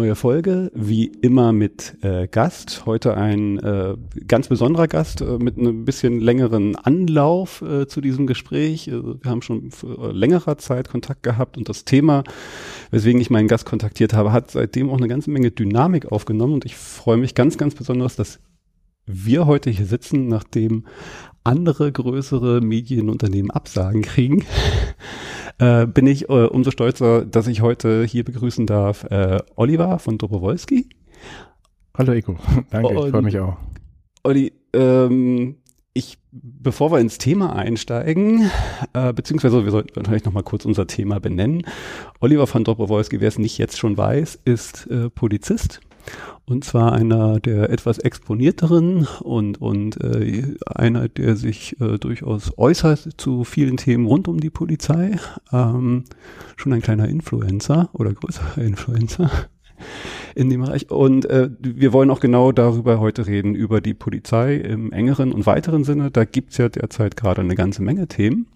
neue 0.00 0.14
Folge, 0.14 0.72
wie 0.74 1.08
immer 1.20 1.52
mit 1.52 1.98
äh, 2.00 2.26
Gast. 2.26 2.86
Heute 2.86 3.18
ein 3.18 3.58
äh, 3.58 3.96
ganz 4.26 4.48
besonderer 4.48 4.88
Gast 4.88 5.20
äh, 5.20 5.36
mit 5.36 5.58
einem 5.58 5.84
bisschen 5.84 6.20
längeren 6.22 6.74
Anlauf 6.74 7.60
äh, 7.60 7.86
zu 7.86 8.00
diesem 8.00 8.26
Gespräch. 8.26 8.90
Also 8.90 9.22
wir 9.22 9.30
haben 9.30 9.42
schon 9.42 9.70
längerer 10.10 10.56
Zeit 10.56 10.88
Kontakt 10.88 11.22
gehabt 11.22 11.58
und 11.58 11.68
das 11.68 11.84
Thema, 11.84 12.24
weswegen 12.90 13.20
ich 13.20 13.28
meinen 13.28 13.46
Gast 13.46 13.66
kontaktiert 13.66 14.14
habe, 14.14 14.32
hat 14.32 14.50
seitdem 14.50 14.88
auch 14.88 14.96
eine 14.96 15.08
ganze 15.08 15.30
Menge 15.30 15.50
Dynamik 15.50 16.10
aufgenommen 16.10 16.54
und 16.54 16.64
ich 16.64 16.76
freue 16.76 17.18
mich 17.18 17.34
ganz, 17.34 17.58
ganz 17.58 17.74
besonders, 17.74 18.16
dass 18.16 18.40
wir 19.04 19.44
heute 19.44 19.68
hier 19.68 19.84
sitzen, 19.84 20.28
nachdem 20.28 20.86
andere 21.44 21.92
größere 21.92 22.62
Medienunternehmen 22.62 23.50
Absagen 23.50 24.00
kriegen 24.00 24.46
äh, 25.60 25.86
bin 25.86 26.06
ich 26.06 26.28
äh, 26.28 26.46
umso 26.46 26.70
stolzer, 26.70 27.24
dass 27.24 27.46
ich 27.46 27.60
heute 27.60 28.04
hier 28.04 28.24
begrüßen 28.24 28.66
darf 28.66 29.04
äh, 29.04 29.38
Oliver 29.56 29.98
von 29.98 30.18
Dobrowolski. 30.18 30.88
Hallo 31.96 32.12
Eko, 32.12 32.36
danke, 32.70 32.92
ich 32.92 33.10
freue 33.10 33.22
mich 33.22 33.38
auch. 33.38 33.56
Olli, 34.22 34.52
ähm, 34.72 35.56
ich, 35.92 36.18
bevor 36.30 36.92
wir 36.92 36.98
ins 36.98 37.18
Thema 37.18 37.56
einsteigen, 37.56 38.50
äh, 38.92 39.12
beziehungsweise 39.12 39.64
wir 39.64 39.70
sollten 39.70 40.04
vielleicht 40.04 40.24
nochmal 40.24 40.44
kurz 40.44 40.64
unser 40.64 40.86
Thema 40.86 41.20
benennen. 41.20 41.62
Oliver 42.20 42.46
von 42.46 42.64
Dobrowolski, 42.64 43.20
wer 43.20 43.28
es 43.28 43.38
nicht 43.38 43.58
jetzt 43.58 43.78
schon 43.78 43.96
weiß, 43.96 44.40
ist 44.44 44.86
äh, 44.86 45.10
Polizist 45.10 45.80
und 46.46 46.64
zwar 46.64 46.92
einer 46.92 47.38
der 47.40 47.70
etwas 47.70 47.98
exponierteren 47.98 49.06
und, 49.22 49.60
und 49.60 50.02
äh, 50.02 50.56
einer, 50.66 51.08
der 51.08 51.36
sich 51.36 51.80
äh, 51.80 51.98
durchaus 51.98 52.56
äußert 52.58 53.08
zu 53.16 53.44
vielen 53.44 53.76
Themen 53.76 54.06
rund 54.06 54.26
um 54.28 54.40
die 54.40 54.50
Polizei. 54.50 55.16
Ähm, 55.52 56.04
schon 56.56 56.72
ein 56.72 56.82
kleiner 56.82 57.08
Influencer 57.08 57.90
oder 57.92 58.12
größerer 58.12 58.58
Influencer 58.62 59.30
in 60.34 60.50
dem 60.50 60.62
Bereich. 60.62 60.90
Und 60.90 61.26
äh, 61.26 61.50
wir 61.60 61.92
wollen 61.92 62.10
auch 62.10 62.20
genau 62.20 62.52
darüber 62.52 63.00
heute 63.00 63.26
reden, 63.26 63.54
über 63.54 63.80
die 63.80 63.94
Polizei 63.94 64.56
im 64.56 64.92
engeren 64.92 65.32
und 65.32 65.46
weiteren 65.46 65.84
Sinne. 65.84 66.10
Da 66.10 66.24
gibt's 66.24 66.58
ja 66.58 66.68
derzeit 66.68 67.16
gerade 67.16 67.40
eine 67.40 67.54
ganze 67.54 67.82
Menge 67.82 68.08
Themen. 68.08 68.46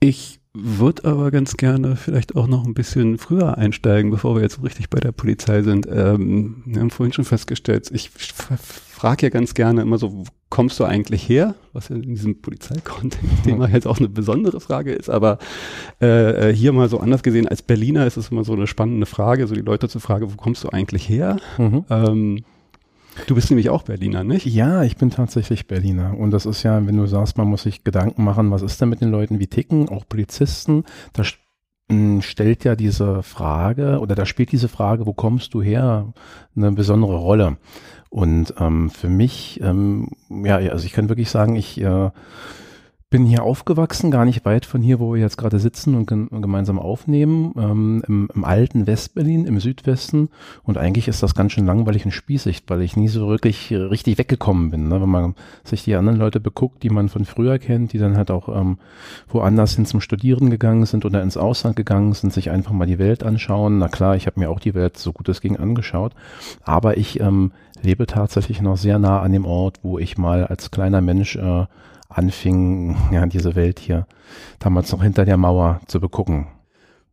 Ich 0.00 0.40
würde 0.58 1.04
aber 1.04 1.30
ganz 1.30 1.56
gerne 1.56 1.96
vielleicht 1.96 2.36
auch 2.36 2.46
noch 2.46 2.64
ein 2.64 2.74
bisschen 2.74 3.18
früher 3.18 3.58
einsteigen, 3.58 4.10
bevor 4.10 4.34
wir 4.34 4.42
jetzt 4.42 4.62
richtig 4.62 4.90
bei 4.90 5.00
der 5.00 5.12
Polizei 5.12 5.62
sind. 5.62 5.86
Ähm, 5.90 6.62
wir 6.64 6.80
haben 6.80 6.90
vorhin 6.90 7.12
schon 7.12 7.24
festgestellt, 7.24 7.90
ich 7.92 8.10
frage 8.10 9.26
ja 9.26 9.30
ganz 9.30 9.54
gerne 9.54 9.82
immer 9.82 9.98
so, 9.98 10.12
wo 10.12 10.24
kommst 10.48 10.80
du 10.80 10.84
eigentlich 10.84 11.28
her? 11.28 11.54
Was 11.72 11.88
ja 11.90 11.96
in 11.96 12.02
diesem 12.02 12.40
Polizeikontext-Thema 12.40 13.68
jetzt 13.68 13.86
auch 13.86 13.98
eine 13.98 14.08
besondere 14.08 14.60
Frage 14.60 14.92
ist, 14.92 15.10
aber 15.10 15.38
äh, 16.00 16.50
äh, 16.50 16.54
hier 16.54 16.72
mal 16.72 16.88
so 16.88 16.98
anders 17.00 17.22
gesehen, 17.22 17.46
als 17.48 17.62
Berliner 17.62 18.06
ist 18.06 18.16
es 18.16 18.30
immer 18.30 18.44
so 18.44 18.54
eine 18.54 18.66
spannende 18.66 19.06
Frage, 19.06 19.46
so 19.46 19.54
die 19.54 19.60
Leute 19.60 19.88
zu 19.88 20.00
fragen, 20.00 20.32
wo 20.32 20.36
kommst 20.36 20.64
du 20.64 20.70
eigentlich 20.70 21.08
her? 21.08 21.36
Mhm. 21.58 21.84
Ähm, 21.90 22.44
Du 23.26 23.34
bist 23.34 23.50
nämlich 23.50 23.70
auch 23.70 23.82
Berliner, 23.82 24.24
nicht? 24.24 24.46
Ja, 24.46 24.82
ich 24.82 24.96
bin 24.96 25.10
tatsächlich 25.10 25.66
Berliner. 25.66 26.16
Und 26.16 26.30
das 26.30 26.46
ist 26.46 26.62
ja, 26.62 26.86
wenn 26.86 26.96
du 26.96 27.06
sagst, 27.06 27.38
man 27.38 27.48
muss 27.48 27.62
sich 27.62 27.82
Gedanken 27.82 28.22
machen, 28.24 28.50
was 28.50 28.62
ist 28.62 28.80
denn 28.80 28.88
mit 28.88 29.00
den 29.00 29.10
Leuten 29.10 29.38
wie 29.38 29.46
ticken, 29.46 29.88
auch 29.88 30.04
Polizisten, 30.08 30.84
da 31.12 31.22
hm, 31.90 32.20
stellt 32.20 32.64
ja 32.64 32.76
diese 32.76 33.22
Frage 33.22 34.00
oder 34.00 34.14
da 34.14 34.26
spielt 34.26 34.52
diese 34.52 34.68
Frage, 34.68 35.06
wo 35.06 35.12
kommst 35.12 35.54
du 35.54 35.62
her, 35.62 36.12
eine 36.54 36.72
besondere 36.72 37.16
Rolle. 37.16 37.56
Und 38.10 38.54
ähm, 38.58 38.90
für 38.90 39.08
mich, 39.08 39.60
ähm, 39.62 40.08
ja, 40.28 40.56
also 40.56 40.84
ich 40.86 40.92
kann 40.92 41.08
wirklich 41.08 41.30
sagen, 41.30 41.56
ich 41.56 41.80
äh, 41.80 42.10
bin 43.16 43.24
hier 43.24 43.44
aufgewachsen, 43.44 44.10
gar 44.10 44.26
nicht 44.26 44.44
weit 44.44 44.66
von 44.66 44.82
hier, 44.82 45.00
wo 45.00 45.14
wir 45.14 45.20
jetzt 45.22 45.38
gerade 45.38 45.58
sitzen 45.58 45.94
und 45.94 46.06
gemeinsam 46.06 46.78
aufnehmen, 46.78 47.54
ähm, 47.56 48.02
im, 48.06 48.28
im, 48.34 48.44
alten 48.44 48.86
Westberlin, 48.86 49.46
im 49.46 49.58
Südwesten. 49.58 50.28
Und 50.64 50.76
eigentlich 50.76 51.08
ist 51.08 51.22
das 51.22 51.34
ganz 51.34 51.52
schön 51.52 51.64
langweilig 51.64 52.04
und 52.04 52.10
spießig, 52.10 52.64
weil 52.66 52.82
ich 52.82 52.94
nie 52.94 53.08
so 53.08 53.26
wirklich 53.26 53.72
richtig 53.72 54.18
weggekommen 54.18 54.70
bin. 54.70 54.88
Ne? 54.88 55.00
Wenn 55.00 55.08
man 55.08 55.34
sich 55.64 55.82
die 55.82 55.94
anderen 55.94 56.18
Leute 56.18 56.40
beguckt, 56.40 56.82
die 56.82 56.90
man 56.90 57.08
von 57.08 57.24
früher 57.24 57.58
kennt, 57.58 57.94
die 57.94 57.98
dann 57.98 58.18
halt 58.18 58.30
auch 58.30 58.50
ähm, 58.54 58.76
woanders 59.28 59.76
hin 59.76 59.86
zum 59.86 60.02
Studieren 60.02 60.50
gegangen 60.50 60.84
sind 60.84 61.06
oder 61.06 61.22
ins 61.22 61.38
Ausland 61.38 61.74
gegangen 61.74 62.12
sind, 62.12 62.34
sich 62.34 62.50
einfach 62.50 62.72
mal 62.72 62.86
die 62.86 62.98
Welt 62.98 63.22
anschauen. 63.22 63.78
Na 63.78 63.88
klar, 63.88 64.16
ich 64.16 64.26
habe 64.26 64.38
mir 64.38 64.50
auch 64.50 64.60
die 64.60 64.74
Welt 64.74 64.98
so 64.98 65.14
gut 65.14 65.30
es 65.30 65.40
ging 65.40 65.56
angeschaut. 65.56 66.12
Aber 66.64 66.98
ich 66.98 67.18
ähm, 67.20 67.52
lebe 67.80 68.06
tatsächlich 68.06 68.60
noch 68.60 68.76
sehr 68.76 68.98
nah 68.98 69.22
an 69.22 69.32
dem 69.32 69.46
Ort, 69.46 69.78
wo 69.82 69.98
ich 69.98 70.18
mal 70.18 70.44
als 70.44 70.70
kleiner 70.70 71.00
Mensch 71.00 71.36
äh, 71.36 71.64
anfing, 72.08 72.96
ja, 73.12 73.26
diese 73.26 73.54
Welt 73.54 73.78
hier 73.78 74.06
damals 74.58 74.92
noch 74.92 75.02
hinter 75.02 75.24
der 75.24 75.36
Mauer 75.36 75.80
zu 75.86 76.00
begucken. 76.00 76.48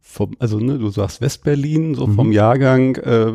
Vom, 0.06 0.32
also 0.38 0.60
ne, 0.60 0.78
du 0.78 0.90
sagst 0.90 1.22
Westberlin, 1.22 1.96
so 1.96 2.08
mhm. 2.08 2.16
vom 2.16 2.32
Jahrgang, 2.32 2.98
äh, 2.98 3.32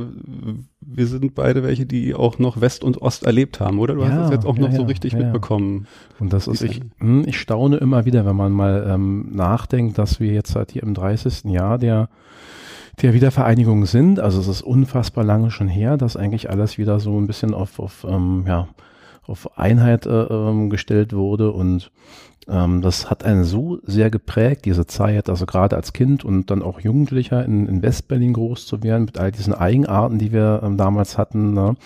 wir 0.80 1.06
sind 1.06 1.34
beide 1.34 1.62
welche, 1.62 1.86
die 1.86 2.14
auch 2.14 2.38
noch 2.38 2.60
West 2.60 2.84
und 2.84 3.00
Ost 3.00 3.24
erlebt 3.24 3.58
haben, 3.58 3.78
oder? 3.78 3.94
Du 3.94 4.02
ja, 4.02 4.10
hast 4.10 4.18
das 4.24 4.30
jetzt 4.30 4.46
auch 4.46 4.56
ja, 4.56 4.62
noch 4.62 4.70
ja, 4.70 4.76
so 4.76 4.82
richtig 4.82 5.14
mitbekommen. 5.14 5.86
Und 6.20 6.32
das 6.32 6.46
ist, 6.46 6.62
ich, 6.62 6.82
hm, 6.98 7.24
ich 7.26 7.40
staune 7.40 7.78
immer 7.78 8.04
wieder, 8.04 8.26
wenn 8.26 8.36
man 8.36 8.52
mal 8.52 8.86
ähm, 8.88 9.34
nachdenkt, 9.34 9.96
dass 9.96 10.20
wir 10.20 10.32
jetzt 10.32 10.52
seit 10.52 10.70
hier 10.70 10.82
im 10.82 10.94
30. 10.94 11.44
Jahr 11.44 11.78
der 11.78 12.10
der 13.02 13.14
Wiedervereinigung 13.14 13.86
sind. 13.86 14.20
Also 14.20 14.40
es 14.40 14.48
ist 14.48 14.62
unfassbar 14.62 15.24
lange 15.24 15.50
schon 15.50 15.68
her, 15.68 15.96
dass 15.96 16.16
eigentlich 16.16 16.50
alles 16.50 16.78
wieder 16.78 17.00
so 17.00 17.18
ein 17.18 17.26
bisschen 17.26 17.54
auf, 17.54 17.78
auf 17.78 18.04
ähm, 18.08 18.44
ja, 18.46 18.68
auf 19.28 19.58
Einheit 19.58 20.06
äh, 20.06 20.24
ähm, 20.24 20.70
gestellt 20.70 21.12
wurde 21.12 21.52
und 21.52 21.90
ähm, 22.48 22.80
das 22.80 23.10
hat 23.10 23.24
einen 23.24 23.44
so 23.44 23.78
sehr 23.84 24.10
geprägt, 24.10 24.64
diese 24.64 24.86
Zeit, 24.86 25.28
also 25.28 25.44
gerade 25.44 25.76
als 25.76 25.92
Kind 25.92 26.24
und 26.24 26.50
dann 26.50 26.62
auch 26.62 26.80
Jugendlicher 26.80 27.44
in, 27.44 27.66
in 27.66 27.82
Westberlin 27.82 28.32
groß 28.32 28.66
zu 28.66 28.82
werden 28.82 29.04
mit 29.04 29.18
all 29.18 29.30
diesen 29.30 29.52
Eigenarten, 29.52 30.18
die 30.18 30.32
wir 30.32 30.62
ähm, 30.64 30.78
damals 30.78 31.18
hatten. 31.18 31.52
Ne? 31.52 31.76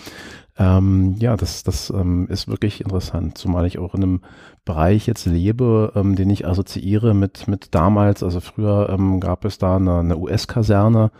Ähm, 0.57 1.15
ja, 1.19 1.35
das, 1.35 1.63
das 1.63 1.89
ähm, 1.89 2.27
ist 2.29 2.47
wirklich 2.47 2.81
interessant, 2.81 3.37
zumal 3.37 3.65
ich 3.65 3.77
auch 3.77 3.93
in 3.93 4.03
einem 4.03 4.21
Bereich 4.63 5.07
jetzt 5.07 5.25
lebe, 5.25 5.91
ähm, 5.95 6.15
den 6.15 6.29
ich 6.29 6.47
assoziiere 6.47 7.13
mit, 7.13 7.47
mit 7.47 7.75
damals. 7.75 8.23
Also 8.23 8.39
früher 8.39 8.89
ähm, 8.89 9.19
gab 9.19 9.43
es 9.43 9.57
da 9.57 9.75
eine, 9.75 9.99
eine 9.99 10.17
US-Kaserne 10.17 11.11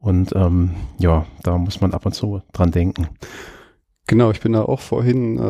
und 0.00 0.34
ähm, 0.34 0.70
ja, 0.98 1.26
da 1.42 1.56
muss 1.58 1.80
man 1.80 1.92
ab 1.92 2.06
und 2.06 2.14
zu 2.14 2.42
dran 2.52 2.72
denken. 2.72 3.08
Genau, 4.08 4.30
ich 4.30 4.40
bin 4.40 4.54
da 4.54 4.62
auch 4.62 4.80
vorhin 4.80 5.36
äh, 5.36 5.40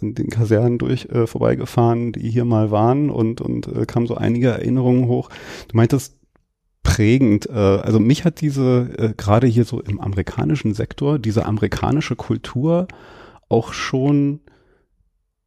an 0.00 0.14
den 0.14 0.30
Kasernen 0.30 0.78
durch 0.78 1.04
äh, 1.10 1.26
vorbeigefahren, 1.26 2.12
die 2.12 2.30
hier 2.30 2.46
mal 2.46 2.70
waren 2.70 3.10
und, 3.10 3.42
und 3.42 3.68
äh, 3.68 3.84
kam 3.84 4.06
so 4.06 4.14
einige 4.14 4.48
Erinnerungen 4.48 5.06
hoch. 5.06 5.28
Du 5.68 5.76
meintest 5.76 6.16
prägend, 6.82 7.50
äh, 7.50 7.52
also 7.52 8.00
mich 8.00 8.24
hat 8.24 8.40
diese, 8.40 8.88
äh, 8.96 9.12
gerade 9.14 9.46
hier 9.46 9.66
so 9.66 9.82
im 9.82 10.00
amerikanischen 10.00 10.72
Sektor, 10.72 11.18
diese 11.18 11.44
amerikanische 11.44 12.16
Kultur 12.16 12.88
auch 13.50 13.74
schon 13.74 14.40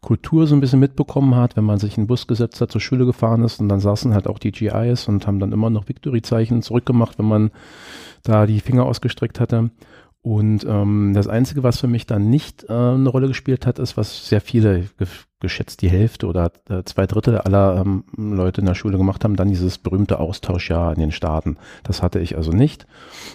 Kultur 0.00 0.46
so 0.46 0.54
ein 0.54 0.60
bisschen 0.60 0.80
mitbekommen 0.80 1.34
hat, 1.34 1.56
wenn 1.56 1.64
man 1.64 1.78
sich 1.78 1.96
in 1.96 2.04
den 2.04 2.06
Bus 2.08 2.26
gesetzt 2.26 2.60
hat, 2.60 2.72
zur 2.72 2.80
Schule 2.80 3.04
gefahren 3.04 3.44
ist 3.44 3.60
und 3.60 3.68
dann 3.68 3.80
saßen 3.80 4.14
halt 4.14 4.26
auch 4.26 4.38
die 4.38 4.52
GIs 4.52 5.08
und 5.08 5.26
haben 5.26 5.40
dann 5.40 5.52
immer 5.52 5.70
noch 5.70 5.88
Victory-Zeichen 5.88 6.62
zurückgemacht, 6.62 7.18
wenn 7.18 7.26
man 7.26 7.50
da 8.22 8.46
die 8.46 8.60
Finger 8.60 8.86
ausgestreckt 8.86 9.40
hatte. 9.40 9.70
Und 10.22 10.66
ähm, 10.68 11.12
das 11.14 11.28
Einzige, 11.28 11.62
was 11.62 11.80
für 11.80 11.86
mich 11.86 12.06
dann 12.06 12.28
nicht 12.28 12.64
äh, 12.64 12.72
eine 12.72 13.08
Rolle 13.08 13.28
gespielt 13.28 13.66
hat, 13.66 13.78
ist, 13.78 13.96
was 13.96 14.28
sehr 14.28 14.42
viele, 14.42 14.84
ge 14.98 15.06
geschätzt 15.42 15.80
die 15.80 15.88
Hälfte 15.88 16.26
oder 16.26 16.52
äh, 16.68 16.82
zwei 16.84 17.06
Drittel 17.06 17.38
aller 17.38 17.80
ähm, 17.80 18.04
Leute 18.18 18.60
in 18.60 18.66
der 18.66 18.74
Schule 18.74 18.98
gemacht 18.98 19.24
haben, 19.24 19.34
dann 19.34 19.48
dieses 19.48 19.78
berühmte 19.78 20.20
Austauschjahr 20.20 20.92
in 20.92 21.00
den 21.00 21.12
Staaten. 21.12 21.56
Das 21.82 22.02
hatte 22.02 22.20
ich 22.20 22.36
also 22.36 22.52
nicht. 22.52 22.86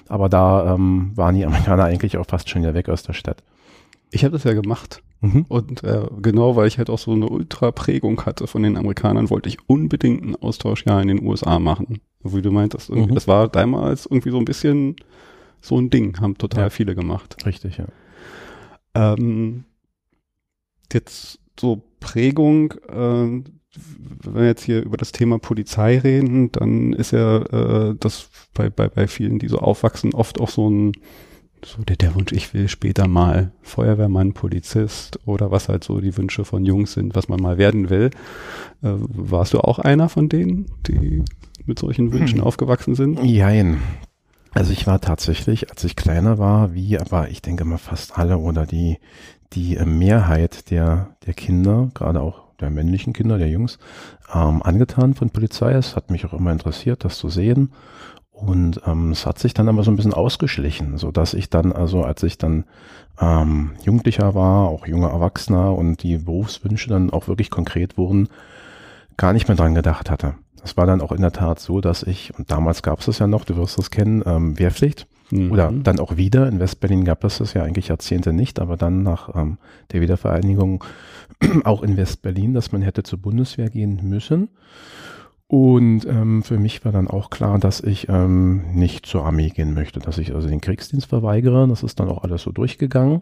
Aber 0.07 0.29
da 0.29 0.75
ähm, 0.75 1.13
waren 1.15 1.33
die 1.33 1.47
Amerikaner 1.47 1.83
eigentlich 1.85 2.19
auch 2.19 2.27
fast 2.27 2.47
schon 2.47 2.61
wieder 2.61 2.75
weg 2.75 2.89
aus 2.89 3.01
der 3.01 3.13
Stadt. 3.13 3.41
Ich 4.11 4.23
habe 4.23 4.33
das 4.33 4.43
ja 4.43 4.53
gemacht. 4.53 5.01
Mhm. 5.21 5.45
Und 5.47 5.83
äh, 5.83 6.07
genau, 6.21 6.55
weil 6.55 6.67
ich 6.67 6.77
halt 6.77 6.89
auch 6.89 6.99
so 6.99 7.11
eine 7.11 7.27
Ultra-Prägung 7.27 8.25
hatte 8.25 8.47
von 8.47 8.63
den 8.63 8.77
Amerikanern, 8.77 9.29
wollte 9.29 9.49
ich 9.49 9.57
unbedingt 9.67 10.23
ein 10.23 10.35
Austauschjahr 10.35 11.01
in 11.01 11.07
den 11.07 11.23
USA 11.23 11.59
machen. 11.59 11.99
Wie 12.23 12.41
du 12.41 12.51
meintest, 12.51 12.89
mhm. 12.89 13.13
das 13.13 13.27
war 13.27 13.47
damals 13.47 14.05
irgendwie 14.05 14.31
so 14.31 14.37
ein 14.37 14.45
bisschen 14.45 14.95
so 15.61 15.79
ein 15.79 15.89
Ding, 15.89 16.19
haben 16.19 16.37
total 16.37 16.65
ja. 16.65 16.69
viele 16.69 16.95
gemacht. 16.95 17.45
Richtig, 17.45 17.77
ja. 17.77 17.85
Ähm, 18.93 19.65
jetzt 20.91 21.39
so 21.59 21.83
Prägung, 21.99 22.73
äh, 22.87 23.43
wenn 23.77 24.35
wir 24.35 24.45
jetzt 24.45 24.63
hier 24.63 24.83
über 24.83 24.97
das 24.97 25.11
Thema 25.11 25.37
Polizei 25.39 25.99
reden, 25.99 26.51
dann 26.51 26.93
ist 26.93 27.11
ja 27.11 27.41
äh, 27.41 27.95
das 27.99 28.29
bei, 28.53 28.69
bei, 28.69 28.87
bei 28.87 29.07
vielen, 29.07 29.39
die 29.39 29.47
so 29.47 29.59
aufwachsen, 29.59 30.13
oft 30.13 30.39
auch 30.39 30.49
so 30.49 30.69
ein 30.69 30.93
so 31.63 31.81
der, 31.83 31.95
der 31.95 32.15
Wunsch, 32.15 32.31
ich 32.31 32.53
will 32.53 32.67
später 32.67 33.07
mal 33.07 33.51
Feuerwehrmann, 33.61 34.33
Polizist 34.33 35.19
oder 35.25 35.51
was 35.51 35.69
halt 35.69 35.83
so 35.83 35.99
die 35.99 36.15
Wünsche 36.17 36.45
von 36.45 36.65
Jungs 36.65 36.93
sind, 36.93 37.15
was 37.15 37.27
man 37.29 37.41
mal 37.41 37.57
werden 37.57 37.89
will. 37.89 38.11
Äh, 38.81 38.93
warst 38.97 39.53
du 39.53 39.59
auch 39.59 39.79
einer 39.79 40.09
von 40.09 40.29
denen, 40.29 40.67
die 40.87 41.23
mit 41.65 41.79
solchen 41.79 42.11
Wünschen 42.13 42.39
hm. 42.39 42.45
aufgewachsen 42.45 42.95
sind? 42.95 43.23
Jein. 43.23 43.79
Also 44.53 44.71
ich 44.71 44.87
war 44.87 45.01
tatsächlich, 45.01 45.69
als 45.69 45.83
ich 45.83 45.95
kleiner 45.95 46.37
war, 46.37 46.73
wie 46.73 46.97
aber 46.97 47.29
ich 47.29 47.41
denke 47.41 47.65
mal 47.65 47.77
fast 47.77 48.17
alle 48.17 48.37
oder 48.37 48.65
die, 48.65 48.99
die 49.53 49.75
äh, 49.75 49.85
Mehrheit 49.85 50.71
der, 50.71 51.15
der 51.25 51.33
Kinder, 51.33 51.89
gerade 51.93 52.21
auch 52.21 52.45
der 52.59 52.69
männlichen 52.69 53.11
Kinder, 53.11 53.37
der 53.37 53.49
Jungs, 53.49 53.79
ähm, 54.33 54.63
angetan 54.63 55.13
von 55.13 55.29
Polizei. 55.29 55.73
Es 55.73 55.95
hat 55.95 56.09
mich 56.09 56.25
auch 56.25 56.33
immer 56.33 56.51
interessiert, 56.51 57.03
das 57.03 57.17
zu 57.17 57.29
sehen. 57.29 57.73
Und 58.35 58.81
ähm, 58.85 59.11
es 59.11 59.25
hat 59.25 59.39
sich 59.39 59.53
dann 59.53 59.69
aber 59.69 59.83
so 59.83 59.91
ein 59.91 59.95
bisschen 59.95 60.13
ausgeschlichen, 60.13 60.97
so 60.97 61.09
dass 61.09 61.33
ich 61.33 61.49
dann, 61.49 61.71
also 61.71 62.03
als 62.03 62.21
ich 62.21 62.37
dann 62.37 62.65
ähm, 63.19 63.71
Jugendlicher 63.81 64.35
war, 64.35 64.67
auch 64.67 64.85
junger 64.85 65.09
Erwachsener 65.09 65.73
und 65.73 66.03
die 66.03 66.17
Berufswünsche 66.17 66.89
dann 66.89 67.11
auch 67.11 67.29
wirklich 67.29 67.49
konkret 67.49 67.97
wurden, 67.97 68.27
gar 69.15 69.31
nicht 69.31 69.47
mehr 69.47 69.55
dran 69.55 69.73
gedacht 69.73 70.11
hatte. 70.11 70.35
Es 70.65 70.75
war 70.75 70.85
dann 70.85 70.99
auch 70.99 71.13
in 71.13 71.21
der 71.21 71.31
Tat 71.31 71.59
so, 71.59 71.79
dass 71.79 72.03
ich, 72.03 72.37
und 72.37 72.51
damals 72.51 72.83
gab 72.83 72.99
es 72.99 73.05
das 73.05 73.19
ja 73.19 73.27
noch, 73.27 73.45
du 73.45 73.55
wirst 73.55 73.77
das 73.77 73.89
kennen, 73.89 74.21
ähm, 74.25 74.59
Wehrpflicht. 74.59 75.07
Mhm. 75.31 75.51
Oder 75.51 75.71
dann 75.71 75.99
auch 75.99 76.17
wieder. 76.17 76.47
In 76.47 76.59
Westberlin 76.59 77.05
gab 77.05 77.23
es 77.23 77.37
das 77.37 77.53
ja 77.53 77.63
eigentlich 77.63 77.87
Jahrzehnte 77.87 78.33
nicht, 78.33 78.59
aber 78.59 78.75
dann 78.75 79.01
nach 79.01 79.33
ähm, 79.33 79.57
der 79.91 80.01
Wiedervereinigung 80.01 80.83
auch 81.63 81.83
in 81.83 81.97
Westberlin, 81.97 82.53
dass 82.53 82.71
man 82.71 82.81
hätte 82.81 83.03
zur 83.03 83.19
Bundeswehr 83.19 83.69
gehen 83.69 84.01
müssen. 84.03 84.49
Und 85.47 86.05
ähm, 86.05 86.41
für 86.41 86.57
mich 86.57 86.83
war 86.85 86.91
dann 86.91 87.07
auch 87.07 87.29
klar, 87.29 87.59
dass 87.59 87.79
ich 87.79 88.09
ähm, 88.09 88.73
nicht 88.73 89.05
zur 89.05 89.25
Armee 89.25 89.49
gehen 89.49 89.73
möchte, 89.73 89.99
dass 89.99 90.17
ich 90.17 90.33
also 90.33 90.47
den 90.47 90.61
Kriegsdienst 90.61 91.07
verweigere. 91.07 91.67
Das 91.67 91.83
ist 91.83 91.99
dann 91.99 92.09
auch 92.09 92.23
alles 92.23 92.41
so 92.41 92.51
durchgegangen 92.51 93.21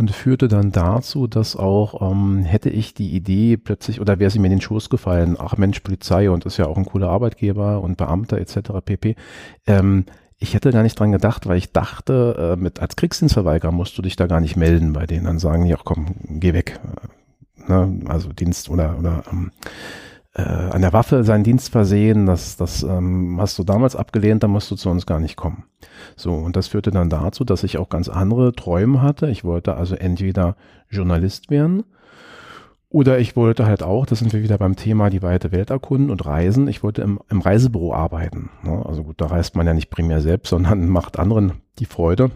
und 0.00 0.10
führte 0.10 0.48
dann 0.48 0.72
dazu, 0.72 1.26
dass 1.26 1.56
auch 1.56 2.10
ähm, 2.10 2.38
hätte 2.42 2.70
ich 2.70 2.94
die 2.94 3.10
Idee 3.10 3.58
plötzlich 3.58 4.00
oder 4.00 4.18
wäre 4.18 4.30
sie 4.30 4.38
mir 4.38 4.46
in 4.46 4.52
den 4.52 4.60
Schoß 4.60 4.88
gefallen, 4.88 5.36
ach 5.38 5.58
Mensch, 5.58 5.80
Polizei 5.80 6.30
und 6.30 6.46
ist 6.46 6.56
ja 6.56 6.66
auch 6.66 6.78
ein 6.78 6.86
cooler 6.86 7.10
Arbeitgeber 7.10 7.82
und 7.82 7.98
Beamter 7.98 8.38
etc. 8.38 8.70
pp. 8.84 9.14
Ähm, 9.66 10.06
ich 10.38 10.54
hätte 10.54 10.72
gar 10.72 10.82
nicht 10.82 10.98
dran 10.98 11.12
gedacht, 11.12 11.46
weil 11.46 11.58
ich 11.58 11.72
dachte, 11.72 12.54
äh, 12.54 12.56
mit 12.56 12.80
als 12.80 12.96
Kriegsdienstverweigerer 12.96 13.72
musst 13.72 13.98
du 13.98 14.02
dich 14.02 14.16
da 14.16 14.26
gar 14.26 14.40
nicht 14.40 14.56
melden 14.56 14.94
bei 14.94 15.04
denen. 15.06 15.26
Dann 15.26 15.38
sagen 15.38 15.66
die, 15.66 15.74
ach 15.74 15.84
komm, 15.84 16.14
geh 16.28 16.54
weg. 16.54 16.80
Äh, 17.68 17.70
ne? 17.70 18.00
Also 18.06 18.32
Dienst 18.32 18.70
oder 18.70 18.98
oder 18.98 19.24
ähm, 19.30 19.50
äh, 20.34 20.42
an 20.42 20.82
der 20.82 20.92
Waffe 20.92 21.24
seinen 21.24 21.44
Dienst 21.44 21.70
versehen, 21.70 22.26
das, 22.26 22.56
das 22.56 22.82
ähm, 22.82 23.38
hast 23.40 23.58
du 23.58 23.64
damals 23.64 23.96
abgelehnt, 23.96 24.42
da 24.42 24.48
musst 24.48 24.70
du 24.70 24.76
zu 24.76 24.88
uns 24.88 25.06
gar 25.06 25.20
nicht 25.20 25.36
kommen. 25.36 25.64
So, 26.16 26.34
und 26.34 26.56
das 26.56 26.68
führte 26.68 26.90
dann 26.90 27.10
dazu, 27.10 27.44
dass 27.44 27.64
ich 27.64 27.78
auch 27.78 27.88
ganz 27.88 28.08
andere 28.08 28.52
Träume 28.52 29.02
hatte. 29.02 29.28
Ich 29.30 29.44
wollte 29.44 29.76
also 29.76 29.96
entweder 29.96 30.56
Journalist 30.88 31.50
werden 31.50 31.84
oder 32.90 33.20
ich 33.20 33.36
wollte 33.36 33.66
halt 33.66 33.84
auch, 33.84 34.04
da 34.04 34.16
sind 34.16 34.32
wir 34.32 34.42
wieder 34.42 34.58
beim 34.58 34.74
Thema 34.74 35.10
die 35.10 35.22
weite 35.22 35.52
Welt 35.52 35.70
erkunden 35.70 36.10
und 36.10 36.26
reisen, 36.26 36.66
ich 36.66 36.82
wollte 36.82 37.02
im, 37.02 37.20
im 37.30 37.40
Reisebüro 37.40 37.94
arbeiten. 37.94 38.50
Ne? 38.64 38.84
Also 38.84 39.04
gut, 39.04 39.20
da 39.20 39.26
reist 39.26 39.54
man 39.54 39.66
ja 39.66 39.74
nicht 39.74 39.90
primär 39.90 40.20
selbst, 40.20 40.50
sondern 40.50 40.88
macht 40.88 41.18
anderen 41.18 41.62
die 41.78 41.84
Freude 41.86 42.32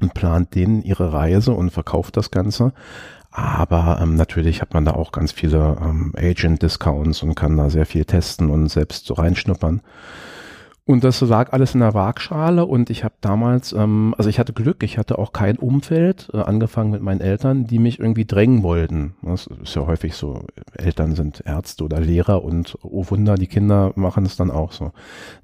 und 0.00 0.14
plant 0.14 0.54
denen 0.54 0.82
ihre 0.82 1.12
Reise 1.12 1.52
und 1.52 1.70
verkauft 1.70 2.16
das 2.16 2.30
Ganze. 2.30 2.72
Aber 3.38 4.00
ähm, 4.02 4.16
natürlich 4.16 4.60
hat 4.60 4.74
man 4.74 4.84
da 4.84 4.92
auch 4.92 5.12
ganz 5.12 5.30
viele 5.30 5.76
ähm, 5.80 6.12
Agent-Discounts 6.16 7.22
und 7.22 7.36
kann 7.36 7.56
da 7.56 7.70
sehr 7.70 7.86
viel 7.86 8.04
testen 8.04 8.50
und 8.50 8.68
selbst 8.68 9.06
so 9.06 9.14
reinschnuppern. 9.14 9.80
Und 10.88 11.04
das 11.04 11.20
lag 11.20 11.52
alles 11.52 11.74
in 11.74 11.80
der 11.80 11.92
Waagschale 11.92 12.64
und 12.64 12.88
ich 12.88 13.04
habe 13.04 13.12
damals, 13.20 13.74
ähm, 13.74 14.14
also 14.16 14.30
ich 14.30 14.38
hatte 14.38 14.54
Glück, 14.54 14.82
ich 14.82 14.96
hatte 14.96 15.18
auch 15.18 15.34
kein 15.34 15.58
Umfeld, 15.58 16.30
äh, 16.32 16.38
angefangen 16.38 16.92
mit 16.92 17.02
meinen 17.02 17.20
Eltern, 17.20 17.66
die 17.66 17.78
mich 17.78 18.00
irgendwie 18.00 18.24
drängen 18.24 18.62
wollten. 18.62 19.14
Das 19.20 19.48
ist 19.48 19.74
ja 19.74 19.86
häufig 19.86 20.14
so, 20.14 20.46
Eltern 20.72 21.14
sind 21.14 21.42
Ärzte 21.44 21.84
oder 21.84 22.00
Lehrer 22.00 22.42
und 22.42 22.78
oh 22.82 23.04
Wunder, 23.10 23.34
die 23.34 23.48
Kinder 23.48 23.92
machen 23.96 24.24
es 24.24 24.38
dann 24.38 24.50
auch 24.50 24.72
so. 24.72 24.92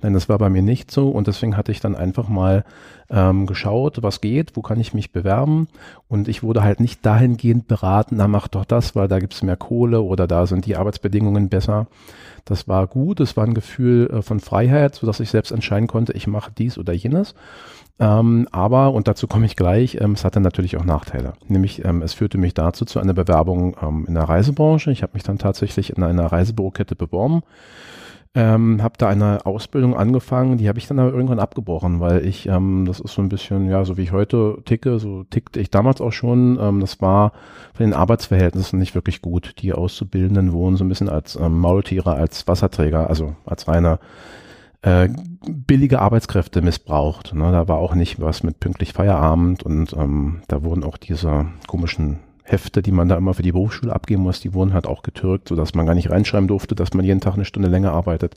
Nein, 0.01 0.15
das 0.15 0.31
war 0.31 0.39
bei 0.39 0.49
mir 0.49 0.63
nicht 0.63 0.91
so 0.91 1.11
und 1.11 1.27
deswegen 1.27 1.59
hatte 1.59 1.73
ich 1.73 1.81
dann 1.81 1.95
einfach 1.95 2.31
mal 2.31 2.65
ähm, 3.11 3.45
geschaut, 3.45 4.03
was 4.03 4.23
geht, 4.23 4.57
wo 4.57 4.63
kann 4.63 4.81
ich 4.81 4.95
mich 4.95 5.13
bewerben 5.13 5.69
und 6.09 6.27
ich 6.27 6.43
wurde 6.43 6.63
halt 6.63 6.81
nicht 6.81 7.05
dahingehend 7.05 7.69
beraten, 7.69 8.17
na 8.17 8.29
mach 8.29 8.49
doch 8.49 8.65
das, 8.65 8.97
weil 8.97 9.09
da 9.09 9.19
gibt's 9.19 9.43
mehr 9.43 9.59
Kohle 9.59 10.01
oder 10.01 10.27
da 10.27 10.47
sind 10.47 10.65
die 10.65 10.77
Arbeitsbedingungen 10.77 11.51
besser 11.51 11.87
das 12.45 12.69
war 12.69 12.87
gut, 12.87 13.21
es 13.21 13.37
war 13.37 13.45
ein 13.45 13.55
Gefühl 13.55 14.11
äh, 14.11 14.23
von 14.23 14.41
Freiheit, 14.41 14.95
sodass 14.95 15.21
ich 15.21 15.31
selbst 15.31 15.51
entscheiden 15.51 15.89
konnte, 15.89 16.13
ich 16.13 16.27
mache 16.27 16.53
dies 16.57 16.79
oder 16.79 16.93
jenes. 16.93 17.35
Ähm, 17.99 18.49
aber, 18.51 18.93
und 18.93 19.07
dazu 19.07 19.29
komme 19.29 19.47
ich 19.47 19.57
gleich, 19.57 19.99
ähm, 20.01 20.13
es 20.13 20.25
hatte 20.25 20.41
natürlich 20.41 20.77
auch 20.77 20.85
Nachteile. 20.85 21.35
Nämlich, 21.47 21.85
ähm, 21.85 22.03
es 22.03 22.13
führte 22.13 22.39
mich 22.39 22.53
dazu 22.53 22.85
zu 22.85 22.99
einer 22.99 23.15
Bewerbung 23.15 23.77
ähm, 23.81 24.05
in 24.09 24.15
der 24.15 24.25
Reisebranche. 24.25 24.91
Ich 24.91 25.03
habe 25.03 25.15
mich 25.15 25.23
dann 25.23 25.39
tatsächlich 25.39 25.97
in 25.97 26.03
einer 26.03 26.27
Reisebürokette 26.27 26.97
beworben 26.97 27.43
ähm, 28.37 28.83
habe 28.83 28.95
da 28.99 29.09
eine 29.09 29.47
Ausbildung 29.47 29.97
angefangen, 29.97 30.59
die 30.59 30.69
habe 30.69 30.79
ich 30.79 30.89
dann 30.89 30.99
aber 30.99 31.13
irgendwann 31.13 31.39
abgebrochen, 31.39 32.01
weil 32.01 32.27
ich, 32.27 32.47
ähm, 32.49 32.85
das 32.85 32.99
ist 32.99 33.15
so 33.15 33.23
ein 33.23 33.29
bisschen, 33.29 33.71
ja, 33.71 33.85
so 33.85 33.97
wie 33.97 34.03
ich 34.03 34.13
heute 34.13 34.59
ticke, 34.65 34.99
so 34.99 35.23
tickte 35.23 35.61
ich 35.61 35.71
damals 35.71 36.01
auch 36.01 36.13
schon. 36.13 36.59
Ähm, 36.61 36.81
das 36.81 37.01
war 37.01 37.33
von 37.75 37.87
den 37.87 37.95
Arbeitsverhältnissen 37.95 38.79
nicht 38.79 38.97
wirklich 38.97 39.23
gut. 39.23 39.55
Die 39.61 39.73
Auszubildenden 39.73 40.53
wurden 40.53 40.77
so 40.77 40.85
ein 40.85 40.89
bisschen 40.89 41.09
als 41.09 41.37
ähm, 41.37 41.61
Maultiere, 41.61 42.15
als 42.15 42.49
Wasserträger, 42.49 43.09
also 43.09 43.37
als 43.47 43.69
reine 43.69 44.01
äh, 44.83 45.09
billige 45.49 46.01
Arbeitskräfte 46.01 46.61
missbraucht. 46.61 47.35
Ne? 47.35 47.53
Da 47.53 47.69
war 47.69 47.79
auch 47.79 47.95
nicht 47.95 48.21
was 48.21 48.43
mit 48.43 48.59
pünktlich 48.59 48.95
Feierabend 48.95 49.63
und 49.63 49.93
ähm, 49.93 50.43
da 50.49 50.65
wurden 50.65 50.83
auch 50.83 50.97
diese 50.97 51.47
komischen 51.69 52.19
Hefte, 52.45 52.83
die 52.83 52.93
man 52.93 53.09
da 53.09 53.17
immer 53.17 53.35
für 53.35 53.43
die 53.43 53.53
Berufsschule 53.53 53.93
abgeben 53.93 54.23
muss, 54.23 54.41
die 54.41 54.53
wurden 54.53 54.75
halt 54.75 54.87
auch 54.87 55.03
getürkt, 55.03 55.49
sodass 55.49 55.75
man 55.75 55.87
gar 55.87 55.95
nicht 55.95 56.11
reinschreiben 56.11 56.47
durfte, 56.47 56.75
dass 56.75 56.93
man 56.93 57.05
jeden 57.05 57.21
Tag 57.21 57.35
eine 57.35 57.47
Stunde 57.47 57.69
länger 57.69 57.93
arbeitet. 57.93 58.37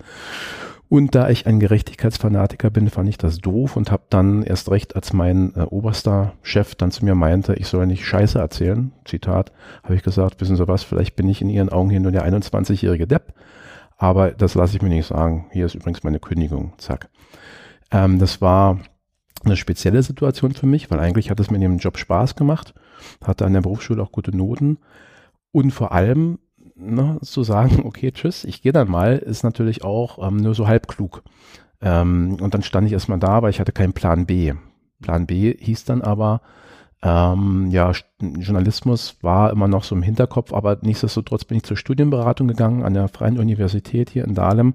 Und 0.89 1.15
da 1.15 1.29
ich 1.29 1.45
ein 1.45 1.59
Gerechtigkeitsfanatiker 1.59 2.69
bin, 2.69 2.89
fand 2.89 3.09
ich 3.09 3.17
das 3.17 3.39
doof 3.39 3.75
und 3.75 3.91
habe 3.91 4.03
dann 4.09 4.43
erst 4.43 4.71
recht, 4.71 4.95
als 4.95 5.11
mein 5.11 5.53
äh, 5.55 5.63
oberster 5.63 6.33
Chef 6.41 6.75
dann 6.75 6.91
zu 6.91 7.03
mir 7.03 7.13
meinte, 7.13 7.55
ich 7.55 7.67
soll 7.67 7.85
nicht 7.85 8.05
Scheiße 8.05 8.39
erzählen, 8.39 8.93
Zitat, 9.03 9.51
habe 9.83 9.95
ich 9.95 10.03
gesagt, 10.03 10.39
wissen 10.39 10.55
Sie 10.55 10.67
was, 10.67 10.83
vielleicht 10.83 11.17
bin 11.17 11.27
ich 11.27 11.41
in 11.41 11.49
Ihren 11.49 11.69
Augen 11.69 11.89
hier 11.89 11.99
nur 11.99 12.13
der 12.13 12.25
21-jährige 12.25 13.05
Depp, 13.05 13.33
aber 13.97 14.31
das 14.31 14.55
lasse 14.55 14.77
ich 14.77 14.81
mir 14.81 14.87
nicht 14.87 15.07
sagen. 15.07 15.47
Hier 15.51 15.65
ist 15.65 15.75
übrigens 15.75 16.03
meine 16.03 16.19
Kündigung, 16.19 16.71
zack. 16.77 17.09
Ähm, 17.91 18.17
das 18.17 18.39
war 18.39 18.79
eine 19.43 19.57
spezielle 19.57 20.01
Situation 20.03 20.53
für 20.53 20.67
mich, 20.67 20.89
weil 20.89 21.01
eigentlich 21.01 21.29
hat 21.29 21.39
es 21.41 21.51
mir 21.51 21.57
in 21.57 21.63
dem 21.63 21.77
Job 21.79 21.97
Spaß 21.97 22.35
gemacht, 22.35 22.73
hatte 23.23 23.45
an 23.45 23.53
der 23.53 23.61
Berufsschule 23.61 24.01
auch 24.01 24.11
gute 24.11 24.35
Noten 24.35 24.79
und 25.51 25.71
vor 25.71 25.91
allem 25.91 26.39
ne, 26.75 27.19
zu 27.21 27.43
sagen, 27.43 27.81
okay, 27.85 28.11
tschüss, 28.11 28.43
ich 28.43 28.61
gehe 28.61 28.71
dann 28.71 28.89
mal, 28.89 29.17
ist 29.17 29.43
natürlich 29.43 29.83
auch 29.83 30.25
ähm, 30.25 30.37
nur 30.37 30.55
so 30.55 30.67
halb 30.67 30.87
klug. 30.87 31.23
Ähm, 31.81 32.37
und 32.41 32.53
dann 32.53 32.63
stand 32.63 32.87
ich 32.87 32.93
erstmal 32.93 33.19
da, 33.19 33.41
weil 33.41 33.51
ich 33.51 33.59
hatte 33.59 33.71
keinen 33.71 33.93
Plan 33.93 34.25
B. 34.25 34.53
Plan 35.01 35.27
B 35.27 35.55
hieß 35.57 35.85
dann 35.85 36.01
aber, 36.01 36.41
ähm, 37.03 37.67
ja, 37.69 37.91
Journalismus 38.19 39.17
war 39.21 39.51
immer 39.51 39.67
noch 39.67 39.83
so 39.83 39.95
im 39.95 40.01
Hinterkopf, 40.01 40.53
aber 40.53 40.79
nichtsdestotrotz 40.81 41.45
bin 41.45 41.57
ich 41.57 41.63
zur 41.63 41.77
Studienberatung 41.77 42.47
gegangen 42.47 42.83
an 42.83 42.95
der 42.95 43.07
Freien 43.07 43.37
Universität 43.37 44.09
hier 44.09 44.25
in 44.25 44.33
Dahlem 44.33 44.73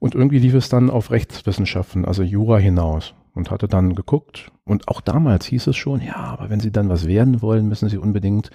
und 0.00 0.16
irgendwie 0.16 0.40
lief 0.40 0.54
es 0.54 0.68
dann 0.68 0.90
auf 0.90 1.12
Rechtswissenschaften, 1.12 2.04
also 2.04 2.24
Jura 2.24 2.58
hinaus 2.58 3.14
und 3.34 3.50
hatte 3.50 3.68
dann 3.68 3.94
geguckt. 3.94 4.50
Und 4.64 4.88
auch 4.88 5.00
damals 5.00 5.46
hieß 5.46 5.66
es 5.66 5.76
schon, 5.76 6.00
ja, 6.00 6.16
aber 6.16 6.50
wenn 6.50 6.60
Sie 6.60 6.72
dann 6.72 6.88
was 6.88 7.06
werden 7.06 7.42
wollen, 7.42 7.68
müssen 7.68 7.88
Sie 7.88 7.98
unbedingt, 7.98 8.50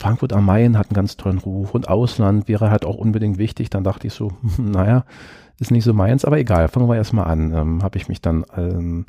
Frankfurt 0.00 0.32
am 0.32 0.46
Main 0.46 0.78
hat 0.78 0.88
einen 0.88 0.94
ganz 0.94 1.16
tollen 1.16 1.38
Ruf 1.38 1.74
und 1.74 1.88
Ausland 1.88 2.48
wäre 2.48 2.70
halt 2.70 2.84
auch 2.84 2.96
unbedingt 2.96 3.38
wichtig. 3.38 3.70
Dann 3.70 3.84
dachte 3.84 4.06
ich 4.06 4.12
so, 4.12 4.32
naja, 4.58 5.04
ist 5.58 5.70
nicht 5.70 5.84
so 5.84 5.92
meins, 5.92 6.24
aber 6.24 6.38
egal, 6.38 6.68
fangen 6.68 6.88
wir 6.88 6.96
erstmal 6.96 7.26
an. 7.26 7.52
Ähm, 7.52 7.82
Habe 7.82 7.98
ich 7.98 8.08
mich 8.08 8.20
dann 8.20 8.44
ähm, 8.56 9.06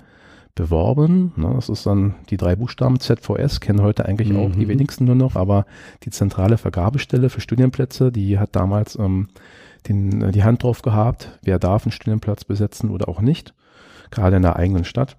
beworben. 0.56 1.32
Ne? 1.38 1.51
Das 1.56 1.70
ist 1.70 1.86
dann 1.86 2.15
die 2.29 2.38
drei 2.38 2.56
Buchstaben 2.56 3.00
ZVS, 3.00 3.62
kennen 3.62 3.82
heute 3.82 4.06
eigentlich 4.06 4.29
mhm. 4.29 4.38
auch 4.38 4.51
die 4.51 4.65
mhm. 4.65 4.70
wenigsten 4.70 5.06
nur 5.06 5.15
noch, 5.15 5.36
aber 5.36 5.65
die 6.03 6.10
zentrale 6.10 6.58
Vergabestelle 6.58 7.29
für 7.29 7.39
Studienplätze, 7.39 8.12
die 8.12 8.39
hat 8.39 8.56
damals 8.56 8.98
ähm, 8.98 9.29
den, 9.88 10.32
die 10.32 10.44
Hand 10.44 10.63
drauf 10.63 10.82
gehabt, 10.82 11.39
wer 11.44 11.60
darf 11.60 11.86
einen 11.86 11.94
Studienplatz 11.94 12.44
besetzen 12.44 12.89
oder 12.89 13.08
auch 13.08 13.22
nicht, 13.22 13.53
gerade 14.12 14.38
in 14.38 14.42
der 14.42 14.56
eigenen 14.56 14.86
Stadt. 14.86 15.18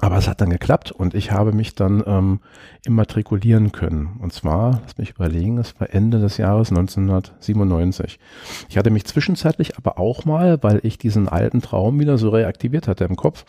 Aber 0.00 0.16
es 0.16 0.28
hat 0.28 0.40
dann 0.40 0.50
geklappt 0.50 0.92
und 0.92 1.14
ich 1.14 1.32
habe 1.32 1.52
mich 1.52 1.74
dann 1.74 2.04
ähm, 2.06 2.40
immatrikulieren 2.84 3.72
können. 3.72 4.18
Und 4.20 4.32
zwar, 4.32 4.80
lass 4.82 4.98
mich 4.98 5.10
überlegen, 5.10 5.58
es 5.58 5.78
war 5.80 5.92
Ende 5.92 6.20
des 6.20 6.36
Jahres 6.36 6.70
1997. 6.70 8.20
Ich 8.68 8.78
hatte 8.78 8.90
mich 8.90 9.06
zwischenzeitlich 9.06 9.76
aber 9.76 9.98
auch 9.98 10.24
mal, 10.24 10.62
weil 10.62 10.80
ich 10.84 10.98
diesen 10.98 11.28
alten 11.28 11.62
Traum 11.62 11.98
wieder 11.98 12.16
so 12.16 12.28
reaktiviert 12.28 12.86
hatte 12.86 13.04
im 13.04 13.16
Kopf, 13.16 13.44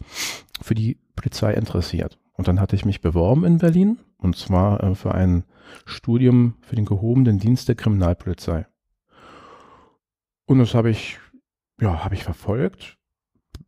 für 0.61 0.75
die 0.75 0.97
Polizei 1.15 1.53
interessiert. 1.53 2.17
Und 2.33 2.47
dann 2.47 2.59
hatte 2.59 2.75
ich 2.75 2.85
mich 2.85 3.01
beworben 3.01 3.43
in 3.43 3.57
Berlin 3.57 3.99
und 4.17 4.35
zwar 4.35 4.83
äh, 4.83 4.95
für 4.95 5.13
ein 5.13 5.43
Studium 5.85 6.55
für 6.61 6.75
den 6.75 6.85
gehobenen 6.85 7.37
Dienst 7.37 7.67
der 7.67 7.75
Kriminalpolizei. 7.75 8.65
Und 10.45 10.57
das 10.57 10.73
habe 10.73 10.89
ich, 10.89 11.19
ja, 11.79 12.03
habe 12.03 12.15
ich 12.15 12.23
verfolgt 12.23 12.98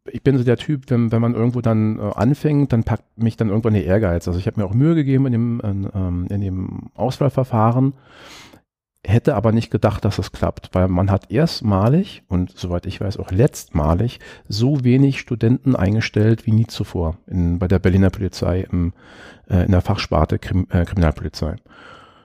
ich 0.10 0.24
bin 0.24 0.38
so 0.38 0.44
der 0.44 0.58
Typ, 0.58 0.90
wenn, 0.90 1.12
wenn 1.12 1.22
man 1.22 1.36
irgendwo 1.36 1.62
dann 1.62 2.00
äh, 2.00 2.02
anfängt, 2.02 2.74
dann 2.74 2.84
packt 2.84 3.18
mich 3.18 3.38
dann 3.38 3.50
irgendwann 3.50 3.74
der 3.74 3.86
Ehrgeiz. 3.86 4.28
Also 4.28 4.40
ich 4.40 4.48
habe 4.48 4.60
mir 4.60 4.66
auch 4.66 4.74
Mühe 4.74 4.96
gegeben 4.96 5.28
in 5.28 5.32
dem, 5.32 5.60
in, 5.62 5.90
ähm, 5.94 6.28
in 6.30 6.42
dem 6.42 6.90
Auswahlverfahren, 6.96 7.94
hätte 9.06 9.36
aber 9.36 9.52
nicht 9.52 9.72
gedacht, 9.72 10.04
dass 10.06 10.20
es 10.20 10.32
klappt, 10.32 10.70
weil 10.74 10.88
man 10.88 11.12
hat 11.12 11.32
erstmalig 11.32 12.24
und 12.28 12.52
soweit 12.56 12.86
ich 12.86 13.02
weiß 13.02 13.18
auch 13.18 13.32
letztmalig 13.32 14.20
so 14.48 14.84
wenig 14.84 15.20
Studenten 15.20 15.76
eingestellt 15.76 16.46
wie 16.46 16.52
nie 16.52 16.68
zuvor 16.68 17.18
in, 17.28 17.60
bei 17.60 17.68
der 17.68 17.80
Berliner 17.80 18.10
Polizei 18.10 18.68
im, 18.72 18.94
äh, 19.50 19.66
in 19.66 19.72
der 19.72 19.82
Fachsparte 19.82 20.40
Krim, 20.40 20.68
äh, 20.72 20.86
Kriminalpolizei. 20.86 21.56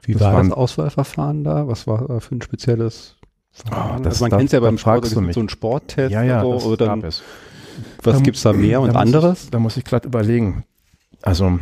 Wie 0.03 0.13
das 0.13 0.23
war 0.23 0.43
das 0.43 0.53
Auswahlverfahren 0.53 1.45
da? 1.45 1.67
Was 1.67 1.87
war 1.87 2.21
für 2.21 2.35
ein 2.37 2.43
spezielles 2.43 3.17
Oh, 3.71 3.97
das, 4.03 4.21
also 4.21 4.25
man 4.29 4.39
kennt 4.39 4.53
ja 4.53 4.61
beim 4.61 4.77
Sport, 4.77 5.07
so 5.07 5.19
ein 5.19 5.49
Sporttest 5.49 6.11
ja, 6.13 6.23
ja, 6.23 6.43
oder, 6.43 6.61
so, 6.61 6.69
oder 6.69 6.87
dann, 6.87 7.03
es. 7.03 7.23
Was 8.03 8.23
gibt 8.23 8.37
es 8.37 8.43
da 8.43 8.53
mehr 8.53 8.81
und 8.81 8.95
da 8.95 9.01
anderes? 9.01 9.45
Ich, 9.45 9.51
da 9.51 9.59
muss 9.59 9.77
ich 9.77 9.85
gerade 9.85 10.07
überlegen. 10.07 10.65
Also 11.23 11.59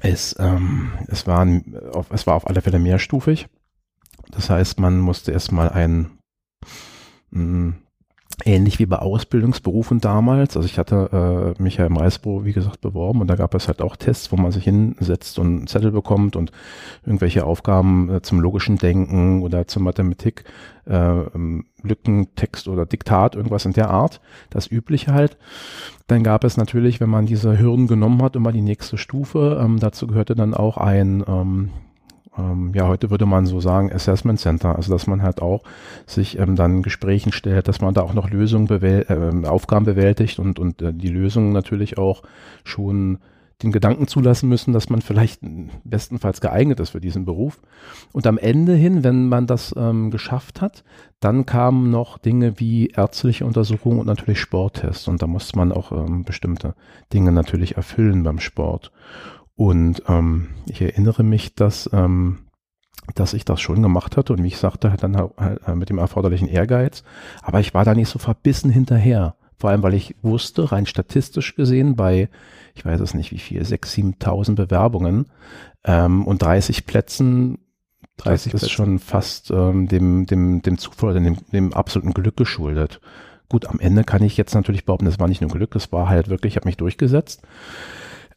es, 0.00 0.36
ähm, 0.38 0.92
es, 1.08 1.26
war, 1.26 1.46
es 2.10 2.26
war 2.26 2.34
auf 2.34 2.46
alle 2.46 2.60
Fälle 2.60 2.78
mehrstufig. 2.78 3.48
Das 4.30 4.50
heißt, 4.50 4.78
man 4.78 4.98
musste 4.98 5.32
erstmal 5.32 5.70
ein 5.70 6.18
mh, 7.30 7.40
hm, 7.40 7.74
ähnlich 8.44 8.78
wie 8.78 8.86
bei 8.86 8.98
Ausbildungsberufen 8.98 10.00
damals. 10.00 10.56
Also 10.56 10.66
ich 10.66 10.78
hatte 10.78 11.54
äh, 11.58 11.62
mich 11.62 11.76
ja 11.76 11.86
im 11.86 11.96
Reisbüro, 11.96 12.44
wie 12.44 12.52
gesagt, 12.52 12.80
beworben 12.80 13.20
und 13.20 13.26
da 13.28 13.36
gab 13.36 13.54
es 13.54 13.68
halt 13.68 13.82
auch 13.82 13.96
Tests, 13.96 14.30
wo 14.30 14.36
man 14.36 14.52
sich 14.52 14.64
hinsetzt 14.64 15.38
und 15.38 15.46
einen 15.46 15.66
Zettel 15.66 15.90
bekommt 15.90 16.36
und 16.36 16.52
irgendwelche 17.04 17.44
Aufgaben 17.44 18.10
äh, 18.10 18.22
zum 18.22 18.40
logischen 18.40 18.78
Denken 18.78 19.42
oder 19.42 19.66
zur 19.66 19.82
Mathematik, 19.82 20.44
äh, 20.86 20.94
ähm, 20.94 21.66
Lückentext 21.82 22.68
oder 22.68 22.86
Diktat, 22.86 23.34
irgendwas 23.34 23.64
in 23.64 23.72
der 23.72 23.90
Art. 23.90 24.20
Das 24.50 24.70
Übliche 24.70 25.12
halt. 25.12 25.36
Dann 26.06 26.22
gab 26.22 26.44
es 26.44 26.56
natürlich, 26.56 27.00
wenn 27.00 27.10
man 27.10 27.26
diese 27.26 27.58
Hürden 27.58 27.86
genommen 27.86 28.22
hat, 28.22 28.36
immer 28.36 28.52
die 28.52 28.62
nächste 28.62 28.98
Stufe. 28.98 29.60
Ähm, 29.62 29.78
dazu 29.78 30.06
gehörte 30.06 30.34
dann 30.34 30.54
auch 30.54 30.76
ein 30.76 31.24
ähm, 31.26 31.70
ähm, 32.38 32.72
ja, 32.74 32.86
heute 32.86 33.10
würde 33.10 33.26
man 33.26 33.46
so 33.46 33.60
sagen 33.60 33.92
Assessment 33.92 34.38
Center, 34.38 34.76
also 34.76 34.92
dass 34.92 35.06
man 35.06 35.22
halt 35.22 35.42
auch 35.42 35.62
sich 36.06 36.38
ähm, 36.38 36.56
dann 36.56 36.82
Gesprächen 36.82 37.32
stellt, 37.32 37.68
dass 37.68 37.80
man 37.80 37.94
da 37.94 38.02
auch 38.02 38.14
noch 38.14 38.30
Lösungen, 38.30 38.66
bewäl 38.66 39.06
äh, 39.08 39.46
Aufgaben 39.46 39.84
bewältigt 39.84 40.38
und, 40.38 40.58
und 40.58 40.80
äh, 40.82 40.92
die 40.92 41.08
Lösungen 41.08 41.52
natürlich 41.52 41.98
auch 41.98 42.22
schon 42.64 43.18
den 43.62 43.72
Gedanken 43.72 44.06
zulassen 44.06 44.48
müssen, 44.48 44.72
dass 44.72 44.88
man 44.88 45.02
vielleicht 45.02 45.40
bestenfalls 45.82 46.40
geeignet 46.40 46.78
ist 46.78 46.90
für 46.90 47.00
diesen 47.00 47.24
Beruf. 47.24 47.60
Und 48.12 48.26
am 48.28 48.38
Ende 48.38 48.74
hin, 48.74 49.02
wenn 49.02 49.28
man 49.28 49.48
das 49.48 49.74
ähm, 49.76 50.12
geschafft 50.12 50.60
hat, 50.60 50.84
dann 51.18 51.44
kamen 51.44 51.90
noch 51.90 52.18
Dinge 52.18 52.60
wie 52.60 52.88
ärztliche 52.88 53.44
Untersuchungen 53.44 53.98
und 53.98 54.06
natürlich 54.06 54.38
Sporttests. 54.38 55.08
Und 55.08 55.22
da 55.22 55.26
musste 55.26 55.58
man 55.58 55.72
auch 55.72 55.90
ähm, 55.90 56.22
bestimmte 56.22 56.74
Dinge 57.12 57.32
natürlich 57.32 57.76
erfüllen 57.76 58.22
beim 58.22 58.38
Sport. 58.38 58.92
Und 59.58 60.04
ähm, 60.06 60.50
ich 60.68 60.80
erinnere 60.80 61.24
mich, 61.24 61.56
dass, 61.56 61.90
ähm, 61.92 62.38
dass 63.16 63.34
ich 63.34 63.44
das 63.44 63.60
schon 63.60 63.82
gemacht 63.82 64.16
hatte 64.16 64.32
und 64.32 64.44
wie 64.44 64.46
ich 64.46 64.56
sagte, 64.56 64.90
halt 64.90 65.02
dann 65.02 65.16
halt, 65.16 65.66
mit 65.74 65.90
dem 65.90 65.98
erforderlichen 65.98 66.46
Ehrgeiz. 66.46 67.02
Aber 67.42 67.58
ich 67.58 67.74
war 67.74 67.84
da 67.84 67.92
nicht 67.92 68.08
so 68.08 68.20
verbissen 68.20 68.70
hinterher. 68.70 69.34
Vor 69.56 69.70
allem, 69.70 69.82
weil 69.82 69.94
ich 69.94 70.14
wusste, 70.22 70.70
rein 70.70 70.86
statistisch 70.86 71.56
gesehen, 71.56 71.96
bei, 71.96 72.28
ich 72.76 72.84
weiß 72.84 73.00
es 73.00 73.14
nicht 73.14 73.32
wie 73.32 73.40
viel, 73.40 73.60
6.000, 73.62 74.20
7.000 74.20 74.54
Bewerbungen 74.54 75.26
ähm, 75.82 76.24
und 76.24 76.40
30 76.40 76.86
Plätzen 76.86 77.58
30 78.18 78.54
ist 78.54 78.60
Plätze. 78.60 78.72
schon 78.72 79.00
fast 79.00 79.50
ähm, 79.50 79.88
dem, 79.88 80.26
dem, 80.26 80.62
dem 80.62 80.78
Zufall, 80.78 81.14
dem, 81.14 81.36
dem 81.52 81.72
absoluten 81.72 82.14
Glück 82.14 82.36
geschuldet. 82.36 83.00
Gut, 83.48 83.66
am 83.66 83.80
Ende 83.80 84.04
kann 84.04 84.22
ich 84.22 84.36
jetzt 84.36 84.54
natürlich 84.54 84.84
behaupten, 84.84 85.06
das 85.06 85.18
war 85.18 85.26
nicht 85.26 85.40
nur 85.40 85.50
Glück, 85.50 85.72
das 85.72 85.90
war 85.90 86.08
halt 86.08 86.28
wirklich, 86.28 86.52
ich 86.52 86.56
habe 86.56 86.68
mich 86.68 86.76
durchgesetzt. 86.76 87.42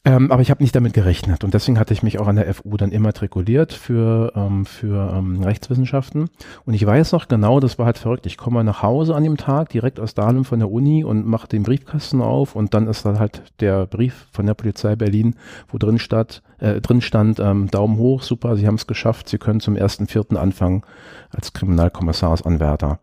Ähm, 0.04 0.32
aber 0.32 0.42
ich 0.42 0.50
habe 0.50 0.64
nicht 0.64 0.74
damit 0.74 0.94
gerechnet 0.94 1.44
und 1.44 1.54
deswegen 1.54 1.78
hatte 1.78 1.94
ich 1.94 2.02
mich 2.02 2.18
auch 2.18 2.26
an 2.26 2.34
der 2.34 2.52
FU 2.52 2.76
dann 2.76 2.90
immatrikuliert 2.90 3.72
für, 3.72 4.32
ähm, 4.34 4.66
für 4.66 5.12
ähm, 5.16 5.44
Rechtswissenschaften. 5.44 6.28
Und 6.64 6.74
ich 6.74 6.84
weiß 6.84 7.12
noch 7.12 7.28
genau, 7.28 7.60
das 7.60 7.78
war 7.78 7.86
halt 7.86 7.98
verrückt. 7.98 8.26
Ich 8.26 8.36
komme 8.36 8.64
nach 8.64 8.82
Hause 8.82 9.14
an 9.14 9.22
dem 9.22 9.36
Tag 9.36 9.68
direkt 9.68 10.00
aus 10.00 10.14
Dahlem 10.14 10.44
von 10.44 10.58
der 10.58 10.72
Uni 10.72 11.04
und 11.04 11.24
mache 11.24 11.46
den 11.46 11.62
Briefkasten 11.62 12.20
auf 12.20 12.56
und 12.56 12.74
dann 12.74 12.88
ist 12.88 13.06
da 13.06 13.20
halt 13.20 13.42
der 13.60 13.86
Brief 13.86 14.26
von 14.32 14.44
der 14.44 14.54
Polizei 14.54 14.96
Berlin, 14.96 15.36
wo 15.68 15.78
drin, 15.78 16.00
statt, 16.00 16.42
äh, 16.58 16.80
drin 16.80 17.00
stand, 17.00 17.38
ähm, 17.38 17.68
Daumen 17.70 17.96
hoch, 17.96 18.22
super, 18.22 18.56
Sie 18.56 18.66
haben 18.66 18.74
es 18.74 18.88
geschafft, 18.88 19.28
Sie 19.28 19.38
können 19.38 19.60
zum 19.60 19.76
ersten 19.76 20.08
Vierten 20.08 20.36
anfangen 20.36 20.82
als 21.30 21.52
Kriminalkommissarsanwärter. 21.52 22.98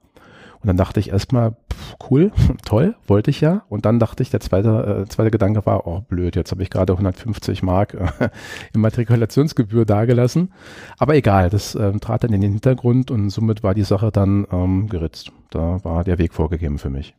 Und 0.62 0.68
dann 0.68 0.78
dachte 0.78 1.00
ich 1.00 1.10
erstmal, 1.10 1.56
cool, 2.10 2.32
toll, 2.66 2.96
wollte 3.08 3.32
ich 3.32 3.42
ja. 3.42 3.64
Und 3.70 3.86
dann 3.86 4.00
dachte 4.00 4.24
ich, 4.24 4.30
der 4.30 4.40
zweite, 4.42 5.04
äh, 5.06 5.10
zweite 5.10 5.32
Gedanke 5.32 5.66
war, 5.66 5.88
oh 5.88 6.02
blöd, 6.02 6.36
jetzt 6.36 6.52
habe 6.52 6.64
ich 6.64 6.70
gerade 6.70 6.94
150 6.94 7.64
Mark 7.64 7.94
äh, 7.94 8.30
Immatrikulationsgebühr 8.74 9.86
dagelassen. 9.86 10.52
Aber 10.98 11.16
egal, 11.16 11.50
das 11.50 11.76
äh, 11.76 11.92
trat 12.00 12.24
dann 12.24 12.34
in 12.34 12.42
den 12.42 12.52
Hintergrund 12.52 13.12
und 13.12 13.30
somit 13.30 13.64
war 13.64 13.74
die 13.74 13.84
Sache 13.84 14.12
dann 14.12 14.46
ähm, 14.52 14.90
geritzt. 14.90 15.32
Da 15.50 15.84
war 15.84 16.04
der 16.04 16.18
Weg 16.18 16.34
vorgegeben 16.34 16.78
für 16.78 16.90
mich. 16.90 17.16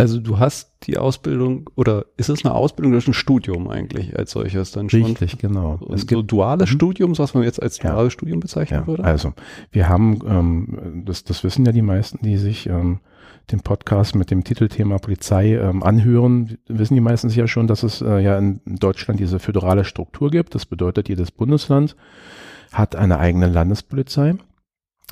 Also 0.00 0.20
du 0.20 0.38
hast 0.38 0.72
die 0.84 0.98
Ausbildung 0.98 1.68
oder 1.76 2.06
ist 2.16 2.28
es 2.28 2.44
eine 2.44 2.54
Ausbildung 2.54 2.92
oder 2.92 2.98
ist 2.98 3.08
ein 3.08 3.14
Studium 3.14 3.68
eigentlich 3.68 4.18
als 4.18 4.32
solches 4.32 4.72
dann 4.72 4.88
schon? 4.88 5.02
Richtig, 5.02 5.38
genau. 5.38 5.78
Es 5.92 6.06
gibt 6.06 6.18
so 6.18 6.22
duales 6.22 6.70
mhm. 6.70 6.74
Studium, 6.74 7.18
was 7.18 7.34
man 7.34 7.42
jetzt 7.42 7.62
als 7.62 7.78
duales 7.78 8.04
ja. 8.04 8.10
Studium 8.10 8.40
bezeichnen 8.40 8.80
ja. 8.80 8.86
würde? 8.86 9.04
Also 9.04 9.32
wir 9.70 9.88
haben, 9.88 10.20
ähm, 10.26 11.02
das, 11.04 11.24
das 11.24 11.44
wissen 11.44 11.64
ja 11.66 11.72
die 11.72 11.82
meisten, 11.82 12.18
die 12.24 12.36
sich 12.36 12.66
ähm, 12.66 13.00
den 13.50 13.60
Podcast 13.60 14.14
mit 14.14 14.30
dem 14.30 14.44
Titelthema 14.44 14.98
Polizei 14.98 15.56
ähm, 15.56 15.82
anhören, 15.82 16.56
wissen 16.68 16.94
die 16.94 17.00
meisten 17.00 17.28
ja 17.30 17.46
schon, 17.46 17.66
dass 17.66 17.82
es 17.82 18.00
äh, 18.00 18.20
ja 18.20 18.38
in 18.38 18.60
Deutschland 18.64 19.20
diese 19.20 19.38
föderale 19.38 19.84
Struktur 19.84 20.30
gibt. 20.30 20.54
Das 20.54 20.66
bedeutet, 20.66 21.08
jedes 21.08 21.30
Bundesland 21.30 21.96
hat 22.72 22.94
eine 22.96 23.18
eigene 23.18 23.48
Landespolizei. 23.48 24.34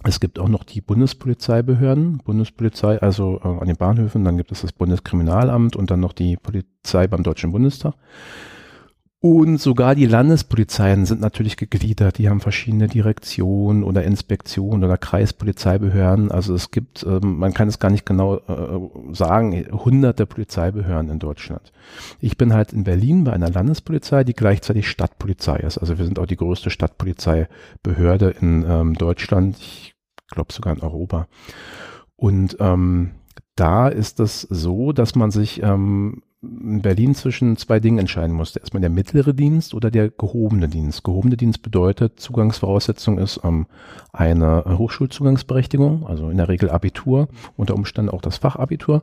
Es 0.05 0.21
gibt 0.21 0.39
auch 0.39 0.49
noch 0.49 0.65
die 0.65 0.81
Bundespolizeibehörden, 0.81 2.19
Bundespolizei, 2.19 3.01
also 3.01 3.41
äh, 3.43 3.49
an 3.49 3.67
den 3.67 3.77
Bahnhöfen, 3.77 4.25
dann 4.25 4.37
gibt 4.37 4.53
es 4.53 4.63
das 4.63 4.73
Bundeskriminalamt 4.73 5.75
und 5.75 5.91
dann 5.91 6.01
noch 6.01 6.13
die 6.13 6.37
Polizei 6.37 7.09
beim 7.09 7.23
Deutschen 7.23 7.53
Bundestag. 7.53 7.95
Und 9.21 9.61
sogar 9.61 9.97
die 9.97 10.07
Landespolizeien 10.07 11.05
sind 11.05 11.21
natürlich 11.21 11.57
gegliedert. 11.57 12.19
Die 12.19 12.29
haben 12.29 12.39
verschiedene 12.39 12.87
Direktionen 12.87 13.83
oder 13.83 14.05
Inspektionen 14.05 14.85
oder 14.85 14.97
Kreispolizeibehörden. 14.97 16.31
Also 16.31 16.55
es 16.55 16.71
gibt, 16.71 17.03
ähm, 17.03 17.39
man 17.39 17.53
kann 17.53 17.67
es 17.67 17.81
gar 17.81 17.91
nicht 17.91 18.07
genau 18.07 18.37
äh, 18.37 19.13
sagen, 19.13 19.67
hunderte 19.73 20.25
Polizeibehörden 20.25 21.11
in 21.11 21.19
Deutschland. 21.19 21.73
Ich 22.21 22.39
bin 22.39 22.53
halt 22.53 22.73
in 22.73 22.85
Berlin 22.85 23.25
bei 23.25 23.33
einer 23.33 23.51
Landespolizei, 23.51 24.23
die 24.23 24.35
gleichzeitig 24.35 24.89
Stadtpolizei 24.89 25.57
ist. 25.57 25.79
Also 25.79 25.99
wir 25.99 26.05
sind 26.05 26.21
auch 26.21 26.27
die 26.27 26.37
größte 26.37 26.71
Stadtpolizeibehörde 26.71 28.37
in 28.41 28.65
ähm, 28.69 28.95
Deutschland. 28.95 29.57
Ich 29.59 29.88
glaube 30.29 30.53
sogar 30.53 30.75
in 30.75 30.83
Europa. 30.83 31.27
Und 32.17 32.57
ähm, 32.61 33.13
da 33.57 33.89
ist 33.89 34.21
es 34.21 34.43
so, 34.43 34.93
dass 34.93 35.15
man 35.15 35.31
sich 35.31 35.63
ähm, 35.63 36.23
in 36.43 36.83
Berlin 36.83 37.15
zwischen 37.15 37.57
zwei 37.57 37.81
Dingen 37.81 37.99
entscheiden 37.99 38.35
musste. 38.35 38.61
Erstmal 38.61 38.81
der 38.81 38.91
mittlere 38.91 39.35
Dienst 39.35 39.75
oder 39.75 39.91
der 39.91 40.11
gehobene 40.11 40.69
Dienst. 40.69 41.03
Gehobene 41.03 41.37
Dienst 41.37 41.63
bedeutet, 41.63 42.21
Zugangsvoraussetzung 42.21 43.19
ist 43.19 43.41
ähm, 43.43 43.67
eine 44.13 44.65
Hochschulzugangsberechtigung, 44.67 46.07
also 46.07 46.31
in 46.31 46.37
der 46.37 46.49
Regel 46.49 46.71
Abitur, 46.71 47.29
unter 47.57 47.75
Umständen 47.75 48.11
auch 48.11 48.23
das 48.23 48.39
Fachabitur. 48.39 49.03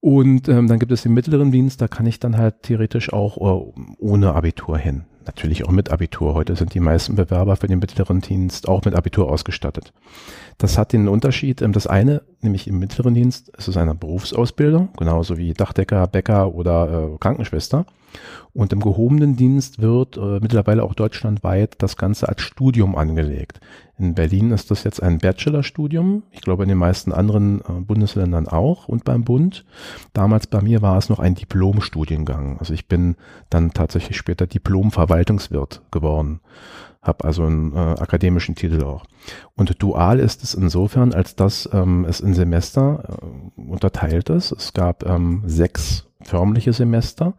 Und 0.00 0.48
ähm, 0.48 0.66
dann 0.66 0.78
gibt 0.78 0.92
es 0.92 1.02
den 1.02 1.14
mittleren 1.14 1.52
Dienst, 1.52 1.80
da 1.80 1.88
kann 1.88 2.06
ich 2.06 2.20
dann 2.20 2.36
halt 2.36 2.62
theoretisch 2.62 3.12
auch 3.12 3.38
äh, 3.38 3.72
ohne 3.98 4.34
Abitur 4.34 4.76
hin. 4.76 5.04
Natürlich 5.26 5.64
auch 5.64 5.70
mit 5.70 5.90
Abitur. 5.90 6.34
Heute 6.34 6.54
sind 6.54 6.74
die 6.74 6.80
meisten 6.80 7.16
Bewerber 7.16 7.56
für 7.56 7.66
den 7.66 7.78
mittleren 7.78 8.20
Dienst 8.20 8.68
auch 8.68 8.84
mit 8.84 8.94
Abitur 8.94 9.30
ausgestattet. 9.30 9.92
Das 10.58 10.76
hat 10.76 10.92
den 10.92 11.08
Unterschied. 11.08 11.62
Ähm, 11.62 11.72
das 11.72 11.86
eine, 11.86 12.22
nämlich 12.44 12.68
im 12.68 12.78
mittleren 12.78 13.14
Dienst 13.14 13.48
ist 13.50 13.68
es 13.68 13.76
eine 13.76 13.94
Berufsausbildung, 13.94 14.90
genauso 14.96 15.36
wie 15.36 15.52
Dachdecker, 15.52 16.06
Bäcker 16.06 16.54
oder 16.54 17.12
äh, 17.14 17.18
Krankenschwester. 17.18 17.86
Und 18.52 18.72
im 18.72 18.78
gehobenen 18.78 19.34
Dienst 19.34 19.82
wird 19.82 20.16
äh, 20.16 20.38
mittlerweile 20.40 20.84
auch 20.84 20.94
deutschlandweit 20.94 21.74
das 21.78 21.96
Ganze 21.96 22.28
als 22.28 22.42
Studium 22.42 22.94
angelegt. 22.94 23.60
In 23.98 24.14
Berlin 24.14 24.52
ist 24.52 24.70
das 24.70 24.84
jetzt 24.84 25.02
ein 25.02 25.18
Bachelorstudium. 25.18 26.22
Ich 26.30 26.40
glaube 26.40 26.62
in 26.62 26.68
den 26.68 26.78
meisten 26.78 27.12
anderen 27.12 27.60
äh, 27.62 27.80
Bundesländern 27.80 28.46
auch 28.46 28.86
und 28.86 29.04
beim 29.04 29.24
Bund. 29.24 29.64
Damals 30.12 30.46
bei 30.46 30.60
mir 30.60 30.82
war 30.82 30.98
es 30.98 31.08
noch 31.08 31.18
ein 31.18 31.34
Diplomstudiengang. 31.34 32.58
Also 32.60 32.74
ich 32.74 32.86
bin 32.86 33.16
dann 33.50 33.72
tatsächlich 33.72 34.16
später 34.16 34.46
Diplom-Verwaltungswirt 34.46 35.82
geworden 35.90 36.40
habe 37.04 37.24
also 37.24 37.44
einen 37.44 37.72
äh, 37.74 37.78
akademischen 37.78 38.56
Titel 38.56 38.82
auch. 38.82 39.04
Und 39.54 39.80
dual 39.82 40.18
ist 40.18 40.42
es 40.42 40.54
insofern, 40.54 41.12
als 41.12 41.36
dass 41.36 41.68
ähm, 41.72 42.04
es 42.08 42.20
in 42.20 42.34
Semester 42.34 43.20
äh, 43.22 43.60
unterteilt 43.60 44.30
ist. 44.30 44.52
Es 44.52 44.72
gab 44.72 45.06
ähm, 45.06 45.42
sechs 45.46 46.06
förmliche 46.22 46.72
Semester 46.72 47.34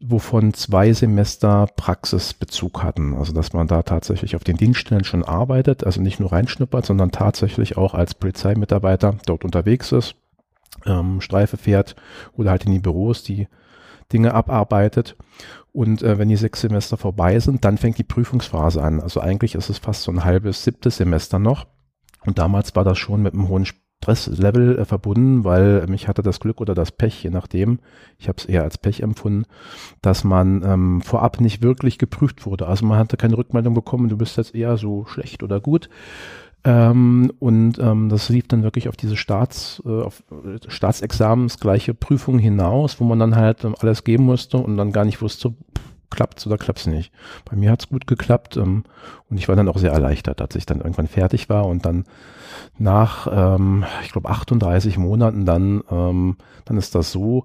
wovon 0.00 0.54
zwei 0.54 0.92
Semester 0.92 1.66
Praxisbezug 1.76 2.82
hatten. 2.82 3.14
Also 3.14 3.32
dass 3.32 3.52
man 3.52 3.66
da 3.66 3.82
tatsächlich 3.82 4.36
auf 4.36 4.44
den 4.44 4.56
Dienststellen 4.56 5.04
schon 5.04 5.24
arbeitet, 5.24 5.84
also 5.84 6.00
nicht 6.00 6.20
nur 6.20 6.32
reinschnuppert, 6.32 6.86
sondern 6.86 7.10
tatsächlich 7.10 7.76
auch 7.76 7.94
als 7.94 8.14
Polizeimitarbeiter 8.14 9.16
dort 9.26 9.44
unterwegs 9.44 9.92
ist, 9.92 10.14
ähm, 10.86 11.20
Streife 11.20 11.56
fährt 11.56 11.96
oder 12.36 12.50
halt 12.50 12.64
in 12.64 12.72
die 12.72 12.78
Büros 12.78 13.22
die 13.24 13.48
Dinge 14.12 14.34
abarbeitet. 14.34 15.16
Und 15.72 16.02
äh, 16.02 16.18
wenn 16.18 16.28
die 16.28 16.36
sechs 16.36 16.60
Semester 16.60 16.96
vorbei 16.96 17.38
sind, 17.40 17.64
dann 17.64 17.78
fängt 17.78 17.98
die 17.98 18.04
Prüfungsphase 18.04 18.82
an. 18.82 19.00
Also 19.00 19.20
eigentlich 19.20 19.54
ist 19.54 19.68
es 19.68 19.78
fast 19.78 20.02
so 20.02 20.12
ein 20.12 20.24
halbes, 20.24 20.64
siebtes 20.64 20.96
Semester 20.96 21.38
noch. 21.38 21.66
Und 22.24 22.38
damals 22.38 22.74
war 22.74 22.84
das 22.84 22.98
schon 22.98 23.22
mit 23.22 23.34
einem 23.34 23.48
hohen 23.48 23.66
Stresslevel 24.00 24.78
äh, 24.78 24.84
verbunden, 24.84 25.44
weil 25.44 25.86
mich 25.86 26.08
hatte 26.08 26.22
das 26.22 26.40
Glück 26.40 26.60
oder 26.60 26.74
das 26.74 26.92
Pech, 26.92 27.22
je 27.22 27.30
nachdem, 27.30 27.80
ich 28.18 28.28
habe 28.28 28.38
es 28.38 28.44
eher 28.44 28.62
als 28.62 28.78
Pech 28.78 29.00
empfunden, 29.00 29.44
dass 30.02 30.24
man 30.24 30.62
ähm, 30.64 31.00
vorab 31.00 31.40
nicht 31.40 31.62
wirklich 31.62 31.98
geprüft 31.98 32.46
wurde. 32.46 32.66
Also 32.66 32.86
man 32.86 32.98
hatte 32.98 33.16
keine 33.16 33.36
Rückmeldung 33.36 33.74
bekommen, 33.74 34.08
du 34.08 34.16
bist 34.16 34.36
jetzt 34.36 34.54
eher 34.54 34.76
so 34.76 35.04
schlecht 35.06 35.42
oder 35.42 35.60
gut. 35.60 35.88
Ähm, 36.64 37.32
und 37.38 37.78
ähm, 37.78 38.08
das 38.08 38.28
lief 38.28 38.48
dann 38.48 38.62
wirklich 38.62 38.88
auf 38.88 38.96
diese 38.96 39.16
Staats, 39.16 39.82
äh, 39.86 40.02
auf 40.02 40.22
Staatsexamens 40.66 41.60
gleiche 41.60 41.94
Prüfung 41.94 42.38
hinaus, 42.38 43.00
wo 43.00 43.04
man 43.04 43.18
dann 43.18 43.36
halt 43.36 43.64
ähm, 43.64 43.76
alles 43.78 44.04
geben 44.04 44.24
musste 44.24 44.58
und 44.58 44.76
dann 44.76 44.92
gar 44.92 45.04
nicht 45.04 45.22
wusste, 45.22 45.54
klappt's 46.10 46.46
oder 46.46 46.58
klappt's 46.58 46.86
nicht. 46.86 47.12
Bei 47.44 47.56
mir 47.56 47.70
hat's 47.70 47.88
gut 47.88 48.06
geklappt 48.06 48.56
ähm, 48.56 48.84
und 49.30 49.38
ich 49.38 49.48
war 49.48 49.56
dann 49.56 49.68
auch 49.68 49.78
sehr 49.78 49.92
erleichtert, 49.92 50.40
als 50.40 50.56
ich 50.56 50.66
dann 50.66 50.78
irgendwann 50.78 51.06
fertig 51.06 51.48
war 51.48 51.66
und 51.66 51.84
dann 51.86 52.04
nach, 52.76 53.28
ähm, 53.30 53.84
ich 54.02 54.12
glaube, 54.12 54.28
38 54.28 54.98
Monaten 54.98 55.44
dann, 55.44 55.82
ähm, 55.90 56.36
dann 56.64 56.76
ist 56.76 56.94
das 56.94 57.12
so, 57.12 57.44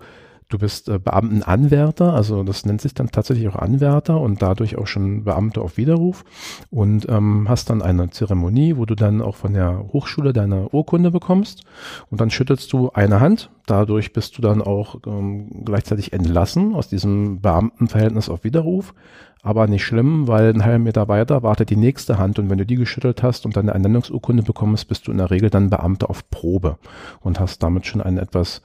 du 0.54 0.60
bist 0.60 0.88
äh, 0.88 1.00
Beamtenanwärter, 1.00 2.14
also 2.14 2.44
das 2.44 2.66
nennt 2.66 2.82
sich 2.82 2.94
dann 2.94 3.10
tatsächlich 3.10 3.48
auch 3.48 3.56
Anwärter 3.56 4.22
und 4.22 4.42
dadurch 4.42 4.78
auch 4.78 4.88
schon 4.88 5.24
Beamte 5.24 5.62
auf 5.62 5.78
Widerruf 5.78 6.24
und 6.70 7.10
ähm, 7.10 7.50
hast 7.50 7.70
dann 7.70 7.82
eine 7.82 8.12
Zeremonie, 8.12 8.78
wo 8.78 8.86
du 8.86 8.96
dann 8.96 9.22
auch 9.22 9.36
von 9.36 9.54
der 9.54 9.86
Hochschule 9.92 10.32
deine 10.32 10.70
Urkunde 10.70 11.12
bekommst 11.12 11.64
und 12.10 12.22
dann 12.22 12.30
schüttelst 12.30 12.72
du 12.72 12.92
eine 12.92 13.20
Hand, 13.20 13.50
dadurch 13.66 14.14
bist 14.14 14.38
du 14.38 14.42
dann 14.42 14.62
auch 14.62 15.00
ähm, 15.08 15.64
gleichzeitig 15.66 16.14
entlassen 16.14 16.76
aus 16.76 16.88
diesem 16.88 17.42
Beamtenverhältnis 17.42 18.30
auf 18.30 18.44
Widerruf, 18.44 18.94
aber 19.42 19.68
nicht 19.68 19.84
schlimm, 19.84 20.28
weil 20.28 20.50
einen 20.50 20.64
halben 20.64 20.84
Meter 20.84 21.08
weiter 21.08 21.42
wartet 21.42 21.70
die 21.72 21.76
nächste 21.76 22.18
Hand 22.20 22.38
und 22.38 22.50
wenn 22.50 22.60
du 22.60 22.66
die 22.66 22.76
geschüttelt 22.76 23.24
hast 23.24 23.46
und 23.46 23.58
dann 23.58 23.66
eine 23.66 23.74
Ernennungsurkunde 23.74 24.44
bekommst, 24.44 24.88
bist 24.88 25.08
du 25.08 25.12
in 25.12 25.18
der 25.18 25.32
Regel 25.32 25.50
dann 25.50 25.72
Beamter 25.72 26.10
auf 26.10 26.30
Probe 26.30 26.78
und 27.22 27.40
hast 27.40 27.64
damit 27.64 27.88
schon 27.88 28.02
ein 28.02 28.18
etwas 28.18 28.62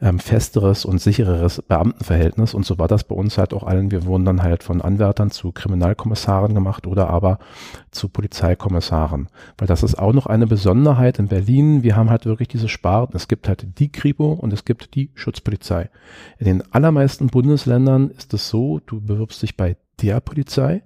ähm, 0.00 0.18
festeres 0.18 0.84
und 0.84 1.00
sichereres 1.00 1.62
Beamtenverhältnis. 1.62 2.54
Und 2.54 2.64
so 2.64 2.78
war 2.78 2.88
das 2.88 3.04
bei 3.04 3.14
uns 3.14 3.38
halt 3.38 3.52
auch 3.52 3.64
allen. 3.64 3.90
Wir 3.90 4.04
wurden 4.04 4.24
dann 4.24 4.42
halt 4.42 4.62
von 4.62 4.80
Anwärtern 4.80 5.30
zu 5.30 5.52
Kriminalkommissaren 5.52 6.54
gemacht 6.54 6.86
oder 6.86 7.08
aber 7.10 7.38
zu 7.90 8.08
Polizeikommissaren. 8.08 9.28
Weil 9.56 9.68
das 9.68 9.82
ist 9.82 9.98
auch 9.98 10.12
noch 10.12 10.26
eine 10.26 10.46
Besonderheit 10.46 11.18
in 11.18 11.28
Berlin. 11.28 11.82
Wir 11.82 11.96
haben 11.96 12.10
halt 12.10 12.26
wirklich 12.26 12.48
diese 12.48 12.68
Sparten. 12.68 13.16
Es 13.16 13.28
gibt 13.28 13.48
halt 13.48 13.78
die 13.78 13.90
Kripo 13.90 14.32
und 14.32 14.52
es 14.52 14.64
gibt 14.64 14.94
die 14.94 15.10
Schutzpolizei. 15.14 15.90
In 16.38 16.46
den 16.46 16.72
allermeisten 16.72 17.28
Bundesländern 17.28 18.10
ist 18.10 18.32
es 18.34 18.48
so, 18.48 18.80
du 18.86 19.00
bewirbst 19.00 19.42
dich 19.42 19.56
bei 19.56 19.76
der 20.00 20.20
Polizei, 20.20 20.82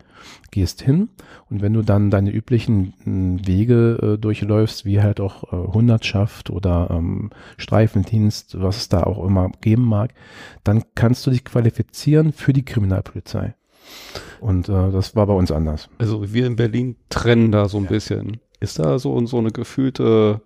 gehst 0.50 0.82
hin 0.82 1.08
und 1.50 1.62
wenn 1.62 1.72
du 1.72 1.82
dann 1.82 2.10
deine 2.10 2.30
üblichen 2.30 2.94
hm, 3.04 3.46
Wege 3.46 3.98
äh, 4.02 4.18
durchläufst, 4.18 4.84
wie 4.84 5.00
halt 5.00 5.20
auch 5.20 5.52
äh, 5.52 5.72
Hundertschaft 5.72 6.50
oder 6.50 6.88
ähm, 6.90 7.30
Streifendienst, 7.56 8.60
was 8.60 8.76
es 8.78 8.88
da 8.88 9.02
auch 9.02 9.24
immer 9.24 9.50
geben 9.60 9.84
mag, 9.84 10.14
dann 10.64 10.84
kannst 10.94 11.26
du 11.26 11.30
dich 11.30 11.44
qualifizieren 11.44 12.32
für 12.32 12.52
die 12.52 12.64
Kriminalpolizei. 12.64 13.54
Und 14.40 14.68
äh, 14.68 14.90
das 14.90 15.14
war 15.14 15.26
bei 15.26 15.34
uns 15.34 15.50
anders. 15.50 15.88
Also 15.98 16.32
wir 16.32 16.46
in 16.46 16.56
Berlin 16.56 16.96
trennen 17.08 17.52
da 17.52 17.68
so 17.68 17.78
ein 17.78 17.84
ja. 17.84 17.90
bisschen. 17.90 18.40
Ist 18.60 18.78
da 18.78 18.98
so, 18.98 19.24
so 19.26 19.38
eine 19.38 19.50
gefühlte 19.50 20.40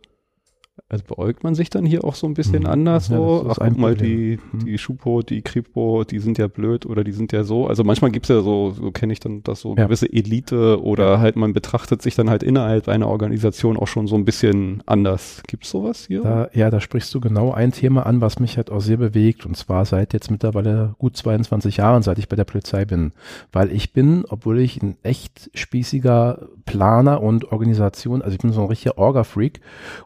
also 0.88 1.04
beäugt 1.04 1.42
man 1.42 1.56
sich 1.56 1.68
dann 1.68 1.84
hier 1.84 2.04
auch 2.04 2.14
so 2.14 2.28
ein 2.28 2.34
bisschen 2.34 2.60
mhm. 2.60 2.68
anders 2.68 3.08
ja, 3.08 3.16
so? 3.16 3.46
Ach, 3.48 3.56
guck 3.58 3.76
mal, 3.76 3.96
die, 3.96 4.38
mhm. 4.52 4.64
die 4.64 4.78
Schupo, 4.78 5.22
die 5.22 5.42
Kripo, 5.42 6.04
die 6.04 6.20
sind 6.20 6.38
ja 6.38 6.46
blöd 6.46 6.86
oder 6.86 7.02
die 7.02 7.12
sind 7.12 7.32
ja 7.32 7.42
so. 7.42 7.66
Also 7.66 7.82
manchmal 7.82 8.12
gibt's 8.12 8.28
ja 8.28 8.40
so, 8.40 8.70
so 8.70 8.92
kenne 8.92 9.12
ich 9.12 9.18
dann 9.18 9.42
das 9.42 9.62
so 9.62 9.74
ja. 9.76 9.84
gewisse 9.84 10.12
Elite 10.12 10.80
oder 10.82 11.14
ja. 11.14 11.18
halt 11.18 11.34
man 11.34 11.52
betrachtet 11.52 12.02
sich 12.02 12.14
dann 12.14 12.30
halt 12.30 12.44
innerhalb 12.44 12.88
einer 12.88 13.08
Organisation 13.08 13.76
auch 13.76 13.88
schon 13.88 14.06
so 14.06 14.14
ein 14.14 14.24
bisschen 14.24 14.82
anders. 14.86 15.42
Gibt's 15.48 15.70
sowas 15.70 16.06
hier? 16.06 16.22
Da, 16.22 16.50
ja, 16.52 16.70
da 16.70 16.80
sprichst 16.80 17.12
du 17.12 17.20
genau 17.20 17.52
ein 17.52 17.72
Thema 17.72 18.06
an, 18.06 18.20
was 18.20 18.38
mich 18.38 18.56
halt 18.56 18.70
auch 18.70 18.80
sehr 18.80 18.96
bewegt 18.96 19.44
und 19.44 19.56
zwar 19.56 19.84
seit 19.86 20.12
jetzt 20.12 20.30
mittlerweile 20.30 20.94
gut 20.98 21.16
22 21.16 21.78
Jahren, 21.78 22.02
seit 22.04 22.18
ich 22.18 22.28
bei 22.28 22.36
der 22.36 22.44
Polizei 22.44 22.84
bin. 22.84 23.12
Weil 23.50 23.72
ich 23.72 23.92
bin, 23.92 24.24
obwohl 24.28 24.60
ich 24.60 24.80
ein 24.82 24.96
echt 25.02 25.50
spießiger 25.54 26.46
Planer 26.64 27.22
und 27.22 27.50
Organisation, 27.50 28.22
also 28.22 28.34
ich 28.34 28.40
bin 28.40 28.52
so 28.52 28.60
ein 28.60 28.68
richtiger 28.68 28.98
Orga-Freak 28.98 29.60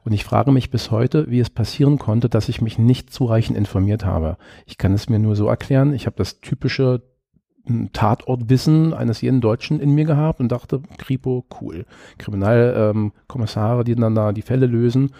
und 0.04 0.12
ich 0.12 0.24
frage 0.24 0.52
mich 0.52 0.59
bis 0.68 0.90
heute, 0.90 1.30
wie 1.30 1.40
es 1.40 1.48
passieren 1.48 1.98
konnte, 1.98 2.28
dass 2.28 2.50
ich 2.50 2.60
mich 2.60 2.78
nicht 2.78 3.10
zureichend 3.10 3.56
informiert 3.56 4.04
habe. 4.04 4.36
Ich 4.66 4.76
kann 4.76 4.92
es 4.92 5.08
mir 5.08 5.18
nur 5.18 5.36
so 5.36 5.46
erklären, 5.46 5.94
ich 5.94 6.04
habe 6.04 6.16
das 6.16 6.42
typische 6.42 7.00
hm, 7.64 7.94
Tatortwissen 7.94 8.92
eines 8.92 9.22
jeden 9.22 9.40
Deutschen 9.40 9.80
in 9.80 9.92
mir 9.92 10.04
gehabt 10.04 10.40
und 10.40 10.52
dachte, 10.52 10.82
Kripo, 10.98 11.46
cool. 11.62 11.86
Kriminalkommissare, 12.18 13.78
ähm, 13.78 13.84
die 13.86 13.94
dann 13.94 14.14
da 14.14 14.32
die 14.32 14.42
Fälle 14.42 14.66
lösen. 14.66 15.12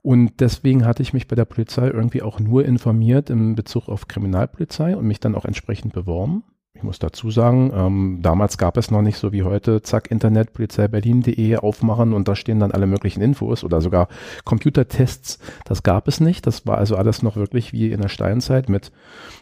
Und 0.00 0.40
deswegen 0.40 0.86
hatte 0.86 1.02
ich 1.02 1.12
mich 1.12 1.28
bei 1.28 1.36
der 1.36 1.44
Polizei 1.44 1.88
irgendwie 1.88 2.22
auch 2.22 2.40
nur 2.40 2.64
informiert 2.64 3.28
in 3.28 3.54
Bezug 3.54 3.88
auf 3.88 4.08
Kriminalpolizei 4.08 4.96
und 4.96 5.06
mich 5.06 5.20
dann 5.20 5.34
auch 5.34 5.44
entsprechend 5.44 5.92
beworben. 5.92 6.42
Ich 6.74 6.82
muss 6.82 6.98
dazu 6.98 7.30
sagen, 7.30 7.70
ähm, 7.74 8.18
damals 8.22 8.56
gab 8.56 8.76
es 8.76 8.90
noch 8.90 9.02
nicht 9.02 9.18
so 9.18 9.30
wie 9.30 9.42
heute, 9.42 9.82
zack, 9.82 10.10
Internet, 10.10 10.54
polizeiberlin.de 10.54 11.56
aufmachen 11.58 12.14
und 12.14 12.28
da 12.28 12.34
stehen 12.34 12.60
dann 12.60 12.72
alle 12.72 12.86
möglichen 12.86 13.20
Infos 13.20 13.62
oder 13.62 13.80
sogar 13.80 14.08
Computertests. 14.44 15.38
Das 15.64 15.82
gab 15.82 16.08
es 16.08 16.18
nicht. 16.18 16.46
Das 16.46 16.66
war 16.66 16.78
also 16.78 16.96
alles 16.96 17.22
noch 17.22 17.36
wirklich 17.36 17.72
wie 17.72 17.92
in 17.92 18.00
der 18.00 18.08
Steinzeit 18.08 18.68
mit 18.70 18.90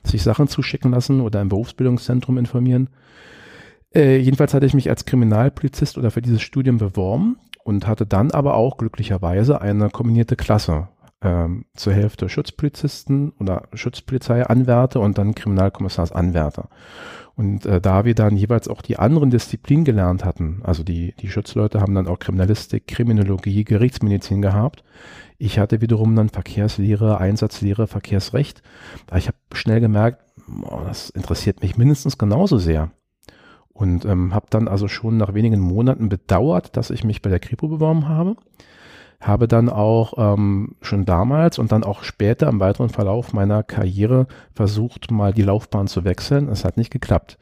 sich 0.03 0.23
Sachen 0.23 0.49
zuschicken 0.49 0.90
lassen 0.90 1.21
oder 1.21 1.40
im 1.40 1.49
Berufsbildungszentrum 1.49 2.37
informieren. 2.37 2.90
Äh, 3.95 4.19
jedenfalls 4.19 4.53
hatte 4.53 4.66
ich 4.66 4.75
mich 4.75 4.90
als 4.90 5.05
Kriminalpolizist 5.05 5.99
oder 5.99 6.11
für 6.11 6.23
dieses 6.23 6.43
Studium 6.43 6.79
beworben 6.79 7.38
und 7.62 7.87
hatte 7.87 8.07
dann 8.07 8.33
aber 8.33 8.55
auch 8.55 8.77
glücklicherweise 8.77 9.61
eine 9.61 9.88
kombinierte 9.88 10.37
Klasse 10.37 10.88
ähm, 11.22 11.66
zur 11.74 11.92
Hälfte 11.92 12.28
Schutzpolizisten 12.28 13.33
oder 13.38 13.68
Schutzpolizeianwärter 13.74 15.00
und 15.00 15.18
dann 15.18 15.35
Kriminalkommissarsanwärter. 15.35 16.68
Und 17.37 17.64
äh, 17.64 17.80
da 17.80 18.04
wir 18.04 18.14
dann 18.14 18.37
jeweils 18.37 18.68
auch 18.68 18.83
die 18.83 18.98
anderen 18.98 19.30
Disziplinen 19.30 19.85
gelernt 19.85 20.24
hatten, 20.24 20.61
also 20.62 20.83
die, 20.83 21.14
die 21.20 21.30
Schutzleute 21.30 21.80
haben 21.80 21.94
dann 21.94 22.06
auch 22.06 22.18
Kriminalistik, 22.18 22.87
Kriminologie, 22.87 23.64
Gerichtsmedizin 23.64 24.42
gehabt. 24.42 24.85
Ich 25.38 25.59
hatte 25.59 25.80
wiederum 25.80 26.14
dann 26.16 26.28
Verkehrslehre, 26.28 27.18
Einsatzlehre, 27.18 27.87
Verkehrsrecht. 27.87 28.62
Ich 29.16 29.26
habe 29.26 29.38
schnell 29.54 29.80
gemerkt, 29.80 30.22
oh, 30.64 30.80
das 30.87 31.11
interessiert 31.11 31.62
mich 31.62 31.78
mindestens 31.78 32.18
genauso 32.18 32.59
sehr. 32.59 32.90
Und 33.72 34.04
ähm, 34.04 34.35
habe 34.35 34.46
dann 34.50 34.68
also 34.68 34.88
schon 34.88 35.16
nach 35.16 35.33
wenigen 35.33 35.61
Monaten 35.61 36.11
bedauert, 36.11 36.76
dass 36.76 36.90
ich 36.90 37.04
mich 37.04 37.22
bei 37.22 37.30
der 37.30 37.40
Kripo 37.40 37.68
beworben 37.68 38.06
habe 38.09 38.37
habe 39.20 39.48
dann 39.48 39.68
auch 39.68 40.14
ähm, 40.16 40.76
schon 40.80 41.04
damals 41.04 41.59
und 41.59 41.72
dann 41.72 41.85
auch 41.85 42.04
später 42.04 42.48
im 42.48 42.61
weiteren 42.61 42.88
Verlauf 42.88 43.33
meiner 43.33 43.62
Karriere 43.62 44.26
versucht, 44.54 45.11
mal 45.11 45.33
die 45.33 45.42
Laufbahn 45.42 45.88
zu 45.88 46.04
wechseln. 46.04 46.48
Es 46.48 46.64
hat 46.64 46.76
nicht 46.76 46.90
geklappt. 46.90 47.38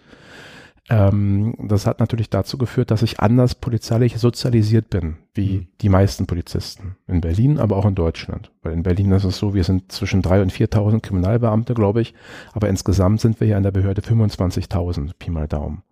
Ähm, 0.90 1.54
das 1.58 1.86
hat 1.86 2.00
natürlich 2.00 2.30
dazu 2.30 2.56
geführt, 2.56 2.90
dass 2.90 3.02
ich 3.02 3.20
anders 3.20 3.54
polizeilich 3.54 4.18
sozialisiert 4.18 4.88
bin, 4.90 5.18
wie 5.34 5.58
mhm. 5.58 5.66
die 5.80 5.88
meisten 5.88 6.26
Polizisten 6.26 6.96
in 7.06 7.20
Berlin, 7.20 7.58
aber 7.58 7.76
auch 7.76 7.84
in 7.84 7.94
Deutschland. 7.94 8.50
Weil 8.62 8.72
in 8.72 8.82
Berlin 8.82 9.12
ist 9.12 9.24
es 9.24 9.38
so, 9.38 9.54
wir 9.54 9.64
sind 9.64 9.92
zwischen 9.92 10.22
drei 10.22 10.40
und 10.40 10.52
4.000 10.52 11.00
Kriminalbeamte, 11.00 11.74
glaube 11.74 12.00
ich, 12.00 12.14
aber 12.54 12.68
insgesamt 12.68 13.20
sind 13.20 13.38
wir 13.40 13.48
ja 13.48 13.58
in 13.58 13.62
der 13.62 13.70
Behörde 13.70 14.00
25.000, 14.00 15.12
Pi 15.18 15.30
mal 15.30 15.46
Daumen. 15.46 15.82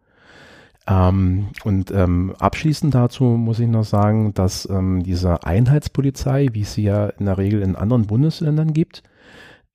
Ähm, 0.89 1.49
und 1.65 1.91
ähm, 1.91 2.35
abschließend 2.39 2.95
dazu 2.95 3.25
muss 3.25 3.59
ich 3.59 3.69
noch 3.69 3.85
sagen, 3.85 4.35
dass 4.35 4.69
ähm, 4.69 5.03
diese 5.03 5.45
Einheitspolizei, 5.45 6.49
wie 6.53 6.63
es 6.63 6.75
sie 6.75 6.85
ja 6.85 7.07
in 7.07 7.27
der 7.27 7.39
Regel 7.39 7.63
in 7.63 7.77
anderen 7.77 8.07
Bundesländern 8.07 8.73
gibt, 8.73 9.03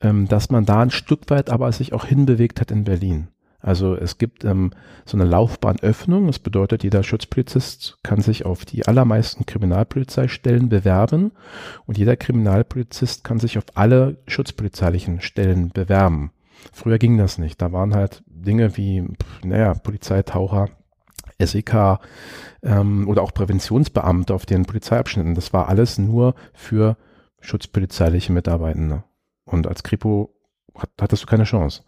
ähm, 0.02 0.28
dass 0.28 0.50
man 0.50 0.66
da 0.66 0.82
ein 0.82 0.92
Stück 0.92 1.30
weit 1.30 1.50
aber 1.50 1.72
sich 1.72 1.94
auch 1.94 2.06
hinbewegt 2.06 2.62
hat 2.62 2.72
in 2.72 2.86
Berlin. 2.86 3.28
Also 3.60 3.96
es 3.96 4.18
gibt 4.18 4.44
ähm, 4.44 4.72
so 5.06 5.18
eine 5.18 5.26
Laufbahnöffnung. 5.26 6.28
Das 6.28 6.40
bedeutet, 6.40 6.84
jeder 6.84 7.04
Schutzpolizist 7.04 8.00
kann 8.02 8.22
sich 8.22 8.46
auf 8.46 8.66
die 8.66 8.88
allermeisten 8.88 9.46
Kriminalpolizeistellen 9.46 10.70
bewerben 10.70 11.32
und 11.86 11.98
jeder 11.98 12.16
Kriminalpolizist 12.16 13.24
kann 13.24 13.38
sich 13.38 13.58
auf 13.58 13.66
alle 13.76 14.18
schutzpolizeilichen 14.28 15.22
Stellen 15.22 15.70
bewerben. 15.70 16.32
Früher 16.72 16.98
ging 16.98 17.18
das 17.18 17.38
nicht. 17.38 17.62
Da 17.62 17.72
waren 17.72 17.94
halt 17.94 18.24
Dinge 18.28 18.78
wie, 18.78 19.08
naja, 19.44 19.74
Polizeitaucher, 19.76 20.70
SEK 21.46 22.00
ähm, 22.64 23.08
oder 23.08 23.22
auch 23.22 23.34
Präventionsbeamte 23.34 24.34
auf 24.34 24.46
den 24.46 24.66
Polizeiabschnitten. 24.66 25.36
Das 25.36 25.54
war 25.54 25.70
alles 25.70 25.98
nur 25.98 26.36
für 26.54 26.98
schutzpolizeiliche 27.40 28.32
Mitarbeitende. 28.32 29.04
Und 29.46 29.68
als 29.68 29.84
Kripo 29.84 30.34
hat, 30.78 30.90
hattest 31.00 31.24
du 31.24 31.28
keine 31.28 31.44
Chance. 31.44 31.84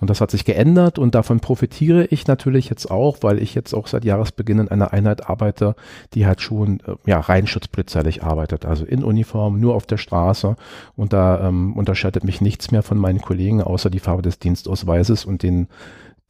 Und 0.00 0.08
das 0.08 0.20
hat 0.20 0.30
sich 0.30 0.44
geändert 0.44 0.98
und 0.98 1.14
davon 1.14 1.40
profitiere 1.40 2.04
ich 2.06 2.26
natürlich 2.26 2.68
jetzt 2.68 2.90
auch, 2.90 3.18
weil 3.22 3.38
ich 3.38 3.54
jetzt 3.54 3.74
auch 3.74 3.86
seit 3.86 4.04
Jahresbeginn 4.04 4.58
in 4.58 4.68
einer 4.68 4.92
Einheit 4.92 5.28
arbeite, 5.28 5.74
die 6.14 6.26
halt 6.26 6.40
schon 6.40 6.80
äh, 6.80 6.94
ja, 7.06 7.20
rein 7.20 7.46
schutzpolizeilich 7.46 8.22
arbeitet, 8.22 8.64
also 8.64 8.84
in 8.84 9.04
Uniform, 9.04 9.60
nur 9.60 9.74
auf 9.74 9.86
der 9.86 9.98
Straße 9.98 10.56
und 10.96 11.12
da 11.12 11.48
ähm, 11.48 11.76
unterscheidet 11.76 12.24
mich 12.24 12.40
nichts 12.40 12.70
mehr 12.70 12.82
von 12.82 12.98
meinen 12.98 13.20
Kollegen, 13.20 13.62
außer 13.62 13.90
die 13.90 13.98
Farbe 13.98 14.22
des 14.22 14.38
Dienstausweises 14.38 15.24
und 15.24 15.42
den, 15.42 15.68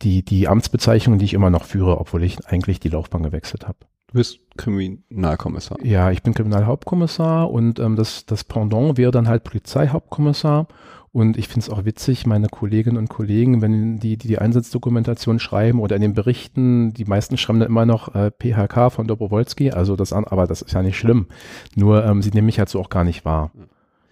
die, 0.03 0.25
die 0.25 0.49
Amtsbezeichnung, 0.49 1.19
die 1.19 1.25
ich 1.25 1.35
immer 1.35 1.51
noch 1.51 1.65
führe, 1.65 1.99
obwohl 1.99 2.23
ich 2.23 2.47
eigentlich 2.47 2.81
die 2.81 2.89
Laufbahn 2.89 3.23
gewechselt 3.23 3.67
habe. 3.67 3.79
Du 4.09 4.15
bist 4.15 4.41
Kriminalkommissar. 4.57 5.79
Ja, 5.85 6.11
ich 6.11 6.23
bin 6.23 6.35
Kriminalhauptkommissar 6.35 7.51
und 7.51 7.79
ähm, 7.79 7.95
das, 7.95 8.27
das 8.27 8.43
Pendant 8.43 8.99
wäre 8.99 9.13
dann 9.13 9.29
halt 9.29 9.45
Polizeihauptkommissar 9.45 10.67
und 11.13 11.37
ich 11.37 11.49
finde 11.49 11.61
es 11.67 11.71
auch 11.71 11.85
witzig, 11.85 12.25
meine 12.25 12.49
Kolleginnen 12.49 12.97
und 12.97 13.09
Kollegen, 13.09 13.63
wenn 13.63 13.99
die, 13.99 14.17
die 14.17 14.29
die 14.29 14.39
Einsatzdokumentation 14.39 15.41
schreiben 15.41 15.81
oder 15.81 15.97
in 15.97 16.03
den 16.03 16.15
Berichten, 16.15 16.93
die 16.93 17.05
meisten 17.05 17.37
schreiben 17.37 17.61
dann 17.61 17.69
immer 17.69 17.85
noch 17.85 18.15
äh, 18.15 18.31
PHK 18.31 18.93
von 18.93 19.09
Dobrowolski, 19.09 19.73
also 19.73 19.97
das 19.97 20.13
an, 20.13 20.25
aber 20.25 20.47
das 20.47 20.63
ist 20.63 20.73
ja 20.73 20.83
nicht 20.83 20.99
schlimm. 20.99 21.27
Nur 21.75 22.05
ähm, 22.05 22.23
sie 22.23 22.31
nehmen 22.31 22.47
mich 22.47 22.61
halt 22.61 22.69
so 22.69 22.81
auch 22.81 22.91
gar 22.91 23.05
nicht 23.05 23.25
wahr. 23.25 23.51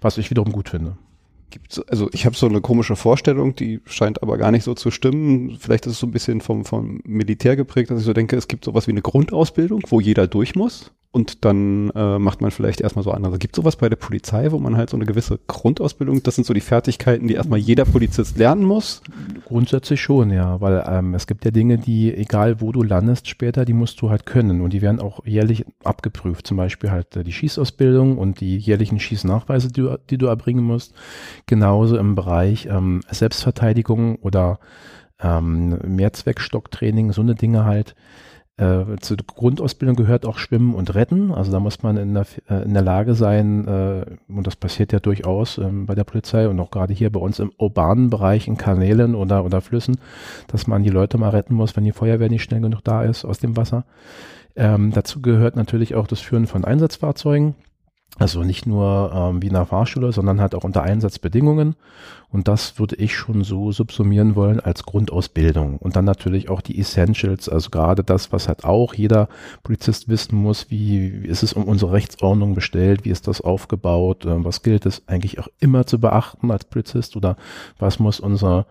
Was 0.00 0.18
ich 0.18 0.30
wiederum 0.30 0.52
gut 0.52 0.68
finde. 0.68 0.96
Gibt's, 1.50 1.80
also 1.88 2.08
ich 2.12 2.26
habe 2.26 2.36
so 2.36 2.46
eine 2.46 2.60
komische 2.60 2.96
Vorstellung, 2.96 3.56
die 3.56 3.80
scheint 3.86 4.22
aber 4.22 4.36
gar 4.36 4.50
nicht 4.50 4.64
so 4.64 4.74
zu 4.74 4.90
stimmen. 4.90 5.56
Vielleicht 5.58 5.86
ist 5.86 5.92
es 5.92 5.98
so 5.98 6.06
ein 6.06 6.12
bisschen 6.12 6.40
vom, 6.40 6.64
vom 6.64 7.00
Militär 7.04 7.56
geprägt, 7.56 7.90
dass 7.90 8.00
ich 8.00 8.06
so 8.06 8.12
denke, 8.12 8.36
es 8.36 8.48
gibt 8.48 8.64
sowas 8.64 8.86
wie 8.86 8.92
eine 8.92 9.02
Grundausbildung, 9.02 9.82
wo 9.88 10.00
jeder 10.00 10.26
durch 10.26 10.54
muss 10.54 10.92
und 11.10 11.46
dann 11.46 11.90
äh, 11.94 12.18
macht 12.18 12.42
man 12.42 12.50
vielleicht 12.50 12.82
erstmal 12.82 13.02
so 13.02 13.12
andere. 13.12 13.38
Gibt 13.38 13.56
sowas 13.56 13.76
bei 13.76 13.88
der 13.88 13.96
Polizei, 13.96 14.52
wo 14.52 14.58
man 14.58 14.76
halt 14.76 14.90
so 14.90 14.96
eine 14.96 15.06
gewisse 15.06 15.38
Grundausbildung, 15.46 16.22
das 16.22 16.34
sind 16.34 16.46
so 16.46 16.52
die 16.52 16.60
Fertigkeiten, 16.60 17.28
die 17.28 17.34
erstmal 17.34 17.58
jeder 17.58 17.86
Polizist 17.86 18.36
lernen 18.36 18.64
muss? 18.64 19.02
Grundsätzlich 19.46 20.02
schon, 20.02 20.30
ja, 20.30 20.60
weil 20.60 20.84
ähm, 20.86 21.14
es 21.14 21.26
gibt 21.26 21.46
ja 21.46 21.50
Dinge, 21.50 21.78
die, 21.78 22.12
egal 22.14 22.60
wo 22.60 22.72
du 22.72 22.82
landest 22.82 23.26
später, 23.26 23.64
die 23.64 23.72
musst 23.72 24.02
du 24.02 24.10
halt 24.10 24.26
können 24.26 24.60
und 24.60 24.72
die 24.74 24.82
werden 24.82 25.00
auch 25.00 25.24
jährlich 25.24 25.64
abgeprüft. 25.82 26.46
Zum 26.46 26.58
Beispiel 26.58 26.90
halt 26.90 27.16
äh, 27.16 27.24
die 27.24 27.32
Schießausbildung 27.32 28.18
und 28.18 28.40
die 28.40 28.58
jährlichen 28.58 29.00
Schießnachweise, 29.00 29.72
die 29.72 29.80
du, 29.80 29.98
die 30.10 30.18
du 30.18 30.26
erbringen 30.26 30.64
musst. 30.64 30.92
Genauso 31.46 31.96
im 31.96 32.16
Bereich 32.16 32.66
ähm, 32.70 33.00
Selbstverteidigung 33.10 34.16
oder 34.16 34.58
ähm, 35.20 35.78
Mehrzweckstocktraining, 35.86 37.12
so 37.12 37.22
eine 37.22 37.34
Dinge 37.34 37.64
halt 37.64 37.94
äh, 38.58 38.96
zur 39.00 39.16
Grundausbildung 39.18 39.94
gehört 39.94 40.26
auch 40.26 40.36
Schwimmen 40.36 40.74
und 40.74 40.94
Retten. 40.94 41.30
Also 41.30 41.52
da 41.52 41.60
muss 41.60 41.82
man 41.84 41.96
in 41.96 42.14
der, 42.14 42.26
äh, 42.50 42.64
in 42.64 42.74
der 42.74 42.82
Lage 42.82 43.14
sein, 43.14 43.66
äh, 43.68 44.04
und 44.28 44.46
das 44.46 44.56
passiert 44.56 44.92
ja 44.92 44.98
durchaus 44.98 45.58
ähm, 45.58 45.86
bei 45.86 45.94
der 45.94 46.04
Polizei 46.04 46.48
und 46.48 46.58
auch 46.58 46.72
gerade 46.72 46.92
hier 46.92 47.10
bei 47.10 47.20
uns 47.20 47.38
im 47.38 47.52
urbanen 47.56 48.10
Bereich, 48.10 48.48
in 48.48 48.56
Kanälen 48.56 49.14
oder, 49.14 49.44
oder 49.44 49.60
Flüssen, 49.60 49.98
dass 50.48 50.66
man 50.66 50.82
die 50.82 50.90
Leute 50.90 51.18
mal 51.18 51.30
retten 51.30 51.54
muss, 51.54 51.76
wenn 51.76 51.84
die 51.84 51.92
Feuerwehr 51.92 52.28
nicht 52.28 52.42
schnell 52.42 52.60
genug 52.60 52.82
da 52.82 53.04
ist 53.04 53.24
aus 53.24 53.38
dem 53.38 53.56
Wasser. 53.56 53.84
Ähm, 54.56 54.90
dazu 54.92 55.22
gehört 55.22 55.54
natürlich 55.54 55.94
auch 55.94 56.08
das 56.08 56.20
Führen 56.20 56.48
von 56.48 56.64
Einsatzfahrzeugen. 56.64 57.54
Also 58.18 58.42
nicht 58.42 58.66
nur 58.66 59.12
ähm, 59.14 59.42
wie 59.42 59.46
in 59.46 59.52
der 59.52 59.64
Fahrschule, 59.64 60.10
sondern 60.10 60.40
halt 60.40 60.56
auch 60.56 60.64
unter 60.64 60.82
Einsatzbedingungen. 60.82 61.76
Und 62.30 62.48
das 62.48 62.78
würde 62.78 62.96
ich 62.96 63.16
schon 63.16 63.44
so 63.44 63.70
subsumieren 63.70 64.34
wollen 64.34 64.58
als 64.58 64.82
Grundausbildung. 64.82 65.78
Und 65.78 65.94
dann 65.94 66.04
natürlich 66.04 66.50
auch 66.50 66.60
die 66.60 66.78
Essentials, 66.78 67.48
also 67.48 67.70
gerade 67.70 68.02
das, 68.02 68.32
was 68.32 68.48
halt 68.48 68.64
auch 68.64 68.92
jeder 68.92 69.28
Polizist 69.62 70.08
wissen 70.08 70.36
muss, 70.36 70.68
wie, 70.68 71.22
wie 71.22 71.28
ist 71.28 71.44
es 71.44 71.52
um 71.52 71.64
unsere 71.64 71.92
Rechtsordnung 71.92 72.54
bestellt, 72.54 73.04
wie 73.04 73.10
ist 73.10 73.28
das 73.28 73.40
aufgebaut, 73.40 74.24
äh, 74.24 74.44
was 74.44 74.62
gilt 74.62 74.84
es 74.84 75.02
eigentlich 75.06 75.38
auch 75.38 75.48
immer 75.60 75.86
zu 75.86 76.00
beachten 76.00 76.50
als 76.50 76.64
Polizist 76.64 77.16
oder 77.16 77.36
was 77.78 78.00
muss 78.00 78.18
unser, 78.18 78.66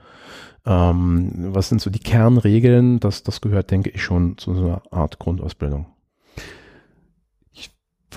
ähm, 0.65 1.53
was 1.53 1.69
sind 1.69 1.81
so 1.81 1.89
die 1.89 1.99
Kernregeln, 1.99 2.99
das, 2.99 3.23
das 3.23 3.39
gehört, 3.39 3.71
denke 3.71 3.89
ich, 3.91 4.03
schon 4.03 4.37
zu 4.37 4.53
so 4.53 4.65
einer 4.65 4.81
Art 4.91 5.19
Grundausbildung 5.19 5.85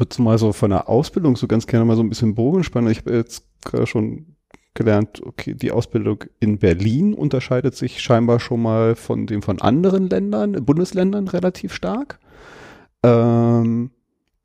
würde 0.00 0.20
mal 0.22 0.38
so 0.38 0.52
von 0.52 0.70
der 0.70 0.88
Ausbildung 0.88 1.36
so 1.36 1.46
ganz 1.46 1.66
gerne 1.66 1.84
mal 1.84 1.96
so 1.96 2.02
ein 2.02 2.08
bisschen 2.08 2.34
Bogen 2.34 2.64
spannen. 2.64 2.90
Ich 2.90 2.98
habe 2.98 3.14
jetzt 3.14 3.44
gerade 3.64 3.86
schon 3.86 4.36
gelernt, 4.74 5.20
okay, 5.24 5.54
die 5.54 5.72
Ausbildung 5.72 6.24
in 6.38 6.58
Berlin 6.58 7.14
unterscheidet 7.14 7.76
sich 7.76 8.00
scheinbar 8.00 8.40
schon 8.40 8.62
mal 8.62 8.96
von 8.96 9.26
dem 9.26 9.42
von 9.42 9.60
anderen 9.60 10.08
Ländern, 10.08 10.64
Bundesländern 10.64 11.28
relativ 11.28 11.74
stark. 11.74 12.18
Ähm, 13.02 13.90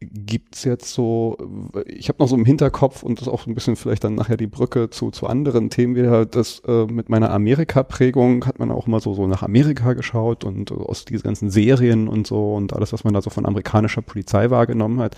gibt's 0.01 0.65
jetzt 0.65 0.93
so, 0.93 1.37
ich 1.85 2.09
habe 2.09 2.19
noch 2.19 2.27
so 2.27 2.35
im 2.35 2.45
Hinterkopf 2.45 3.01
und 3.01 3.21
das 3.21 3.29
auch 3.29 3.47
ein 3.47 3.55
bisschen 3.55 3.77
vielleicht 3.77 4.03
dann 4.03 4.15
nachher 4.15 4.35
die 4.35 4.47
Brücke 4.47 4.89
zu, 4.89 5.09
zu 5.09 5.25
anderen 5.27 5.69
Themen 5.69 5.95
wieder, 5.95 6.25
das 6.25 6.61
äh, 6.67 6.85
mit 6.85 7.09
meiner 7.09 7.31
Amerika-Prägung 7.31 8.45
hat 8.45 8.59
man 8.59 8.71
auch 8.71 8.87
immer 8.87 8.99
so, 8.99 9.13
so 9.13 9.25
nach 9.25 9.41
Amerika 9.41 9.93
geschaut 9.93 10.43
und 10.43 10.71
äh, 10.71 10.73
aus 10.73 11.05
diesen 11.05 11.23
ganzen 11.23 11.49
Serien 11.49 12.09
und 12.09 12.27
so 12.27 12.55
und 12.55 12.73
alles, 12.73 12.91
was 12.91 13.05
man 13.05 13.13
da 13.13 13.21
so 13.21 13.29
von 13.29 13.45
amerikanischer 13.45 14.01
Polizei 14.01 14.49
wahrgenommen 14.49 14.99
hat. 14.99 15.15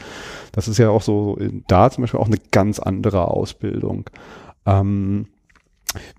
Das 0.52 0.68
ist 0.68 0.78
ja 0.78 0.90
auch 0.90 1.02
so, 1.02 1.38
da 1.68 1.90
zum 1.90 2.04
Beispiel 2.04 2.20
auch 2.20 2.28
eine 2.28 2.40
ganz 2.52 2.80
andere 2.80 3.30
Ausbildung. 3.30 4.10
Ähm, 4.66 5.28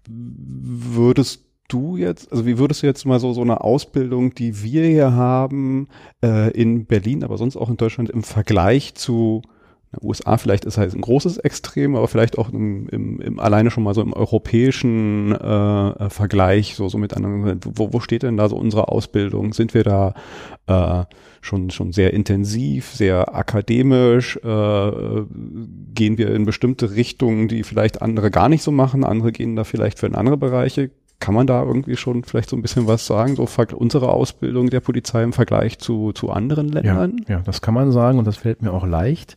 würdest 0.08 1.47
du 1.68 1.96
jetzt, 1.96 2.32
also 2.32 2.46
wie 2.46 2.58
würdest 2.58 2.82
du 2.82 2.86
jetzt 2.86 3.04
mal 3.04 3.20
so, 3.20 3.32
so 3.32 3.42
eine 3.42 3.60
Ausbildung, 3.60 4.34
die 4.34 4.62
wir 4.62 4.86
hier 4.86 5.12
haben, 5.12 5.88
äh, 6.24 6.50
in 6.50 6.86
Berlin, 6.86 7.24
aber 7.24 7.38
sonst 7.38 7.56
auch 7.56 7.70
in 7.70 7.76
Deutschland 7.76 8.10
im 8.10 8.22
Vergleich 8.22 8.94
zu 8.94 9.42
den 9.92 10.06
USA 10.06 10.36
vielleicht 10.36 10.66
ist 10.66 10.76
halt 10.76 10.94
ein 10.94 11.00
großes 11.00 11.38
Extrem, 11.38 11.96
aber 11.96 12.08
vielleicht 12.08 12.36
auch 12.36 12.52
im, 12.52 12.88
im, 12.88 13.20
im 13.20 13.40
alleine 13.40 13.70
schon 13.70 13.84
mal 13.84 13.94
so 13.94 14.02
im 14.02 14.12
europäischen 14.12 15.32
äh, 15.32 15.88
äh 15.88 16.10
Vergleich, 16.10 16.74
so, 16.74 16.88
so 16.88 16.98
mit 16.98 17.14
anderen, 17.14 17.60
wo, 17.64 17.92
wo 17.92 18.00
steht 18.00 18.22
denn 18.22 18.36
da 18.36 18.48
so 18.48 18.56
unsere 18.56 18.88
Ausbildung? 18.88 19.54
Sind 19.54 19.72
wir 19.72 19.84
da 19.84 20.14
äh, 20.66 21.04
schon, 21.40 21.70
schon 21.70 21.92
sehr 21.92 22.12
intensiv, 22.12 22.92
sehr 22.92 23.34
akademisch? 23.34 24.36
Äh, 24.36 24.90
gehen 25.94 26.18
wir 26.18 26.34
in 26.34 26.44
bestimmte 26.44 26.94
Richtungen, 26.94 27.48
die 27.48 27.62
vielleicht 27.62 28.02
andere 28.02 28.30
gar 28.30 28.50
nicht 28.50 28.62
so 28.62 28.70
machen? 28.70 29.04
Andere 29.04 29.32
gehen 29.32 29.56
da 29.56 29.64
vielleicht 29.64 29.98
für 29.98 30.06
in 30.06 30.14
andere 30.14 30.36
Bereiche? 30.36 30.90
Kann 31.20 31.34
man 31.34 31.46
da 31.46 31.62
irgendwie 31.62 31.96
schon 31.96 32.22
vielleicht 32.22 32.48
so 32.50 32.56
ein 32.56 32.62
bisschen 32.62 32.86
was 32.86 33.06
sagen, 33.06 33.36
so 33.36 33.46
unsere 33.72 34.10
Ausbildung 34.10 34.70
der 34.70 34.80
Polizei 34.80 35.22
im 35.22 35.32
Vergleich 35.32 35.78
zu, 35.78 36.12
zu 36.12 36.30
anderen 36.30 36.68
Ländern? 36.68 37.24
Ja, 37.26 37.36
ja, 37.36 37.42
das 37.42 37.60
kann 37.60 37.74
man 37.74 37.90
sagen 37.90 38.18
und 38.18 38.26
das 38.26 38.36
fällt 38.36 38.62
mir 38.62 38.72
auch 38.72 38.86
leicht 38.86 39.36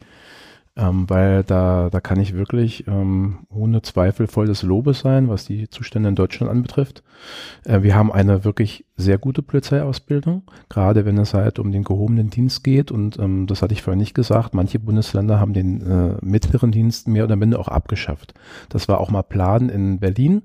ähm, 0.81 1.09
weil 1.09 1.43
da, 1.43 1.89
da 1.91 1.99
kann 2.01 2.19
ich 2.19 2.33
wirklich 2.33 2.87
ähm, 2.87 3.45
ohne 3.49 3.81
Zweifel 3.83 4.25
voll 4.25 4.47
des 4.47 4.63
Lobes 4.63 5.01
sein, 5.01 5.29
was 5.29 5.45
die 5.45 5.69
Zustände 5.69 6.09
in 6.09 6.15
Deutschland 6.15 6.51
anbetrifft. 6.51 7.03
Äh, 7.65 7.83
wir 7.83 7.95
haben 7.95 8.11
eine 8.11 8.43
wirklich 8.43 8.85
sehr 8.97 9.19
gute 9.19 9.43
Polizeiausbildung, 9.43 10.43
gerade 10.69 11.05
wenn 11.05 11.17
es 11.17 11.33
halt 11.33 11.59
um 11.59 11.71
den 11.71 11.83
gehobenen 11.83 12.31
Dienst 12.31 12.63
geht 12.63 12.91
und 12.91 13.19
ähm, 13.19 13.45
das 13.45 13.61
hatte 13.61 13.73
ich 13.73 13.83
vorher 13.83 13.97
nicht 13.97 14.15
gesagt, 14.15 14.53
manche 14.53 14.79
Bundesländer 14.79 15.39
haben 15.39 15.53
den 15.53 15.81
äh, 15.81 16.15
mittleren 16.21 16.71
Dienst 16.71 17.07
mehr 17.07 17.25
oder 17.25 17.35
minder 17.35 17.59
auch 17.59 17.67
abgeschafft. 17.67 18.33
Das 18.69 18.87
war 18.87 18.99
auch 18.99 19.11
mal 19.11 19.23
Plan 19.23 19.69
in 19.69 19.99
Berlin, 19.99 20.41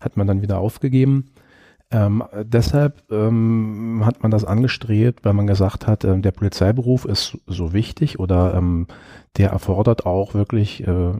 hat 0.00 0.16
man 0.16 0.26
dann 0.26 0.42
wieder 0.42 0.58
aufgegeben. 0.58 1.30
Ähm, 1.92 2.22
deshalb 2.44 3.02
ähm, 3.10 4.02
hat 4.04 4.22
man 4.22 4.30
das 4.30 4.44
angestrebt, 4.44 5.24
weil 5.24 5.32
man 5.32 5.48
gesagt 5.48 5.86
hat, 5.86 6.04
äh, 6.04 6.18
der 6.20 6.30
Polizeiberuf 6.30 7.04
ist 7.04 7.38
so 7.46 7.72
wichtig 7.72 8.20
oder 8.20 8.54
ähm, 8.54 8.86
der 9.36 9.50
erfordert 9.50 10.06
auch 10.06 10.34
wirklich 10.34 10.86
äh, 10.86 11.12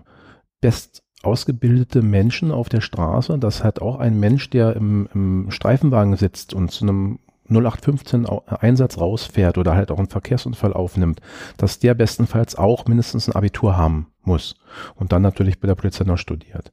best 0.60 1.02
ausgebildete 1.22 2.02
Menschen 2.02 2.52
auf 2.52 2.68
der 2.68 2.80
Straße. 2.80 3.38
Das 3.38 3.64
hat 3.64 3.82
auch 3.82 3.98
ein 3.98 4.18
Mensch, 4.18 4.48
der 4.50 4.76
im, 4.76 5.08
im 5.12 5.50
Streifenwagen 5.50 6.16
sitzt 6.16 6.54
und 6.54 6.70
zu 6.70 6.84
einem 6.84 7.18
0815 7.50 8.26
Einsatz 8.46 8.98
rausfährt 8.98 9.58
oder 9.58 9.74
halt 9.74 9.90
auch 9.90 9.98
einen 9.98 10.08
Verkehrsunfall 10.08 10.72
aufnimmt, 10.72 11.20
dass 11.56 11.80
der 11.80 11.94
bestenfalls 11.94 12.56
auch 12.56 12.86
mindestens 12.86 13.28
ein 13.28 13.34
Abitur 13.34 13.76
haben 13.76 14.06
muss 14.22 14.54
und 14.94 15.12
dann 15.12 15.22
natürlich 15.22 15.58
bei 15.58 15.66
der 15.66 15.74
Polizei 15.74 16.04
noch 16.04 16.16
studiert. 16.18 16.70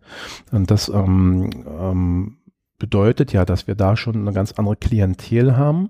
Und 0.51 0.69
das 0.69 0.89
ähm, 0.89 1.49
ähm, 1.79 2.37
bedeutet 2.77 3.33
ja, 3.33 3.45
dass 3.45 3.67
wir 3.67 3.75
da 3.75 3.95
schon 3.97 4.15
eine 4.15 4.33
ganz 4.33 4.53
andere 4.53 4.75
Klientel 4.75 5.57
haben. 5.57 5.89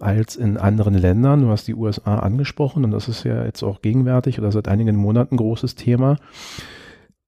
als 0.00 0.36
in 0.36 0.56
anderen 0.58 0.94
Ländern. 0.94 1.42
Du 1.42 1.48
hast 1.48 1.66
die 1.66 1.74
USA 1.74 2.20
angesprochen 2.20 2.84
und 2.84 2.92
das 2.92 3.08
ist 3.08 3.24
ja 3.24 3.44
jetzt 3.44 3.64
auch 3.64 3.82
gegenwärtig 3.82 4.38
oder 4.38 4.52
seit 4.52 4.68
einigen 4.68 4.94
Monaten 4.94 5.36
großes 5.36 5.74
Thema. 5.74 6.18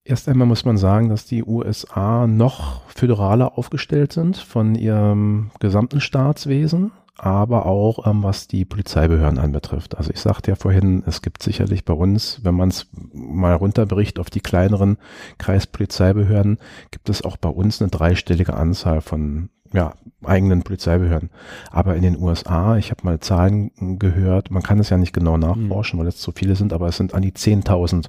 Erst 0.04 0.28
einmal 0.28 0.46
muss 0.46 0.64
man 0.64 0.76
sagen, 0.76 1.08
dass 1.08 1.26
die 1.26 1.44
USA 1.44 2.26
noch 2.26 2.88
föderaler 2.88 3.58
aufgestellt 3.58 4.12
sind 4.12 4.36
von 4.36 4.74
ihrem 4.74 5.50
gesamten 5.60 6.00
Staatswesen, 6.00 6.92
aber 7.22 7.66
auch 7.66 8.06
ähm, 8.06 8.22
was 8.22 8.48
die 8.48 8.64
Polizeibehörden 8.64 9.38
anbetrifft. 9.38 9.98
Also 9.98 10.10
ich 10.10 10.20
sagte 10.20 10.50
ja 10.50 10.54
vorhin, 10.54 11.02
es 11.06 11.20
gibt 11.20 11.42
sicherlich 11.42 11.84
bei 11.84 11.92
uns, 11.92 12.40
wenn 12.44 12.54
man 12.54 12.70
es 12.70 12.86
mal 13.12 13.54
runterbricht 13.54 14.18
auf 14.18 14.30
die 14.30 14.40
kleineren 14.40 14.96
Kreispolizeibehörden, 15.36 16.58
gibt 16.90 17.10
es 17.10 17.22
auch 17.22 17.36
bei 17.36 17.50
uns 17.50 17.82
eine 17.82 17.90
dreistellige 17.90 18.54
Anzahl 18.54 19.02
von 19.02 19.50
ja, 19.72 19.92
eigenen 20.24 20.62
Polizeibehörden. 20.62 21.28
Aber 21.70 21.94
in 21.94 22.02
den 22.02 22.18
USA, 22.18 22.78
ich 22.78 22.90
habe 22.90 23.04
mal 23.04 23.20
Zahlen 23.20 23.98
gehört, 23.98 24.50
man 24.50 24.62
kann 24.62 24.80
es 24.80 24.88
ja 24.88 24.96
nicht 24.96 25.12
genau 25.12 25.36
nachforschen, 25.36 25.98
mhm. 25.98 26.02
weil 26.02 26.08
es 26.08 26.16
zu 26.16 26.32
viele 26.32 26.56
sind, 26.56 26.72
aber 26.72 26.88
es 26.88 26.96
sind 26.96 27.12
an 27.12 27.22
die 27.22 27.32
10.000 27.32 28.08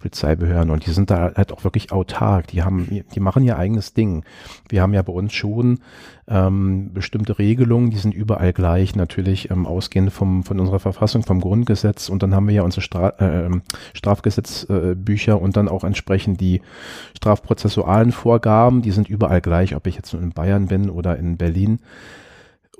Polizeibehörden 0.00 0.70
und 0.70 0.86
die 0.86 0.90
sind 0.90 1.10
da 1.10 1.32
halt 1.34 1.52
auch 1.52 1.62
wirklich 1.62 1.92
autark. 1.92 2.48
Die 2.48 2.62
haben, 2.62 3.04
die 3.14 3.20
machen 3.20 3.44
ihr 3.44 3.58
eigenes 3.58 3.92
Ding. 3.94 4.24
Wir 4.68 4.82
haben 4.82 4.94
ja 4.94 5.02
bei 5.02 5.12
uns 5.12 5.32
schon 5.32 5.80
ähm, 6.26 6.92
bestimmte 6.92 7.38
Regelungen, 7.38 7.90
die 7.90 7.98
sind 7.98 8.14
überall 8.14 8.52
gleich, 8.52 8.96
natürlich 8.96 9.50
ähm, 9.50 9.66
ausgehend 9.66 10.12
vom, 10.12 10.42
von 10.42 10.58
unserer 10.58 10.80
Verfassung, 10.80 11.22
vom 11.22 11.40
Grundgesetz 11.40 12.08
und 12.08 12.22
dann 12.22 12.34
haben 12.34 12.48
wir 12.48 12.54
ja 12.54 12.62
unsere 12.62 12.80
Stra 12.80 13.10
äh, 13.18 13.50
Strafgesetzbücher 13.92 15.32
äh, 15.32 15.36
und 15.36 15.56
dann 15.56 15.68
auch 15.68 15.84
entsprechend 15.84 16.40
die 16.40 16.62
strafprozessualen 17.16 18.12
Vorgaben, 18.12 18.82
die 18.82 18.92
sind 18.92 19.08
überall 19.08 19.40
gleich, 19.40 19.76
ob 19.76 19.86
ich 19.86 19.96
jetzt 19.96 20.14
in 20.14 20.30
Bayern 20.30 20.66
bin 20.66 20.88
oder 20.88 21.18
in 21.18 21.36
Berlin. 21.36 21.80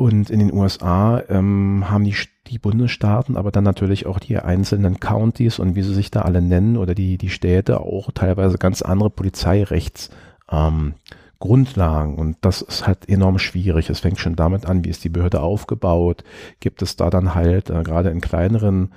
Und 0.01 0.31
in 0.31 0.39
den 0.39 0.55
USA 0.55 1.23
ähm, 1.29 1.91
haben 1.91 2.05
die, 2.05 2.15
die 2.51 2.59
Bundesstaaten, 2.59 3.37
aber 3.37 3.51
dann 3.51 3.65
natürlich 3.65 4.07
auch 4.07 4.19
die 4.19 4.37
einzelnen 4.39 5.01
Counties 5.01 5.59
und 5.59 5.77
wie 5.77 5.83
sie 5.83 5.95
sich 5.95 6.11
da 6.11 6.23
alle 6.23 6.43
nennen 6.43 6.77
oder 6.77 6.95
die, 6.95 7.17
die 7.17 7.31
Städte 7.31 7.81
auch 7.81 8.11
teilweise 8.13 8.59
ganz 8.59 8.83
andere 8.83 9.11
Polizeirechts. 9.11 10.11
Ähm, 10.51 10.95
und 11.43 12.37
das 12.43 12.61
ist 12.61 12.87
halt 12.87 13.09
enorm 13.09 13.39
schwierig. 13.39 13.89
Es 13.89 14.01
fängt 14.01 14.19
schon 14.19 14.37
damit 14.37 14.67
an, 14.67 14.85
wie 14.85 14.91
ist 14.91 15.05
die 15.05 15.09
Behörde 15.09 15.41
aufgebaut? 15.41 16.23
Gibt 16.61 16.83
es 16.83 16.97
da 16.97 17.09
dann 17.09 17.35
halt 17.35 17.71
äh, 17.71 17.83
gerade 17.83 18.11
in 18.11 18.21
kleineren 18.21 18.91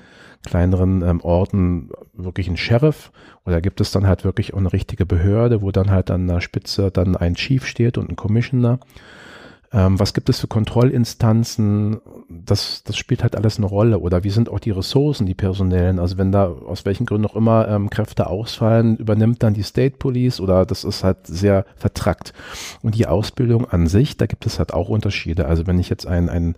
kleineren 0.45 1.01
ähm, 1.03 1.21
Orten 1.21 1.89
wirklich 2.13 2.47
einen 2.47 2.57
Sheriff 2.57 3.11
oder 3.45 3.61
gibt 3.61 3.79
es 3.81 3.91
dann 3.91 4.07
halt 4.07 4.25
wirklich 4.25 4.53
eine 4.53 4.73
richtige 4.73 5.05
Behörde, 5.05 5.61
wo 5.61 5.71
dann 5.71 5.89
halt 5.89 6.11
an 6.11 6.27
der 6.27 6.41
Spitze 6.41 6.91
dann 6.91 7.15
ein 7.15 7.35
Chief 7.35 7.65
steht 7.65 7.97
und 7.97 8.09
ein 8.09 8.15
Commissioner 8.15 8.79
ähm, 9.73 9.99
was 9.99 10.13
gibt 10.13 10.29
es 10.29 10.39
für 10.39 10.47
Kontrollinstanzen? 10.47 11.99
Das, 12.29 12.83
das 12.83 12.95
spielt 12.95 13.23
halt 13.23 13.35
alles 13.35 13.57
eine 13.57 13.65
Rolle. 13.65 13.99
Oder 13.99 14.23
wie 14.23 14.29
sind 14.29 14.47
auch 14.49 14.59
die 14.59 14.71
Ressourcen, 14.71 15.25
die 15.25 15.33
personellen? 15.33 15.97
Also 15.97 16.19
wenn 16.19 16.31
da 16.31 16.45
aus 16.45 16.85
welchen 16.85 17.07
Gründen 17.07 17.27
auch 17.27 17.35
immer 17.35 17.67
ähm, 17.67 17.89
Kräfte 17.89 18.27
ausfallen, 18.27 18.97
übernimmt 18.97 19.41
dann 19.41 19.55
die 19.55 19.63
State 19.63 19.97
Police 19.97 20.39
oder 20.39 20.67
das 20.67 20.83
ist 20.83 21.03
halt 21.03 21.25
sehr 21.25 21.65
vertrackt. 21.75 22.33
Und 22.83 22.95
die 22.95 23.07
Ausbildung 23.07 23.67
an 23.67 23.87
sich, 23.87 24.15
da 24.15 24.27
gibt 24.27 24.45
es 24.45 24.59
halt 24.59 24.73
auch 24.73 24.89
Unterschiede. 24.89 25.47
Also 25.47 25.65
wenn 25.65 25.79
ich 25.79 25.89
jetzt 25.89 26.05
ein, 26.05 26.29
ein 26.29 26.55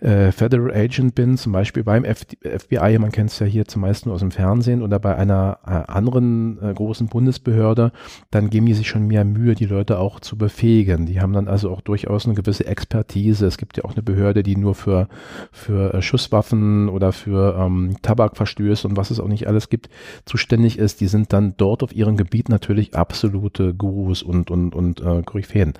äh, 0.00 0.32
Federal 0.32 0.72
Agent 0.72 1.14
bin, 1.14 1.36
zum 1.36 1.52
Beispiel 1.52 1.84
beim 1.84 2.04
F 2.04 2.26
FBI, 2.42 2.98
man 2.98 3.12
kennt 3.12 3.30
es 3.30 3.38
ja 3.38 3.46
hier 3.46 3.66
zumeist 3.66 4.06
nur 4.06 4.14
aus 4.14 4.20
dem 4.20 4.30
Fernsehen 4.30 4.82
oder 4.82 4.98
bei 4.98 5.16
einer 5.16 5.58
äh, 5.66 5.90
anderen 5.90 6.58
äh, 6.62 6.72
großen 6.72 7.08
Bundesbehörde, 7.08 7.92
dann 8.30 8.50
geben 8.50 8.66
die 8.66 8.74
sich 8.74 8.88
schon 8.88 9.06
mehr 9.06 9.24
Mühe, 9.24 9.54
die 9.54 9.66
Leute 9.66 9.98
auch 9.98 10.20
zu 10.20 10.36
befähigen. 10.36 11.06
Die 11.06 11.20
haben 11.20 11.32
dann 11.32 11.48
also 11.48 11.70
auch 11.70 11.80
durchaus 11.80 12.26
eine 12.26 12.34
gewisse 12.34 12.66
Expertise. 12.66 13.46
Es 13.46 13.58
gibt 13.58 13.76
ja 13.76 13.84
auch 13.84 13.92
eine 13.92 14.02
Behörde, 14.02 14.42
die 14.42 14.56
nur 14.56 14.74
für, 14.74 15.08
für 15.52 15.94
äh, 15.94 16.02
Schusswaffen 16.02 16.88
oder 16.88 17.12
für 17.12 17.56
ähm, 17.58 17.96
Tabakverstöße 18.02 18.88
und 18.88 18.96
was 18.96 19.10
es 19.10 19.20
auch 19.20 19.28
nicht 19.28 19.46
alles 19.46 19.68
gibt, 19.68 19.90
zuständig 20.24 20.78
ist. 20.78 21.00
Die 21.00 21.08
sind 21.08 21.32
dann 21.32 21.54
dort 21.56 21.82
auf 21.82 21.94
ihrem 21.94 22.16
Gebiet 22.16 22.48
natürlich 22.48 22.94
absolute 22.94 23.74
Gurus 23.74 24.22
und, 24.22 24.50
und, 24.50 24.74
und 24.74 25.00
äh, 25.00 25.22
Koryphäen. 25.22 25.74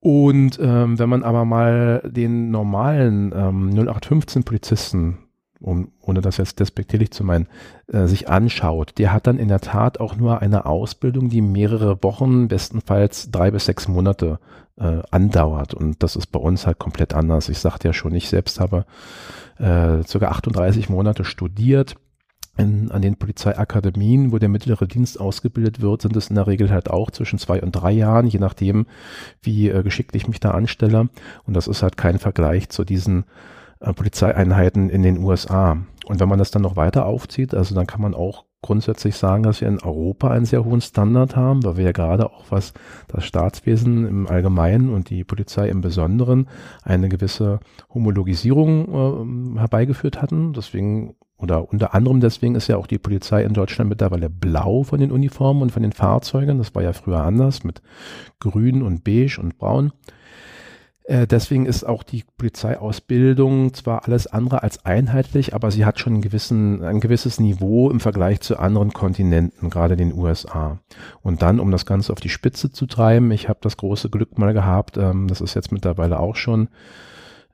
Und 0.00 0.58
ähm, 0.62 0.98
wenn 0.98 1.08
man 1.10 1.22
aber 1.22 1.44
mal 1.44 2.02
den 2.04 2.50
normalen 2.50 3.32
ähm, 3.34 3.68
0815 3.70 4.44
Polizisten, 4.44 5.18
um, 5.60 5.92
ohne 6.00 6.22
das 6.22 6.38
jetzt 6.38 6.58
despektierlich 6.58 7.10
zu 7.10 7.22
meinen, 7.22 7.48
äh, 7.88 8.06
sich 8.06 8.28
anschaut, 8.30 8.94
der 8.96 9.12
hat 9.12 9.26
dann 9.26 9.38
in 9.38 9.48
der 9.48 9.60
Tat 9.60 10.00
auch 10.00 10.16
nur 10.16 10.40
eine 10.40 10.64
Ausbildung, 10.64 11.28
die 11.28 11.42
mehrere 11.42 12.02
Wochen, 12.02 12.48
bestenfalls 12.48 13.30
drei 13.30 13.50
bis 13.50 13.66
sechs 13.66 13.88
Monate 13.88 14.38
äh, 14.78 15.02
andauert. 15.10 15.74
Und 15.74 16.02
das 16.02 16.16
ist 16.16 16.28
bei 16.28 16.40
uns 16.40 16.66
halt 16.66 16.78
komplett 16.78 17.12
anders. 17.12 17.50
Ich 17.50 17.58
sagte 17.58 17.88
ja 17.88 17.92
schon, 17.92 18.14
ich 18.14 18.30
selbst 18.30 18.58
habe 18.58 18.86
äh, 19.58 20.02
circa 20.04 20.28
38 20.28 20.88
Monate 20.88 21.24
studiert 21.24 21.96
in, 22.60 22.90
an 22.90 23.02
den 23.02 23.16
Polizeiakademien, 23.16 24.32
wo 24.32 24.38
der 24.38 24.48
mittlere 24.48 24.86
Dienst 24.86 25.18
ausgebildet 25.18 25.80
wird, 25.80 26.02
sind 26.02 26.16
es 26.16 26.28
in 26.28 26.36
der 26.36 26.46
Regel 26.46 26.70
halt 26.70 26.90
auch 26.90 27.10
zwischen 27.10 27.38
zwei 27.38 27.60
und 27.62 27.72
drei 27.72 27.92
Jahren, 27.92 28.26
je 28.26 28.38
nachdem, 28.38 28.86
wie 29.42 29.68
äh, 29.68 29.82
geschickt 29.82 30.14
ich 30.14 30.28
mich 30.28 30.40
da 30.40 30.52
anstelle. 30.52 31.08
Und 31.46 31.54
das 31.54 31.66
ist 31.66 31.82
halt 31.82 31.96
kein 31.96 32.18
Vergleich 32.18 32.68
zu 32.68 32.84
diesen 32.84 33.24
äh, 33.80 33.92
Polizeieinheiten 33.92 34.90
in 34.90 35.02
den 35.02 35.18
USA. 35.18 35.78
Und 36.06 36.20
wenn 36.20 36.28
man 36.28 36.38
das 36.38 36.50
dann 36.50 36.62
noch 36.62 36.76
weiter 36.76 37.06
aufzieht, 37.06 37.54
also 37.54 37.74
dann 37.74 37.86
kann 37.86 38.02
man 38.02 38.14
auch 38.14 38.44
grundsätzlich 38.62 39.16
sagen, 39.16 39.42
dass 39.42 39.60
wir 39.60 39.68
in 39.68 39.80
Europa 39.80 40.30
einen 40.30 40.44
sehr 40.44 40.64
hohen 40.64 40.82
Standard 40.82 41.34
haben, 41.34 41.64
weil 41.64 41.78
wir 41.78 41.84
ja 41.84 41.92
gerade 41.92 42.30
auch 42.30 42.44
was 42.50 42.74
das 43.08 43.24
Staatswesen 43.24 44.06
im 44.06 44.26
Allgemeinen 44.26 44.90
und 44.90 45.08
die 45.08 45.24
Polizei 45.24 45.68
im 45.68 45.80
Besonderen 45.80 46.48
eine 46.82 47.08
gewisse 47.08 47.60
Homologisierung 47.94 49.56
äh, 49.56 49.60
herbeigeführt 49.60 50.20
hatten. 50.20 50.52
Deswegen 50.52 51.14
oder 51.40 51.70
unter 51.70 51.94
anderem 51.94 52.20
deswegen 52.20 52.54
ist 52.54 52.68
ja 52.68 52.76
auch 52.76 52.86
die 52.86 52.98
Polizei 52.98 53.42
in 53.42 53.54
Deutschland 53.54 53.88
mittlerweile 53.88 54.28
blau 54.28 54.82
von 54.82 55.00
den 55.00 55.10
Uniformen 55.10 55.62
und 55.62 55.72
von 55.72 55.82
den 55.82 55.92
Fahrzeugen. 55.92 56.58
Das 56.58 56.74
war 56.74 56.82
ja 56.82 56.92
früher 56.92 57.22
anders 57.22 57.64
mit 57.64 57.82
grün 58.38 58.82
und 58.82 59.04
beige 59.04 59.38
und 59.40 59.58
braun. 59.58 59.92
Äh, 61.10 61.26
deswegen 61.26 61.66
ist 61.66 61.82
auch 61.82 62.04
die 62.04 62.24
Polizeiausbildung 62.36 63.74
zwar 63.74 64.04
alles 64.04 64.28
andere 64.28 64.62
als 64.62 64.84
einheitlich, 64.84 65.54
aber 65.54 65.72
sie 65.72 65.84
hat 65.84 65.98
schon 65.98 66.12
einen 66.12 66.22
gewissen, 66.22 66.84
ein 66.84 67.00
gewisses 67.00 67.40
Niveau 67.40 67.90
im 67.90 67.98
Vergleich 67.98 68.40
zu 68.42 68.58
anderen 68.58 68.92
Kontinenten, 68.92 69.70
gerade 69.70 69.96
den 69.96 70.14
USA. 70.14 70.78
Und 71.22 71.42
dann, 71.42 71.58
um 71.58 71.72
das 71.72 71.84
Ganze 71.84 72.12
auf 72.12 72.20
die 72.20 72.28
Spitze 72.28 72.70
zu 72.70 72.86
treiben, 72.86 73.32
ich 73.32 73.48
habe 73.48 73.58
das 73.62 73.76
große 73.76 74.08
Glück 74.08 74.38
mal 74.38 74.52
gehabt, 74.52 74.98
ähm, 74.98 75.26
das 75.26 75.40
ist 75.40 75.54
jetzt 75.54 75.72
mittlerweile 75.72 76.20
auch 76.20 76.36
schon 76.36 76.68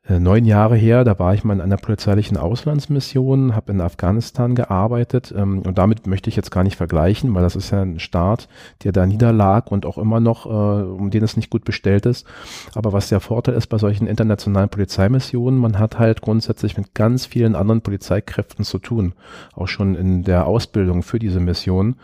äh, 0.09 0.21
neun 0.21 0.45
Jahre 0.45 0.77
her, 0.77 1.03
da 1.03 1.19
war 1.19 1.35
ich 1.35 1.43
mal 1.43 1.55
in 1.55 1.61
einer 1.61 1.77
polizeilichen 1.77 2.37
Auslandsmission, 2.37 3.57
habe 3.57 3.73
in 3.73 3.81
Afghanistan 3.81 4.55
gearbeitet 4.55 5.35
ähm, 5.37 5.63
und 5.63 5.79
damit 5.79 6.07
möchte 6.07 6.31
ich 6.31 6.37
jetzt 6.37 6.51
gar 6.51 6.63
nicht 6.63 6.77
vergleichen, 6.77 7.35
weil 7.35 7.43
das 7.43 7.57
ist 7.57 7.73
ja 7.73 7.83
ein 7.83 7.99
Staat, 7.99 8.49
der 8.85 8.93
da 8.93 9.05
niederlag 9.05 9.71
und 9.73 9.85
auch 9.85 9.99
immer 9.99 10.21
noch, 10.21 10.47
äh, 10.47 10.49
um 10.49 11.11
den 11.11 11.25
es 11.25 11.37
nicht 11.37 11.51
gut 11.51 11.65
bestellt 11.65 12.07
ist. 12.07 12.27
Aber 12.75 12.93
was 12.93 13.09
der 13.09 13.21
Vorteil 13.21 13.55
ist 13.55 13.67
bei 13.67 13.79
solchen 13.79 14.07
internationalen 14.07 14.69
Polizeimissionen, 14.69 15.59
man 15.59 15.79
hat 15.79 15.99
halt 15.99 16.21
grundsätzlich 16.21 16.77
mit 16.77 16.95
ganz 16.95 17.27
vielen 17.27 17.57
anderen 17.57 17.81
Polizeikräften 17.81 18.65
zu 18.65 18.79
tun, 18.79 19.13
auch 19.55 19.69
schon 19.69 19.97
in 19.97 20.23
der 20.23 20.47
Ausbildung 20.47 21.03
für 21.03 21.19
diese 21.19 21.41
Mission. 21.41 21.97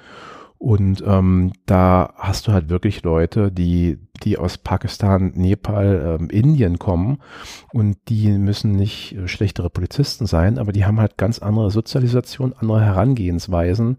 Und 0.63 1.03
ähm, 1.05 1.55
da 1.67 2.15
hast 2.17 2.47
du 2.47 2.53
halt 2.53 2.69
wirklich 2.69 3.03
Leute, 3.03 3.51
die, 3.51 3.99
die 4.23 4.39
aus 4.39 4.59
Pakistan, 4.59 5.33
Nepal, 5.35 6.21
ähm, 6.21 6.31
Indien 6.31 6.79
kommen. 6.79 7.19
Und 7.73 7.97
die 8.09 8.29
müssen 8.39 8.71
nicht 8.71 9.17
äh, 9.17 9.27
schlechtere 9.27 9.71
Polizisten 9.71 10.25
sein, 10.27 10.59
aber 10.59 10.71
die 10.71 10.85
haben 10.85 11.01
halt 11.01 11.19
ganz 11.19 11.41
andere 11.41 11.73
Sozialisation, 11.73 12.53
andere 12.53 12.81
Herangehensweisen, 12.81 13.99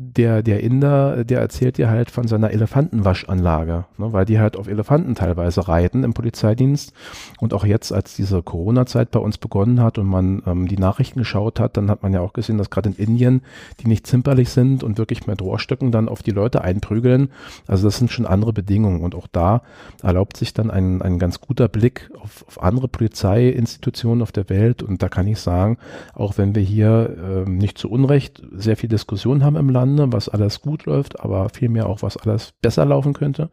der, 0.00 0.42
der 0.42 0.60
Inder, 0.62 1.24
der 1.24 1.40
erzählt 1.40 1.76
dir 1.76 1.90
halt 1.90 2.10
von 2.10 2.26
seiner 2.26 2.50
Elefantenwaschanlage, 2.50 3.84
ne, 3.98 4.12
weil 4.12 4.24
die 4.24 4.38
halt 4.38 4.56
auf 4.56 4.66
Elefanten 4.66 5.14
teilweise 5.14 5.68
reiten 5.68 6.04
im 6.04 6.14
Polizeidienst. 6.14 6.92
Und 7.38 7.52
auch 7.52 7.64
jetzt, 7.64 7.92
als 7.92 8.16
diese 8.16 8.42
Corona-Zeit 8.42 9.10
bei 9.10 9.20
uns 9.20 9.36
begonnen 9.36 9.82
hat 9.82 9.98
und 9.98 10.06
man 10.06 10.42
ähm, 10.46 10.68
die 10.68 10.78
Nachrichten 10.78 11.18
geschaut 11.18 11.60
hat, 11.60 11.76
dann 11.76 11.90
hat 11.90 12.02
man 12.02 12.14
ja 12.14 12.20
auch 12.20 12.32
gesehen, 12.32 12.56
dass 12.56 12.70
gerade 12.70 12.88
in 12.90 12.94
Indien 12.96 13.42
die 13.80 13.88
nicht 13.88 14.06
zimperlich 14.06 14.50
sind 14.50 14.82
und 14.82 14.96
wirklich 14.96 15.26
mit 15.26 15.42
Rohrstöcken 15.42 15.92
dann 15.92 16.08
auf 16.08 16.22
die 16.22 16.30
Leute 16.30 16.62
einprügeln. 16.62 17.28
Also 17.66 17.86
das 17.86 17.98
sind 17.98 18.10
schon 18.10 18.26
andere 18.26 18.52
Bedingungen. 18.52 19.02
Und 19.02 19.14
auch 19.14 19.26
da 19.30 19.62
erlaubt 20.02 20.36
sich 20.36 20.54
dann 20.54 20.70
ein, 20.70 21.02
ein 21.02 21.18
ganz 21.18 21.40
guter 21.40 21.68
Blick 21.68 22.10
auf, 22.20 22.44
auf 22.46 22.62
andere 22.62 22.88
Polizeiinstitutionen 22.88 24.22
auf 24.22 24.32
der 24.32 24.48
Welt. 24.48 24.82
Und 24.82 25.02
da 25.02 25.08
kann 25.08 25.26
ich 25.26 25.40
sagen, 25.40 25.76
auch 26.14 26.38
wenn 26.38 26.54
wir 26.54 26.62
hier 26.62 27.44
äh, 27.46 27.50
nicht 27.50 27.76
zu 27.76 27.90
Unrecht 27.90 28.42
sehr 28.52 28.76
viel 28.76 28.88
Diskussion 28.88 29.44
haben 29.44 29.56
im 29.56 29.68
Land, 29.68 29.89
Lande, 29.96 30.12
was 30.12 30.28
alles 30.28 30.60
gut 30.60 30.86
läuft, 30.86 31.20
aber 31.20 31.48
vielmehr 31.48 31.86
auch, 31.86 32.02
was 32.02 32.16
alles 32.16 32.52
besser 32.60 32.84
laufen 32.84 33.12
könnte, 33.12 33.50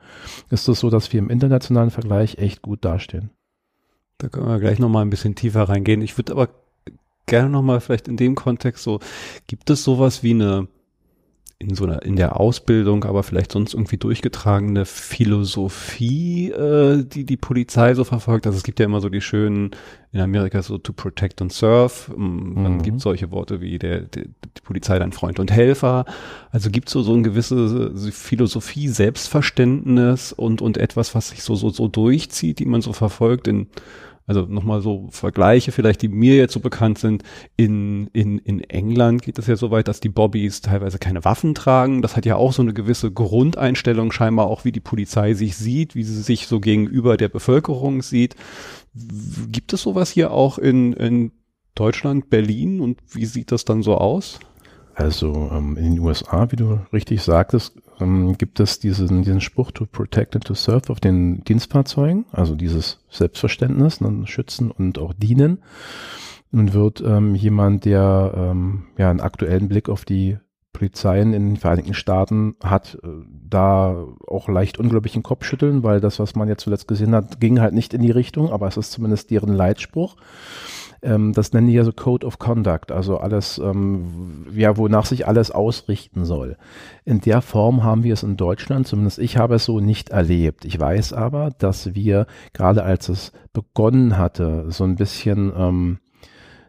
ist 0.50 0.68
es 0.68 0.80
so, 0.80 0.90
dass 0.90 1.12
wir 1.12 1.20
im 1.20 1.30
internationalen 1.30 1.92
Vergleich 1.92 2.38
echt 2.38 2.62
gut 2.62 2.84
dastehen. 2.86 3.32
Da 4.18 4.30
können 4.30 4.48
wir 4.48 4.60
gleich 4.60 4.80
nochmal 4.80 5.04
ein 5.04 5.10
bisschen 5.10 5.36
tiefer 5.36 5.64
reingehen. 5.64 6.02
Ich 6.02 6.18
würde 6.18 6.34
aber 6.34 6.50
gerne 7.28 7.50
nochmal 7.50 7.82
vielleicht 7.82 8.08
in 8.08 8.18
dem 8.18 8.36
Kontext 8.36 8.84
so, 8.84 9.00
gibt 9.48 9.70
es 9.70 9.84
sowas 9.84 10.24
wie 10.24 10.32
eine 10.32 10.68
in 11.60 11.74
so 11.74 11.86
einer, 11.86 12.04
in 12.04 12.16
der 12.16 12.40
Ausbildung, 12.40 13.04
aber 13.04 13.24
vielleicht 13.24 13.52
sonst 13.52 13.74
irgendwie 13.74 13.98
durchgetragene 13.98 14.86
Philosophie, 14.86 16.52
äh, 16.52 17.04
die 17.04 17.26
die 17.26 17.38
Polizei 17.38 17.96
so 17.96 18.04
verfolgt. 18.04 18.46
Also 18.46 18.58
es 18.58 18.64
gibt 18.64 18.80
ja 18.80 18.86
immer 18.86 19.02
so 19.02 19.10
die 19.10 19.22
schönen, 19.22 19.72
in 20.12 20.20
Amerika 20.20 20.62
so 20.62 20.78
to 20.78 20.94
protect 20.94 21.42
and 21.42 21.52
serve. 21.52 22.14
Ähm, 22.16 22.54
mhm. 22.54 22.64
Dann 22.64 22.82
gibt 22.84 23.02
solche 23.02 23.32
Worte 23.32 23.60
wie 23.60 23.80
der, 23.80 24.02
der, 24.02 24.26
die 24.26 24.62
Polizei 24.64 25.00
dein 25.00 25.14
Freund 25.14 25.40
und 25.40 25.52
Helfer. 25.52 26.06
Also 26.52 26.70
gibt 26.70 26.90
so 26.90 27.02
so 27.02 27.14
eine 27.14 27.24
gewisse 27.24 27.92
Philosophie, 28.12 28.88
Selbstverständnis 28.88 30.34
und, 30.34 30.62
und 30.62 30.78
etwas, 30.78 31.16
was 31.16 31.30
sich 31.30 31.42
so, 31.42 31.56
so, 31.56 31.70
so 31.70 31.88
durchzieht, 31.88 32.60
die 32.60 32.66
man 32.66 32.82
so 32.82 32.94
verfolgt 32.94 33.48
in, 33.48 33.68
also 34.28 34.42
nochmal 34.42 34.82
so 34.82 35.08
Vergleiche 35.10 35.72
vielleicht, 35.72 36.02
die 36.02 36.10
mir 36.10 36.36
jetzt 36.36 36.54
so 36.54 36.60
bekannt 36.60 37.00
sind. 37.00 37.24
In, 37.56 38.08
in, 38.08 38.40
in 38.40 38.60
England 38.60 39.22
geht 39.22 39.40
es 39.40 39.48
ja 39.48 39.56
so 39.56 39.72
weit, 39.72 39.88
dass 39.88 40.02
die 40.02 40.10
Bobbys 40.10 40.60
teilweise 40.60 41.00
keine 41.00 41.24
Waffen 41.24 41.56
tragen. 41.56 42.02
Das 42.02 42.18
hat 42.18 42.26
ja 42.26 42.36
auch 42.36 42.52
so 42.52 42.62
eine 42.62 42.74
gewisse 42.74 43.10
Grundeinstellung 43.10 44.12
scheinbar 44.12 44.48
auch, 44.48 44.66
wie 44.66 44.74
die 44.74 44.82
Polizei 44.82 45.34
sich 45.34 45.56
sieht, 45.56 45.96
wie 45.96 46.04
sie 46.04 46.22
sich 46.22 46.48
so 46.48 46.60
gegenüber 46.60 47.16
der 47.16 47.30
Bevölkerung 47.30 48.02
sieht. 48.02 48.36
Gibt 49.50 49.72
es 49.72 49.84
sowas 49.84 50.12
hier 50.12 50.32
auch 50.32 50.58
in, 50.58 50.92
in 50.92 51.32
Deutschland, 51.74 52.30
Berlin 52.30 52.82
und 52.82 53.00
wie 53.10 53.26
sieht 53.26 53.54
das 53.54 53.64
dann 53.64 53.82
so 53.82 53.96
aus? 53.96 54.40
Also 54.94 55.50
ähm, 55.54 55.78
in 55.78 55.96
den 55.96 56.00
USA, 56.00 56.52
wie 56.52 56.58
du 56.58 56.82
richtig 56.92 57.22
sagtest, 57.22 57.76
ähm, 58.00 58.38
gibt 58.38 58.60
es 58.60 58.80
diesen, 58.80 59.24
diesen 59.24 59.42
Spruch 59.42 59.72
to 59.72 59.86
protect 59.86 60.36
and 60.36 60.46
to 60.46 60.54
serve 60.54 60.92
auf 60.92 61.00
den 61.00 61.44
Dienstfahrzeugen, 61.44 62.26
also 62.32 62.56
dieses 62.56 63.04
Selbstverständnis, 63.10 64.02
ne, 64.02 64.26
schützen 64.28 64.72
und 64.72 65.00
auch 65.00 65.14
dienen. 65.14 65.60
Nun 66.52 66.74
wird 66.74 67.02
ähm, 67.06 67.36
jemand, 67.36 67.86
der 67.86 68.34
ähm, 68.36 68.86
ja 68.98 69.10
einen 69.10 69.20
aktuellen 69.20 69.68
Blick 69.68 69.90
auf 69.90 70.06
die 70.06 70.38
Polizeien 70.78 71.34
in 71.34 71.50
den 71.50 71.58
Vereinigten 71.58 71.96
Staaten 71.96 72.56
hat, 72.64 73.00
äh, 73.04 73.08
da 73.50 74.06
auch 74.28 74.48
leicht 74.48 74.78
unglaublichen 74.78 75.24
Kopf 75.24 75.44
schütteln, 75.44 75.84
weil 75.84 76.00
das, 76.00 76.20
was 76.20 76.36
man 76.36 76.48
jetzt 76.48 76.64
zuletzt 76.64 76.88
gesehen 76.88 77.16
hat, 77.16 77.40
ging 77.40 77.60
halt 77.60 77.74
nicht 77.74 77.94
in 77.94 78.02
die 78.02 78.12
Richtung, 78.12 78.52
aber 78.52 78.68
es 78.68 78.78
ist 78.78 78.92
zumindest 78.92 79.32
deren 79.32 79.54
Leitspruch. 79.54 80.18
Ähm, 81.02 81.34
das 81.34 81.54
nennen 81.54 81.68
die 81.68 81.74
ja 81.74 81.84
so 81.84 81.92
Code 81.92 82.26
of 82.26 82.40
Conduct, 82.40 82.92
also 82.92 83.18
alles, 83.18 83.58
ähm, 83.58 84.46
ja, 84.54 84.78
wonach 84.78 85.06
sich 85.06 85.28
alles 85.28 85.52
ausrichten 85.52 86.26
soll. 86.26 86.58
In 87.06 87.22
der 87.22 87.42
Form 87.42 87.84
haben 87.84 88.04
wir 88.04 88.14
es 88.14 88.24
in 88.24 88.38
Deutschland, 88.38 88.88
zumindest 88.88 89.20
ich 89.20 89.38
habe 89.38 89.56
es 89.56 89.66
so 89.66 89.80
nicht 89.80 90.10
erlebt. 90.10 90.66
Ich 90.66 90.80
weiß 90.80 91.14
aber, 91.14 91.52
dass 91.58 91.94
wir, 91.96 92.28
gerade 92.54 92.84
als 92.84 93.10
es 93.10 93.32
begonnen 93.54 94.18
hatte, 94.18 94.66
so 94.70 94.84
ein 94.84 94.96
bisschen 94.96 95.52
ähm, 95.56 96.00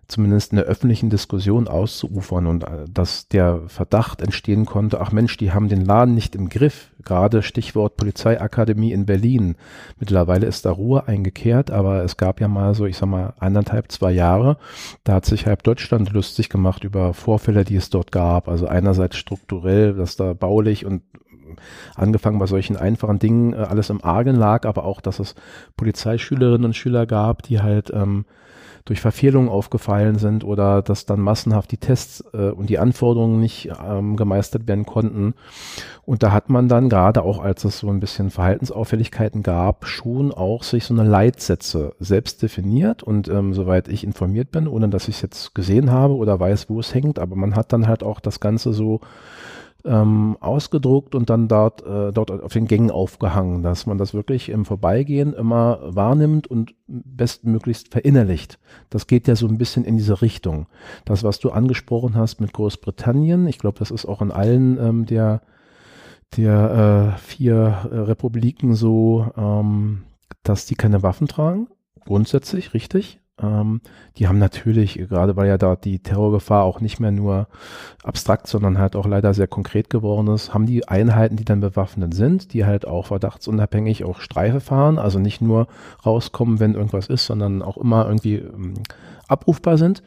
zumindest 0.09 0.53
in 0.53 0.57
der 0.57 0.65
öffentlichen 0.65 1.11
Diskussion 1.11 1.69
auszuufern 1.69 2.47
und 2.47 2.65
äh, 2.65 2.87
dass 2.91 3.29
der 3.29 3.61
Verdacht 3.69 4.23
entstehen 4.23 4.65
konnte, 4.65 5.01
ach 5.01 5.13
Mensch, 5.13 5.37
die 5.37 5.53
haben 5.53 5.69
den 5.69 5.85
Laden 5.85 6.15
nicht 6.15 6.35
im 6.35 6.49
Griff. 6.49 6.91
Gerade 7.05 7.43
Stichwort 7.43 7.97
Polizeiakademie 7.97 8.93
in 8.93 9.07
Berlin. 9.07 9.57
Mittlerweile 9.99 10.47
ist 10.47 10.65
da 10.65 10.71
Ruhe 10.71 11.07
eingekehrt, 11.07 11.71
aber 11.71 12.03
es 12.05 12.17
gab 12.17 12.41
ja 12.41 12.49
mal 12.49 12.75
so, 12.75 12.87
ich 12.87 12.97
sag 12.97 13.09
mal, 13.09 13.35
anderthalb, 13.39 13.93
zwei 13.93 14.11
Jahre, 14.13 14.57
da 15.05 15.15
hat 15.15 15.27
sich 15.27 15.47
halb 15.47 15.63
Deutschland 15.63 16.11
lustig 16.13 16.49
gemacht 16.49 16.85
über 16.85 17.13
Vorfälle, 17.13 17.65
die 17.65 17.77
es 17.77 17.91
dort 17.91 18.11
gab. 18.11 18.49
Also 18.49 18.67
einerseits 18.67 19.17
strukturell, 19.17 19.95
dass 19.95 20.17
da 20.17 20.33
baulich 20.33 20.87
und 20.87 21.03
angefangen 21.97 22.39
bei 22.39 22.47
solchen 22.47 22.77
einfachen 22.77 23.19
Dingen 23.19 23.53
äh, 23.53 23.57
alles 23.57 23.91
im 23.91 24.03
Argen 24.03 24.37
lag, 24.37 24.65
aber 24.65 24.85
auch, 24.85 25.01
dass 25.01 25.19
es 25.19 25.35
Polizeischülerinnen 25.77 26.67
und 26.67 26.77
Schüler 26.77 27.07
gab, 27.07 27.43
die 27.43 27.61
halt 27.61 27.91
ähm, 27.93 28.25
durch 28.89 29.01
Verfehlungen 29.01 29.51
aufgefallen 29.51 30.17
sind 30.17 30.45
oder 30.45 30.81
dass 30.81 31.05
dann 31.05 31.21
massenhaft 31.21 31.71
die 31.71 31.77
Tests 31.77 32.25
äh, 32.33 32.49
und 32.49 32.71
die 32.71 32.79
Anforderungen 32.79 33.39
nicht 33.39 33.71
ähm, 33.87 34.17
gemeistert 34.17 34.67
werden 34.67 34.87
konnten. 34.87 35.35
Und 36.07 36.23
da 36.23 36.33
hat 36.33 36.49
man 36.49 36.69
dann 36.69 36.89
gerade 36.89 37.23
auch, 37.23 37.39
als 37.39 37.65
es 37.65 37.81
so 37.81 37.91
ein 37.91 38.01
bisschen 38.01 38.31
Verhaltensauffälligkeiten 38.31 39.43
gab, 39.43 39.85
schon 39.87 40.33
auch 40.33 40.63
sich 40.63 40.85
so 40.85 40.95
eine 40.95 41.05
Leitsätze 41.05 41.95
selbst 41.99 42.43
definiert 42.43 43.03
und 43.03 43.29
ähm, 43.29 43.53
soweit 43.53 43.89
ich 43.89 44.05
informiert 44.05 44.51
bin, 44.51 44.67
ohne 44.67 44.89
dass 44.89 45.09
ich 45.09 45.17
es 45.17 45.23
jetzt 45.23 45.55
gesehen 45.55 45.91
habe 45.91 46.15
oder 46.15 46.41
weiß, 46.41 46.71
wo 46.71 46.81
es 46.81 46.95
hängt, 46.95 47.19
aber 47.19 47.37
man 47.37 47.55
hat 47.57 47.75
dann 47.75 47.87
halt 47.87 48.03
auch 48.03 48.21
das 48.21 48.41
Ganze 48.41 48.73
so 48.73 49.01
ähm, 49.85 50.37
ausgedruckt 50.41 51.15
und 51.15 51.31
dann 51.31 51.49
dort, 51.49 51.87
äh, 51.87 52.13
dort 52.13 52.31
auf 52.31 52.53
den 52.53 52.67
Gängen 52.67 52.91
aufgehangen, 52.91 53.63
dass 53.63 53.87
man 53.87 53.99
das 53.99 54.13
wirklich 54.13 54.49
im 54.49 54.65
Vorbeigehen 54.65 55.33
immer 55.33 55.79
wahrnimmt 55.83 56.49
und 56.49 56.75
bestmöglichst 56.87 57.89
verinnerlicht. 57.89 58.59
Das 58.91 59.07
geht 59.07 59.29
ja 59.29 59.37
so 59.37 59.47
ein 59.47 59.59
bisschen 59.59 59.85
in 59.85 59.97
diese 59.97 60.21
Richtung. 60.21 60.67
Das, 61.05 61.23
was 61.23 61.39
du 61.39 61.51
angesprochen 61.51 62.17
hast 62.17 62.41
mit 62.41 62.53
Großbritannien, 62.53 63.47
ich 63.47 63.59
glaube, 63.59 63.79
das 63.79 63.91
ist 63.91 64.07
auch 64.07 64.21
in 64.21 64.33
allen 64.33 64.79
ähm, 64.79 65.07
der, 65.07 65.43
der 66.37 67.15
äh, 67.15 67.19
vier 67.21 67.89
äh, 67.91 67.97
Republiken 67.99 68.75
so, 68.75 69.31
ähm, 69.37 70.03
dass 70.43 70.67
die 70.67 70.75
keine 70.75 71.03
Waffen 71.03 71.29
tragen. 71.29 71.69
Grundsätzlich, 72.05 72.75
richtig. 72.75 73.21
Ähm, 73.41 73.81
die 74.17 74.29
haben 74.29 74.39
natürlich, 74.39 74.95
gerade 74.95 75.37
weil 75.37 75.49
ja 75.49 75.59
da 75.59 75.77
die 75.77 76.01
Terrorgefahr 76.01 76.65
auch 76.65 76.81
nicht 76.81 77.01
mehr 77.01 77.11
nur 77.11 77.49
abstrakt, 78.03 78.47
sondern 78.47 78.79
halt 78.79 78.97
auch 78.97 79.07
leider 79.07 79.35
sehr 79.35 79.47
konkret 79.47 79.91
geworden 79.91 80.29
ist, 80.29 80.55
haben 80.55 80.67
die 80.67 80.87
Einheiten, 80.89 81.37
die 81.37 81.45
dann 81.45 81.61
bewaffnet 81.61 82.15
sind, 82.15 82.53
die 82.53 82.65
halt 82.65 82.87
auch 82.87 83.07
verdachtsunabhängig 83.07 84.05
auch 84.05 84.21
Streife 84.21 84.61
fahren, 84.61 84.99
also 84.99 85.19
nicht 85.19 85.41
nur 85.41 85.69
rauskommen, 86.05 86.61
wenn 86.61 86.75
irgendwas 86.75 87.07
ist, 87.07 87.27
sondern 87.27 87.63
auch 87.63 87.77
immer 87.77 88.07
irgendwie 88.07 88.37
ähm, 88.37 88.75
abrufbar 89.29 89.79
sind. 89.79 90.03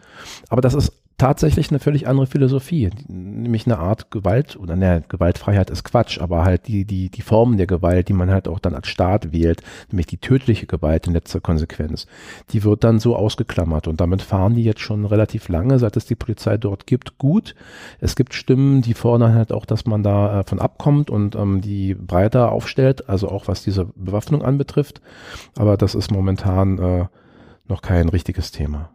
Aber 0.49 0.61
das 0.61 0.73
ist 0.73 1.00
tatsächlich 1.21 1.69
eine 1.69 1.77
völlig 1.77 2.07
andere 2.07 2.25
Philosophie, 2.25 2.89
nämlich 3.07 3.67
eine 3.67 3.77
Art 3.77 4.09
Gewalt 4.09 4.57
oder 4.57 4.75
ne, 4.75 5.03
Gewaltfreiheit 5.07 5.69
ist 5.69 5.83
Quatsch, 5.83 6.19
aber 6.19 6.43
halt 6.43 6.67
die 6.67 6.83
die 6.83 7.09
die 7.09 7.21
Formen 7.21 7.57
der 7.57 7.67
Gewalt, 7.67 8.09
die 8.09 8.13
man 8.13 8.31
halt 8.31 8.47
auch 8.47 8.57
dann 8.57 8.73
als 8.73 8.87
Staat 8.87 9.31
wählt, 9.31 9.61
nämlich 9.91 10.07
die 10.07 10.17
tödliche 10.17 10.65
Gewalt 10.65 11.05
in 11.05 11.13
letzter 11.13 11.39
Konsequenz, 11.39 12.07
die 12.49 12.63
wird 12.63 12.83
dann 12.83 12.99
so 12.99 13.15
ausgeklammert. 13.15 13.87
Und 13.87 14.01
damit 14.01 14.23
fahren 14.23 14.55
die 14.55 14.63
jetzt 14.63 14.79
schon 14.79 15.05
relativ 15.05 15.47
lange, 15.47 15.77
seit 15.77 15.95
es 15.95 16.07
die 16.07 16.15
Polizei 16.15 16.57
dort 16.57 16.87
gibt, 16.87 17.19
gut. 17.19 17.53
Es 17.99 18.15
gibt 18.15 18.33
Stimmen, 18.33 18.81
die 18.81 18.95
fordern 18.95 19.35
halt 19.35 19.51
auch, 19.51 19.65
dass 19.67 19.85
man 19.85 20.01
da 20.01 20.39
äh, 20.39 20.43
von 20.43 20.57
abkommt 20.57 21.11
und 21.11 21.35
ähm, 21.35 21.61
die 21.61 21.93
breiter 21.93 22.51
aufstellt, 22.51 23.07
also 23.09 23.29
auch 23.29 23.47
was 23.47 23.63
diese 23.63 23.85
Bewaffnung 23.95 24.41
anbetrifft, 24.41 25.01
aber 25.55 25.77
das 25.77 25.93
ist 25.93 26.09
momentan 26.09 26.79
äh, 26.79 27.05
noch 27.67 27.83
kein 27.83 28.09
richtiges 28.09 28.49
Thema 28.49 28.89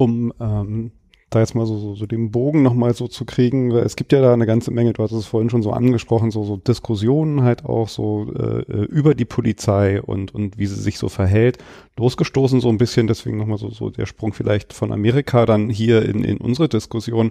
um 0.00 0.32
ähm, 0.40 0.92
da 1.28 1.38
jetzt 1.38 1.54
mal 1.54 1.66
so, 1.66 1.78
so, 1.78 1.94
so 1.94 2.06
den 2.06 2.32
Bogen 2.32 2.62
nochmal 2.62 2.92
so 2.94 3.06
zu 3.06 3.24
kriegen, 3.24 3.70
es 3.70 3.94
gibt 3.94 4.12
ja 4.12 4.20
da 4.20 4.32
eine 4.32 4.46
ganze 4.46 4.72
Menge, 4.72 4.92
du 4.92 5.02
hast 5.02 5.12
es 5.12 5.26
vorhin 5.26 5.48
schon 5.48 5.62
so 5.62 5.70
angesprochen, 5.70 6.32
so, 6.32 6.42
so 6.42 6.56
Diskussionen 6.56 7.42
halt 7.42 7.64
auch 7.64 7.88
so 7.88 8.32
äh, 8.34 8.62
äh, 8.62 8.84
über 8.86 9.14
die 9.14 9.26
Polizei 9.26 10.02
und, 10.02 10.34
und 10.34 10.58
wie 10.58 10.66
sie 10.66 10.80
sich 10.80 10.98
so 10.98 11.08
verhält, 11.08 11.58
losgestoßen 11.96 12.60
so 12.60 12.68
ein 12.68 12.78
bisschen, 12.78 13.06
deswegen 13.06 13.36
nochmal 13.36 13.58
so, 13.58 13.70
so 13.70 13.90
der 13.90 14.06
Sprung 14.06 14.32
vielleicht 14.32 14.72
von 14.72 14.90
Amerika 14.90 15.46
dann 15.46 15.68
hier 15.70 16.02
in, 16.04 16.24
in 16.24 16.38
unsere 16.38 16.68
Diskussion. 16.68 17.30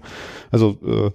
Also 0.50 0.78
äh, 0.86 1.12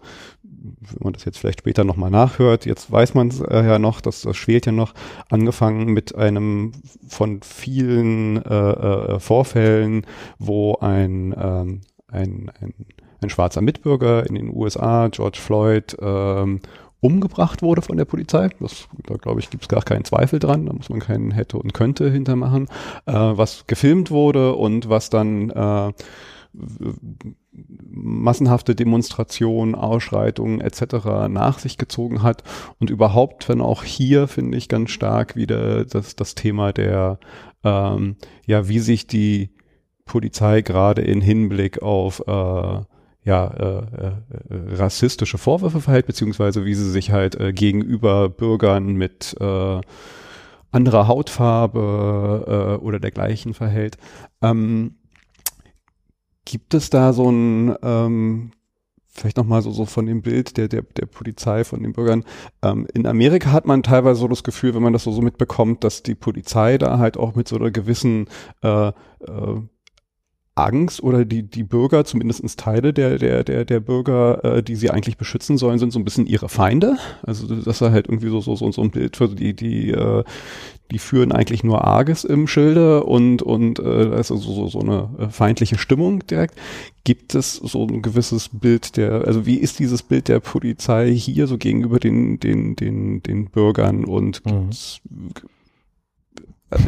wenn 0.65 0.99
man 1.05 1.13
das 1.13 1.25
jetzt 1.25 1.39
vielleicht 1.39 1.61
später 1.61 1.85
nochmal 1.85 2.11
nachhört, 2.11 2.67
jetzt 2.67 2.91
weiß 2.91 3.15
man 3.15 3.29
es 3.29 3.41
äh, 3.41 3.65
ja 3.65 3.79
noch, 3.79 4.01
das, 4.01 4.23
das 4.23 4.37
schwelt 4.37 4.67
ja 4.67 4.73
noch, 4.73 4.95
angefangen 5.29 5.93
mit 5.93 6.15
einem 6.15 6.73
von 7.07 7.43
vielen 7.43 8.43
äh, 8.45 8.71
äh, 8.71 9.21
Vorfällen, 9.21 10.07
wo 10.39 10.77
ein 10.81 11.35
ähm, 11.39 11.81
ein, 12.15 12.51
ein, 12.61 12.75
ein 13.21 13.31
schwarzer 13.31 13.61
Mitbürger 13.61 14.27
in 14.27 14.37
den 14.37 14.55
USA, 14.55 15.09
George 15.09 15.39
Floyd, 15.41 15.97
ähm, 16.01 16.61
umgebracht 17.01 17.61
wurde 17.61 17.83
von 17.83 17.99
der 17.99 18.07
Polizei. 18.07 18.49
Das, 18.61 18.89
da 19.07 19.17
glaube 19.17 19.41
ich, 19.41 19.51
gibt 19.51 19.65
es 19.65 19.69
gar 19.69 19.83
keinen 19.83 20.05
Zweifel 20.05 20.39
dran. 20.39 20.65
Da 20.65 20.73
muss 20.73 20.89
man 20.89 21.01
keinen 21.01 21.33
hätte 21.33 21.59
und 21.59 21.75
könnte 21.75 22.11
hintermachen. 22.11 22.69
Äh, 23.05 23.13
was 23.13 23.67
gefilmt 23.67 24.11
wurde 24.11 24.55
und 24.55 24.89
was 24.89 25.11
dann 25.11 25.51
äh, 25.51 25.93
massenhafte 27.95 28.75
Demonstrationen, 28.75 29.75
Ausschreitungen 29.75 30.61
etc. 30.61 31.29
nach 31.29 31.59
sich 31.59 31.79
gezogen 31.79 32.23
hat 32.23 32.43
und 32.81 32.91
überhaupt, 32.91 33.49
wenn 33.49 33.61
auch 33.61 33.85
hier 33.85 34.29
finde 34.29 34.59
ich 34.59 34.69
ganz 34.69 34.91
stark 34.91 35.37
wieder 35.37 35.85
das, 35.85 36.17
das 36.17 36.35
Thema 36.35 36.73
der, 36.73 37.19
ähm, 37.63 38.17
ja, 38.47 38.69
wie 38.69 38.81
sich 38.81 39.07
die 39.07 39.51
Polizei 40.05 40.61
gerade 40.61 41.03
in 41.03 41.21
Hinblick 41.21 41.83
auf 41.83 42.23
äh, 42.27 42.81
ja, 43.25 43.47
äh, 43.47 43.79
äh, 43.79 44.13
rassistische 44.77 45.39
Vorwürfe 45.39 45.81
verhält, 45.81 46.07
beziehungsweise 46.07 46.67
wie 46.67 46.75
sie 46.75 46.91
sich 46.91 47.11
halt 47.11 47.41
äh, 47.41 47.55
gegenüber 47.55 48.29
Bürgern 48.29 48.95
mit 48.95 49.35
äh, 49.41 49.81
anderer 50.71 51.09
Hautfarbe 51.09 52.79
äh, 52.81 52.85
oder 52.85 53.01
dergleichen 53.01 53.55
verhält. 53.55 53.97
Ähm, 54.43 54.97
gibt 56.45 56.75
es 56.75 56.91
da 56.91 57.13
so 57.13 57.31
ein, 57.31 57.75
ähm, 57.83 58.51
vielleicht 59.09 59.37
nochmal 59.37 59.63
so, 59.63 59.71
so 59.71 59.87
von 59.87 60.07
dem 60.07 60.23
Bild 60.23 60.57
der, 60.57 60.69
der, 60.69 60.83
der 60.83 61.07
Polizei, 61.07 61.65
von 61.65 61.83
den 61.83 61.93
Bürgern. 61.93 62.25
Ähm, 62.63 62.87
in 62.93 63.07
Amerika 63.07 63.53
hat 63.53 63.67
man 63.67 63.83
teilweise 63.83 64.21
so 64.21 64.29
das 64.29 64.43
Gefühl, 64.43 64.75
wenn 64.75 64.83
man 64.83 64.93
das 64.93 65.05
so, 65.05 65.13
so 65.13 65.23
mitbekommt, 65.23 65.85
dass 65.85 66.03
die 66.03 66.15
Polizei 66.15 66.79
da 66.79 66.99
halt 66.99 67.17
auch 67.17 67.35
mit 67.35 67.49
so 67.49 67.57
einer 67.57 67.71
gewissen 67.71 68.27
äh, 68.63 68.89
äh, 68.89 68.93
Angst 70.57 71.03
oder 71.03 71.25
die, 71.25 71.43
die 71.43 71.65
Bürger, 71.65 72.05
zumindestens 72.05 72.55
Teile 72.57 72.93
der, 72.93 73.19
der, 73.19 73.43
der, 73.43 73.65
der 73.65 73.81
Bürger, 73.81 74.45
äh, 74.45 74.63
die 74.63 74.77
sie 74.77 74.91
eigentlich 74.91 75.17
beschützen 75.17 75.59
sollen, 75.59 75.79
sind 75.79 75.93
so 75.93 75.99
ein 75.99 76.05
bisschen 76.05 76.27
ihre 76.27 76.49
Feinde. 76.49 76.97
Also 77.23 77.53
das 77.53 77.67
ist 77.67 77.81
halt 77.81 78.09
irgendwie 78.09 78.29
so, 78.29 78.41
so, 78.41 78.55
so, 78.55 78.83
ein 78.83 78.91
Bild 78.91 79.17
für 79.17 79.29
die, 79.29 79.55
die, 79.55 79.91
äh, 79.91 80.23
die 80.91 80.99
führen 80.99 81.33
eigentlich 81.33 81.65
nur 81.65 81.85
Arges 81.85 82.25
im 82.25 82.47
Schilde 82.47 83.05
und, 83.05 83.43
und 83.43 83.79
äh, 83.79 84.11
da 84.11 84.17
ist 84.17 84.31
also 84.31 84.53
so, 84.53 84.67
so 84.69 84.81
eine 84.81 85.09
äh, 85.19 85.29
feindliche 85.29 85.79
Stimmung 85.79 86.27
direkt. 86.27 86.55
Gibt 87.05 87.35
es 87.35 87.55
so 87.57 87.87
ein 87.87 88.03
gewisses 88.03 88.51
Bild 88.53 88.97
der, 88.97 89.27
also 89.27 89.47
wie 89.47 89.57
ist 89.57 89.79
dieses 89.79 90.03
Bild 90.03 90.29
der 90.29 90.41
Polizei 90.41 91.13
hier 91.13 91.47
so 91.47 91.59
gegenüber 91.59 91.99
den, 91.99 92.39
den, 92.39 92.77
den, 92.77 93.23
den 93.23 93.47
Bürgern 93.47 94.05
und 94.05 94.45
mhm. 94.47 94.71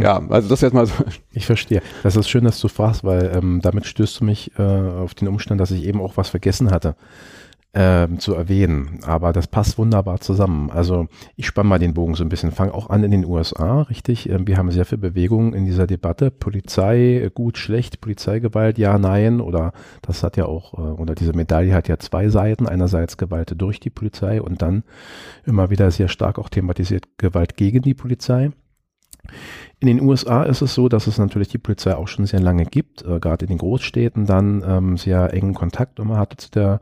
Ja, 0.02 0.20
also 0.30 0.48
das 0.48 0.62
jetzt 0.62 0.72
mal 0.72 0.86
so. 0.86 0.94
Ich 1.32 1.46
verstehe. 1.46 1.80
Das 2.02 2.16
ist 2.16 2.28
schön, 2.28 2.42
dass 2.42 2.58
du 2.58 2.66
fragst, 2.66 3.04
weil 3.04 3.30
ähm, 3.36 3.60
damit 3.62 3.86
stößt 3.86 4.20
du 4.20 4.24
mich 4.24 4.50
äh, 4.58 4.62
auf 4.62 5.14
den 5.14 5.28
Umstand, 5.28 5.60
dass 5.60 5.70
ich 5.70 5.84
eben 5.84 6.00
auch 6.00 6.16
was 6.16 6.28
vergessen 6.28 6.72
hatte 6.72 6.96
äh, 7.76 8.08
zu 8.16 8.34
erwähnen. 8.34 9.00
Aber 9.04 9.34
das 9.34 9.48
passt 9.48 9.76
wunderbar 9.76 10.20
zusammen. 10.20 10.70
Also 10.70 11.08
ich 11.36 11.46
spanne 11.46 11.68
mal 11.68 11.78
den 11.78 11.92
Bogen 11.92 12.14
so 12.14 12.24
ein 12.24 12.30
bisschen. 12.30 12.50
Fang 12.50 12.70
auch 12.70 12.88
an 12.88 13.04
in 13.04 13.10
den 13.10 13.26
USA, 13.26 13.82
richtig? 13.82 14.30
Ähm, 14.30 14.46
wir 14.46 14.56
haben 14.56 14.70
sehr 14.70 14.86
viel 14.86 14.98
Bewegung 14.98 15.52
in 15.52 15.66
dieser 15.66 15.86
Debatte. 15.86 16.30
Polizei, 16.30 17.30
gut, 17.34 17.58
schlecht, 17.58 18.00
Polizeigewalt, 18.00 18.78
ja, 18.78 18.98
nein. 18.98 19.42
Oder 19.42 19.72
das 20.00 20.22
hat 20.22 20.38
ja 20.38 20.46
auch, 20.46 20.72
äh, 20.74 21.00
oder 21.00 21.14
diese 21.14 21.34
Medaille 21.34 21.74
hat 21.74 21.88
ja 21.88 21.98
zwei 21.98 22.30
Seiten. 22.30 22.66
Einerseits 22.66 23.18
Gewalt 23.18 23.52
durch 23.60 23.78
die 23.78 23.90
Polizei 23.90 24.40
und 24.40 24.62
dann 24.62 24.82
immer 25.44 25.68
wieder 25.68 25.90
sehr 25.90 26.08
stark 26.08 26.38
auch 26.38 26.48
thematisiert 26.48 27.18
Gewalt 27.18 27.56
gegen 27.56 27.82
die 27.82 27.94
Polizei. 27.94 28.50
In 29.80 29.88
den 29.88 30.00
USA 30.00 30.44
ist 30.44 30.62
es 30.62 30.72
so, 30.72 30.88
dass 30.88 31.06
es 31.06 31.18
natürlich 31.18 31.48
die 31.48 31.58
Polizei 31.58 31.94
auch 31.94 32.08
schon 32.08 32.24
sehr 32.24 32.40
lange 32.40 32.64
gibt, 32.64 33.02
äh, 33.02 33.20
gerade 33.20 33.44
in 33.44 33.50
den 33.50 33.58
Großstädten 33.58 34.24
dann 34.24 34.64
ähm, 34.66 34.96
sehr 34.96 35.34
engen 35.34 35.52
Kontakt 35.52 35.98
immer 35.98 36.16
hatte 36.16 36.38
zu 36.38 36.50
der 36.50 36.80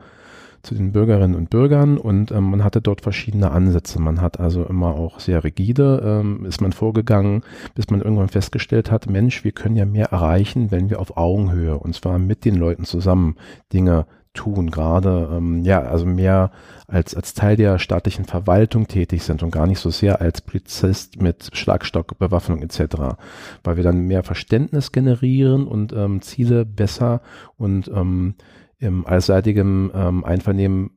zu 0.64 0.74
den 0.74 0.92
Bürgerinnen 0.92 1.34
und 1.34 1.50
Bürgern 1.50 1.98
und 1.98 2.30
ähm, 2.32 2.50
man 2.50 2.64
hatte 2.64 2.80
dort 2.80 3.00
verschiedene 3.00 3.50
Ansätze. 3.50 4.00
Man 4.00 4.20
hat 4.20 4.40
also 4.40 4.64
immer 4.64 4.94
auch 4.94 5.20
sehr 5.20 5.44
rigide, 5.44 6.02
ähm, 6.04 6.44
ist 6.44 6.60
man 6.60 6.72
vorgegangen, 6.72 7.42
bis 7.74 7.90
man 7.90 8.00
irgendwann 8.00 8.28
festgestellt 8.28 8.90
hat, 8.90 9.08
Mensch, 9.08 9.44
wir 9.44 9.52
können 9.52 9.76
ja 9.76 9.84
mehr 9.84 10.06
erreichen, 10.06 10.70
wenn 10.70 10.90
wir 10.90 11.00
auf 11.00 11.16
Augenhöhe 11.16 11.78
und 11.78 11.94
zwar 11.94 12.18
mit 12.18 12.44
den 12.44 12.56
Leuten 12.56 12.84
zusammen 12.84 13.36
Dinge 13.72 14.06
tun, 14.34 14.70
gerade 14.70 15.30
ähm, 15.32 15.64
ja, 15.64 15.80
also 15.80 16.04
mehr 16.04 16.50
als, 16.88 17.14
als 17.14 17.34
Teil 17.34 17.56
der 17.56 17.78
staatlichen 17.78 18.24
Verwaltung 18.24 18.88
tätig 18.88 19.22
sind 19.22 19.42
und 19.42 19.50
gar 19.50 19.66
nicht 19.66 19.78
so 19.78 19.90
sehr 19.90 20.20
als 20.20 20.40
Polizist 20.40 21.22
mit 21.22 21.50
Schlagstock, 21.52 22.18
Bewaffnung 22.18 22.60
etc., 22.60 23.16
weil 23.62 23.76
wir 23.76 23.84
dann 23.84 24.06
mehr 24.06 24.24
Verständnis 24.24 24.92
generieren 24.92 25.66
und 25.66 25.92
ähm, 25.92 26.20
Ziele 26.20 26.64
besser 26.64 27.22
und 27.56 27.88
ähm, 27.88 28.34
im 28.78 29.06
allseitigem 29.06 29.90
ähm, 29.94 30.24
Einvernehmen 30.24 30.93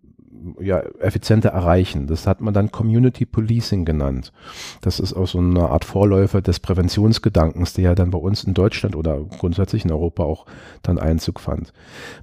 ja, 0.59 0.79
effizienter 0.99 1.49
erreichen. 1.49 2.07
Das 2.07 2.27
hat 2.27 2.41
man 2.41 2.53
dann 2.53 2.71
Community 2.71 3.25
Policing 3.25 3.85
genannt. 3.85 4.31
Das 4.81 4.99
ist 4.99 5.13
auch 5.13 5.27
so 5.27 5.39
eine 5.39 5.69
Art 5.69 5.85
Vorläufer 5.85 6.41
des 6.41 6.59
Präventionsgedankens, 6.59 7.73
der 7.73 7.83
ja 7.83 7.95
dann 7.95 8.11
bei 8.11 8.17
uns 8.17 8.43
in 8.43 8.53
Deutschland 8.53 8.95
oder 8.95 9.19
grundsätzlich 9.19 9.85
in 9.85 9.91
Europa 9.91 10.23
auch 10.23 10.45
dann 10.83 10.99
Einzug 10.99 11.39
fand. 11.39 11.73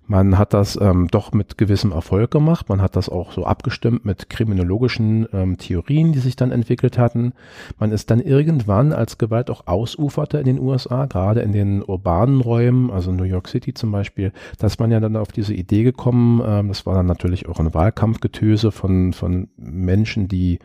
Man 0.07 0.39
hat 0.39 0.55
das 0.55 0.79
ähm, 0.81 1.09
doch 1.11 1.33
mit 1.33 1.59
gewissem 1.59 1.93
Erfolg 1.93 2.31
gemacht. 2.31 2.69
Man 2.69 2.83
hat 2.83 2.97
das 2.97 3.09
auch 3.09 3.33
so 3.33 3.45
abgestimmt 3.45 4.05
mit 4.05 4.29
kriminologischen 4.29 5.27
ähm, 5.33 5.59
Theorien, 5.59 6.13
die 6.13 6.19
sich 6.19 6.37
dann 6.37 6.53
entwickelt 6.53 6.99
hatten. 6.99 7.33
Man 7.79 7.93
ist 7.93 8.11
dann 8.11 8.21
irgendwann, 8.21 8.93
als 8.93 9.19
Gewalt 9.19 9.51
auch 9.51 9.67
ausuferte 9.67 10.39
in 10.39 10.45
den 10.45 10.59
USA, 10.59 11.07
gerade 11.07 11.41
in 11.41 11.53
den 11.53 11.83
urbanen 11.83 12.41
Räumen, 12.41 12.91
also 12.91 13.13
New 13.13 13.25
York 13.25 13.49
City 13.49 13.75
zum 13.75 13.93
Beispiel, 13.93 14.33
dass 14.59 14.79
man 14.79 14.91
ja 14.91 15.01
dann 15.01 15.17
auf 15.17 15.33
diese 15.33 15.55
Idee 15.55 15.83
gekommen, 15.83 16.43
ähm, 16.45 16.69
das 16.69 16.87
war 16.87 16.95
dann 16.95 17.07
natürlich 17.07 17.49
auch 17.49 17.59
ein 17.61 17.73
Wahlkampf, 17.75 18.04
Wahlkampfgetöse 18.05 18.71
von, 18.71 19.13
von 19.13 19.49
Menschen, 19.57 20.29
die 20.29 20.59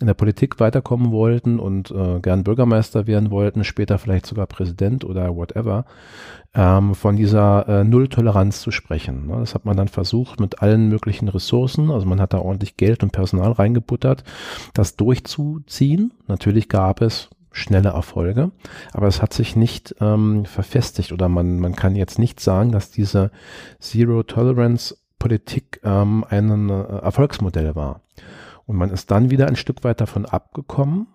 in 0.00 0.08
der 0.08 0.14
Politik 0.14 0.58
weiterkommen 0.58 1.12
wollten 1.12 1.60
und 1.60 1.92
äh, 1.92 2.18
gern 2.20 2.42
Bürgermeister 2.42 3.06
werden 3.06 3.30
wollten, 3.30 3.62
später 3.62 3.98
vielleicht 3.98 4.26
sogar 4.26 4.46
Präsident 4.46 5.04
oder 5.04 5.36
whatever, 5.36 5.84
ähm, 6.52 6.96
von 6.96 7.16
dieser 7.16 7.68
äh, 7.68 7.84
Nulltoleranz 7.84 8.60
zu 8.60 8.72
sprechen. 8.72 9.28
Ne? 9.28 9.36
Das 9.38 9.54
hat 9.54 9.64
man 9.64 9.76
dann 9.76 9.86
versucht 9.86 10.40
mit 10.40 10.60
allen 10.60 10.88
möglichen 10.88 11.28
Ressourcen, 11.28 11.92
also 11.92 12.06
man 12.06 12.20
hat 12.20 12.32
da 12.32 12.38
ordentlich 12.38 12.76
Geld 12.76 13.04
und 13.04 13.12
Personal 13.12 13.52
reingebuttert, 13.52 14.24
das 14.74 14.96
durchzuziehen. 14.96 16.12
Natürlich 16.26 16.68
gab 16.68 17.00
es 17.00 17.30
schnelle 17.52 17.90
Erfolge, 17.90 18.50
aber 18.92 19.06
es 19.06 19.22
hat 19.22 19.32
sich 19.32 19.54
nicht 19.54 19.94
ähm, 20.00 20.44
verfestigt 20.44 21.12
oder 21.12 21.28
man, 21.28 21.60
man 21.60 21.76
kann 21.76 21.94
jetzt 21.94 22.18
nicht 22.18 22.40
sagen, 22.40 22.72
dass 22.72 22.90
diese 22.90 23.30
Zero 23.78 24.24
Tolerance 24.24 24.96
Politik 25.24 25.80
ähm, 25.84 26.22
ein 26.28 26.68
äh, 26.68 26.82
Erfolgsmodell 26.98 27.74
war. 27.74 28.02
Und 28.66 28.76
man 28.76 28.90
ist 28.90 29.10
dann 29.10 29.30
wieder 29.30 29.46
ein 29.46 29.56
Stück 29.56 29.82
weit 29.82 30.02
davon 30.02 30.26
abgekommen, 30.26 31.06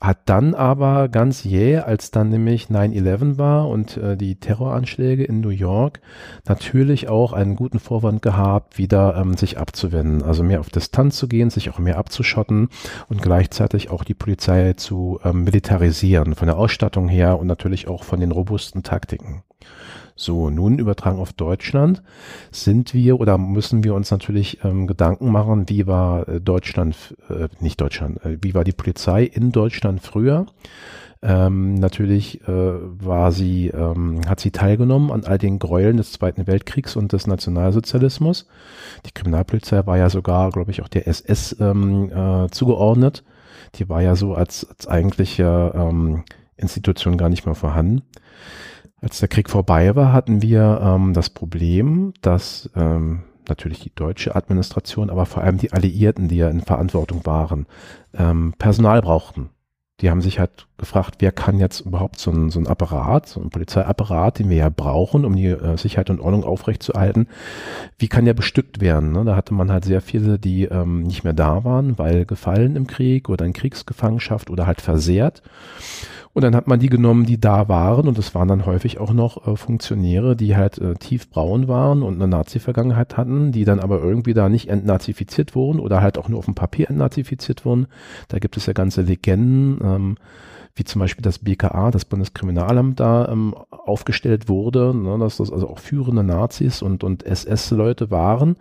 hat 0.00 0.30
dann 0.30 0.54
aber 0.54 1.10
ganz 1.10 1.44
jäh, 1.44 1.76
als 1.76 2.10
dann 2.10 2.30
nämlich 2.30 2.68
9-11 2.68 3.36
war 3.36 3.68
und 3.68 3.98
äh, 3.98 4.16
die 4.16 4.36
Terroranschläge 4.36 5.24
in 5.24 5.42
New 5.42 5.50
York, 5.50 6.00
natürlich 6.48 7.10
auch 7.10 7.34
einen 7.34 7.54
guten 7.54 7.80
Vorwand 7.80 8.22
gehabt, 8.22 8.78
wieder 8.78 9.14
ähm, 9.18 9.36
sich 9.36 9.58
abzuwenden, 9.58 10.22
also 10.22 10.42
mehr 10.42 10.60
auf 10.60 10.70
Distanz 10.70 11.18
zu 11.18 11.28
gehen, 11.28 11.50
sich 11.50 11.68
auch 11.68 11.78
mehr 11.78 11.98
abzuschotten 11.98 12.70
und 13.10 13.20
gleichzeitig 13.20 13.90
auch 13.90 14.04
die 14.04 14.14
Polizei 14.14 14.72
zu 14.72 15.20
ähm, 15.22 15.44
militarisieren, 15.44 16.34
von 16.34 16.46
der 16.46 16.56
Ausstattung 16.56 17.08
her 17.08 17.38
und 17.38 17.46
natürlich 17.46 17.88
auch 17.88 18.04
von 18.04 18.20
den 18.20 18.32
robusten 18.32 18.82
Taktiken. 18.82 19.42
So, 20.14 20.50
nun 20.50 20.78
übertragen 20.78 21.18
auf 21.18 21.32
Deutschland 21.32 22.02
sind 22.50 22.94
wir 22.94 23.18
oder 23.20 23.38
müssen 23.38 23.84
wir 23.84 23.94
uns 23.94 24.10
natürlich 24.10 24.62
ähm, 24.64 24.86
Gedanken 24.86 25.30
machen, 25.30 25.68
wie 25.68 25.86
war 25.86 26.28
äh, 26.28 26.40
Deutschland, 26.40 27.16
äh, 27.28 27.48
nicht 27.60 27.80
Deutschland, 27.80 28.24
äh, 28.24 28.38
wie 28.40 28.54
war 28.54 28.64
die 28.64 28.72
Polizei 28.72 29.24
in 29.24 29.52
Deutschland 29.52 30.02
früher? 30.02 30.46
Ähm, 31.24 31.74
natürlich 31.74 32.42
äh, 32.48 32.48
war 32.48 33.30
sie, 33.30 33.68
ähm, 33.68 34.22
hat 34.26 34.40
sie 34.40 34.50
teilgenommen 34.50 35.12
an 35.12 35.24
all 35.24 35.38
den 35.38 35.60
Gräueln 35.60 35.96
des 35.96 36.10
Zweiten 36.10 36.48
Weltkriegs 36.48 36.96
und 36.96 37.12
des 37.12 37.28
Nationalsozialismus. 37.28 38.48
Die 39.06 39.12
Kriminalpolizei 39.12 39.86
war 39.86 39.96
ja 39.96 40.10
sogar, 40.10 40.50
glaube 40.50 40.72
ich, 40.72 40.82
auch 40.82 40.88
der 40.88 41.06
SS 41.06 41.56
ähm, 41.60 42.10
äh, 42.10 42.50
zugeordnet. 42.50 43.22
Die 43.76 43.88
war 43.88 44.02
ja 44.02 44.16
so 44.16 44.34
als, 44.34 44.66
als 44.68 44.88
eigentliche 44.88 45.72
ähm, 45.76 46.24
Institution 46.56 47.16
gar 47.16 47.28
nicht 47.28 47.46
mehr 47.46 47.54
vorhanden. 47.54 48.02
Als 49.02 49.18
der 49.18 49.28
Krieg 49.28 49.50
vorbei 49.50 49.96
war, 49.96 50.12
hatten 50.12 50.42
wir 50.42 50.80
ähm, 50.80 51.12
das 51.12 51.28
Problem, 51.28 52.14
dass 52.22 52.70
ähm, 52.76 53.24
natürlich 53.48 53.80
die 53.80 53.92
deutsche 53.92 54.36
Administration, 54.36 55.10
aber 55.10 55.26
vor 55.26 55.42
allem 55.42 55.58
die 55.58 55.72
Alliierten, 55.72 56.28
die 56.28 56.36
ja 56.36 56.48
in 56.48 56.60
Verantwortung 56.60 57.26
waren, 57.26 57.66
ähm, 58.14 58.54
Personal 58.58 59.02
brauchten. 59.02 59.50
Die 60.00 60.08
haben 60.08 60.20
sich 60.20 60.38
halt 60.38 60.68
gefragt, 60.78 61.16
wer 61.18 61.32
kann 61.32 61.58
jetzt 61.58 61.80
überhaupt 61.80 62.20
so 62.20 62.30
ein, 62.30 62.50
so 62.50 62.60
ein 62.60 62.68
Apparat, 62.68 63.26
so 63.26 63.40
ein 63.40 63.50
Polizeiapparat, 63.50 64.38
den 64.38 64.48
wir 64.48 64.56
ja 64.56 64.68
brauchen, 64.68 65.24
um 65.24 65.34
die 65.34 65.46
äh, 65.46 65.76
Sicherheit 65.76 66.08
und 66.08 66.20
Ordnung 66.20 66.44
aufrechtzuerhalten, 66.44 67.26
wie 67.98 68.08
kann 68.08 68.24
der 68.24 68.34
bestückt 68.34 68.80
werden? 68.80 69.10
Ne? 69.10 69.24
Da 69.24 69.34
hatte 69.34 69.52
man 69.52 69.72
halt 69.72 69.84
sehr 69.84 70.00
viele, 70.00 70.38
die 70.38 70.64
ähm, 70.64 71.02
nicht 71.02 71.24
mehr 71.24 71.32
da 71.32 71.64
waren, 71.64 71.98
weil 71.98 72.24
gefallen 72.24 72.76
im 72.76 72.86
Krieg 72.86 73.28
oder 73.28 73.44
in 73.44 73.52
Kriegsgefangenschaft 73.52 74.48
oder 74.48 74.68
halt 74.68 74.80
versehrt. 74.80 75.42
Und 76.34 76.42
dann 76.42 76.56
hat 76.56 76.66
man 76.66 76.80
die 76.80 76.88
genommen, 76.88 77.26
die 77.26 77.38
da 77.38 77.68
waren 77.68 78.08
und 78.08 78.18
es 78.18 78.34
waren 78.34 78.48
dann 78.48 78.64
häufig 78.64 78.98
auch 78.98 79.12
noch 79.12 79.46
äh, 79.46 79.54
Funktionäre, 79.54 80.34
die 80.34 80.56
halt 80.56 80.78
äh, 80.78 80.94
tiefbraun 80.94 81.68
waren 81.68 82.02
und 82.02 82.14
eine 82.14 82.26
Nazi-Vergangenheit 82.26 83.18
hatten, 83.18 83.52
die 83.52 83.64
dann 83.66 83.80
aber 83.80 84.02
irgendwie 84.02 84.32
da 84.32 84.48
nicht 84.48 84.68
entnazifiziert 84.68 85.54
wurden 85.54 85.78
oder 85.78 86.00
halt 86.00 86.16
auch 86.16 86.30
nur 86.30 86.38
auf 86.38 86.46
dem 86.46 86.54
Papier 86.54 86.88
entnazifiziert 86.88 87.66
wurden. 87.66 87.86
Da 88.28 88.38
gibt 88.38 88.56
es 88.56 88.64
ja 88.64 88.72
ganze 88.72 89.02
Legenden, 89.02 89.78
ähm, 89.84 90.16
wie 90.74 90.84
zum 90.84 91.00
Beispiel 91.00 91.22
das 91.22 91.40
BKA, 91.40 91.90
das 91.90 92.06
Bundeskriminalamt 92.06 92.98
da 92.98 93.28
ähm, 93.28 93.54
aufgestellt 93.68 94.48
wurde, 94.48 94.94
ne, 94.96 95.18
dass 95.18 95.36
das 95.36 95.52
also 95.52 95.68
auch 95.68 95.80
führende 95.80 96.24
Nazis 96.24 96.80
und, 96.80 97.04
und 97.04 97.24
SS-Leute 97.24 98.10
waren. 98.10 98.56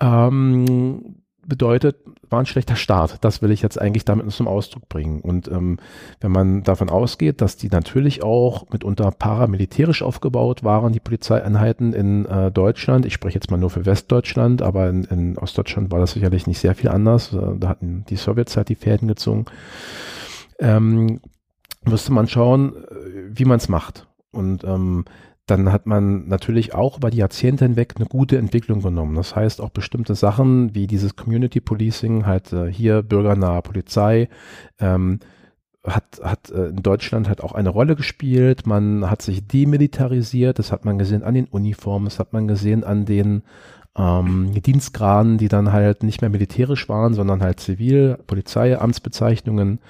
Ähm, 0.00 1.22
bedeutet, 1.48 1.96
war 2.28 2.40
ein 2.40 2.46
schlechter 2.46 2.76
Start. 2.76 3.18
Das 3.22 3.42
will 3.42 3.50
ich 3.50 3.62
jetzt 3.62 3.80
eigentlich 3.80 4.04
damit 4.04 4.30
zum 4.30 4.46
Ausdruck 4.46 4.88
bringen. 4.88 5.20
Und 5.20 5.48
ähm, 5.48 5.78
wenn 6.20 6.30
man 6.30 6.62
davon 6.62 6.90
ausgeht, 6.90 7.40
dass 7.40 7.56
die 7.56 7.68
natürlich 7.68 8.22
auch 8.22 8.68
mitunter 8.70 9.10
paramilitärisch 9.10 10.02
aufgebaut 10.02 10.62
waren, 10.62 10.92
die 10.92 11.00
Polizeieinheiten 11.00 11.92
in 11.92 12.26
äh, 12.26 12.50
Deutschland, 12.50 13.06
ich 13.06 13.14
spreche 13.14 13.36
jetzt 13.36 13.50
mal 13.50 13.56
nur 13.56 13.70
für 13.70 13.86
Westdeutschland, 13.86 14.62
aber 14.62 14.88
in, 14.88 15.04
in 15.04 15.38
Ostdeutschland 15.38 15.90
war 15.90 16.00
das 16.00 16.12
sicherlich 16.12 16.46
nicht 16.46 16.58
sehr 16.58 16.74
viel 16.74 16.90
anders. 16.90 17.32
Äh, 17.32 17.58
da 17.58 17.68
hatten 17.68 18.04
die 18.08 18.16
Sowjetzeit 18.16 18.68
die 18.68 18.74
Fäden 18.74 19.08
gezogen. 19.08 19.46
Ähm, 20.58 21.20
müsste 21.84 22.12
man 22.12 22.28
schauen, 22.28 22.74
äh, 22.74 23.30
wie 23.30 23.44
man 23.44 23.56
es 23.56 23.68
macht. 23.68 24.06
Und 24.30 24.64
ähm, 24.64 25.06
dann 25.48 25.72
hat 25.72 25.86
man 25.86 26.28
natürlich 26.28 26.74
auch 26.74 26.98
über 26.98 27.10
die 27.10 27.16
Jahrzehnte 27.16 27.64
hinweg 27.64 27.94
eine 27.96 28.06
gute 28.06 28.36
Entwicklung 28.36 28.82
genommen. 28.82 29.16
Das 29.16 29.34
heißt 29.34 29.60
auch 29.62 29.70
bestimmte 29.70 30.14
Sachen 30.14 30.74
wie 30.74 30.86
dieses 30.86 31.16
Community 31.16 31.60
Policing, 31.60 32.26
halt 32.26 32.52
äh, 32.52 32.70
hier 32.70 33.02
bürgernahe 33.02 33.62
Polizei, 33.62 34.28
ähm, 34.78 35.20
hat, 35.86 36.20
hat 36.22 36.50
äh, 36.50 36.66
in 36.66 36.82
Deutschland 36.82 37.28
halt 37.28 37.42
auch 37.42 37.52
eine 37.52 37.70
Rolle 37.70 37.96
gespielt. 37.96 38.66
Man 38.66 39.08
hat 39.08 39.22
sich 39.22 39.46
demilitarisiert, 39.46 40.58
das 40.58 40.70
hat 40.70 40.84
man 40.84 40.98
gesehen 40.98 41.22
an 41.22 41.34
den 41.34 41.46
Uniformen, 41.46 42.04
das 42.04 42.18
hat 42.18 42.34
man 42.34 42.46
gesehen 42.46 42.84
an 42.84 43.06
den 43.06 43.42
ähm, 43.98 44.52
Dienstgraden, 44.52 45.38
die 45.38 45.48
dann 45.48 45.72
halt 45.72 46.02
nicht 46.02 46.20
mehr 46.20 46.30
militärisch 46.30 46.88
waren, 46.88 47.14
sondern 47.14 47.42
halt 47.42 47.60
zivil, 47.60 48.18
Polizei, 48.26 48.78
Amtsbezeichnungen. 48.78 49.80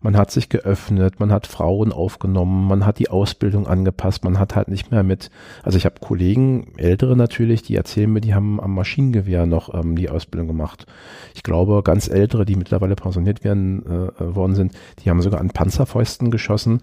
Man 0.00 0.16
hat 0.16 0.30
sich 0.30 0.48
geöffnet, 0.48 1.18
man 1.18 1.32
hat 1.32 1.46
Frauen 1.46 1.92
aufgenommen, 1.92 2.68
man 2.68 2.84
hat 2.84 2.98
die 2.98 3.08
Ausbildung 3.08 3.66
angepasst, 3.66 4.24
man 4.24 4.38
hat 4.38 4.54
halt 4.54 4.68
nicht 4.68 4.90
mehr 4.90 5.02
mit, 5.02 5.30
also 5.62 5.78
ich 5.78 5.86
habe 5.86 5.96
Kollegen, 6.00 6.72
ältere 6.76 7.16
natürlich, 7.16 7.62
die 7.62 7.76
erzählen 7.76 8.12
mir, 8.12 8.20
die 8.20 8.34
haben 8.34 8.60
am 8.60 8.74
Maschinengewehr 8.74 9.46
noch 9.46 9.72
ähm, 9.72 9.96
die 9.96 10.10
Ausbildung 10.10 10.48
gemacht. 10.48 10.86
Ich 11.34 11.42
glaube, 11.42 11.82
ganz 11.82 12.08
ältere, 12.08 12.44
die 12.44 12.56
mittlerweile 12.56 12.96
pensioniert 12.96 13.44
werden 13.44 13.84
äh, 13.86 14.34
worden 14.34 14.54
sind, 14.54 14.72
die 15.02 15.10
haben 15.10 15.22
sogar 15.22 15.40
an 15.40 15.50
Panzerfäusten 15.50 16.30
geschossen, 16.30 16.80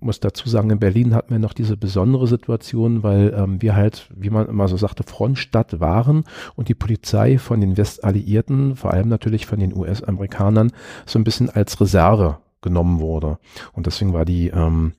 muss 0.00 0.20
dazu 0.20 0.48
sagen, 0.48 0.70
in 0.70 0.78
Berlin 0.78 1.14
hatten 1.14 1.30
wir 1.30 1.38
noch 1.38 1.52
diese 1.52 1.76
besondere 1.76 2.26
Situation, 2.26 3.02
weil 3.02 3.34
ähm, 3.36 3.60
wir 3.60 3.76
halt, 3.76 4.08
wie 4.14 4.30
man 4.30 4.48
immer 4.48 4.68
so 4.68 4.76
sagte, 4.76 5.02
Frontstadt 5.02 5.80
waren 5.80 6.24
und 6.56 6.68
die 6.68 6.74
Polizei 6.74 7.38
von 7.38 7.60
den 7.60 7.76
Westalliierten, 7.76 8.76
vor 8.76 8.92
allem 8.92 9.08
natürlich 9.08 9.46
von 9.46 9.58
den 9.58 9.76
US-Amerikanern, 9.76 10.72
so 11.06 11.18
ein 11.18 11.24
bisschen 11.24 11.50
als 11.50 11.80
Reserve 11.80 12.38
genommen 12.60 13.00
wurde. 13.00 13.38
Und 13.72 13.86
deswegen 13.86 14.12
war 14.12 14.24
die 14.24 14.48
ähm, 14.48 14.92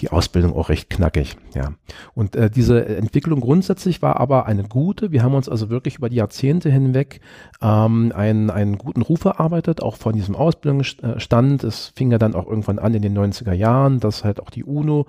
die 0.00 0.10
Ausbildung 0.10 0.54
auch 0.54 0.70
recht 0.70 0.90
knackig. 0.90 1.36
Ja. 1.54 1.74
Und 2.14 2.34
äh, 2.34 2.50
diese 2.50 2.84
Entwicklung 2.84 3.40
grundsätzlich 3.40 4.02
war 4.02 4.18
aber 4.18 4.46
eine 4.46 4.64
gute. 4.64 5.12
Wir 5.12 5.22
haben 5.22 5.34
uns 5.34 5.48
also 5.48 5.70
wirklich 5.70 5.96
über 5.96 6.08
die 6.08 6.16
Jahrzehnte 6.16 6.68
hinweg 6.68 7.20
ähm, 7.62 8.12
einen, 8.14 8.50
einen 8.50 8.76
guten 8.76 9.02
Ruf 9.02 9.24
erarbeitet, 9.24 9.82
auch 9.82 9.96
von 9.96 10.14
diesem 10.14 10.34
Ausbildungsstand. 10.34 11.62
Es 11.62 11.92
fing 11.94 12.10
ja 12.10 12.18
dann 12.18 12.34
auch 12.34 12.46
irgendwann 12.46 12.80
an 12.80 12.94
in 12.94 13.02
den 13.02 13.16
90er 13.16 13.52
Jahren, 13.52 14.00
dass 14.00 14.24
halt 14.24 14.40
auch 14.40 14.50
die 14.50 14.64
UNO 14.64 15.06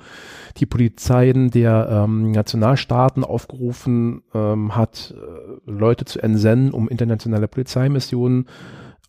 die 0.58 0.68
Polizeien 0.68 1.50
der 1.50 1.88
ähm, 1.90 2.32
Nationalstaaten 2.32 3.24
aufgerufen 3.24 4.22
ähm, 4.36 4.76
hat, 4.76 5.16
äh, 5.16 5.72
Leute 5.72 6.06
zu 6.06 6.22
entsenden, 6.22 6.72
um 6.72 6.88
internationale 6.88 7.48
Polizeimissionen 7.48 8.48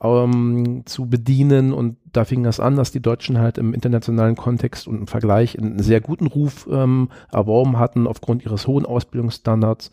ähm, 0.02 0.82
zu 0.86 1.06
bedienen. 1.06 1.72
Und 1.72 1.96
da 2.12 2.24
fing 2.24 2.42
das 2.42 2.60
an, 2.60 2.76
dass 2.76 2.92
die 2.92 3.00
Deutschen 3.02 3.38
halt 3.38 3.58
im 3.58 3.74
internationalen 3.74 4.36
Kontext 4.36 4.86
und 4.86 4.96
im 4.96 5.06
Vergleich 5.06 5.58
einen 5.58 5.80
sehr 5.80 6.00
guten 6.00 6.26
Ruf 6.26 6.68
ähm, 6.70 7.10
erworben 7.30 7.78
hatten 7.78 8.06
aufgrund 8.06 8.44
ihres 8.44 8.66
hohen 8.66 8.86
Ausbildungsstandards. 8.86 9.90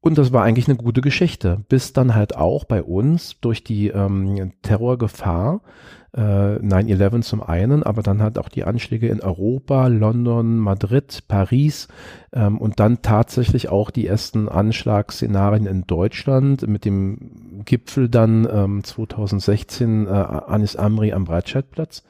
Und 0.00 0.18
das 0.18 0.32
war 0.32 0.44
eigentlich 0.44 0.68
eine 0.68 0.76
gute 0.76 1.00
Geschichte, 1.00 1.64
bis 1.68 1.94
dann 1.94 2.14
halt 2.14 2.36
auch 2.36 2.64
bei 2.64 2.82
uns 2.82 3.40
durch 3.40 3.64
die 3.64 3.88
ähm, 3.88 4.52
Terrorgefahr 4.60 5.62
äh, 6.14 6.20
9-11 6.20 7.22
zum 7.22 7.42
einen, 7.42 7.82
aber 7.82 8.02
dann 8.02 8.22
halt 8.22 8.38
auch 8.38 8.48
die 8.48 8.64
Anschläge 8.64 9.08
in 9.08 9.20
Europa, 9.20 9.88
London, 9.88 10.58
Madrid, 10.58 11.24
Paris 11.28 11.88
ähm, 12.32 12.58
und 12.58 12.80
dann 12.80 13.02
tatsächlich 13.02 13.68
auch 13.68 13.90
die 13.90 14.06
ersten 14.06 14.48
Anschlagsszenarien 14.48 15.66
in 15.66 15.86
Deutschland 15.86 16.66
mit 16.66 16.84
dem 16.84 17.62
Gipfel 17.64 18.08
dann 18.08 18.48
ähm, 18.50 18.84
2016 18.84 20.06
äh, 20.06 20.10
Anis 20.10 20.76
Amri 20.76 21.12
am 21.12 21.24
Breitscheidplatz 21.24 22.02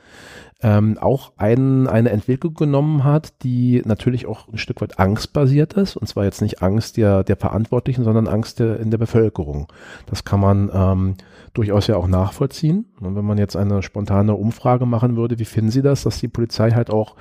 ähm, 0.65 0.97
auch 0.99 1.33
ein, 1.37 1.87
eine 1.87 2.09
Entwicklung 2.09 2.55
genommen 2.55 3.05
hat, 3.05 3.43
die 3.43 3.83
natürlich 3.85 4.27
auch 4.27 4.49
ein 4.49 4.57
Stück 4.57 4.81
weit 4.81 4.99
angstbasiert 4.99 5.75
ist. 5.75 5.95
Und 5.95 6.07
zwar 6.07 6.25
jetzt 6.25 6.41
nicht 6.41 6.63
Angst 6.63 6.97
der, 6.97 7.23
der 7.23 7.37
Verantwortlichen, 7.37 8.03
sondern 8.03 8.27
Angst 8.27 8.61
der, 8.61 8.81
in 8.81 8.91
der 8.91 8.97
Bevölkerung. 8.97 9.71
Das 10.07 10.25
kann 10.25 10.41
man 10.41 10.71
ähm, 10.73 11.15
durchaus 11.55 11.87
ja 11.87 11.97
auch 11.97 12.09
nachvollziehen. 12.09 12.87
Und 13.01 13.15
wenn 13.15 13.25
man 13.25 13.39
jetzt 13.39 13.57
eine 13.57 13.83
spontane 13.83 14.35
Umfrage 14.35 14.87
machen 14.87 15.17
würde, 15.17 15.39
wie 15.39 15.45
finden 15.45 15.71
Sie 15.71 15.83
das, 15.83 16.03
dass 16.03 16.19
die 16.19 16.29
Polizei 16.29 16.73
halt 16.73 16.91
auch 16.91 17.15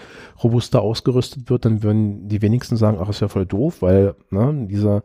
robuster 0.43 0.81
ausgerüstet 0.81 1.49
wird, 1.49 1.65
dann 1.65 1.83
würden 1.83 2.27
die 2.27 2.41
wenigsten 2.41 2.75
sagen, 2.75 2.97
ach, 2.99 3.09
ist 3.09 3.21
ja 3.21 3.27
voll 3.27 3.45
doof, 3.45 3.81
weil 3.81 4.15
ne, 4.31 4.67
dieser, 4.67 5.03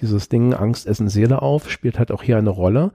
dieses 0.00 0.28
Ding 0.28 0.52
Angst 0.52 0.86
essen 0.86 1.08
Seele 1.08 1.40
auf 1.40 1.70
spielt 1.70 1.98
halt 1.98 2.12
auch 2.12 2.22
hier 2.22 2.36
eine 2.36 2.50
Rolle. 2.50 2.92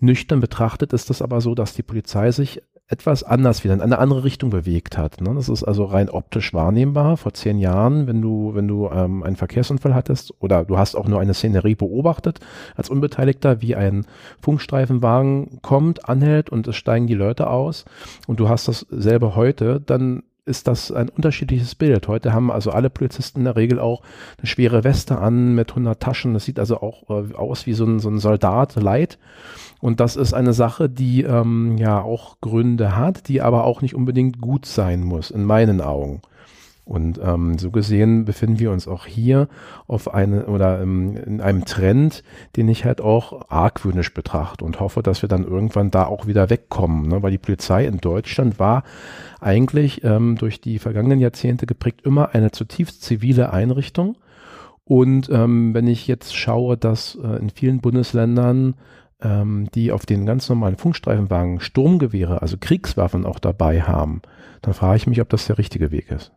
Nüchtern 0.00 0.40
betrachtet 0.40 0.94
ist 0.94 1.10
das 1.10 1.20
aber 1.20 1.42
so, 1.42 1.54
dass 1.54 1.74
die 1.74 1.82
Polizei 1.82 2.30
sich 2.32 2.62
etwas 2.88 3.22
anders 3.22 3.64
wieder 3.64 3.74
in 3.74 3.82
eine 3.82 3.98
andere 3.98 4.24
Richtung 4.24 4.48
bewegt 4.48 4.96
hat. 4.96 5.20
Ne? 5.20 5.34
Das 5.34 5.50
ist 5.50 5.62
also 5.62 5.84
rein 5.84 6.08
optisch 6.08 6.54
wahrnehmbar. 6.54 7.18
Vor 7.18 7.34
zehn 7.34 7.58
Jahren, 7.58 8.06
wenn 8.06 8.22
du, 8.22 8.54
wenn 8.54 8.66
du 8.66 8.88
ähm, 8.88 9.22
einen 9.22 9.36
Verkehrsunfall 9.36 9.94
hattest 9.94 10.32
oder 10.40 10.64
du 10.64 10.78
hast 10.78 10.94
auch 10.94 11.06
nur 11.06 11.20
eine 11.20 11.34
Szenerie 11.34 11.74
beobachtet 11.74 12.40
als 12.76 12.88
Unbeteiligter, 12.88 13.60
wie 13.60 13.76
ein 13.76 14.06
Funkstreifenwagen 14.40 15.60
kommt, 15.60 16.08
anhält 16.08 16.48
und 16.48 16.66
es 16.66 16.76
steigen 16.76 17.06
die 17.06 17.14
Leute 17.14 17.50
aus 17.50 17.84
und 18.26 18.40
du 18.40 18.48
hast 18.48 18.68
das 18.68 18.86
selber 18.90 19.36
heute, 19.36 19.80
dann 19.84 20.22
ist 20.48 20.66
das 20.66 20.90
ein 20.90 21.08
unterschiedliches 21.08 21.74
Bild. 21.74 22.08
Heute 22.08 22.32
haben 22.32 22.50
also 22.50 22.70
alle 22.70 22.90
Polizisten 22.90 23.40
in 23.40 23.44
der 23.44 23.56
Regel 23.56 23.78
auch 23.78 24.02
eine 24.38 24.46
schwere 24.46 24.82
Weste 24.82 25.18
an 25.18 25.54
mit 25.54 25.70
100 25.70 26.00
Taschen. 26.00 26.34
Das 26.34 26.44
sieht 26.44 26.58
also 26.58 26.80
auch 26.80 27.08
äh, 27.10 27.34
aus 27.34 27.66
wie 27.66 27.74
so 27.74 27.84
ein, 27.84 28.00
so 28.00 28.08
ein 28.08 28.18
Soldat 28.18 28.74
Leid. 28.76 29.18
Und 29.80 30.00
das 30.00 30.16
ist 30.16 30.34
eine 30.34 30.52
Sache, 30.52 30.88
die 30.88 31.22
ähm, 31.22 31.78
ja 31.78 32.02
auch 32.02 32.40
Gründe 32.40 32.96
hat, 32.96 33.28
die 33.28 33.42
aber 33.42 33.64
auch 33.64 33.82
nicht 33.82 33.94
unbedingt 33.94 34.40
gut 34.40 34.66
sein 34.66 35.04
muss, 35.04 35.30
in 35.30 35.44
meinen 35.44 35.80
Augen. 35.80 36.22
Und 36.88 37.20
ähm, 37.22 37.58
so 37.58 37.70
gesehen 37.70 38.24
befinden 38.24 38.58
wir 38.58 38.72
uns 38.72 38.88
auch 38.88 39.04
hier 39.04 39.48
auf 39.86 40.14
eine 40.14 40.46
oder 40.46 40.80
ähm, 40.80 41.18
in 41.18 41.42
einem 41.42 41.66
Trend, 41.66 42.24
den 42.56 42.66
ich 42.66 42.86
halt 42.86 43.02
auch 43.02 43.50
argwöhnisch 43.50 44.14
betrachte 44.14 44.64
und 44.64 44.80
hoffe, 44.80 45.02
dass 45.02 45.20
wir 45.20 45.28
dann 45.28 45.44
irgendwann 45.44 45.90
da 45.90 46.06
auch 46.06 46.26
wieder 46.26 46.48
wegkommen, 46.48 47.06
ne? 47.06 47.22
weil 47.22 47.30
die 47.30 47.36
Polizei 47.36 47.84
in 47.84 47.98
Deutschland 47.98 48.58
war 48.58 48.84
eigentlich 49.38 50.02
ähm, 50.02 50.36
durch 50.36 50.62
die 50.62 50.78
vergangenen 50.78 51.20
Jahrzehnte 51.20 51.66
geprägt 51.66 52.00
immer 52.06 52.34
eine 52.34 52.52
zutiefst 52.52 53.02
zivile 53.02 53.52
Einrichtung. 53.52 54.16
Und 54.84 55.28
ähm, 55.28 55.74
wenn 55.74 55.88
ich 55.88 56.06
jetzt 56.06 56.34
schaue, 56.34 56.78
dass 56.78 57.18
äh, 57.22 57.36
in 57.36 57.50
vielen 57.50 57.82
Bundesländern 57.82 58.76
ähm, 59.20 59.68
die 59.74 59.92
auf 59.92 60.06
den 60.06 60.24
ganz 60.24 60.48
normalen 60.48 60.76
Funkstreifenwagen 60.76 61.60
Sturmgewehre, 61.60 62.40
also 62.40 62.56
Kriegswaffen 62.58 63.26
auch 63.26 63.40
dabei 63.40 63.82
haben, 63.82 64.22
dann 64.62 64.72
frage 64.72 64.96
ich 64.96 65.06
mich, 65.06 65.20
ob 65.20 65.28
das 65.28 65.46
der 65.46 65.58
richtige 65.58 65.90
Weg 65.90 66.10
ist. 66.10 66.32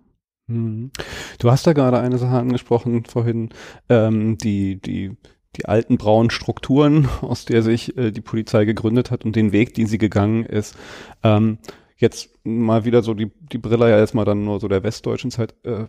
Mhm. 0.52 0.92
Du 1.40 1.52
hast 1.52 1.66
da 1.66 1.74
gerade 1.74 2.00
eine 2.00 2.18
Sache 2.18 2.38
angesprochen 2.38 3.06
vorhin, 3.06 3.50
ähm, 3.90 4.38
die, 4.38 4.82
die, 4.82 5.18
die 5.56 5.66
alten 5.66 5.98
braunen 5.98 6.30
Strukturen, 6.30 7.08
aus 7.22 7.46
der 7.46 7.64
sich 7.64 7.98
äh, 7.98 8.12
die 8.12 8.22
Polizei 8.22 8.66
gegründet 8.66 9.12
hat 9.12 9.26
und 9.26 9.36
den 9.36 9.52
Weg, 9.52 9.74
den 9.74 9.88
sie 9.88 9.98
gegangen 9.98 10.46
ist. 10.46 10.76
Ähm, 11.24 11.60
jetzt 11.98 12.30
mal 12.44 12.86
wieder 12.86 13.04
so 13.04 13.14
die, 13.14 13.32
die 13.52 13.58
Brille 13.60 13.90
ja 13.90 14.00
jetzt 14.00 14.16
mal 14.16 14.26
dann 14.26 14.44
nur 14.44 14.60
so 14.60 14.68
der 14.68 14.84
westdeutschen 14.84 15.32
Zeit. 15.32 15.56
Äh, 15.64 15.86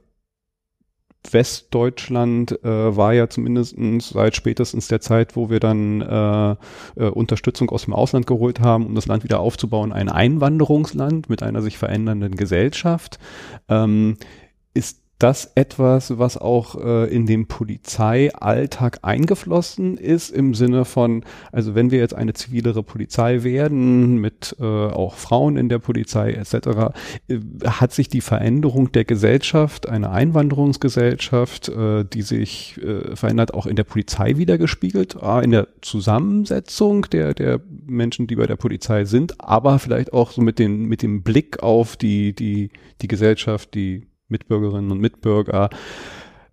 Westdeutschland 1.31 2.65
äh, 2.65 2.97
war 2.97 3.13
ja 3.13 3.29
zumindest 3.29 3.77
seit 4.01 4.35
spätestens 4.35 4.89
der 4.89 5.01
Zeit, 5.01 5.37
wo 5.37 5.51
wir 5.51 5.61
dann 5.61 6.01
äh, 6.01 6.57
äh, 6.97 7.09
Unterstützung 7.11 7.71
aus 7.71 7.85
dem 7.85 7.95
Ausland 7.95 8.27
geholt 8.27 8.61
haben, 8.61 8.87
um 8.87 8.95
das 8.95 9.07
Land 9.07 9.23
wieder 9.23 9.41
aufzubauen, 9.41 9.93
ein 9.93 10.09
Einwanderungsland 10.09 11.29
mit 11.29 11.43
einer 11.43 11.63
sich 11.63 11.79
verändernden 11.79 12.35
Gesellschaft. 12.35 13.19
Ähm, 13.69 14.17
ist 14.75 15.03
das 15.23 15.53
etwas, 15.55 16.19
was 16.19 16.37
auch 16.37 16.75
äh, 16.83 17.15
in 17.15 17.27
den 17.27 17.47
Polizeialltag 17.47 18.99
eingeflossen 19.03 19.97
ist, 19.97 20.31
im 20.31 20.55
Sinne 20.55 20.85
von, 20.85 21.25
also 21.53 21.77
wenn 21.77 21.93
wir 21.93 22.01
jetzt 22.01 22.15
eine 22.15 22.33
zivilere 22.33 22.83
Polizei 22.83 23.45
werden, 23.45 24.17
mit 24.17 24.57
äh, 24.59 24.65
auch 24.65 25.15
Frauen 25.15 25.57
in 25.57 25.69
der 25.69 25.79
Polizei 25.79 26.33
etc., 26.33 26.55
äh, 27.29 27.39
hat 27.65 27.93
sich 27.93 28.09
die 28.09 28.21
Veränderung 28.21 28.91
der 28.91 29.05
Gesellschaft, 29.05 29.89
eine 29.89 30.11
Einwanderungsgesellschaft, 30.11 31.69
äh, 31.69 32.05
die 32.05 32.23
sich 32.23 32.81
äh, 32.83 33.15
verändert, 33.15 33.55
auch 33.55 33.67
in 33.67 33.77
der 33.77 33.85
Polizei 33.85 34.39
wiedergespiegelt, 34.39 35.17
in 35.43 35.53
der 35.53 35.69
Zusammensetzung 35.83 37.07
der, 37.11 37.35
der 37.35 37.61
Menschen, 37.87 38.27
die 38.27 38.35
bei 38.35 38.47
der 38.47 38.57
Polizei 38.57 39.05
sind, 39.05 39.41
aber 39.41 39.79
vielleicht 39.79 40.13
auch 40.13 40.33
so 40.33 40.43
mit, 40.43 40.59
den, 40.59 40.87
mit 40.87 41.03
dem 41.03 41.23
Blick 41.23 41.63
auf 41.63 41.97
die, 41.97 42.35
die, 42.35 42.71
die 43.01 43.09
Gesellschaft, 43.09 43.75
die 43.75 44.07
Mitbürgerinnen 44.33 44.91
und 44.91 45.01
Mitbürger 45.01 45.71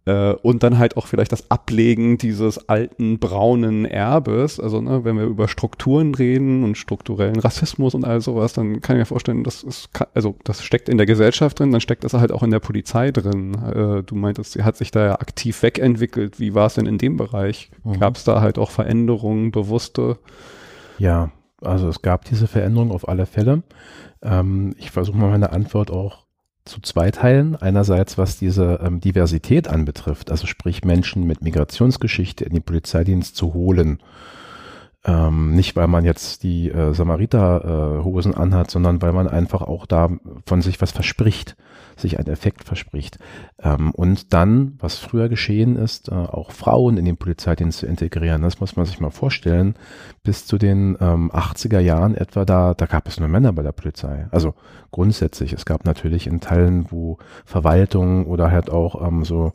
äh, 0.10 0.34
und 0.42 0.64
dann 0.64 0.80
halt 0.80 0.98
auch 0.98 1.08
vielleicht 1.08 1.32
das 1.32 1.52
Ablegen 1.52 2.18
dieses 2.18 2.70
alten 2.70 3.20
braunen 3.20 3.86
Erbes. 3.86 4.60
Also 4.60 4.82
ne, 4.82 5.04
wenn 5.04 5.18
wir 5.18 5.26
über 5.26 5.48
Strukturen 5.48 6.16
reden 6.16 6.64
und 6.64 6.78
strukturellen 6.78 7.40
Rassismus 7.40 7.94
und 7.94 8.06
all 8.06 8.20
sowas, 8.22 8.54
dann 8.54 8.82
kann 8.82 8.96
ich 8.96 9.02
mir 9.02 9.06
vorstellen, 9.06 9.44
das 9.44 9.62
ist, 9.62 9.90
also 10.14 10.36
das 10.44 10.64
steckt 10.64 10.90
in 10.90 10.98
der 10.98 11.06
Gesellschaft 11.06 11.60
drin, 11.60 11.72
dann 11.72 11.82
steckt 11.82 12.04
das 12.04 12.14
halt 12.14 12.32
auch 12.32 12.44
in 12.44 12.52
der 12.52 12.60
Polizei 12.60 13.12
drin. 13.12 13.54
Äh, 13.54 14.04
du 14.04 14.16
meintest, 14.16 14.54
sie 14.54 14.64
hat 14.64 14.78
sich 14.78 14.90
da 14.92 15.06
ja 15.06 15.14
aktiv 15.20 15.62
wegentwickelt. 15.62 16.40
Wie 16.40 16.56
war 16.56 16.68
es 16.68 16.76
denn 16.76 16.88
in 16.88 16.98
dem 16.98 17.18
Bereich? 17.18 17.70
Mhm. 17.84 18.00
Gab 18.00 18.16
es 18.16 18.24
da 18.24 18.42
halt 18.42 18.58
auch 18.58 18.72
Veränderungen, 18.72 19.52
bewusste? 19.52 20.18
Ja, 20.98 21.32
also 21.62 21.88
es 21.88 22.02
gab 22.02 22.26
diese 22.26 22.48
Veränderung 22.48 22.92
auf 22.92 23.08
alle 23.08 23.26
Fälle. 23.26 23.64
Ähm, 24.24 24.74
ich 24.78 24.92
versuche 24.92 25.18
mal 25.18 25.30
meine 25.30 25.52
Antwort 25.52 25.92
auch 25.92 26.29
zu 26.70 26.82
zwei 26.82 27.12
Teilen. 27.12 27.56
Einerseits, 27.56 28.18
was 28.18 28.38
diese 28.38 28.80
ähm, 28.84 29.00
Diversität 29.00 29.68
anbetrifft, 29.68 30.32
also 30.32 30.48
sprich 30.48 30.84
Menschen 30.84 31.26
mit 31.26 31.42
Migrationsgeschichte 31.42 32.46
in 32.46 32.54
den 32.54 32.64
Polizeidienst 32.64 33.36
zu 33.36 33.54
holen. 33.54 34.00
Ähm, 35.06 35.56
nicht, 35.56 35.76
weil 35.76 35.88
man 35.88 36.06
jetzt 36.06 36.44
die 36.44 36.70
äh, 36.70 36.94
Samariterhosen 36.94 38.34
äh, 38.34 38.38
anhat, 38.38 38.70
sondern 38.70 39.02
weil 39.02 39.14
man 39.14 39.28
einfach 39.28 39.62
auch 39.62 39.86
da 39.86 40.10
von 40.46 40.62
sich 40.62 40.82
was 40.82 40.92
verspricht 40.92 41.56
sich 42.00 42.20
ein 42.20 42.28
Effekt 42.28 42.64
verspricht. 42.64 43.20
Ähm, 43.62 43.92
und 43.92 44.34
dann, 44.34 44.74
was 44.80 44.98
früher 44.98 45.30
geschehen 45.30 45.76
ist, 45.76 46.10
äh, 46.10 46.14
auch 46.14 46.52
Frauen 46.52 46.98
in 46.98 47.06
den 47.06 47.18
Polizeidienst 47.18 47.80
zu 47.80 47.86
integrieren. 47.86 48.42
Das 48.42 48.60
muss 48.60 48.76
man 48.76 48.86
sich 48.86 49.00
mal 49.00 49.10
vorstellen. 49.10 49.76
Bis 50.24 50.46
zu 50.46 50.58
den 50.58 50.98
ähm, 51.00 51.32
80er 51.32 51.80
Jahren 51.80 52.16
etwa, 52.16 52.46
da, 52.46 52.74
da 52.74 52.86
gab 52.86 53.08
es 53.08 53.20
nur 53.20 53.30
Männer 53.30 53.54
bei 53.54 53.64
der 53.64 53.72
Polizei. 53.72 54.28
Also 54.32 54.54
grundsätzlich. 54.92 55.54
Es 55.54 55.66
gab 55.66 55.86
natürlich 55.86 56.28
in 56.28 56.40
Teilen, 56.40 56.88
wo 56.90 57.18
Verwaltung 57.46 58.26
oder 58.26 58.52
halt 58.52 58.70
auch 58.70 59.06
ähm, 59.06 59.24
so 59.24 59.54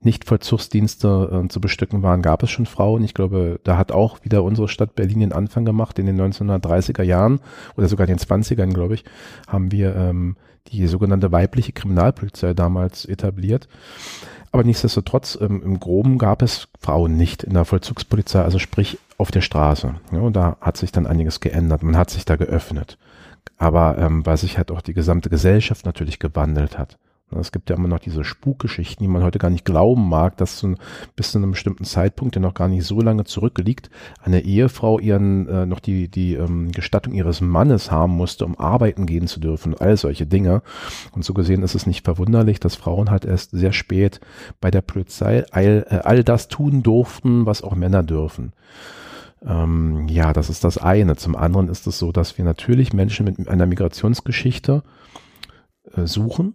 Nichtvollzugsdienste 0.00 1.42
äh, 1.44 1.48
zu 1.48 1.60
bestücken 1.60 2.02
waren, 2.02 2.22
gab 2.22 2.42
es 2.42 2.50
schon 2.50 2.66
Frauen. 2.66 3.02
Ich 3.04 3.14
glaube, 3.14 3.60
da 3.64 3.76
hat 3.76 3.92
auch 3.92 4.24
wieder 4.24 4.44
unsere 4.44 4.68
Stadt 4.68 4.94
Berlin 4.94 5.20
den 5.20 5.32
Anfang 5.32 5.64
gemacht 5.64 5.98
in 5.98 6.06
den 6.06 6.20
1930er 6.20 7.02
Jahren 7.02 7.40
oder 7.76 7.88
sogar 7.88 8.08
in 8.08 8.16
den 8.16 8.24
20ern, 8.24 8.72
glaube 8.72 8.94
ich, 8.94 9.04
haben 9.48 9.72
wir 9.72 9.94
ähm, 9.96 10.36
die 10.72 10.86
sogenannte 10.86 11.32
weibliche 11.32 11.72
Kriminalpolizei 11.72 12.54
damals 12.54 13.04
etabliert. 13.04 13.68
Aber 14.52 14.64
nichtsdestotrotz, 14.64 15.38
ähm, 15.40 15.62
im 15.62 15.80
Groben 15.80 16.18
gab 16.18 16.42
es 16.42 16.68
Frauen 16.80 17.16
nicht 17.16 17.42
in 17.42 17.54
der 17.54 17.64
Vollzugspolizei, 17.64 18.42
also 18.42 18.58
sprich 18.58 18.98
auf 19.18 19.30
der 19.30 19.40
Straße. 19.40 19.94
Ja, 20.12 20.18
und 20.20 20.34
da 20.34 20.56
hat 20.60 20.76
sich 20.76 20.92
dann 20.92 21.06
einiges 21.06 21.40
geändert. 21.40 21.82
Man 21.82 21.96
hat 21.96 22.10
sich 22.10 22.24
da 22.24 22.36
geöffnet. 22.36 22.98
Aber 23.58 23.98
ähm, 23.98 24.24
weil 24.26 24.36
sich 24.36 24.58
halt 24.58 24.70
auch 24.70 24.82
die 24.82 24.94
gesamte 24.94 25.30
Gesellschaft 25.30 25.86
natürlich 25.86 26.18
gewandelt 26.18 26.78
hat. 26.78 26.98
Es 27.32 27.50
gibt 27.50 27.70
ja 27.70 27.76
immer 27.76 27.88
noch 27.88 27.98
diese 27.98 28.22
Spukgeschichten, 28.22 29.02
die 29.02 29.10
man 29.10 29.24
heute 29.24 29.40
gar 29.40 29.50
nicht 29.50 29.64
glauben 29.64 30.08
mag, 30.08 30.36
dass 30.36 30.58
zu, 30.58 30.76
bis 31.16 31.32
zu 31.32 31.38
einem 31.38 31.50
bestimmten 31.50 31.84
Zeitpunkt, 31.84 32.36
der 32.36 32.42
noch 32.42 32.54
gar 32.54 32.68
nicht 32.68 32.84
so 32.84 33.00
lange 33.00 33.24
zurückliegt, 33.24 33.90
eine 34.22 34.42
Ehefrau 34.42 35.00
ihren 35.00 35.48
äh, 35.48 35.66
noch 35.66 35.80
die, 35.80 36.08
die 36.08 36.34
ähm, 36.34 36.70
Gestattung 36.70 37.14
ihres 37.14 37.40
Mannes 37.40 37.90
haben 37.90 38.12
musste, 38.12 38.44
um 38.44 38.56
arbeiten 38.56 39.06
gehen 39.06 39.26
zu 39.26 39.40
dürfen, 39.40 39.74
all 39.76 39.96
solche 39.96 40.24
Dinge. 40.24 40.62
Und 41.12 41.24
so 41.24 41.34
gesehen 41.34 41.64
ist 41.64 41.74
es 41.74 41.84
nicht 41.84 42.04
verwunderlich, 42.04 42.60
dass 42.60 42.76
Frauen 42.76 43.10
halt 43.10 43.24
erst 43.24 43.50
sehr 43.50 43.72
spät 43.72 44.20
bei 44.60 44.70
der 44.70 44.82
Polizei 44.82 45.44
all, 45.50 45.84
äh, 45.90 45.96
all 46.04 46.22
das 46.22 46.46
tun 46.46 46.84
durften, 46.84 47.44
was 47.44 47.62
auch 47.62 47.74
Männer 47.74 48.04
dürfen. 48.04 48.52
Ähm, 49.44 50.06
ja, 50.06 50.32
das 50.32 50.48
ist 50.48 50.62
das 50.62 50.78
eine. 50.78 51.16
Zum 51.16 51.34
anderen 51.34 51.68
ist 51.68 51.88
es 51.88 51.98
so, 51.98 52.12
dass 52.12 52.38
wir 52.38 52.44
natürlich 52.44 52.92
Menschen 52.92 53.24
mit 53.24 53.48
einer 53.48 53.66
Migrationsgeschichte 53.66 54.84
äh, 55.92 56.06
suchen 56.06 56.54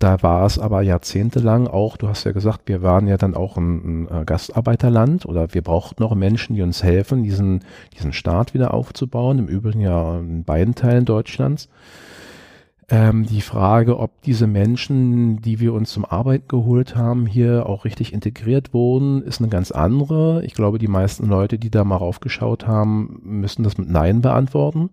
da 0.00 0.22
war 0.22 0.46
es 0.46 0.58
aber 0.58 0.80
jahrzehntelang 0.80 1.68
auch, 1.68 1.98
du 1.98 2.08
hast 2.08 2.24
ja 2.24 2.32
gesagt, 2.32 2.62
wir 2.64 2.82
waren 2.82 3.06
ja 3.06 3.18
dann 3.18 3.34
auch 3.34 3.58
ein, 3.58 4.06
ein 4.06 4.22
äh, 4.22 4.24
Gastarbeiterland 4.24 5.26
oder 5.26 5.52
wir 5.52 5.60
brauchten 5.60 6.02
noch 6.02 6.14
Menschen, 6.14 6.56
die 6.56 6.62
uns 6.62 6.82
helfen, 6.82 7.22
diesen, 7.22 7.60
diesen 7.96 8.14
Staat 8.14 8.54
wieder 8.54 8.72
aufzubauen, 8.72 9.38
im 9.38 9.46
Übrigen 9.46 9.80
ja 9.80 10.18
in 10.18 10.42
beiden 10.42 10.74
Teilen 10.74 11.04
Deutschlands. 11.04 11.68
Ähm, 12.88 13.26
die 13.26 13.42
Frage, 13.42 13.98
ob 13.98 14.22
diese 14.22 14.46
Menschen, 14.46 15.42
die 15.42 15.60
wir 15.60 15.74
uns 15.74 15.92
zum 15.92 16.06
Arbeiten 16.06 16.48
geholt 16.48 16.96
haben, 16.96 17.26
hier 17.26 17.66
auch 17.66 17.84
richtig 17.84 18.14
integriert 18.14 18.72
wurden, 18.72 19.22
ist 19.22 19.42
eine 19.42 19.50
ganz 19.50 19.70
andere. 19.70 20.42
Ich 20.46 20.54
glaube, 20.54 20.78
die 20.78 20.88
meisten 20.88 21.26
Leute, 21.26 21.58
die 21.58 21.70
da 21.70 21.84
mal 21.84 21.96
raufgeschaut 21.96 22.66
haben, 22.66 23.20
müssen 23.22 23.64
das 23.64 23.76
mit 23.76 23.90
Nein 23.90 24.22
beantworten 24.22 24.88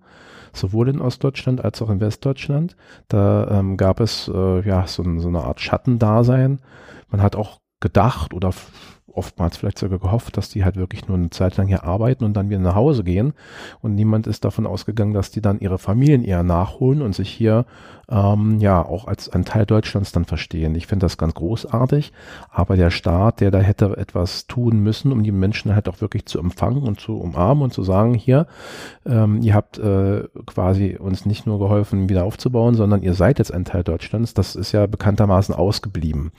sowohl 0.54 0.90
in 0.90 1.02
Ostdeutschland 1.02 1.64
als 1.64 1.82
auch 1.82 1.90
in 1.90 2.00
Westdeutschland. 2.00 2.76
Da 3.08 3.48
ähm, 3.50 3.78
gab 3.78 4.00
es 4.00 4.30
äh, 4.34 4.68
ja 4.68 4.88
so, 4.88 5.04
so 5.20 5.28
eine 5.28 5.44
Art 5.44 5.60
Schattendasein. 5.62 6.60
Man 7.10 7.22
hat 7.22 7.36
auch 7.36 7.60
gedacht 7.80 8.34
oder 8.34 8.52
oftmals 9.18 9.58
vielleicht 9.58 9.80
sogar 9.80 10.00
gehofft, 10.00 10.38
dass 10.38 10.50
die 10.50 10.64
halt 10.64 10.76
wirklich 10.76 11.08
nur 11.08 11.18
eine 11.18 11.30
Zeit 11.30 11.58
lang 11.58 11.68
hier 11.68 11.84
arbeiten 11.84 12.24
und 12.24 12.34
dann 12.34 12.50
wieder 12.50 12.60
nach 12.60 12.76
Hause 12.76 13.04
gehen. 13.04 13.34
Und 13.82 13.96
niemand 13.96 14.28
ist 14.28 14.46
davon 14.46 14.66
ausgegangen, 14.66 15.14
dass 15.14 15.32
die 15.32 15.42
dann 15.42 15.60
ihre 15.60 15.78
Familien 15.78 16.24
eher 16.24 16.44
nachholen 16.44 17.02
und 17.02 17.16
sich 17.16 17.30
hier 17.30 17.66
ähm, 18.10 18.60
ja 18.60 18.84
auch 18.86 19.08
als 19.08 19.30
ein 19.30 19.44
Teil 19.44 19.66
Deutschlands 19.66 20.12
dann 20.12 20.26
verstehen. 20.26 20.76
Ich 20.76 20.88
finde 20.88 21.06
das 21.06 21.18
ganz 21.18 21.34
großartig, 21.34 22.14
aber 22.50 22.78
der 22.78 22.90
Staat, 22.90 23.42
der 23.42 23.52
da 23.52 23.60
hätte 23.60 23.98
etwas 23.98 24.48
tun 24.48 24.80
müssen, 24.80 25.12
um 25.12 25.24
die 25.24 25.32
Menschen 25.32 25.76
halt 25.76 25.90
auch 25.90 26.00
wirklich 26.00 26.26
zu 26.26 26.40
empfangen 26.40 26.84
und 26.84 27.00
zu 27.00 27.18
umarmen 27.18 27.64
und 27.64 27.74
zu 27.74 27.84
sagen, 27.84 28.14
hier, 28.14 28.48
ähm, 29.06 29.42
ihr 29.42 29.54
habt 29.54 29.78
äh, 29.78 30.24
quasi 30.46 30.98
uns 30.98 31.26
nicht 31.26 31.46
nur 31.46 31.60
geholfen, 31.60 32.10
wieder 32.10 32.24
aufzubauen, 32.24 32.76
sondern 32.76 33.02
ihr 33.02 33.14
seid 33.14 33.40
jetzt 33.40 33.54
ein 33.54 33.66
Teil 33.66 33.84
Deutschlands. 33.84 34.34
Das 34.34 34.56
ist 34.56 34.72
ja 34.72 34.88
bekanntermaßen 34.88 35.54
ausgeblieben. 35.54 36.32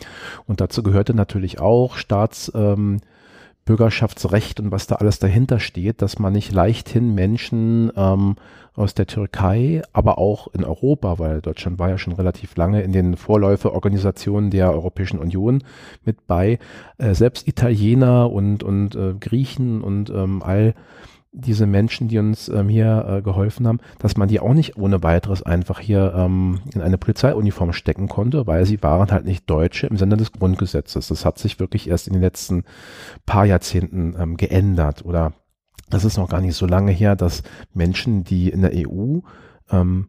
Und 0.47 0.61
dazu 0.61 0.83
gehörte 0.83 1.14
natürlich 1.14 1.61
auch 1.61 1.97
Staats 1.97 2.49
ähm, 2.73 3.01
Bürgerschaftsrecht 3.69 4.61
und 4.61 4.73
was 4.73 4.87
da 4.87 4.95
alles 4.95 5.19
dahinter 5.19 5.61
steht, 5.61 6.01
dass 6.01 6.19
man 6.19 6.33
nicht 6.33 6.53
leichthin 6.53 7.14
Menschen 7.14 7.93
ähm, 7.97 8.37
aus 8.75 8.95
der 8.95 9.07
Türkei, 9.07 9.83
aber 9.93 10.19
auch 10.19 10.49
in 10.55 10.64
Europa, 10.64 11.19
weil 11.19 11.43
Deutschland 11.43 11.79
war 11.79 11.91
ja 11.91 11.99
schon 11.99 12.14
relativ 12.14 12.57
lange 12.57 12.81
in 12.81 12.93
den 12.93 13.16
Vorläuferorganisationen 13.16 14.51
der 14.51 14.73
Europäischen 14.73 15.19
Union 15.19 15.64
mit 16.05 16.27
bei, 16.27 16.59
äh, 16.97 17.12
selbst 17.12 17.47
Italiener 17.47 18.31
und, 18.33 18.62
und 18.62 18.95
äh, 18.95 19.14
Griechen 19.21 19.83
und 19.83 20.09
ähm, 20.09 20.43
all 20.43 20.75
diese 21.33 21.66
Menschen, 21.66 22.09
die 22.09 22.18
uns 22.18 22.49
ähm, 22.49 22.68
hier 22.68 23.05
äh, 23.09 23.22
geholfen 23.22 23.66
haben, 23.66 23.81
dass 23.99 24.16
man 24.16 24.29
die 24.29 24.41
auch 24.41 24.55
nicht 24.55 24.76
ohne 24.76 25.03
weiteres 25.03 25.43
einfach 25.43 25.79
hier 25.79 26.14
ähm, 26.16 26.61
in 26.74 26.81
eine 26.81 26.99
Polizeiuniform 26.99 27.72
stecken 27.72 28.09
konnte, 28.09 28.47
weil 28.47 28.64
sie 28.64 28.83
waren 28.83 29.11
halt 29.11 29.24
nicht 29.24 29.49
Deutsche 29.49 29.87
im 29.87 29.97
Sinne 29.97 30.16
des 30.16 30.33
Grundgesetzes. 30.33 31.09
Das 31.09 31.24
hat 31.24 31.39
sich 31.39 31.61
wirklich 31.61 31.89
erst 31.89 32.07
in 32.07 32.14
den 32.14 32.22
letzten 32.22 32.64
paar 33.26 33.45
Jahrzehnten 33.45 34.16
ähm, 34.18 34.37
geändert 34.37 35.05
oder 35.05 35.33
das 35.91 36.05
ist 36.05 36.16
noch 36.16 36.29
gar 36.29 36.41
nicht 36.41 36.55
so 36.55 36.66
lange 36.66 36.93
her, 36.93 37.16
dass 37.16 37.43
Menschen, 37.72 38.24
die 38.24 38.49
in 38.49 38.62
der 38.62 38.72
EU 38.74 39.20
ähm, 39.70 40.09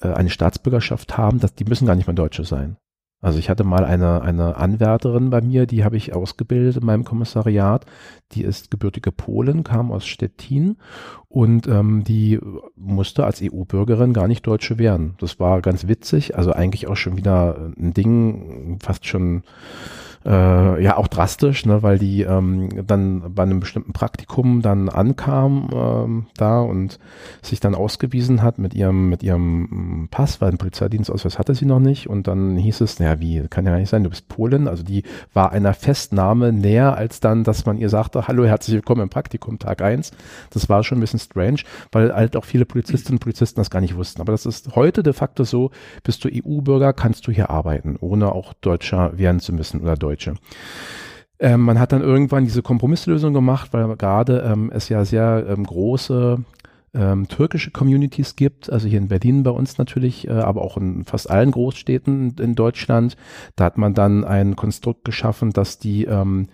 äh, 0.00 0.08
eine 0.08 0.30
Staatsbürgerschaft 0.30 1.16
haben, 1.16 1.40
dass 1.40 1.54
die 1.54 1.64
müssen 1.64 1.86
gar 1.86 1.94
nicht 1.94 2.06
mehr 2.06 2.14
Deutsche 2.14 2.44
sein. 2.44 2.76
Also 3.20 3.40
ich 3.40 3.50
hatte 3.50 3.64
mal 3.64 3.84
eine, 3.84 4.22
eine 4.22 4.56
Anwärterin 4.56 5.30
bei 5.30 5.40
mir, 5.40 5.66
die 5.66 5.84
habe 5.84 5.96
ich 5.96 6.14
ausgebildet 6.14 6.76
in 6.76 6.86
meinem 6.86 7.04
Kommissariat. 7.04 7.84
Die 8.32 8.42
ist 8.42 8.70
gebürtige 8.70 9.10
Polin, 9.10 9.64
kam 9.64 9.90
aus 9.90 10.06
Stettin 10.06 10.76
und 11.28 11.66
ähm, 11.66 12.04
die 12.04 12.38
musste 12.76 13.24
als 13.24 13.42
EU-Bürgerin 13.42 14.12
gar 14.12 14.28
nicht 14.28 14.46
Deutsche 14.46 14.78
werden. 14.78 15.14
Das 15.18 15.40
war 15.40 15.60
ganz 15.62 15.88
witzig, 15.88 16.36
also 16.36 16.52
eigentlich 16.52 16.86
auch 16.86 16.96
schon 16.96 17.16
wieder 17.16 17.72
ein 17.76 17.92
Ding, 17.92 18.78
fast 18.80 19.06
schon 19.06 19.42
äh, 20.24 20.82
ja 20.82 20.96
auch 20.96 21.08
drastisch, 21.08 21.64
ne, 21.66 21.82
weil 21.82 21.98
die 21.98 22.22
ähm, 22.22 22.68
dann 22.86 23.34
bei 23.34 23.42
einem 23.44 23.60
bestimmten 23.60 23.92
Praktikum 23.92 24.62
dann 24.62 24.88
ankam 24.88 25.70
ähm, 25.72 26.26
da 26.36 26.60
und 26.60 26.98
sich 27.42 27.60
dann 27.60 27.74
ausgewiesen 27.74 28.42
hat 28.42 28.58
mit 28.58 28.74
ihrem 28.74 29.08
mit 29.08 29.22
ihrem 29.22 29.62
mm, 29.62 30.08
Pass, 30.10 30.40
weil 30.40 30.50
ein 30.50 30.58
Polizeidienstausweis 30.58 31.38
hatte 31.38 31.54
sie 31.54 31.66
noch 31.66 31.80
nicht 31.80 32.08
und 32.08 32.26
dann 32.26 32.56
hieß 32.56 32.80
es, 32.80 32.98
naja, 32.98 33.20
wie, 33.20 33.46
kann 33.48 33.66
ja 33.66 33.76
nicht 33.76 33.88
sein, 33.88 34.04
du 34.04 34.10
bist 34.10 34.28
Polin, 34.28 34.68
also 34.68 34.82
die 34.82 35.04
war 35.32 35.52
einer 35.52 35.74
Festnahme 35.74 36.52
näher 36.52 36.96
als 36.96 37.20
dann, 37.20 37.44
dass 37.44 37.66
man 37.66 37.78
ihr 37.78 37.88
sagte, 37.88 38.28
hallo, 38.28 38.44
herzlich 38.44 38.74
willkommen 38.74 39.02
im 39.02 39.08
Praktikum 39.10 39.58
Tag 39.58 39.82
eins. 39.82 40.10
Das 40.50 40.68
war 40.68 40.82
schon 40.84 40.98
ein 40.98 41.00
bisschen 41.00 41.20
strange, 41.20 41.60
weil 41.92 42.12
halt 42.12 42.36
auch 42.36 42.44
viele 42.44 42.64
Polizistinnen 42.64 43.16
und 43.16 43.20
Polizisten 43.20 43.60
das 43.60 43.70
gar 43.70 43.80
nicht 43.80 43.96
wussten. 43.96 44.20
Aber 44.20 44.32
das 44.32 44.46
ist 44.46 44.74
heute 44.74 45.02
de 45.02 45.12
facto 45.12 45.44
so, 45.44 45.70
bist 46.02 46.24
du 46.24 46.28
EU-Bürger, 46.28 46.92
kannst 46.92 47.26
du 47.26 47.32
hier 47.32 47.50
arbeiten, 47.50 47.96
ohne 48.00 48.32
auch 48.32 48.52
Deutscher 48.54 49.16
werden 49.16 49.40
zu 49.40 49.52
müssen 49.52 49.80
oder 49.80 49.94
Deutsch 49.96 50.07
Deutsche. 50.08 50.34
Ähm, 51.38 51.60
man 51.60 51.78
hat 51.78 51.92
dann 51.92 52.02
irgendwann 52.02 52.44
diese 52.44 52.62
Kompromisslösung 52.62 53.32
gemacht, 53.32 53.72
weil 53.72 53.96
gerade 53.96 54.40
ähm, 54.40 54.70
es 54.74 54.88
ja 54.88 55.04
sehr 55.04 55.46
ähm, 55.48 55.64
große 55.64 56.44
ähm, 56.94 57.28
türkische 57.28 57.70
Communities 57.70 58.34
gibt, 58.34 58.72
also 58.72 58.88
hier 58.88 58.98
in 58.98 59.08
Berlin 59.08 59.42
bei 59.42 59.50
uns 59.50 59.78
natürlich, 59.78 60.26
äh, 60.26 60.32
aber 60.32 60.62
auch 60.62 60.76
in 60.76 61.04
fast 61.04 61.30
allen 61.30 61.50
Großstädten 61.50 62.36
in 62.40 62.54
Deutschland. 62.54 63.16
Da 63.54 63.66
hat 63.66 63.78
man 63.78 63.94
dann 63.94 64.24
ein 64.24 64.56
Konstrukt 64.56 65.04
geschaffen, 65.04 65.52
dass 65.52 65.78
die 65.78 66.04
ähm, 66.06 66.48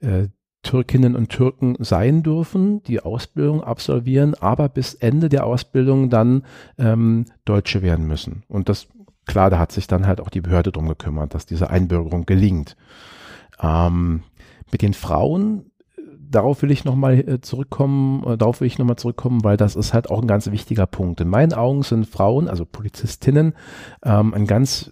äh, 0.00 0.28
Türkinnen 0.62 1.16
und 1.16 1.28
Türken 1.28 1.74
sein 1.80 2.22
dürfen, 2.22 2.84
die 2.84 3.00
Ausbildung 3.00 3.64
absolvieren, 3.64 4.34
aber 4.34 4.68
bis 4.68 4.94
Ende 4.94 5.28
der 5.28 5.44
Ausbildung 5.44 6.08
dann 6.08 6.44
ähm, 6.78 7.24
Deutsche 7.44 7.82
werden 7.82 8.06
müssen. 8.06 8.44
Und 8.46 8.68
das 8.68 8.86
klar, 9.26 9.50
da 9.50 9.58
hat 9.58 9.72
sich 9.72 9.86
dann 9.86 10.06
halt 10.06 10.20
auch 10.20 10.30
die 10.30 10.40
Behörde 10.40 10.72
drum 10.72 10.88
gekümmert, 10.88 11.34
dass 11.34 11.46
diese 11.46 11.70
Einbürgerung 11.70 12.26
gelingt. 12.26 12.76
Ähm, 13.60 14.22
mit 14.70 14.82
den 14.82 14.94
Frauen, 14.94 15.70
darauf 16.32 16.62
will 16.62 16.70
ich 16.70 16.84
nochmal 16.84 17.18
äh, 17.18 17.40
zurückkommen, 17.40 18.24
äh, 18.24 18.36
darauf 18.36 18.60
will 18.60 18.66
ich 18.66 18.78
nochmal 18.78 18.96
zurückkommen, 18.96 19.44
weil 19.44 19.56
das 19.56 19.76
ist 19.76 19.94
halt 19.94 20.10
auch 20.10 20.20
ein 20.20 20.26
ganz 20.26 20.50
wichtiger 20.50 20.86
Punkt. 20.86 21.20
In 21.20 21.28
meinen 21.28 21.52
Augen 21.52 21.82
sind 21.82 22.06
Frauen, 22.06 22.48
also 22.48 22.64
Polizistinnen, 22.64 23.54
ähm, 24.04 24.34
ein 24.34 24.46
ganz 24.46 24.90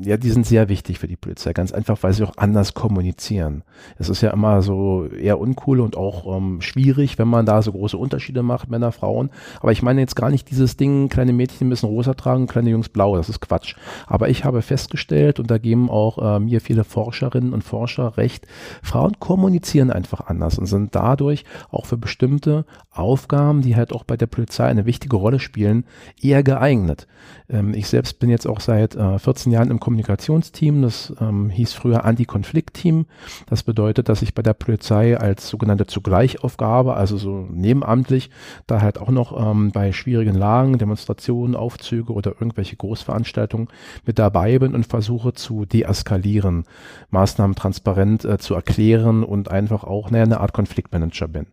ja, 0.00 0.16
die 0.16 0.30
sind 0.30 0.46
sehr 0.46 0.68
wichtig 0.68 0.98
für 0.98 1.08
die 1.08 1.16
Polizei, 1.16 1.52
ganz 1.52 1.72
einfach, 1.72 2.02
weil 2.02 2.12
sie 2.12 2.24
auch 2.24 2.36
anders 2.36 2.74
kommunizieren. 2.74 3.62
Es 3.98 4.08
ist 4.08 4.20
ja 4.20 4.30
immer 4.30 4.62
so 4.62 5.06
eher 5.06 5.38
uncool 5.38 5.80
und 5.80 5.96
auch 5.96 6.36
ähm, 6.36 6.60
schwierig, 6.60 7.18
wenn 7.18 7.28
man 7.28 7.46
da 7.46 7.62
so 7.62 7.72
große 7.72 7.96
Unterschiede 7.96 8.42
macht, 8.42 8.70
Männer, 8.70 8.92
Frauen. 8.92 9.30
Aber 9.60 9.72
ich 9.72 9.82
meine 9.82 10.00
jetzt 10.00 10.16
gar 10.16 10.30
nicht 10.30 10.50
dieses 10.50 10.76
Ding, 10.76 11.08
kleine 11.08 11.32
Mädchen 11.32 11.68
müssen 11.68 11.86
rosa 11.86 12.14
tragen, 12.14 12.46
kleine 12.46 12.70
Jungs 12.70 12.88
blau, 12.88 13.16
das 13.16 13.28
ist 13.28 13.40
Quatsch. 13.40 13.76
Aber 14.06 14.28
ich 14.28 14.44
habe 14.44 14.62
festgestellt, 14.62 15.40
und 15.40 15.50
da 15.50 15.58
geben 15.58 15.90
auch 15.90 16.36
äh, 16.36 16.40
mir 16.40 16.60
viele 16.60 16.84
Forscherinnen 16.84 17.52
und 17.52 17.62
Forscher 17.62 18.16
recht, 18.16 18.46
Frauen 18.82 19.18
kommunizieren 19.18 19.90
einfach 19.90 20.26
anders 20.26 20.58
und 20.58 20.66
sind 20.66 20.94
dadurch 20.94 21.44
auch 21.70 21.86
für 21.86 21.96
bestimmte 21.96 22.66
Aufgaben, 22.90 23.62
die 23.62 23.76
halt 23.76 23.92
auch 23.92 24.04
bei 24.04 24.16
der 24.16 24.26
Polizei 24.26 24.66
eine 24.66 24.86
wichtige 24.86 25.16
Rolle 25.16 25.40
spielen, 25.40 25.84
eher 26.20 26.42
geeignet. 26.42 27.06
Ähm, 27.48 27.74
ich 27.74 27.88
selbst 27.88 28.18
bin 28.18 28.30
jetzt 28.30 28.46
auch 28.46 28.60
seit 28.60 28.94
äh, 28.94 29.18
14 29.18 29.53
Jahren 29.54 29.70
im 29.70 29.80
Kommunikationsteam. 29.80 30.82
Das 30.82 31.12
ähm, 31.20 31.48
hieß 31.48 31.72
früher 31.72 32.04
Anti-Konflikt-Team. 32.04 33.06
Das 33.46 33.62
bedeutet, 33.62 34.08
dass 34.08 34.22
ich 34.22 34.34
bei 34.34 34.42
der 34.42 34.54
Polizei 34.54 35.16
als 35.16 35.48
sogenannte 35.48 35.86
Zugleichaufgabe, 35.86 36.94
also 36.94 37.16
so 37.16 37.46
nebenamtlich, 37.50 38.30
da 38.66 38.80
halt 38.80 38.98
auch 38.98 39.10
noch 39.10 39.38
ähm, 39.38 39.70
bei 39.70 39.92
schwierigen 39.92 40.34
Lagen, 40.34 40.78
Demonstrationen, 40.78 41.56
Aufzüge 41.56 42.12
oder 42.12 42.32
irgendwelche 42.32 42.76
Großveranstaltungen 42.76 43.68
mit 44.04 44.18
dabei 44.18 44.58
bin 44.58 44.74
und 44.74 44.86
versuche 44.86 45.32
zu 45.32 45.64
deeskalieren, 45.64 46.64
Maßnahmen 47.10 47.56
transparent 47.56 48.24
äh, 48.24 48.38
zu 48.38 48.54
erklären 48.54 49.24
und 49.24 49.50
einfach 49.50 49.84
auch 49.84 50.10
naja, 50.10 50.24
eine 50.24 50.40
Art 50.40 50.52
Konfliktmanager 50.52 51.28
bin. 51.28 51.46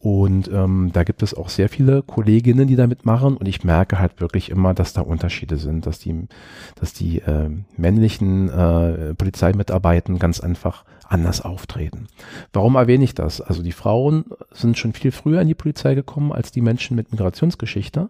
Und 0.00 0.48
ähm, 0.52 0.90
da 0.92 1.02
gibt 1.02 1.24
es 1.24 1.34
auch 1.34 1.48
sehr 1.48 1.68
viele 1.68 2.02
Kolleginnen, 2.02 2.68
die 2.68 2.76
damit 2.76 3.04
machen. 3.04 3.36
Und 3.36 3.48
ich 3.48 3.64
merke 3.64 3.98
halt 3.98 4.20
wirklich 4.20 4.48
immer, 4.48 4.72
dass 4.72 4.92
da 4.92 5.00
Unterschiede 5.00 5.56
sind, 5.56 5.86
dass 5.86 5.98
die, 5.98 6.28
dass 6.76 6.92
die 6.92 7.18
äh, 7.18 7.50
männlichen 7.76 8.48
äh, 8.48 9.14
Polizeimitarbeitenden 9.14 10.20
ganz 10.20 10.38
einfach 10.38 10.84
anders 11.08 11.40
auftreten. 11.40 12.06
Warum 12.52 12.76
erwähne 12.76 13.02
ich 13.02 13.14
das? 13.14 13.40
Also 13.40 13.62
die 13.62 13.72
Frauen 13.72 14.26
sind 14.52 14.78
schon 14.78 14.92
viel 14.92 15.10
früher 15.10 15.40
in 15.40 15.48
die 15.48 15.54
Polizei 15.54 15.94
gekommen 15.96 16.32
als 16.32 16.52
die 16.52 16.60
Menschen 16.60 16.94
mit 16.94 17.10
Migrationsgeschichte. 17.10 18.08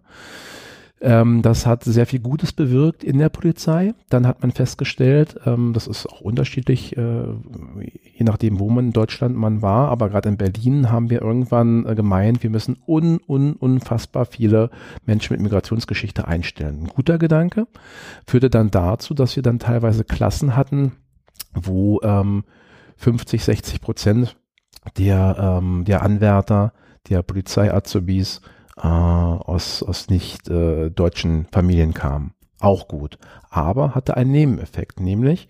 Ähm, 1.01 1.43
das 1.43 1.65
hat 1.65 1.85
sehr 1.85 2.07
viel 2.07 2.19
Gutes 2.19 2.53
bewirkt 2.53 3.05
in 3.05 3.19
der 3.19 3.29
Polizei. 3.29 3.95
Dann 4.09 4.27
hat 4.27 4.43
man 4.43 4.51
festgestellt, 4.51 5.39
ähm, 5.47 5.73
das 5.73 5.87
ist 5.87 6.07
auch 6.09 6.21
unterschiedlich, 6.21 6.97
äh, 6.97 7.01
je 7.03 8.25
nachdem, 8.25 8.59
wo 8.59 8.69
man 8.69 8.87
in 8.87 8.93
Deutschland 8.93 9.37
man 9.37 9.63
war, 9.63 9.89
aber 9.91 10.09
gerade 10.09 10.29
in 10.29 10.37
Berlin 10.37 10.91
haben 10.91 11.09
wir 11.09 11.23
irgendwann 11.23 11.87
äh, 11.87 11.95
gemeint, 11.95 12.43
wir 12.43 12.51
müssen 12.51 12.77
un, 12.87 13.21
un, 13.29 13.53
unfassbar 13.53 14.27
viele 14.27 14.71
Menschen 15.07 15.35
mit 15.35 15.43
Migrationsgeschichte 15.43 16.27
einstellen. 16.27 16.83
Ein 16.83 16.89
guter 16.89 17.19
Gedanke 17.19 17.69
führte 18.27 18.51
dann 18.51 18.71
dazu, 18.71 19.15
dass 19.15 19.37
wir 19.37 19.43
dann 19.45 19.61
teilweise 19.61 20.03
Klassen 20.03 20.57
hatten, 20.57 20.93
wo 21.55 22.01
ähm, 22.03 22.45
50, 22.97 23.45
60 23.45 23.81
Prozent 23.81 24.37
der, 24.97 25.61
ähm, 25.63 25.85
der 25.85 26.03
Anwärter, 26.03 26.73
der 27.09 27.23
Polizei-Azubis 27.23 28.41
äh, 28.83 28.87
aus, 28.87 29.83
aus 29.83 30.09
nicht 30.09 30.49
äh, 30.49 30.91
deutschen 30.91 31.47
Familien 31.53 31.95
kamen. 31.95 32.35
Auch 32.61 32.89
gut. 32.89 33.19
Aber 33.51 33.95
hatte 33.95 34.17
einen 34.17 34.33
Nebeneffekt, 34.33 35.01
nämlich 35.01 35.49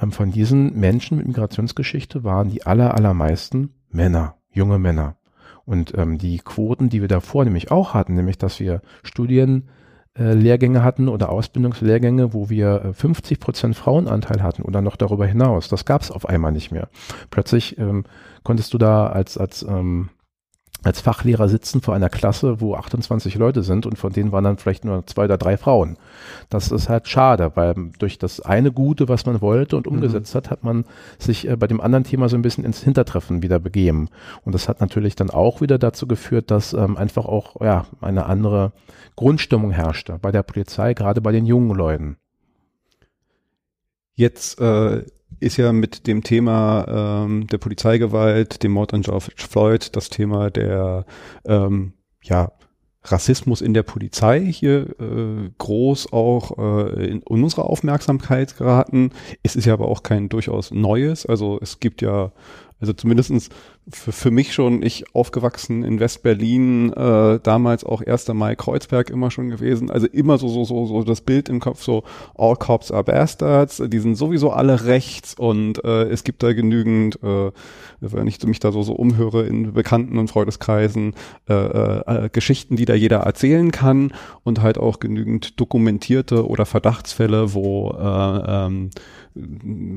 ähm, 0.00 0.12
von 0.12 0.30
diesen 0.30 0.78
Menschen 0.78 1.18
mit 1.18 1.26
Migrationsgeschichte 1.26 2.24
waren 2.24 2.48
die 2.48 2.66
aller, 2.66 2.94
allermeisten 2.94 3.74
Männer, 3.90 4.36
junge 4.50 4.78
Männer. 4.78 5.16
Und 5.64 5.96
ähm, 5.98 6.18
die 6.18 6.38
Quoten, 6.38 6.88
die 6.88 7.00
wir 7.00 7.08
davor 7.08 7.44
nämlich 7.44 7.70
auch 7.70 7.94
hatten, 7.94 8.14
nämlich 8.14 8.38
dass 8.38 8.60
wir 8.60 8.82
Studienlehrgänge 9.02 10.78
äh, 10.78 10.82
hatten 10.82 11.08
oder 11.08 11.30
Ausbildungslehrgänge, 11.30 12.32
wo 12.32 12.50
wir 12.50 12.92
50 12.94 13.36
äh, 13.36 13.40
Prozent 13.40 13.76
Frauenanteil 13.76 14.42
hatten 14.42 14.62
oder 14.62 14.80
noch 14.80 14.96
darüber 14.96 15.26
hinaus. 15.26 15.68
Das 15.68 15.84
gab 15.84 16.02
es 16.02 16.12
auf 16.12 16.28
einmal 16.28 16.52
nicht 16.52 16.70
mehr. 16.70 16.88
Plötzlich 17.30 17.78
ähm, 17.78 18.04
konntest 18.44 18.74
du 18.74 18.78
da 18.78 19.08
als, 19.08 19.38
als 19.38 19.62
ähm, 19.64 20.10
als 20.82 21.00
Fachlehrer 21.00 21.48
sitzen 21.48 21.80
vor 21.80 21.94
einer 21.94 22.08
Klasse, 22.08 22.60
wo 22.60 22.74
28 22.74 23.34
Leute 23.36 23.62
sind 23.62 23.86
und 23.86 23.98
von 23.98 24.12
denen 24.12 24.30
waren 24.30 24.44
dann 24.44 24.58
vielleicht 24.58 24.84
nur 24.84 25.04
zwei 25.06 25.24
oder 25.24 25.38
drei 25.38 25.56
Frauen. 25.56 25.96
Das 26.48 26.70
ist 26.70 26.88
halt 26.88 27.08
schade, 27.08 27.52
weil 27.54 27.74
durch 27.98 28.18
das 28.18 28.40
eine 28.40 28.70
Gute, 28.70 29.08
was 29.08 29.26
man 29.26 29.40
wollte 29.40 29.76
und 29.76 29.88
umgesetzt 29.88 30.34
mhm. 30.34 30.38
hat, 30.38 30.50
hat 30.50 30.64
man 30.64 30.84
sich 31.18 31.48
äh, 31.48 31.56
bei 31.56 31.66
dem 31.66 31.80
anderen 31.80 32.04
Thema 32.04 32.28
so 32.28 32.36
ein 32.36 32.42
bisschen 32.42 32.64
ins 32.64 32.82
Hintertreffen 32.82 33.42
wieder 33.42 33.58
begeben. 33.58 34.08
Und 34.44 34.54
das 34.54 34.68
hat 34.68 34.80
natürlich 34.80 35.16
dann 35.16 35.30
auch 35.30 35.60
wieder 35.60 35.78
dazu 35.78 36.06
geführt, 36.06 36.50
dass 36.50 36.72
ähm, 36.72 36.96
einfach 36.96 37.24
auch 37.24 37.60
ja 37.60 37.86
eine 38.00 38.26
andere 38.26 38.72
Grundstimmung 39.16 39.70
herrschte 39.70 40.18
bei 40.20 40.30
der 40.30 40.42
Polizei, 40.42 40.94
gerade 40.94 41.20
bei 41.20 41.32
den 41.32 41.46
jungen 41.46 41.74
Leuten. 41.74 42.16
Jetzt 44.14 44.60
äh, 44.60 45.04
ist 45.40 45.56
ja 45.56 45.72
mit 45.72 46.06
dem 46.06 46.22
Thema 46.22 47.24
ähm, 47.24 47.46
der 47.46 47.58
Polizeigewalt, 47.58 48.62
dem 48.62 48.72
Mord 48.72 48.94
an 48.94 49.02
George 49.02 49.32
Floyd, 49.36 49.94
das 49.94 50.08
Thema 50.08 50.50
der 50.50 51.04
ähm, 51.44 51.92
ja, 52.22 52.52
Rassismus 53.02 53.60
in 53.60 53.74
der 53.74 53.82
Polizei 53.82 54.40
hier 54.40 54.98
äh, 55.00 55.50
groß 55.58 56.12
auch 56.12 56.58
äh, 56.58 57.06
in, 57.06 57.22
unsere 57.22 57.64
Aufmerksamkeit 57.64 58.56
geraten. 58.56 59.10
Es 59.42 59.56
ist 59.56 59.64
ja 59.64 59.74
aber 59.74 59.88
auch 59.88 60.02
kein 60.02 60.28
durchaus 60.28 60.70
Neues. 60.70 61.26
Also 61.26 61.58
es 61.60 61.80
gibt 61.80 62.02
ja, 62.02 62.32
also 62.80 62.92
zumindestens 62.92 63.48
für, 63.88 64.10
für 64.10 64.30
mich 64.32 64.52
schon, 64.52 64.82
ich 64.82 65.14
aufgewachsen 65.14 65.84
in 65.84 66.00
West-Berlin, 66.00 66.92
äh, 66.92 67.38
damals 67.40 67.84
auch 67.84 68.02
1. 68.02 68.28
Mai 68.28 68.56
Kreuzberg 68.56 69.10
immer 69.10 69.30
schon 69.30 69.48
gewesen. 69.48 69.90
Also 69.90 70.08
immer 70.08 70.38
so, 70.38 70.48
so, 70.48 70.64
so, 70.64 70.86
so 70.86 71.04
das 71.04 71.20
Bild 71.20 71.48
im 71.48 71.60
Kopf, 71.60 71.82
so 71.82 72.02
all 72.36 72.56
cops 72.56 72.90
are 72.90 73.04
bastards, 73.04 73.80
die 73.86 73.98
sind 73.98 74.16
sowieso 74.16 74.50
alle 74.50 74.86
rechts 74.86 75.34
und 75.34 75.84
äh, 75.84 76.04
es 76.04 76.24
gibt 76.24 76.42
da 76.42 76.52
genügend, 76.52 77.22
äh, 77.22 77.52
wenn 78.00 78.26
ich 78.26 78.42
mich 78.44 78.58
da 78.58 78.72
so, 78.72 78.82
so 78.82 78.94
umhöre 78.94 79.44
in 79.46 79.72
Bekannten- 79.72 80.18
und 80.18 80.28
Freundeskreisen, 80.28 81.14
äh, 81.48 81.54
äh, 81.54 82.28
Geschichten, 82.30 82.74
die 82.76 82.86
da 82.86 82.94
jeder 82.94 83.18
erzählen 83.18 83.70
kann 83.70 84.12
und 84.42 84.62
halt 84.62 84.78
auch 84.78 84.98
genügend 84.98 85.60
dokumentierte 85.60 86.48
oder 86.48 86.66
Verdachtsfälle, 86.66 87.54
wo 87.54 87.90
äh, 87.92 88.66
ähm, 88.66 88.90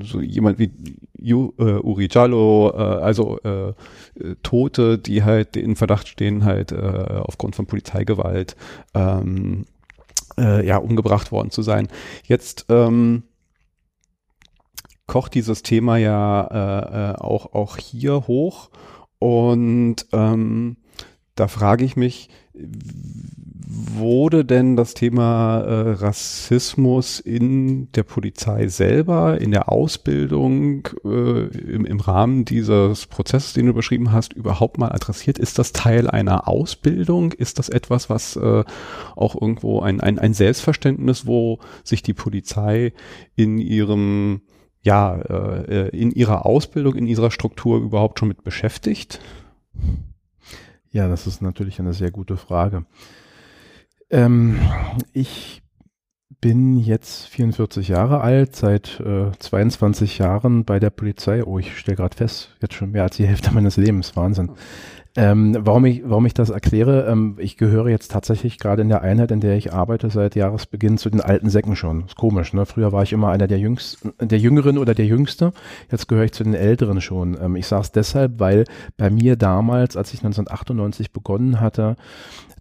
so 0.03 0.21
jemand 0.21 0.59
wie 0.59 0.71
Ju, 1.17 1.53
äh, 1.57 1.79
Uri 1.79 2.07
Jallo, 2.11 2.71
äh, 2.73 2.77
also 2.77 3.39
äh, 3.39 3.73
äh, 4.15 4.35
Tote, 4.43 4.97
die 4.97 5.23
halt 5.23 5.55
in 5.55 5.75
Verdacht 5.75 6.07
stehen, 6.07 6.45
halt 6.45 6.71
äh, 6.71 7.21
aufgrund 7.23 7.55
von 7.55 7.65
Polizeigewalt 7.65 8.55
ähm, 8.93 9.65
äh, 10.37 10.65
ja 10.65 10.77
umgebracht 10.77 11.31
worden 11.31 11.51
zu 11.51 11.61
sein. 11.61 11.87
Jetzt 12.23 12.65
ähm, 12.69 13.23
kocht 15.07 15.33
dieses 15.33 15.63
Thema 15.63 15.97
ja 15.97 16.43
äh, 16.43 17.11
äh, 17.11 17.15
auch 17.15 17.53
auch 17.53 17.77
hier 17.77 18.27
hoch 18.27 18.69
und 19.19 20.05
ähm, 20.13 20.77
da 21.35 21.47
frage 21.47 21.85
ich 21.85 21.95
mich, 21.95 22.29
wurde 23.71 24.45
denn 24.45 24.75
das 24.75 24.95
Thema 24.95 25.59
äh, 25.59 25.91
Rassismus 25.91 27.19
in 27.19 27.91
der 27.91 28.01
Polizei 28.01 28.67
selber, 28.67 29.39
in 29.39 29.51
der 29.51 29.71
Ausbildung, 29.71 30.87
äh, 31.05 31.45
im, 31.45 31.85
im 31.85 31.99
Rahmen 31.99 32.45
dieses 32.45 33.05
Prozesses, 33.05 33.53
den 33.53 33.67
du 33.67 33.73
beschrieben 33.73 34.11
hast, 34.11 34.33
überhaupt 34.33 34.79
mal 34.79 34.91
adressiert? 34.91 35.37
Ist 35.37 35.59
das 35.59 35.71
Teil 35.71 36.09
einer 36.09 36.47
Ausbildung? 36.47 37.31
Ist 37.31 37.59
das 37.59 37.69
etwas, 37.69 38.09
was 38.09 38.35
äh, 38.37 38.63
auch 39.15 39.39
irgendwo 39.39 39.81
ein, 39.81 40.01
ein, 40.01 40.17
ein 40.17 40.33
Selbstverständnis, 40.33 41.27
wo 41.27 41.59
sich 41.83 42.01
die 42.01 42.15
Polizei 42.15 42.93
in 43.35 43.59
ihrem 43.59 44.41
ja, 44.81 45.15
äh, 45.15 45.89
in 45.89 46.11
ihrer 46.11 46.47
Ausbildung, 46.47 46.95
in 46.95 47.05
ihrer 47.05 47.29
Struktur 47.29 47.77
überhaupt 47.77 48.17
schon 48.17 48.29
mit 48.29 48.43
beschäftigt? 48.43 49.19
Ja, 50.91 51.07
das 51.07 51.27
ist 51.27 51.43
natürlich 51.43 51.79
eine 51.79 51.93
sehr 51.93 52.09
gute 52.09 52.37
Frage. 52.37 52.85
Ähm, 54.09 54.59
ich 55.13 55.61
bin 56.41 56.77
jetzt 56.77 57.27
44 57.27 57.89
Jahre 57.89 58.21
alt, 58.21 58.55
seit 58.55 58.99
äh, 59.01 59.31
22 59.37 60.19
Jahren 60.19 60.63
bei 60.63 60.79
der 60.79 60.89
Polizei. 60.89 61.43
Oh, 61.43 61.59
ich 61.59 61.77
stelle 61.77 61.97
gerade 61.97 62.15
fest, 62.15 62.55
jetzt 62.61 62.73
schon 62.73 62.91
mehr 62.91 63.03
als 63.03 63.17
die 63.17 63.27
Hälfte 63.27 63.53
meines 63.53 63.77
Lebens. 63.77 64.15
Wahnsinn. 64.15 64.51
Ähm, 65.17 65.57
warum, 65.59 65.85
ich, 65.85 66.03
warum 66.05 66.25
ich 66.27 66.35
das 66.35 66.49
erkläre, 66.49 67.07
ähm, 67.07 67.35
ich 67.39 67.57
gehöre 67.57 67.89
jetzt 67.89 68.11
tatsächlich 68.11 68.59
gerade 68.59 68.83
in 68.83 68.89
der 68.89 69.01
Einheit, 69.01 69.31
in 69.31 69.41
der 69.41 69.57
ich 69.57 69.73
arbeite, 69.73 70.09
seit 70.11 70.35
Jahresbeginn 70.35 70.99
zu 70.99 71.09
den 71.09 71.19
alten 71.19 71.49
Säcken 71.49 71.75
schon. 71.75 72.05
Ist 72.05 72.15
komisch, 72.15 72.53
ne? 72.53 72.65
Früher 72.65 72.91
war 72.91 73.03
ich 73.03 73.11
immer 73.11 73.29
einer 73.29 73.47
der 73.47 73.57
Jüngsten, 73.57 74.13
der 74.21 74.37
Jüngeren 74.37 74.77
oder 74.77 74.93
der 74.93 75.07
Jüngste. 75.07 75.51
Jetzt 75.91 76.07
gehöre 76.07 76.25
ich 76.25 76.31
zu 76.31 76.43
den 76.43 76.53
Älteren 76.53 77.01
schon. 77.01 77.37
Ähm, 77.41 77.55
ich 77.55 77.65
sage 77.65 77.81
es 77.81 77.91
deshalb, 77.91 78.39
weil 78.39 78.65
bei 78.97 79.09
mir 79.09 79.35
damals, 79.35 79.97
als 79.97 80.13
ich 80.13 80.19
1998 80.19 81.11
begonnen 81.11 81.59
hatte, 81.59 81.97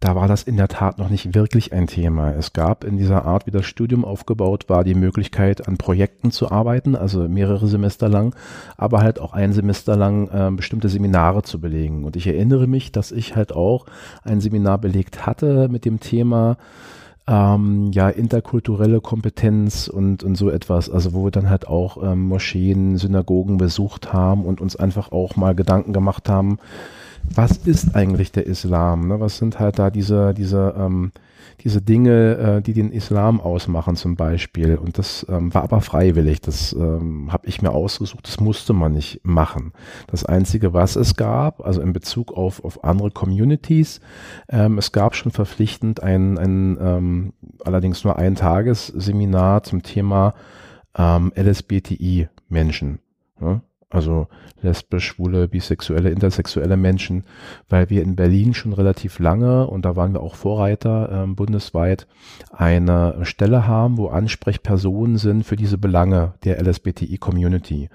da 0.00 0.14
war 0.14 0.28
das 0.28 0.42
in 0.42 0.56
der 0.56 0.68
Tat 0.68 0.98
noch 0.98 1.08
nicht 1.08 1.34
wirklich 1.34 1.72
ein 1.72 1.86
Thema. 1.86 2.32
Es 2.32 2.52
gab 2.52 2.84
in 2.84 2.96
dieser 2.96 3.24
Art, 3.24 3.46
wie 3.46 3.50
das 3.50 3.66
Studium 3.66 4.04
aufgebaut 4.04 4.68
war, 4.68 4.84
die 4.84 4.94
Möglichkeit, 4.94 5.66
an 5.66 5.76
Projekten 5.76 6.30
zu 6.30 6.50
arbeiten, 6.50 6.94
also 6.94 7.28
mehrere 7.28 7.66
Semester 7.66 8.08
lang, 8.08 8.34
aber 8.76 9.00
halt 9.00 9.20
auch 9.20 9.32
ein 9.32 9.52
Semester 9.52 9.96
lang 9.96 10.28
äh, 10.28 10.50
bestimmte 10.54 10.88
Seminare 10.88 11.42
zu 11.42 11.60
belegen. 11.60 12.04
Und 12.04 12.16
ich 12.16 12.26
erinnere 12.26 12.66
mich, 12.66 12.92
dass 12.92 13.12
ich 13.12 13.34
halt 13.34 13.52
auch 13.52 13.86
ein 14.22 14.40
Seminar 14.40 14.78
belegt 14.78 15.26
hatte 15.26 15.68
mit 15.68 15.84
dem 15.84 16.00
Thema 16.00 16.56
ähm, 17.28 17.90
ja 17.92 18.08
interkulturelle 18.08 19.00
Kompetenz 19.00 19.88
und, 19.88 20.24
und 20.24 20.36
so 20.36 20.48
etwas, 20.48 20.88
also 20.88 21.12
wo 21.12 21.24
wir 21.24 21.30
dann 21.30 21.50
halt 21.50 21.68
auch 21.68 22.02
ähm, 22.02 22.26
Moscheen, 22.26 22.96
Synagogen 22.96 23.58
besucht 23.58 24.12
haben 24.12 24.44
und 24.44 24.60
uns 24.60 24.76
einfach 24.76 25.12
auch 25.12 25.36
mal 25.36 25.54
Gedanken 25.54 25.92
gemacht 25.92 26.28
haben, 26.28 26.58
was 27.34 27.58
ist 27.58 27.94
eigentlich 27.94 28.32
der 28.32 28.46
Islam? 28.46 29.08
Ne? 29.08 29.20
Was 29.20 29.38
sind 29.38 29.58
halt 29.58 29.78
da 29.78 29.90
diese, 29.90 30.34
diese 30.34 30.74
ähm, 30.76 31.12
diese 31.60 31.82
Dinge, 31.82 32.36
äh, 32.36 32.62
die 32.62 32.72
den 32.72 32.92
Islam 32.92 33.40
ausmachen 33.40 33.96
zum 33.96 34.16
Beispiel. 34.16 34.76
Und 34.76 34.98
das 34.98 35.26
ähm, 35.28 35.52
war 35.52 35.64
aber 35.64 35.80
freiwillig. 35.80 36.40
Das 36.40 36.72
ähm, 36.72 37.32
habe 37.32 37.48
ich 37.48 37.62
mir 37.62 37.72
ausgesucht. 37.72 38.26
Das 38.26 38.40
musste 38.40 38.72
man 38.72 38.92
nicht 38.92 39.20
machen. 39.24 39.72
Das 40.06 40.24
Einzige, 40.24 40.72
was 40.72 40.96
es 40.96 41.16
gab, 41.16 41.64
also 41.64 41.80
in 41.80 41.92
Bezug 41.92 42.32
auf, 42.32 42.64
auf 42.64 42.84
andere 42.84 43.10
Communities, 43.10 44.00
ähm, 44.48 44.78
es 44.78 44.92
gab 44.92 45.16
schon 45.16 45.32
verpflichtend 45.32 46.02
ein, 46.02 46.38
ein 46.38 46.78
ähm, 46.80 47.32
allerdings 47.64 48.04
nur 48.04 48.16
ein 48.16 48.36
Tagesseminar 48.36 49.64
zum 49.64 49.82
Thema 49.82 50.34
ähm, 50.96 51.32
LSBTI-Menschen. 51.36 53.00
Ja? 53.40 53.62
Also 53.90 54.26
lesbisch, 54.60 55.06
schwule, 55.06 55.48
bisexuelle, 55.48 56.10
intersexuelle 56.10 56.76
Menschen, 56.76 57.24
weil 57.68 57.88
wir 57.88 58.02
in 58.02 58.16
Berlin 58.16 58.52
schon 58.52 58.72
relativ 58.72 59.18
lange, 59.18 59.66
und 59.66 59.84
da 59.84 59.96
waren 59.96 60.12
wir 60.12 60.20
auch 60.20 60.34
Vorreiter 60.34 61.24
äh, 61.24 61.26
bundesweit, 61.26 62.06
eine 62.50 63.24
Stelle 63.24 63.66
haben, 63.66 63.96
wo 63.96 64.08
Ansprechpersonen 64.08 65.16
sind 65.16 65.44
für 65.44 65.56
diese 65.56 65.78
Belange 65.78 66.34
der 66.44 66.60
LSBTI-Community. 66.62 67.88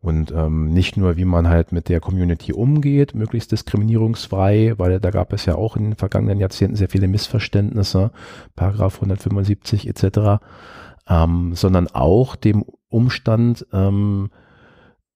Und 0.00 0.30
ähm, 0.30 0.68
nicht 0.68 0.96
nur, 0.96 1.16
wie 1.16 1.24
man 1.24 1.48
halt 1.48 1.72
mit 1.72 1.88
der 1.88 2.00
Community 2.00 2.52
umgeht, 2.52 3.14
möglichst 3.14 3.50
diskriminierungsfrei, 3.50 4.74
weil 4.76 5.00
da 5.00 5.10
gab 5.10 5.32
es 5.32 5.44
ja 5.46 5.56
auch 5.56 5.76
in 5.76 5.84
den 5.84 5.96
vergangenen 5.96 6.38
Jahrzehnten 6.38 6.76
sehr 6.76 6.88
viele 6.88 7.08
Missverständnisse, 7.08 8.12
Paragraph 8.54 8.96
175 8.96 9.88
etc., 9.88 10.40
ähm, 11.08 11.54
sondern 11.54 11.88
auch 11.88 12.36
dem 12.36 12.64
Umstand, 12.88 13.66
ähm, 13.72 14.30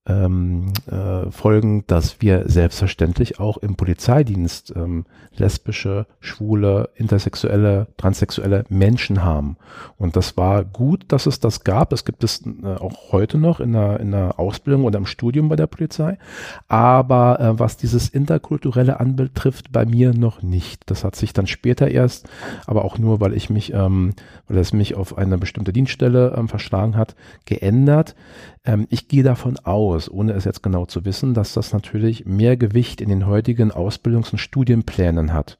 ähm, 0.04 0.72
äh, 0.90 1.30
folgen, 1.30 1.84
dass 1.86 2.20
wir 2.20 2.48
selbstverständlich 2.48 3.38
auch 3.38 3.58
im 3.58 3.76
Polizeidienst 3.76 4.72
ähm, 4.74 5.04
lesbische, 5.36 6.06
schwule, 6.18 6.90
intersexuelle, 6.96 7.86
transsexuelle 7.96 8.64
Menschen 8.68 9.22
haben. 9.22 9.56
Und 9.98 10.16
das 10.16 10.36
war 10.36 10.64
gut, 10.64 11.04
dass 11.08 11.26
es 11.26 11.38
das 11.38 11.62
gab. 11.62 11.92
Es 11.92 12.04
gibt 12.04 12.24
es 12.24 12.42
äh, 12.44 12.66
auch 12.66 13.12
heute 13.12 13.38
noch 13.38 13.60
in 13.60 13.74
der, 13.74 14.00
in 14.00 14.10
der 14.10 14.40
Ausbildung 14.40 14.84
oder 14.84 14.98
im 14.98 15.06
Studium 15.06 15.48
bei 15.48 15.56
der 15.56 15.68
Polizei. 15.68 16.18
Aber 16.66 17.38
äh, 17.38 17.58
was 17.58 17.76
dieses 17.76 18.08
Interkulturelle 18.08 18.98
anbetrifft, 18.98 19.70
bei 19.70 19.86
mir 19.86 20.12
noch 20.12 20.42
nicht. 20.42 20.82
Das 20.90 21.04
hat 21.04 21.14
sich 21.14 21.32
dann 21.32 21.46
später 21.46 21.88
erst, 21.88 22.28
aber 22.66 22.84
auch 22.84 22.98
nur, 22.98 23.20
weil 23.20 23.34
ich 23.34 23.50
mich, 23.50 23.72
ähm, 23.72 24.14
weil 24.48 24.58
es 24.58 24.72
mich 24.72 24.96
auf 24.96 25.16
eine 25.16 25.38
bestimmte 25.38 25.72
Dienststelle 25.72 26.34
ähm, 26.36 26.48
verschlagen 26.48 26.96
hat, 26.96 27.14
geändert. 27.44 28.16
Ähm, 28.64 28.86
ich 28.90 29.08
gehe 29.08 29.22
davon 29.22 29.58
aus, 29.58 30.10
ohne 30.10 30.32
es 30.32 30.44
jetzt 30.44 30.62
genau 30.62 30.86
zu 30.86 31.04
wissen, 31.04 31.34
dass 31.34 31.54
das 31.54 31.72
natürlich 31.72 32.26
mehr 32.26 32.56
Gewicht 32.56 33.00
in 33.00 33.08
den 33.08 33.26
heutigen 33.26 33.72
Ausbildungs- 33.72 34.32
und 34.32 34.38
Studienplänen 34.38 35.32
hat. 35.32 35.58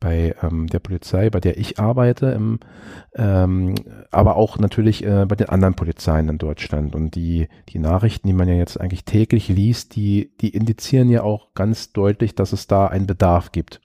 Bei 0.00 0.34
ähm, 0.42 0.66
der 0.66 0.80
Polizei, 0.80 1.30
bei 1.30 1.40
der 1.40 1.56
ich 1.56 1.78
arbeite, 1.78 2.26
im, 2.26 2.58
ähm, 3.14 3.74
aber 4.10 4.36
auch 4.36 4.58
natürlich 4.58 5.04
äh, 5.04 5.24
bei 5.26 5.36
den 5.36 5.48
anderen 5.48 5.74
Polizeien 5.74 6.28
in 6.28 6.38
Deutschland. 6.38 6.94
Und 6.94 7.14
die, 7.14 7.48
die 7.68 7.78
Nachrichten, 7.78 8.26
die 8.26 8.34
man 8.34 8.48
ja 8.48 8.54
jetzt 8.54 8.78
eigentlich 8.80 9.04
täglich 9.04 9.48
liest, 9.48 9.96
die, 9.96 10.32
die 10.40 10.50
indizieren 10.50 11.08
ja 11.08 11.22
auch 11.22 11.54
ganz 11.54 11.92
deutlich, 11.92 12.34
dass 12.34 12.52
es 12.52 12.66
da 12.66 12.88
einen 12.88 13.06
Bedarf 13.06 13.52
gibt. 13.52 13.80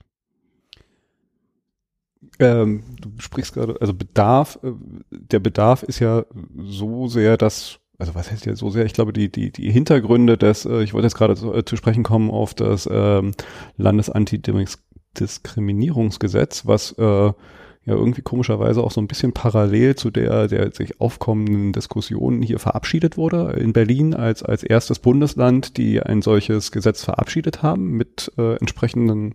Ähm, 2.38 2.82
du 3.00 3.10
sprichst 3.18 3.54
gerade, 3.54 3.76
also 3.80 3.94
Bedarf, 3.94 4.58
äh, 4.62 4.72
der 5.10 5.38
Bedarf 5.38 5.82
ist 5.82 6.00
ja 6.00 6.24
so 6.56 7.06
sehr, 7.06 7.36
dass 7.36 7.80
also 8.00 8.14
was 8.14 8.30
heißt 8.30 8.46
jetzt 8.46 8.60
so 8.60 8.70
sehr? 8.70 8.86
Ich 8.86 8.94
glaube, 8.94 9.12
die, 9.12 9.30
die, 9.30 9.52
die 9.52 9.70
Hintergründe 9.70 10.38
des, 10.38 10.64
äh, 10.64 10.82
ich 10.82 10.94
wollte 10.94 11.06
jetzt 11.06 11.16
gerade 11.16 11.36
zu, 11.36 11.54
äh, 11.54 11.64
zu 11.64 11.76
sprechen 11.76 12.02
kommen 12.02 12.30
auf 12.30 12.54
das 12.54 12.88
ähm, 12.90 13.32
Landesantidiskriminierungsgesetz, 13.76 16.66
was 16.66 16.92
äh, 16.92 17.02
ja 17.02 17.34
irgendwie 17.86 18.22
komischerweise 18.22 18.82
auch 18.82 18.90
so 18.90 19.00
ein 19.00 19.06
bisschen 19.06 19.32
parallel 19.32 19.94
zu 19.96 20.10
der, 20.10 20.48
der 20.48 20.72
sich 20.72 21.00
aufkommenden 21.00 21.72
Diskussion 21.72 22.42
hier 22.42 22.58
verabschiedet 22.58 23.16
wurde 23.16 23.56
in 23.58 23.72
Berlin 23.72 24.14
als, 24.14 24.42
als 24.42 24.62
erstes 24.62 24.98
Bundesland, 24.98 25.76
die 25.76 26.02
ein 26.02 26.20
solches 26.22 26.72
Gesetz 26.72 27.04
verabschiedet 27.04 27.62
haben 27.62 27.92
mit 27.92 28.32
äh, 28.38 28.56
entsprechenden 28.56 29.34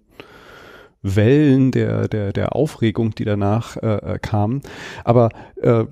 Wellen 1.05 1.71
der, 1.71 2.07
der, 2.07 2.33
der 2.33 2.55
Aufregung, 2.55 3.13
die 3.13 3.25
danach 3.25 3.77
äh, 3.77 4.13
äh, 4.13 4.19
kamen. 4.19 4.61
Aber 5.03 5.29
äh, 5.61 5.85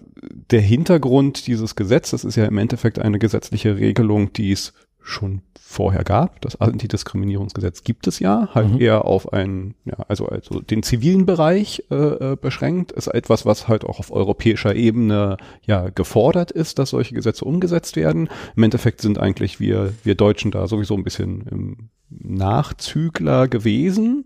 der 0.52 0.62
Hintergrund 0.62 1.48
dieses 1.48 1.76
Gesetzes 1.76 2.24
ist 2.24 2.36
ja 2.36 2.46
im 2.46 2.58
Endeffekt 2.58 3.00
eine 3.00 3.20
gesetzliche 3.20 3.78
Regelung, 3.78 4.34
die 4.34 4.52
es 4.52 4.74
schon 5.02 5.42
vorher 5.60 6.04
gab. 6.04 6.40
Das 6.42 6.60
Antidiskriminierungsgesetz 6.60 7.84
gibt 7.84 8.08
es 8.08 8.20
ja, 8.20 8.50
halt 8.54 8.74
mhm. 8.74 8.82
eher 8.82 9.06
auf 9.06 9.34
einen, 9.34 9.76
ja, 9.86 9.98
also, 10.08 10.28
also 10.28 10.62
den 10.62 10.84
zivilen 10.84 11.26
Bereich 11.26 11.84
äh, 11.92 11.96
äh, 11.96 12.38
beschränkt. 12.40 12.92
Ist 12.92 13.08
etwas, 13.08 13.46
was 13.46 13.68
halt 13.68 13.84
auch 13.84 14.00
auf 14.00 14.12
europäischer 14.12 14.76
Ebene 14.76 15.38
ja 15.66 15.90
gefordert 15.90 16.52
ist, 16.52 16.80
dass 16.80 16.92
solche 16.92 17.16
Gesetze 17.16 17.44
umgesetzt 17.46 17.96
werden. 17.96 18.30
Im 18.56 18.64
Endeffekt 18.64 19.02
sind 19.02 19.20
eigentlich 19.20 19.60
wir, 19.60 19.94
wir 20.04 20.16
Deutschen 20.16 20.52
da 20.52 20.68
sowieso 20.68 20.96
ein 20.96 21.04
bisschen 21.04 21.42
im 21.50 21.90
Nachzügler 22.20 23.48
gewesen. 23.48 24.26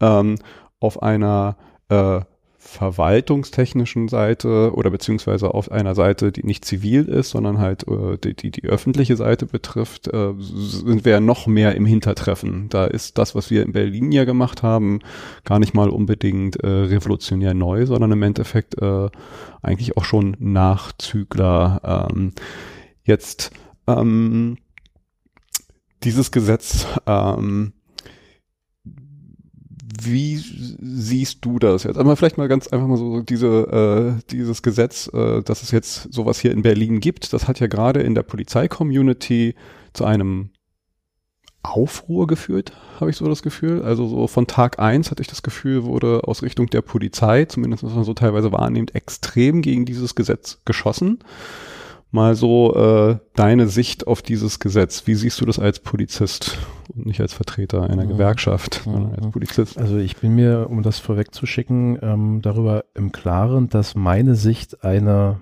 Ähm, 0.00 0.36
auf 0.80 1.02
einer 1.02 1.56
äh, 1.88 2.20
verwaltungstechnischen 2.64 4.06
Seite 4.06 4.72
oder 4.74 4.90
beziehungsweise 4.90 5.52
auf 5.52 5.72
einer 5.72 5.96
Seite, 5.96 6.30
die 6.30 6.46
nicht 6.46 6.64
zivil 6.64 7.06
ist, 7.06 7.30
sondern 7.30 7.58
halt 7.58 7.86
äh, 7.88 8.16
die, 8.18 8.34
die, 8.34 8.50
die 8.52 8.64
öffentliche 8.64 9.16
Seite 9.16 9.46
betrifft, 9.46 10.06
äh, 10.06 10.32
sind 10.38 11.04
wir 11.04 11.18
noch 11.20 11.48
mehr 11.48 11.74
im 11.74 11.86
Hintertreffen. 11.86 12.68
Da 12.68 12.84
ist 12.84 13.18
das, 13.18 13.34
was 13.34 13.50
wir 13.50 13.64
in 13.64 13.72
Berlin 13.72 14.12
ja 14.12 14.24
gemacht 14.24 14.62
haben, 14.62 15.00
gar 15.44 15.58
nicht 15.58 15.74
mal 15.74 15.90
unbedingt 15.90 16.56
äh, 16.62 16.68
revolutionär 16.68 17.52
neu, 17.52 17.84
sondern 17.84 18.12
im 18.12 18.22
Endeffekt 18.22 18.80
äh, 18.80 19.08
eigentlich 19.60 19.96
auch 19.96 20.04
schon 20.04 20.36
Nachzügler. 20.38 22.08
Ähm, 22.10 22.32
jetzt 23.02 23.50
ähm, 23.88 24.56
dieses 26.04 26.30
Gesetz 26.30 26.86
ähm, 27.06 27.72
wie 30.00 30.36
siehst 30.36 31.44
du 31.44 31.58
das 31.58 31.84
jetzt? 31.84 31.98
Aber 31.98 32.16
vielleicht 32.16 32.38
mal 32.38 32.48
ganz 32.48 32.68
einfach 32.68 32.86
mal 32.86 32.96
so 32.96 33.20
diese, 33.20 34.16
äh, 34.18 34.22
dieses 34.30 34.62
Gesetz, 34.62 35.08
äh, 35.12 35.42
dass 35.42 35.62
es 35.62 35.70
jetzt 35.70 36.12
sowas 36.12 36.38
hier 36.40 36.52
in 36.52 36.62
Berlin 36.62 37.00
gibt, 37.00 37.32
das 37.32 37.48
hat 37.48 37.60
ja 37.60 37.66
gerade 37.66 38.00
in 38.00 38.14
der 38.14 38.22
Polizei-Community 38.22 39.54
zu 39.92 40.04
einem 40.04 40.50
Aufruhr 41.62 42.26
geführt, 42.26 42.72
habe 42.98 43.10
ich 43.10 43.16
so 43.16 43.28
das 43.28 43.42
Gefühl. 43.42 43.82
Also 43.82 44.08
so 44.08 44.26
von 44.26 44.46
Tag 44.46 44.78
eins 44.78 45.10
hatte 45.10 45.22
ich 45.22 45.28
das 45.28 45.42
Gefühl, 45.42 45.84
wurde 45.84 46.22
aus 46.24 46.42
Richtung 46.42 46.66
der 46.68 46.82
Polizei, 46.82 47.44
zumindest 47.44 47.84
was 47.84 47.94
man 47.94 48.04
so 48.04 48.14
teilweise 48.14 48.50
wahrnimmt, 48.50 48.94
extrem 48.94 49.62
gegen 49.62 49.84
dieses 49.84 50.14
Gesetz 50.14 50.58
geschossen 50.64 51.20
mal 52.12 52.34
so 52.34 52.74
äh, 52.74 53.18
deine 53.34 53.68
Sicht 53.68 54.06
auf 54.06 54.22
dieses 54.22 54.60
Gesetz. 54.60 55.06
Wie 55.06 55.14
siehst 55.14 55.40
du 55.40 55.46
das 55.46 55.58
als 55.58 55.80
Polizist 55.80 56.58
und 56.94 57.06
nicht 57.06 57.20
als 57.20 57.32
Vertreter 57.32 57.82
einer 57.82 58.04
mhm. 58.04 58.10
Gewerkschaft, 58.10 58.82
sondern 58.84 59.14
als 59.14 59.30
Polizist? 59.30 59.78
Also 59.78 59.96
ich 59.96 60.18
bin 60.18 60.34
mir, 60.34 60.68
um 60.70 60.82
das 60.82 60.98
vorwegzuschicken, 60.98 61.98
ähm, 62.02 62.42
darüber 62.42 62.84
im 62.94 63.10
Klaren, 63.12 63.68
dass 63.68 63.94
meine 63.94 64.34
Sicht 64.34 64.84
eine 64.84 65.40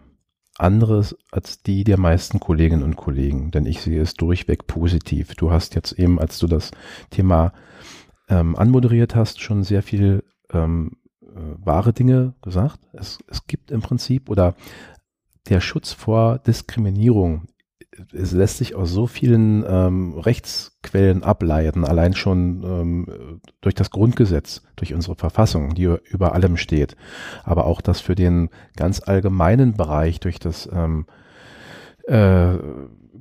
andere 0.58 0.98
ist 0.98 1.16
als 1.30 1.62
die 1.62 1.84
der 1.84 1.98
meisten 1.98 2.38
Kolleginnen 2.38 2.82
und 2.82 2.96
Kollegen, 2.96 3.50
denn 3.50 3.66
ich 3.66 3.80
sehe 3.80 4.00
es 4.00 4.14
durchweg 4.14 4.66
positiv. 4.66 5.34
Du 5.34 5.50
hast 5.50 5.74
jetzt 5.74 5.92
eben, 5.92 6.20
als 6.20 6.38
du 6.38 6.46
das 6.46 6.70
Thema 7.10 7.52
ähm, 8.28 8.54
anmoderiert 8.56 9.14
hast, 9.14 9.40
schon 9.40 9.64
sehr 9.64 9.82
viel 9.82 10.22
ähm, 10.52 10.98
äh, 11.22 11.26
wahre 11.64 11.92
Dinge 11.92 12.34
gesagt. 12.42 12.78
Es, 12.92 13.18
es 13.28 13.46
gibt 13.46 13.70
im 13.70 13.80
Prinzip 13.80 14.28
oder 14.28 14.54
der 15.48 15.60
Schutz 15.60 15.92
vor 15.92 16.38
Diskriminierung 16.38 17.48
es 18.12 18.32
lässt 18.32 18.58
sich 18.58 18.74
aus 18.74 18.90
so 18.90 19.06
vielen 19.06 19.64
ähm, 19.66 20.14
Rechtsquellen 20.18 21.22
ableiten, 21.22 21.84
allein 21.84 22.14
schon 22.14 22.62
ähm, 22.64 23.40
durch 23.60 23.74
das 23.74 23.90
Grundgesetz, 23.90 24.62
durch 24.76 24.94
unsere 24.94 25.16
Verfassung, 25.16 25.74
die 25.74 25.94
über 26.04 26.34
allem 26.34 26.56
steht, 26.56 26.96
aber 27.44 27.66
auch 27.66 27.80
das 27.80 28.00
für 28.00 28.14
den 28.14 28.48
ganz 28.76 29.02
allgemeinen 29.04 29.74
Bereich 29.74 30.20
durch 30.20 30.38
das 30.38 30.68
ähm, 30.72 31.06
äh, 32.06 32.58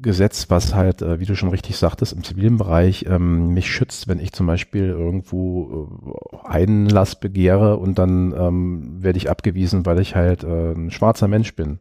Gesetz, 0.02 0.50
was 0.50 0.74
halt, 0.74 1.02
äh, 1.02 1.20
wie 1.20 1.26
du 1.26 1.36
schon 1.36 1.50
richtig 1.50 1.76
sagtest, 1.76 2.14
im 2.14 2.24
zivilen 2.24 2.58
Bereich 2.58 3.06
ähm, 3.10 3.50
mich 3.50 3.70
schützt, 3.70 4.08
wenn 4.08 4.20
ich 4.20 4.32
zum 4.32 4.48
Beispiel 4.48 4.86
irgendwo 4.86 5.90
äh, 6.44 6.48
Einlass 6.48 7.20
begehre 7.20 7.78
und 7.78 8.00
dann 8.00 8.34
ähm, 8.38 9.04
werde 9.04 9.18
ich 9.18 9.30
abgewiesen, 9.30 9.86
weil 9.86 10.00
ich 10.00 10.16
halt 10.16 10.44
äh, 10.44 10.72
ein 10.72 10.92
schwarzer 10.92 11.28
Mensch 11.28 11.56
bin 11.56 11.80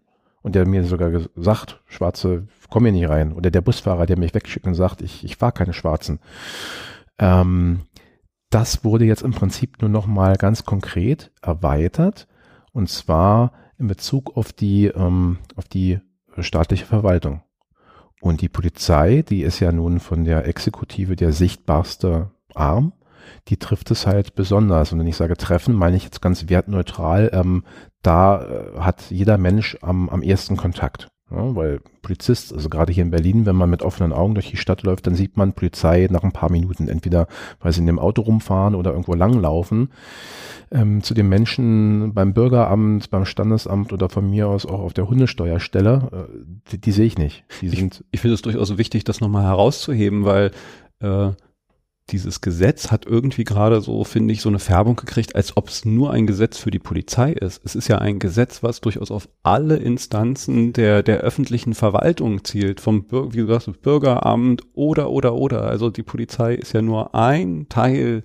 und 0.48 0.54
der 0.54 0.66
mir 0.66 0.82
sogar 0.84 1.10
gesagt, 1.10 1.82
Schwarze, 1.84 2.48
komm 2.70 2.84
hier 2.84 2.92
nicht 2.92 3.08
rein. 3.10 3.34
Oder 3.34 3.50
der 3.50 3.60
Busfahrer, 3.60 4.06
der 4.06 4.18
mich 4.18 4.32
wegschickt 4.32 4.66
und 4.66 4.74
sagt, 4.74 5.02
ich, 5.02 5.22
ich 5.22 5.36
fahre 5.36 5.52
keine 5.52 5.74
Schwarzen. 5.74 6.20
Ähm, 7.18 7.82
das 8.48 8.82
wurde 8.82 9.04
jetzt 9.04 9.20
im 9.20 9.32
Prinzip 9.32 9.82
nur 9.82 9.90
noch 9.90 10.06
mal 10.06 10.36
ganz 10.36 10.64
konkret 10.64 11.30
erweitert 11.42 12.28
Und 12.72 12.88
zwar 12.88 13.52
in 13.78 13.88
Bezug 13.88 14.38
auf 14.38 14.54
die, 14.54 14.86
ähm, 14.86 15.36
auf 15.54 15.68
die 15.68 16.00
staatliche 16.38 16.86
Verwaltung. 16.86 17.42
Und 18.22 18.40
die 18.40 18.48
Polizei, 18.48 19.20
die 19.20 19.42
ist 19.42 19.60
ja 19.60 19.70
nun 19.70 20.00
von 20.00 20.24
der 20.24 20.46
Exekutive 20.48 21.14
der 21.14 21.32
sichtbarste 21.32 22.30
Arm, 22.54 22.94
die 23.48 23.58
trifft 23.58 23.90
es 23.90 24.06
halt 24.06 24.34
besonders. 24.34 24.92
Und 24.92 24.98
wenn 24.98 25.06
ich 25.06 25.16
sage 25.16 25.36
treffen, 25.36 25.74
meine 25.74 25.98
ich 25.98 26.04
jetzt 26.04 26.22
ganz 26.22 26.48
wertneutral, 26.48 27.30
ähm, 27.34 27.64
da 28.02 28.42
äh, 28.42 28.80
hat 28.80 29.10
jeder 29.10 29.38
Mensch 29.38 29.76
am, 29.82 30.08
am 30.08 30.22
ersten 30.22 30.56
Kontakt. 30.56 31.08
Ja, 31.30 31.54
weil 31.54 31.80
Polizist, 32.00 32.54
also 32.54 32.70
gerade 32.70 32.90
hier 32.90 33.02
in 33.02 33.10
Berlin, 33.10 33.44
wenn 33.44 33.56
man 33.56 33.68
mit 33.68 33.82
offenen 33.82 34.14
Augen 34.14 34.32
durch 34.32 34.50
die 34.50 34.56
Stadt 34.56 34.82
läuft, 34.82 35.06
dann 35.06 35.14
sieht 35.14 35.36
man 35.36 35.52
Polizei 35.52 36.08
nach 36.10 36.22
ein 36.22 36.32
paar 36.32 36.50
Minuten, 36.50 36.88
entweder 36.88 37.26
weil 37.60 37.72
sie 37.72 37.80
in 37.80 37.86
dem 37.86 37.98
Auto 37.98 38.22
rumfahren 38.22 38.74
oder 38.74 38.92
irgendwo 38.92 39.12
langlaufen. 39.12 39.90
Ähm, 40.70 41.02
zu 41.02 41.12
den 41.12 41.28
Menschen 41.28 42.14
beim 42.14 42.32
Bürgeramt, 42.32 43.10
beim 43.10 43.26
Standesamt 43.26 43.92
oder 43.92 44.08
von 44.08 44.28
mir 44.28 44.48
aus 44.48 44.64
auch 44.64 44.80
auf 44.80 44.94
der 44.94 45.08
Hundesteuerstelle, 45.08 46.08
äh, 46.12 46.70
die, 46.70 46.80
die 46.80 46.92
sehe 46.92 47.06
ich 47.06 47.18
nicht. 47.18 47.44
Die 47.60 47.68
sind 47.68 48.04
ich 48.10 48.18
ich 48.18 48.20
finde 48.20 48.34
es 48.34 48.42
durchaus 48.42 48.78
wichtig, 48.78 49.04
das 49.04 49.20
nochmal 49.20 49.44
herauszuheben, 49.44 50.24
weil 50.24 50.50
äh, 51.00 51.30
dieses 52.10 52.40
Gesetz 52.40 52.90
hat 52.90 53.06
irgendwie 53.06 53.44
gerade 53.44 53.80
so, 53.80 54.04
finde 54.04 54.32
ich, 54.32 54.40
so 54.40 54.48
eine 54.48 54.58
Färbung 54.58 54.96
gekriegt, 54.96 55.36
als 55.36 55.56
ob 55.56 55.68
es 55.68 55.84
nur 55.84 56.12
ein 56.12 56.26
Gesetz 56.26 56.58
für 56.58 56.70
die 56.70 56.78
Polizei 56.78 57.32
ist. 57.32 57.60
Es 57.64 57.74
ist 57.74 57.88
ja 57.88 57.98
ein 57.98 58.18
Gesetz, 58.18 58.62
was 58.62 58.80
durchaus 58.80 59.10
auf 59.10 59.28
alle 59.42 59.76
Instanzen 59.76 60.72
der, 60.72 61.02
der 61.02 61.18
öffentlichen 61.18 61.74
Verwaltung 61.74 62.44
zielt, 62.44 62.80
vom 62.80 63.04
Bürger, 63.04 63.32
wie 63.32 63.38
du 63.38 63.46
sagst, 63.46 63.82
Bürgeramt 63.82 64.62
oder, 64.74 65.10
oder, 65.10 65.34
oder. 65.34 65.64
Also 65.64 65.90
die 65.90 66.02
Polizei 66.02 66.54
ist 66.54 66.72
ja 66.72 66.82
nur 66.82 67.14
ein 67.14 67.66
Teil 67.68 68.24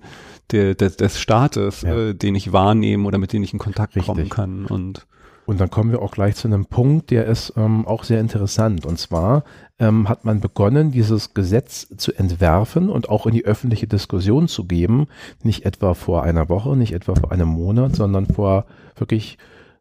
der, 0.50 0.74
des, 0.74 0.96
des 0.96 1.18
Staates, 1.18 1.82
ja. 1.82 2.10
äh, 2.10 2.14
den 2.14 2.34
ich 2.34 2.52
wahrnehmen 2.52 3.06
oder 3.06 3.18
mit 3.18 3.32
dem 3.32 3.42
ich 3.42 3.52
in 3.52 3.58
Kontakt 3.58 3.96
Richtig. 3.96 4.06
kommen 4.06 4.28
kann. 4.28 4.66
Und 4.66 5.06
und 5.46 5.60
dann 5.60 5.70
kommen 5.70 5.90
wir 5.90 6.00
auch 6.00 6.12
gleich 6.12 6.36
zu 6.36 6.48
einem 6.48 6.66
Punkt, 6.66 7.10
der 7.10 7.26
ist 7.26 7.52
ähm, 7.56 7.86
auch 7.86 8.04
sehr 8.04 8.20
interessant. 8.20 8.86
Und 8.86 8.98
zwar 8.98 9.44
ähm, 9.78 10.08
hat 10.08 10.24
man 10.24 10.40
begonnen, 10.40 10.90
dieses 10.90 11.34
Gesetz 11.34 11.86
zu 11.96 12.12
entwerfen 12.14 12.88
und 12.88 13.08
auch 13.08 13.26
in 13.26 13.34
die 13.34 13.44
öffentliche 13.44 13.86
Diskussion 13.86 14.48
zu 14.48 14.64
geben. 14.64 15.06
Nicht 15.42 15.66
etwa 15.66 15.94
vor 15.94 16.22
einer 16.22 16.48
Woche, 16.48 16.76
nicht 16.76 16.92
etwa 16.92 17.14
vor 17.14 17.30
einem 17.30 17.48
Monat, 17.48 17.94
sondern 17.94 18.26
vor 18.26 18.64
wirklich 18.96 19.36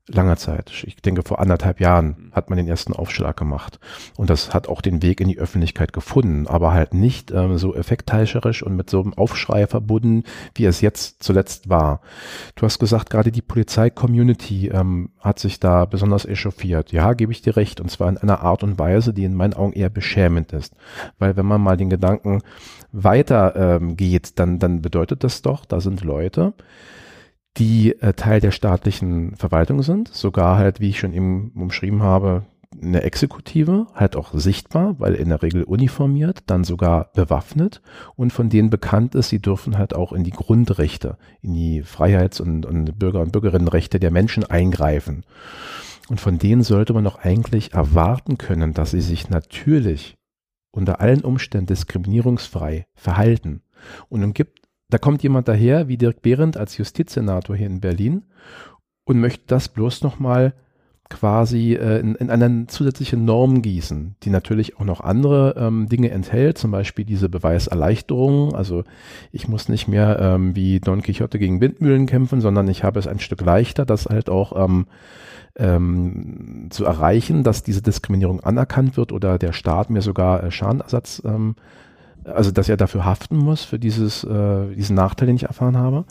langer 0.08 0.36
Zeit. 0.36 0.72
Ich 0.86 0.97
denke, 0.97 1.24
vor 1.24 1.39
anderthalb 1.39 1.80
Jahren 1.80 2.32
hat 2.34 2.49
man 2.49 2.58
den 2.58 2.68
ersten 2.68 2.91
Aufschlag 2.91 3.38
gemacht. 3.38 3.80
Und 4.18 4.30
das 4.30 4.54
hat 4.54 4.68
auch 4.68 4.82
den 4.82 5.01
Weg 5.01 5.22
in 5.22 5.30
die 5.30 5.39
Öffentlichkeit 5.39 5.93
gefunden, 5.93 6.45
aber 6.45 6.74
halt 6.74 6.93
nicht 6.93 7.32
ähm, 7.32 7.58
so 7.58 7.74
effektheischerisch 7.74 8.64
und 8.64 8.76
mit 8.76 8.89
so 8.89 9.01
einem 9.01 9.14
Aufschrei 9.14 9.66
verbunden, 9.66 10.24
wie 10.56 10.66
es 10.66 10.82
jetzt 10.82 11.24
zuletzt 11.24 11.70
war. 11.70 12.01
Du 12.56 12.66
hast 12.66 12.80
gesagt, 12.80 13.10
gerade 13.10 13.32
die 13.32 13.41
Polizei-Community 13.41 14.68
ähm, 14.68 15.12
hat 15.20 15.39
sich 15.39 15.62
da 15.62 15.86
besonders 15.86 16.26
echauffiert. 16.26 16.91
Ja, 16.91 17.14
gebe 17.14 17.32
ich 17.32 17.41
dir 17.41 17.56
recht. 17.56 17.80
Und 17.80 17.89
zwar 17.89 18.10
in 18.10 18.18
einer 18.18 18.41
Art 18.41 18.64
und 18.64 18.78
Weise, 18.78 19.14
die 19.14 19.24
in 19.24 19.36
meinen 19.36 19.54
Augen 19.54 19.72
eher 19.72 19.89
beschämend 19.89 20.51
ist. 20.51 20.76
Weil 21.18 21.38
wenn 21.38 21.45
man 21.45 21.62
mal 21.62 21.78
den 21.78 21.89
Gedanken 21.89 22.41
weiter 22.91 23.56
ähm, 23.56 23.95
geht, 23.95 24.38
dann, 24.38 24.60
dann 24.60 24.82
bedeutet 24.82 25.24
das 25.24 25.41
doch, 25.41 25.64
da 25.64 25.80
sind 25.80 26.04
Leute, 26.04 26.54
die 27.58 27.99
äh, 28.01 28.14
Teil 28.14 28.39
der 28.39 28.51
staatlichen 28.51 29.36
Verwaltung 29.36 29.84
sind, 29.84 30.08
sogar 30.10 30.58
halt, 30.58 30.80
wie 30.80 30.89
ich 30.89 30.99
schon 30.99 31.14
eben 31.14 31.51
umschrieben 31.56 32.01
habe, 32.01 32.45
eine 32.82 33.04
Exekutive, 33.04 33.88
halt 33.93 34.16
auch 34.16 34.34
sichtbar, 34.34 34.95
weil 34.99 35.14
in 35.14 35.30
der 35.30 35.43
Regel 35.43 35.64
uniformiert, 35.64 36.43
dann 36.47 36.64
sogar 36.64 37.12
bewaffnet 37.14 37.82
und 38.16 38.34
von 38.34 38.49
denen 38.49 38.70
bekannt 38.70 39.16
ist, 39.16 39.30
sie 39.30 39.39
dürfen 39.39 39.78
halt 39.78 39.95
auch 39.95 40.12
in 40.12 40.24
die 40.24 40.32
Grundrechte, 40.32 41.18
in 41.41 41.54
die 41.54 41.84
Freiheits- 41.84 42.41
und, 42.41 42.66
und 42.66 42.97
Bürger- 42.97 43.22
und 43.22 43.32
Bürgerinnenrechte 43.32 43.99
der 43.99 44.12
Menschen 44.12 44.43
eingreifen. 44.43 45.24
Und 46.10 46.20
von 46.20 46.38
denen 46.38 46.64
sollte 46.64 46.93
man 46.93 47.04
doch 47.04 47.20
eigentlich 47.20 47.74
erwarten 47.74 48.38
können, 48.38 48.74
dass 48.74 48.91
sie 48.91 49.01
sich 49.01 49.30
natürlich 49.30 50.16
unter 50.72 50.99
allen 50.99 51.22
Umständen 51.22 51.68
diskriminierungsfrei 51.68 52.88
verhalten. 52.95 53.62
Und 54.10 54.22
dann 54.22 54.34
gibt 54.34 54.62
da 54.93 54.99
kommt 54.99 55.23
jemand 55.23 55.47
daher, 55.47 55.87
wie 55.87 55.97
Dirk 55.97 56.21
Behrendt 56.21 56.55
als 56.55 56.77
Justizsenator 56.77 57.55
hier 57.55 57.65
in 57.65 57.81
Berlin 57.81 58.21
und 59.05 59.19
möchte 59.19 59.43
das 59.47 59.67
bloß 59.69 60.03
nochmal 60.03 60.53
quasi 61.09 61.73
äh, 61.73 61.99
in, 61.99 62.13
in 62.15 62.29
eine 62.29 62.67
zusätzliche 62.67 63.17
Norm 63.17 63.63
gießen, 63.63 64.15
die 64.23 64.29
natürlich 64.29 64.77
auch 64.79 64.85
noch 64.85 65.01
andere 65.01 65.55
ähm, 65.57 65.89
Dinge 65.89 66.11
enthält, 66.11 66.59
zum 66.59 66.69
Beispiel 66.69 67.05
diese 67.05 67.27
Beweiserleichterung. 67.27 68.53
Also 68.53 68.83
ich 69.31 69.47
muss 69.47 69.67
nicht 69.67 69.87
mehr 69.87 70.19
ähm, 70.19 70.55
wie 70.55 70.79
Don 70.79 71.01
Quixote 71.01 71.39
gegen 71.39 71.59
Windmühlen 71.59 72.05
kämpfen, 72.05 72.39
sondern 72.39 72.67
ich 72.67 72.83
habe 72.83 72.99
es 72.99 73.07
ein 73.07 73.19
Stück 73.19 73.41
leichter, 73.41 73.85
das 73.85 74.05
halt 74.05 74.29
auch 74.29 74.53
ähm, 74.55 74.85
ähm, 75.57 76.67
zu 76.69 76.85
erreichen, 76.85 77.43
dass 77.43 77.63
diese 77.63 77.81
Diskriminierung 77.81 78.41
anerkannt 78.41 78.95
wird 78.95 79.11
oder 79.11 79.39
der 79.39 79.53
Staat 79.53 79.89
mir 79.89 80.01
sogar 80.01 80.43
äh, 80.43 80.51
Schadenersatz 80.51 81.21
ähm, 81.25 81.55
also 82.26 82.51
dass 82.51 82.69
er 82.69 82.78
dafür 82.78 83.05
haften 83.05 83.38
muss, 83.38 83.63
für 83.63 83.80
dieses, 83.80 84.24
äh, 84.24 84.74
diesen 84.76 84.95
Nachteil, 84.95 85.28
den 85.28 85.36
ich 85.36 85.43
erfahren 85.43 85.78
habe. 85.78 86.05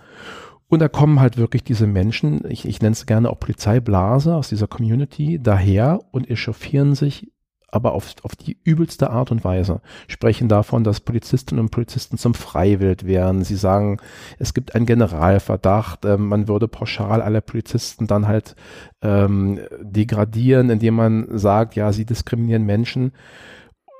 Und 0.68 0.80
da 0.80 0.88
kommen 0.88 1.20
halt 1.20 1.36
wirklich 1.36 1.64
diese 1.64 1.86
Menschen, 1.86 2.42
ich, 2.48 2.66
ich 2.66 2.80
nenne 2.80 2.92
es 2.92 3.04
gerne 3.04 3.28
auch 3.28 3.38
Polizeiblase 3.38 4.34
aus 4.34 4.48
dieser 4.48 4.68
Community, 4.68 5.38
daher 5.42 6.00
und 6.12 6.30
echauffieren 6.30 6.94
sich 6.94 7.30
aber 7.72 7.94
auf, 7.94 8.14
auf 8.22 8.36
die 8.36 8.58
übelste 8.64 9.10
Art 9.10 9.30
und 9.32 9.44
Weise. 9.44 9.80
Sprechen 10.06 10.48
davon, 10.48 10.84
dass 10.84 11.00
Polizistinnen 11.00 11.64
und 11.64 11.70
Polizisten 11.70 12.18
zum 12.18 12.34
Freiwild 12.34 13.06
wären. 13.06 13.42
Sie 13.44 13.56
sagen, 13.56 13.98
es 14.38 14.54
gibt 14.54 14.74
einen 14.74 14.86
Generalverdacht, 14.86 16.04
äh, 16.04 16.18
man 16.18 16.48
würde 16.48 16.68
pauschal 16.68 17.22
alle 17.22 17.40
Polizisten 17.40 18.06
dann 18.06 18.28
halt 18.28 18.56
ähm, 19.00 19.58
degradieren, 19.80 20.68
indem 20.68 20.94
man 20.94 21.38
sagt, 21.38 21.74
ja, 21.74 21.92
sie 21.92 22.04
diskriminieren 22.04 22.64
Menschen. 22.64 23.12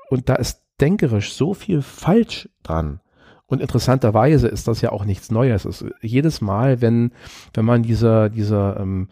Und 0.09 0.29
da 0.29 0.35
ist 0.35 0.62
denkerisch 0.83 1.33
so 1.33 1.53
viel 1.53 1.81
falsch 1.81 2.49
dran. 2.61 2.99
Und 3.45 3.61
interessanterweise 3.61 4.49
ist 4.49 4.67
das 4.67 4.81
ja 4.81 4.91
auch 4.91 5.05
nichts 5.05 5.31
Neues. 5.31 5.63
Es, 5.63 5.85
jedes 6.01 6.41
Mal, 6.41 6.81
wenn, 6.81 7.13
wenn 7.53 7.63
man 7.63 7.83
diese, 7.83 8.29
diese 8.29 8.75
ähm, 8.79 9.07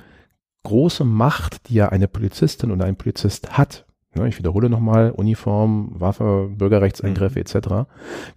große 0.64 1.06
Macht, 1.06 1.70
die 1.70 1.76
ja 1.76 1.90
eine 1.90 2.10
Polizistin 2.10 2.72
oder 2.72 2.86
ein 2.86 2.98
Polizist 2.98 3.58
hat, 3.58 3.86
Ne, 4.14 4.28
ich 4.28 4.38
wiederhole 4.38 4.70
nochmal, 4.70 5.12
Uniform, 5.12 5.94
Waffe, 5.94 6.50
Bürgerrechtseingriffe 6.54 7.40
mhm. 7.40 7.46
etc. 7.46 7.68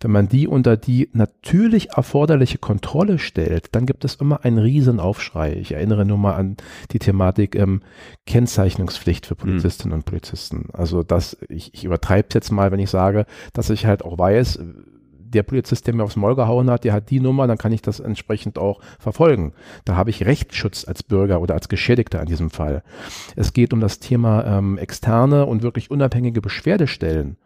Wenn 0.00 0.12
man 0.12 0.28
die 0.28 0.46
unter 0.46 0.76
die 0.76 1.10
natürlich 1.12 1.90
erforderliche 1.90 2.58
Kontrolle 2.58 3.18
stellt, 3.18 3.74
dann 3.74 3.84
gibt 3.84 4.04
es 4.04 4.14
immer 4.14 4.44
einen 4.44 4.58
Riesenaufschrei. 4.58 5.54
Ich 5.54 5.72
erinnere 5.72 6.04
nur 6.04 6.18
mal 6.18 6.34
an 6.34 6.56
die 6.92 7.00
Thematik 7.00 7.56
ähm, 7.56 7.80
Kennzeichnungspflicht 8.24 9.26
für 9.26 9.34
mhm. 9.34 9.38
Polizistinnen 9.38 9.96
mhm. 9.96 10.00
und 10.00 10.04
Polizisten. 10.04 10.68
Also 10.72 11.02
das, 11.02 11.36
ich, 11.48 11.74
ich 11.74 11.84
übertreibe 11.84 12.28
es 12.28 12.34
jetzt 12.34 12.52
mal, 12.52 12.70
wenn 12.70 12.78
ich 12.78 12.90
sage, 12.90 13.26
dass 13.52 13.68
ich 13.68 13.84
halt 13.84 14.04
auch 14.04 14.16
weiß, 14.16 14.60
der 15.34 15.42
Polizist, 15.42 15.86
der 15.86 15.94
mir 15.94 16.04
aufs 16.04 16.16
Maul 16.16 16.36
gehauen 16.36 16.70
hat, 16.70 16.84
der 16.84 16.92
hat 16.92 17.10
die 17.10 17.20
Nummer, 17.20 17.46
dann 17.46 17.58
kann 17.58 17.72
ich 17.72 17.82
das 17.82 18.00
entsprechend 18.00 18.58
auch 18.58 18.80
verfolgen. 18.98 19.52
Da 19.84 19.96
habe 19.96 20.10
ich 20.10 20.24
Rechtsschutz 20.24 20.86
als 20.86 21.02
Bürger 21.02 21.40
oder 21.40 21.54
als 21.54 21.68
Geschädigter 21.68 22.20
in 22.20 22.26
diesem 22.26 22.50
Fall. 22.50 22.82
Es 23.36 23.52
geht 23.52 23.72
um 23.72 23.80
das 23.80 23.98
Thema 23.98 24.44
ähm, 24.44 24.78
externe 24.78 25.46
und 25.46 25.62
wirklich 25.62 25.90
unabhängige 25.90 26.40
Beschwerdestellen. 26.40 27.36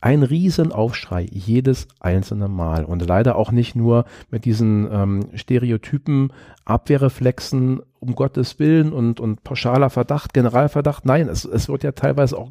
Ein 0.00 0.24
Riesenaufschrei 0.24 1.28
jedes 1.30 1.86
einzelne 2.00 2.48
Mal 2.48 2.84
und 2.84 3.06
leider 3.06 3.36
auch 3.36 3.52
nicht 3.52 3.76
nur 3.76 4.04
mit 4.30 4.44
diesen 4.44 4.88
ähm, 4.90 5.20
Stereotypen, 5.34 6.32
Abwehrreflexen 6.64 7.82
um 8.02 8.16
Gottes 8.16 8.58
Willen 8.58 8.92
und, 8.92 9.20
und 9.20 9.44
pauschaler 9.44 9.88
Verdacht, 9.88 10.34
Generalverdacht. 10.34 11.06
Nein, 11.06 11.28
es, 11.28 11.44
es 11.44 11.68
wird 11.68 11.84
ja 11.84 11.92
teilweise 11.92 12.36
auch 12.36 12.50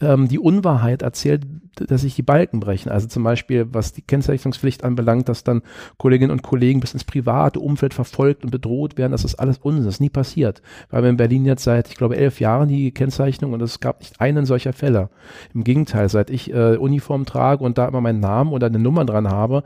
ähm, 0.00 0.28
die 0.28 0.38
Unwahrheit 0.38 1.02
erzählt, 1.02 1.44
dass 1.74 2.02
sich 2.02 2.14
die 2.14 2.22
Balken 2.22 2.60
brechen. 2.60 2.90
Also 2.90 3.08
zum 3.08 3.24
Beispiel, 3.24 3.66
was 3.72 3.92
die 3.92 4.02
Kennzeichnungspflicht 4.02 4.84
anbelangt, 4.84 5.28
dass 5.28 5.42
dann 5.42 5.62
Kolleginnen 5.98 6.30
und 6.30 6.42
Kollegen 6.42 6.78
bis 6.78 6.92
ins 6.92 7.02
private 7.02 7.58
Umfeld 7.58 7.92
verfolgt 7.92 8.44
und 8.44 8.50
bedroht 8.50 8.96
werden. 8.96 9.10
Das 9.10 9.24
ist 9.24 9.34
alles 9.34 9.58
Unsinn. 9.58 9.84
Das 9.84 9.96
ist 9.96 10.00
nie 10.00 10.10
passiert. 10.10 10.62
Weil 10.90 11.02
wir 11.02 11.10
in 11.10 11.16
Berlin 11.16 11.44
jetzt 11.44 11.64
seit, 11.64 11.88
ich 11.88 11.96
glaube, 11.96 12.16
elf 12.16 12.38
Jahren 12.38 12.68
die 12.68 12.92
Kennzeichnung 12.92 13.52
und 13.52 13.62
es 13.62 13.80
gab 13.80 13.98
nicht 13.98 14.20
einen 14.20 14.46
solcher 14.46 14.72
Fälle. 14.72 15.10
Im 15.52 15.64
Gegenteil, 15.64 16.08
seit 16.08 16.30
ich 16.30 16.52
äh, 16.54 16.76
Uniform 16.76 17.26
trage 17.26 17.64
und 17.64 17.78
da 17.78 17.88
immer 17.88 18.00
meinen 18.00 18.20
Namen 18.20 18.52
oder 18.52 18.68
eine 18.68 18.78
Nummer 18.78 19.04
dran 19.04 19.28
habe, 19.28 19.64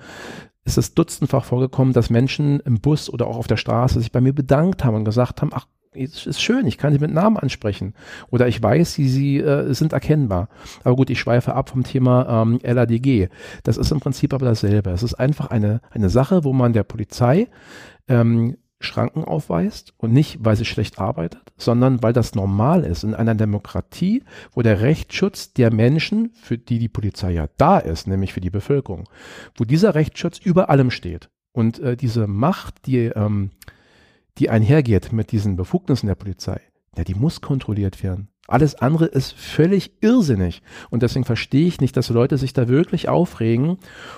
ist 0.65 0.79
es 0.79 0.95
dutzendfach 0.95 1.45
vorgekommen, 1.45 1.93
dass 1.93 2.11
Menschen 2.11 2.61
im 2.61 2.81
Bus 2.81 3.09
oder 3.11 3.27
auch 3.27 3.37
auf 3.37 3.47
der 3.47 3.57
Straße 3.57 3.99
sich 4.01 4.13
bei 4.13 4.21
mir 4.21 4.35
bedankt 4.35 4.85
haben 4.85 4.97
und 4.97 5.05
gesagt 5.05 5.41
haben, 5.41 5.51
ach, 5.53 5.67
es 5.93 6.27
ist 6.27 6.41
schön, 6.41 6.67
ich 6.67 6.79
kann 6.79 6.93
sie 6.93 6.99
mit 6.99 7.13
Namen 7.13 7.37
ansprechen. 7.37 7.95
Oder 8.31 8.47
ich 8.47 8.63
weiß, 8.63 8.93
sie, 8.93 9.09
sie 9.09 9.39
äh, 9.39 9.73
sind 9.73 9.93
erkennbar. 9.93 10.49
Aber 10.85 10.97
gut, 10.97 11.11
ich 11.11 11.19
schweife 11.19 11.55
ab 11.55 11.71
vom 11.71 11.83
Thema 11.83 12.43
ähm, 12.43 12.61
LADG. 12.63 13.29
Das 13.65 13.77
ist 13.77 13.91
im 13.91 14.01
Prinzip 14.01 14.35
aber 14.35 14.47
dasselbe. 14.47 14.91
Es 14.91 15.03
ist 15.03 15.15
einfach 15.15 15.47
eine, 15.47 15.81
eine 15.91 16.11
Sache, 16.11 16.45
wo 16.45 16.53
man 16.53 16.73
der 16.73 16.85
Polizei 16.85 17.49
ähm, 18.07 18.57
Schranken 18.81 19.25
aufweist 19.25 19.93
und 19.97 20.13
nicht, 20.13 20.39
weil 20.41 20.57
sie 20.57 20.65
schlecht 20.65 21.01
arbeitet, 21.01 21.43
sondern 21.57 22.03
weil 22.03 22.13
das 22.13 22.35
normal 22.35 22.85
ist 22.85 23.03
in 23.03 23.15
einer 23.15 23.35
Demokratie, 23.35 24.23
wo 24.53 24.63
der 24.63 24.81
Rechtsschutz 24.81 25.53
der 25.53 25.73
Menschen, 25.73 26.31
für 26.35 26.59
die 26.59 26.79
die 26.79 26.89
Polizei 26.89 27.33
ja 27.33 27.49
da 27.57 27.79
ist, 27.79 28.07
nämlich 28.07 28.33
für 28.33 28.41
die 28.41 28.51
Bevölkerung, 28.51 29.09
wo 29.57 29.65
dieser 29.65 29.95
Rechtsschutz 29.95 30.39
über 30.39 30.71
allem 30.71 30.91
steht. 30.91 31.29
Und 31.53 31.81
äh, 31.81 31.97
diese 31.97 32.29
Macht, 32.29 32.87
die, 32.87 33.07
ähm, 33.07 33.51
die 34.39 34.49
einhergeht 34.49 35.13
mit 35.13 35.33
diesen 35.33 35.57
Befugnissen 35.57 36.07
der 36.07 36.15
Polizei, 36.15 36.61
ja, 36.97 37.03
die 37.03 37.15
muss 37.15 37.41
kontrolliert 37.41 38.03
werden. 38.05 38.29
Alles 38.49 38.77
andere 38.77 39.05
ist 39.05 39.35
völlig 39.35 39.93
irrsinnig. 40.01 40.63
Und 40.89 41.03
deswegen 41.03 41.27
verstehe 41.27 41.67
ich 41.67 41.83
nicht, 41.83 41.95
dass 41.99 42.09
Leute 42.09 42.39
sich 42.39 42.55
da 42.55 42.67
wirklich 42.67 43.11
aufregen. 43.11 43.77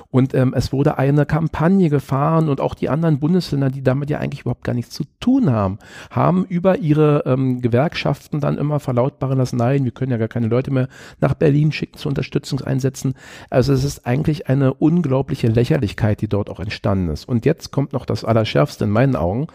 Und 0.09 0.35
ähm, 0.35 0.55
es 0.57 0.72
wurde 0.72 0.99
eine 0.99 1.26
Kampagne 1.26 1.91
gefahren 1.91 2.49
und 2.49 2.61
auch 2.61 2.74
die 2.76 2.89
anderen 2.89 3.18
Bundesländer, 3.18 3.70
die 3.70 3.83
damit 3.83 4.09
ja 4.09 4.18
eigentlich 4.18 4.43
überhaupt 4.43 4.62
gar 4.62 4.74
nichts 4.74 4.95
zu 4.95 5.03
tun 5.18 5.51
haben, 5.51 5.81
haben 6.12 6.45
über 6.45 6.78
ihre 6.78 7.24
ähm, 7.26 7.61
Gewerkschaften 7.61 8.39
dann 8.39 8.57
immer 8.57 8.78
verlautbaren 8.78 9.37
lassen, 9.37 9.57
nein, 9.57 9.85
wir 9.85 9.91
können 9.91 10.12
ja 10.12 10.16
gar 10.16 10.28
keine 10.28 10.47
Leute 10.47 10.70
mehr 10.70 10.87
nach 11.20 11.35
Berlin 11.35 11.72
schicken 11.72 11.99
zu 11.99 12.09
Unterstützungseinsätzen. 12.09 13.14
Also 13.51 13.72
es 13.72 13.83
ist 13.83 14.07
eigentlich 14.07 14.49
eine 14.49 14.74
unglaubliche 14.74 15.49
Lächerlichkeit, 15.49 16.20
die 16.20 16.28
dort 16.28 16.51
auch 16.51 16.61
entstanden 16.61 17.09
ist. 17.11 17.28
Und 17.28 17.47
jetzt 17.47 17.72
kommt 17.72 17.93
noch 17.93 18.07
das 18.07 18.24
Allerschärfste 18.24 18.85
in 18.85 18.91
meinen 18.91 19.16
Augen. 19.16 19.49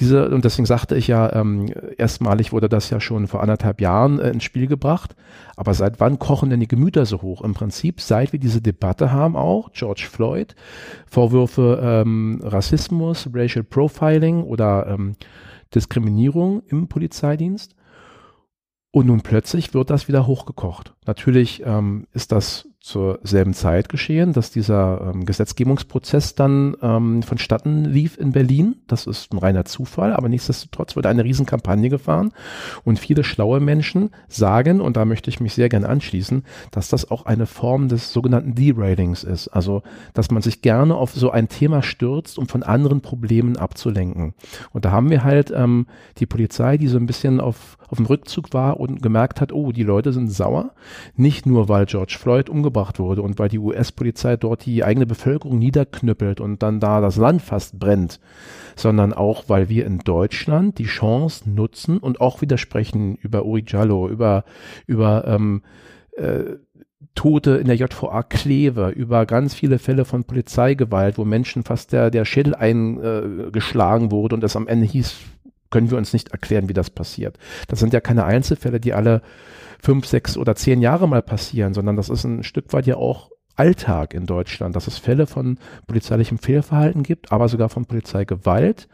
Diese, 0.00 0.30
und 0.30 0.46
deswegen 0.46 0.66
sagte 0.66 0.96
ich 0.96 1.08
ja, 1.08 1.30
ähm, 1.34 1.66
erstmalig 1.98 2.52
wurde 2.52 2.70
das 2.70 2.88
ja 2.88 3.00
schon 3.00 3.26
vor 3.26 3.42
anderthalb 3.42 3.82
Jahren 3.82 3.97
Jahren 3.98 4.18
äh, 4.20 4.30
ins 4.30 4.44
Spiel 4.44 4.66
gebracht. 4.66 5.14
Aber 5.56 5.74
seit 5.74 6.00
wann 6.00 6.18
kochen 6.18 6.50
denn 6.50 6.60
die 6.60 6.68
Gemüter 6.68 7.04
so 7.04 7.22
hoch? 7.22 7.42
Im 7.42 7.54
Prinzip, 7.54 8.00
seit 8.00 8.32
wir 8.32 8.38
diese 8.38 8.62
Debatte 8.62 9.12
haben 9.12 9.36
auch, 9.36 9.72
George 9.72 10.06
Floyd, 10.10 10.54
Vorwürfe 11.06 11.80
ähm, 11.82 12.40
Rassismus, 12.42 13.28
Racial 13.32 13.64
Profiling 13.64 14.44
oder 14.44 14.86
ähm, 14.86 15.16
Diskriminierung 15.74 16.62
im 16.68 16.88
Polizeidienst. 16.88 17.74
Und 18.90 19.06
nun 19.06 19.20
plötzlich 19.20 19.74
wird 19.74 19.90
das 19.90 20.08
wieder 20.08 20.26
hochgekocht. 20.26 20.94
Natürlich 21.06 21.62
ähm, 21.64 22.06
ist 22.12 22.32
das 22.32 22.67
zur 22.88 23.18
selben 23.22 23.52
Zeit 23.52 23.90
geschehen, 23.90 24.32
dass 24.32 24.50
dieser 24.50 25.12
ähm, 25.12 25.26
Gesetzgebungsprozess 25.26 26.34
dann 26.34 26.74
ähm, 26.80 27.22
vonstatten 27.22 27.84
lief 27.84 28.16
in 28.16 28.32
Berlin. 28.32 28.76
Das 28.86 29.06
ist 29.06 29.30
ein 29.30 29.38
reiner 29.38 29.66
Zufall, 29.66 30.14
aber 30.14 30.30
nichtsdestotrotz 30.30 30.96
wurde 30.96 31.10
eine 31.10 31.22
Riesenkampagne 31.22 31.90
gefahren 31.90 32.32
und 32.84 32.98
viele 32.98 33.24
schlaue 33.24 33.60
Menschen 33.60 34.10
sagen, 34.26 34.80
und 34.80 34.96
da 34.96 35.04
möchte 35.04 35.28
ich 35.28 35.38
mich 35.38 35.52
sehr 35.52 35.68
gern 35.68 35.84
anschließen, 35.84 36.44
dass 36.70 36.88
das 36.88 37.10
auch 37.10 37.26
eine 37.26 37.44
Form 37.44 37.88
des 37.88 38.10
sogenannten 38.10 38.54
Derailings 38.54 39.22
ist. 39.22 39.48
Also, 39.48 39.82
dass 40.14 40.30
man 40.30 40.40
sich 40.40 40.62
gerne 40.62 40.94
auf 40.94 41.12
so 41.12 41.30
ein 41.30 41.48
Thema 41.48 41.82
stürzt, 41.82 42.38
um 42.38 42.48
von 42.48 42.62
anderen 42.62 43.02
Problemen 43.02 43.58
abzulenken. 43.58 44.32
Und 44.72 44.86
da 44.86 44.92
haben 44.92 45.10
wir 45.10 45.24
halt 45.24 45.52
ähm, 45.54 45.86
die 46.16 46.26
Polizei, 46.26 46.78
die 46.78 46.88
so 46.88 46.96
ein 46.96 47.06
bisschen 47.06 47.38
auf, 47.38 47.76
auf 47.88 47.98
dem 47.98 48.06
Rückzug 48.06 48.54
war 48.54 48.80
und 48.80 49.02
gemerkt 49.02 49.42
hat, 49.42 49.52
oh, 49.52 49.72
die 49.72 49.82
Leute 49.82 50.14
sind 50.14 50.30
sauer. 50.32 50.70
Nicht 51.16 51.44
nur, 51.44 51.68
weil 51.68 51.84
George 51.84 52.16
Floyd 52.18 52.48
umgebracht 52.48 52.77
umgebracht 52.78 52.98
wurde 52.98 53.22
und 53.22 53.38
weil 53.38 53.48
die 53.48 53.58
US-Polizei 53.58 54.36
dort 54.36 54.64
die 54.64 54.84
eigene 54.84 55.06
Bevölkerung 55.06 55.58
niederknüppelt 55.58 56.40
und 56.40 56.62
dann 56.62 56.80
da 56.80 57.00
das 57.00 57.16
Land 57.16 57.42
fast 57.42 57.78
brennt, 57.78 58.20
sondern 58.76 59.12
auch, 59.12 59.44
weil 59.48 59.68
wir 59.68 59.86
in 59.86 59.98
Deutschland 59.98 60.78
die 60.78 60.84
Chance 60.84 61.48
nutzen 61.50 61.98
und 61.98 62.20
auch 62.20 62.40
widersprechen 62.40 63.16
über 63.16 63.44
Uri 63.44 63.64
Jallo, 63.66 64.08
über, 64.08 64.44
über 64.86 65.26
ähm, 65.26 65.62
äh, 66.16 66.56
Tote 67.14 67.56
in 67.56 67.66
der 67.66 67.76
JVA 67.76 68.22
Kleve, 68.22 68.90
über 68.90 69.26
ganz 69.26 69.54
viele 69.54 69.78
Fälle 69.78 70.04
von 70.04 70.24
Polizeigewalt, 70.24 71.18
wo 71.18 71.24
Menschen 71.24 71.64
fast 71.64 71.92
der, 71.92 72.10
der 72.10 72.24
Schädel 72.24 72.54
eingeschlagen 72.54 74.12
wurde 74.12 74.36
und 74.36 74.44
es 74.44 74.54
am 74.54 74.68
Ende 74.68 74.86
hieß, 74.86 75.16
können 75.70 75.90
wir 75.90 75.98
uns 75.98 76.12
nicht 76.12 76.28
erklären, 76.28 76.68
wie 76.68 76.74
das 76.74 76.90
passiert. 76.90 77.36
Das 77.66 77.80
sind 77.80 77.92
ja 77.92 78.00
keine 78.00 78.24
Einzelfälle, 78.24 78.78
die 78.78 78.94
alle 78.94 79.22
fünf, 79.80 80.06
sechs 80.06 80.36
oder 80.36 80.54
zehn 80.54 80.80
Jahre 80.80 81.08
mal 81.08 81.22
passieren, 81.22 81.74
sondern 81.74 81.96
das 81.96 82.08
ist 82.08 82.24
ein 82.24 82.42
Stück 82.42 82.72
weit 82.72 82.86
ja 82.86 82.96
auch 82.96 83.30
Alltag 83.56 84.14
in 84.14 84.26
Deutschland, 84.26 84.76
dass 84.76 84.86
es 84.86 84.98
Fälle 84.98 85.26
von 85.26 85.58
polizeilichem 85.86 86.38
Fehlverhalten 86.38 87.02
gibt, 87.02 87.32
aber 87.32 87.48
sogar 87.48 87.68
von 87.68 87.86
Polizeigewalt. 87.86 88.88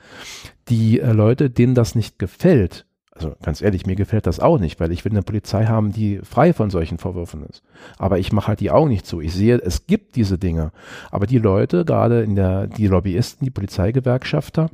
Die 0.69 1.01
äh, 1.01 1.13
Leute, 1.13 1.51
denen 1.51 1.75
das 1.75 1.95
nicht 1.95 2.19
gefällt, 2.19 2.87
also 3.15 3.35
ganz 3.43 3.63
ehrlich, 3.63 3.87
mir 3.87 3.95
gefällt 3.95 4.27
das 4.27 4.41
auch 4.41 4.59
nicht, 4.59 4.81
weil 4.81 4.91
ich 4.91 5.05
will 5.05 5.13
eine 5.13 5.23
Polizei 5.23 5.67
haben, 5.67 5.93
die 5.93 6.19
frei 6.25 6.53
von 6.53 6.71
solchen 6.71 6.99
Vorwürfen 6.99 7.45
ist. 7.45 7.63
Aber 7.97 8.19
ich 8.19 8.33
mache 8.33 8.49
halt 8.49 8.61
die 8.61 8.73
Augen 8.73 8.89
nicht 8.89 9.07
zu. 9.07 9.21
Ich 9.21 9.33
sehe, 9.33 9.59
es 9.59 9.87
gibt 9.87 10.17
diese 10.17 10.37
Dinge. 10.37 10.73
Aber 11.13 11.27
die 11.27 11.39
Leute, 11.39 11.85
gerade 11.85 12.23
in 12.23 12.35
der, 12.35 12.67
die 12.67 12.89
Lobbyisten, 12.89 13.45
die 13.45 13.53
Polizeigewerkschafter, 13.53 14.69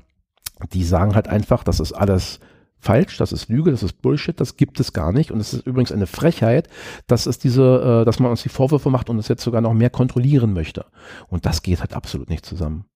die 0.72 0.84
sagen 0.84 1.14
halt 1.14 1.28
einfach, 1.28 1.64
das 1.64 1.80
ist 1.80 1.92
alles 1.92 2.40
falsch, 2.80 3.18
das 3.18 3.32
ist 3.32 3.48
Lüge, 3.48 3.70
das 3.70 3.82
ist 3.82 4.00
Bullshit, 4.02 4.38
das 4.40 4.56
gibt 4.56 4.80
es 4.80 4.92
gar 4.92 5.12
nicht. 5.12 5.30
Und 5.30 5.40
es 5.40 5.52
ist 5.52 5.66
übrigens 5.66 5.92
eine 5.92 6.06
Frechheit, 6.06 6.68
dass 7.06 7.26
es 7.26 7.38
diese, 7.38 8.00
äh, 8.02 8.04
dass 8.04 8.18
man 8.18 8.30
uns 8.30 8.42
die 8.42 8.48
Vorwürfe 8.48 8.90
macht 8.90 9.10
und 9.10 9.18
es 9.18 9.28
jetzt 9.28 9.42
sogar 9.42 9.60
noch 9.60 9.74
mehr 9.74 9.90
kontrollieren 9.90 10.52
möchte. 10.52 10.86
Und 11.28 11.46
das 11.46 11.62
geht 11.62 11.80
halt 11.80 11.94
absolut 11.94 12.30
nicht 12.30 12.46
zusammen. 12.46 12.86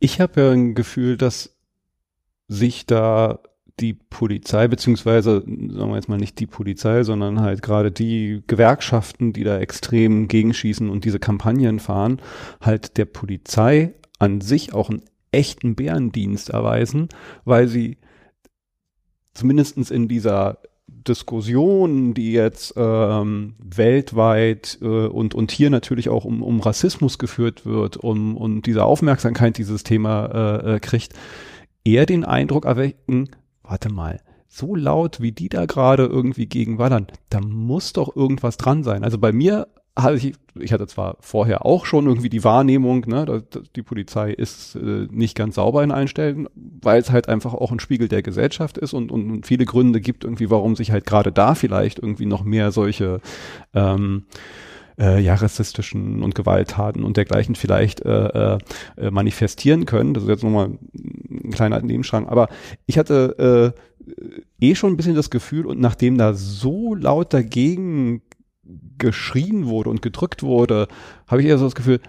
Ich 0.00 0.20
habe 0.20 0.40
ja 0.40 0.50
ein 0.50 0.74
Gefühl, 0.74 1.16
dass 1.16 1.56
sich 2.48 2.86
da 2.86 3.40
die 3.80 3.94
Polizei, 3.94 4.66
beziehungsweise 4.66 5.40
sagen 5.40 5.90
wir 5.90 5.96
jetzt 5.96 6.08
mal 6.08 6.18
nicht 6.18 6.40
die 6.40 6.46
Polizei, 6.46 7.04
sondern 7.04 7.40
halt 7.40 7.62
gerade 7.62 7.92
die 7.92 8.42
Gewerkschaften, 8.46 9.32
die 9.32 9.44
da 9.44 9.58
extrem 9.58 10.26
gegenschießen 10.26 10.88
und 10.90 11.04
diese 11.04 11.20
Kampagnen 11.20 11.78
fahren, 11.78 12.20
halt 12.60 12.96
der 12.96 13.04
Polizei 13.04 13.94
an 14.18 14.40
sich 14.40 14.74
auch 14.74 14.90
einen 14.90 15.02
echten 15.30 15.74
Bärendienst 15.74 16.50
erweisen, 16.50 17.08
weil 17.44 17.68
sie 17.68 17.98
zumindestens 19.38 19.90
in 19.90 20.08
dieser 20.08 20.58
Diskussion, 20.88 22.14
die 22.14 22.32
jetzt 22.32 22.74
ähm, 22.76 23.54
weltweit 23.58 24.78
äh, 24.80 25.06
und, 25.06 25.34
und 25.34 25.50
hier 25.50 25.70
natürlich 25.70 26.08
auch 26.08 26.24
um, 26.24 26.42
um 26.42 26.60
Rassismus 26.60 27.18
geführt 27.18 27.64
wird, 27.66 27.98
um, 27.98 28.36
und 28.36 28.62
diese 28.62 28.84
Aufmerksamkeit 28.84 29.58
dieses 29.58 29.84
Thema 29.84 30.26
äh, 30.26 30.74
äh, 30.74 30.80
kriegt, 30.80 31.12
eher 31.84 32.06
den 32.06 32.24
Eindruck 32.24 32.64
erwecken, 32.64 33.30
warte 33.62 33.92
mal, 33.92 34.20
so 34.48 34.74
laut, 34.74 35.20
wie 35.20 35.32
die 35.32 35.48
da 35.48 35.66
gerade 35.66 36.06
irgendwie 36.06 36.46
gegen 36.46 36.78
wallern, 36.78 37.06
da 37.30 37.40
muss 37.40 37.92
doch 37.92 38.16
irgendwas 38.16 38.56
dran 38.56 38.82
sein. 38.82 39.04
Also 39.04 39.18
bei 39.18 39.30
mir 39.32 39.68
hatte 39.98 40.16
ich, 40.16 40.34
ich 40.58 40.72
hatte 40.72 40.86
zwar 40.86 41.16
vorher 41.20 41.66
auch 41.66 41.84
schon 41.84 42.06
irgendwie 42.06 42.28
die 42.28 42.44
Wahrnehmung, 42.44 43.04
ne, 43.06 43.42
die 43.74 43.82
Polizei 43.82 44.32
ist 44.32 44.76
äh, 44.76 45.06
nicht 45.10 45.34
ganz 45.34 45.56
sauber 45.56 45.82
in 45.82 45.90
allen 45.90 46.08
Stellen, 46.08 46.48
weil 46.54 47.00
es 47.00 47.10
halt 47.10 47.28
einfach 47.28 47.54
auch 47.54 47.72
ein 47.72 47.80
Spiegel 47.80 48.08
der 48.08 48.22
Gesellschaft 48.22 48.78
ist 48.78 48.92
und, 48.92 49.10
und, 49.10 49.30
und 49.30 49.46
viele 49.46 49.64
Gründe 49.64 50.00
gibt 50.00 50.24
irgendwie, 50.24 50.50
warum 50.50 50.76
sich 50.76 50.92
halt 50.92 51.04
gerade 51.04 51.32
da 51.32 51.54
vielleicht 51.54 51.98
irgendwie 51.98 52.26
noch 52.26 52.44
mehr 52.44 52.70
solche 52.70 53.20
ähm, 53.74 54.24
äh, 54.98 55.20
ja, 55.20 55.34
rassistischen 55.34 56.22
und 56.22 56.34
Gewalttaten 56.34 57.04
und 57.04 57.16
dergleichen 57.16 57.54
vielleicht 57.54 58.00
äh, 58.04 58.54
äh, 58.54 58.58
äh 58.96 59.10
manifestieren 59.10 59.84
können. 59.84 60.14
Das 60.14 60.24
ist 60.24 60.28
jetzt 60.28 60.44
nochmal 60.44 60.78
ein 61.30 61.50
kleiner 61.50 61.80
Nebenschrank. 61.80 62.28
Aber 62.28 62.48
ich 62.86 62.98
hatte 62.98 63.74
äh, 63.76 64.66
eh 64.66 64.74
schon 64.74 64.92
ein 64.92 64.96
bisschen 64.96 65.14
das 65.14 65.30
Gefühl 65.30 65.66
und 65.66 65.80
nachdem 65.80 66.18
da 66.18 66.34
so 66.34 66.94
laut 66.94 67.32
dagegen 67.32 68.22
geschrien 68.98 69.66
wurde 69.66 69.90
und 69.90 70.02
gedrückt 70.02 70.42
wurde, 70.42 70.88
habe 71.26 71.42
ich 71.42 71.48
eher 71.48 71.58
so 71.58 71.64
das 71.64 71.74
Gefühl, 71.74 72.00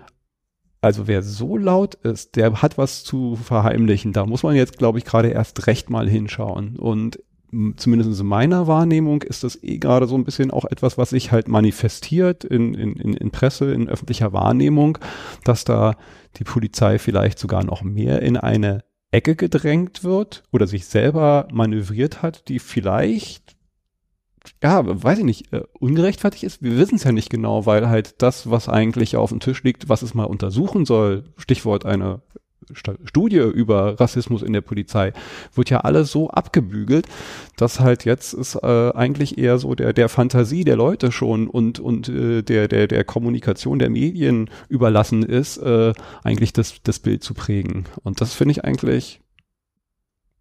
also 0.81 1.07
wer 1.07 1.23
so 1.23 1.57
laut 1.57 1.95
ist, 1.95 2.35
der 2.35 2.61
hat 2.61 2.77
was 2.77 3.03
zu 3.03 3.35
verheimlichen. 3.35 4.13
Da 4.13 4.25
muss 4.25 4.43
man 4.43 4.55
jetzt, 4.55 4.77
glaube 4.77 4.97
ich, 4.97 5.05
gerade 5.05 5.29
erst 5.29 5.67
recht 5.67 5.89
mal 5.89 6.09
hinschauen. 6.09 6.77
Und 6.77 7.19
zumindest 7.77 8.19
in 8.19 8.27
meiner 8.27 8.67
Wahrnehmung 8.67 9.21
ist 9.23 9.43
das 9.43 9.61
eh 9.61 9.77
gerade 9.77 10.07
so 10.07 10.15
ein 10.15 10.23
bisschen 10.23 10.51
auch 10.51 10.65
etwas, 10.65 10.97
was 10.97 11.09
sich 11.09 11.31
halt 11.31 11.47
manifestiert 11.47 12.43
in, 12.43 12.73
in, 12.73 12.93
in 12.95 13.31
Presse, 13.31 13.73
in 13.73 13.89
öffentlicher 13.89 14.33
Wahrnehmung, 14.33 14.97
dass 15.43 15.65
da 15.65 15.95
die 16.37 16.43
Polizei 16.43 16.99
vielleicht 16.99 17.39
sogar 17.39 17.63
noch 17.63 17.81
mehr 17.81 18.21
in 18.21 18.37
eine 18.37 18.83
Ecke 19.11 19.35
gedrängt 19.35 20.03
wird 20.03 20.43
oder 20.51 20.67
sich 20.67 20.85
selber 20.85 21.47
manövriert 21.51 22.21
hat, 22.21 22.47
die 22.47 22.59
vielleicht 22.59 23.57
ja, 24.63 24.81
weiß 24.85 25.19
ich 25.19 25.25
nicht, 25.25 25.53
äh, 25.53 25.61
ungerechtfertigt 25.79 26.43
ist. 26.43 26.61
Wir 26.61 26.77
wissen 26.77 26.95
es 26.95 27.03
ja 27.03 27.11
nicht 27.11 27.29
genau, 27.29 27.65
weil 27.65 27.89
halt 27.89 28.21
das, 28.21 28.49
was 28.49 28.69
eigentlich 28.69 29.15
auf 29.15 29.29
dem 29.29 29.39
Tisch 29.39 29.63
liegt, 29.63 29.89
was 29.89 30.01
es 30.01 30.13
mal 30.13 30.25
untersuchen 30.25 30.85
soll, 30.85 31.23
Stichwort 31.37 31.85
eine 31.85 32.21
Studie 32.73 33.37
über 33.37 33.99
Rassismus 33.99 34.43
in 34.43 34.53
der 34.53 34.61
Polizei, 34.61 35.13
wird 35.55 35.69
ja 35.69 35.79
alles 35.79 36.11
so 36.11 36.29
abgebügelt, 36.29 37.07
dass 37.57 37.79
halt 37.79 38.05
jetzt 38.05 38.33
ist 38.33 38.55
äh, 38.55 38.91
eigentlich 38.93 39.37
eher 39.37 39.57
so 39.57 39.73
der 39.75 39.93
der 39.93 40.09
Fantasie 40.09 40.63
der 40.63 40.75
Leute 40.75 41.11
schon 41.11 41.47
und 41.47 41.79
und 41.79 42.09
äh, 42.09 42.43
der 42.43 42.67
der 42.67 42.87
der 42.87 43.03
Kommunikation 43.03 43.79
der 43.79 43.89
Medien 43.89 44.49
überlassen 44.67 45.23
ist, 45.23 45.57
äh, 45.57 45.93
eigentlich 46.23 46.53
das 46.53 46.75
das 46.83 46.99
Bild 46.99 47.23
zu 47.23 47.33
prägen. 47.33 47.85
Und 48.03 48.21
das 48.21 48.33
finde 48.33 48.51
ich 48.51 48.63
eigentlich 48.63 49.21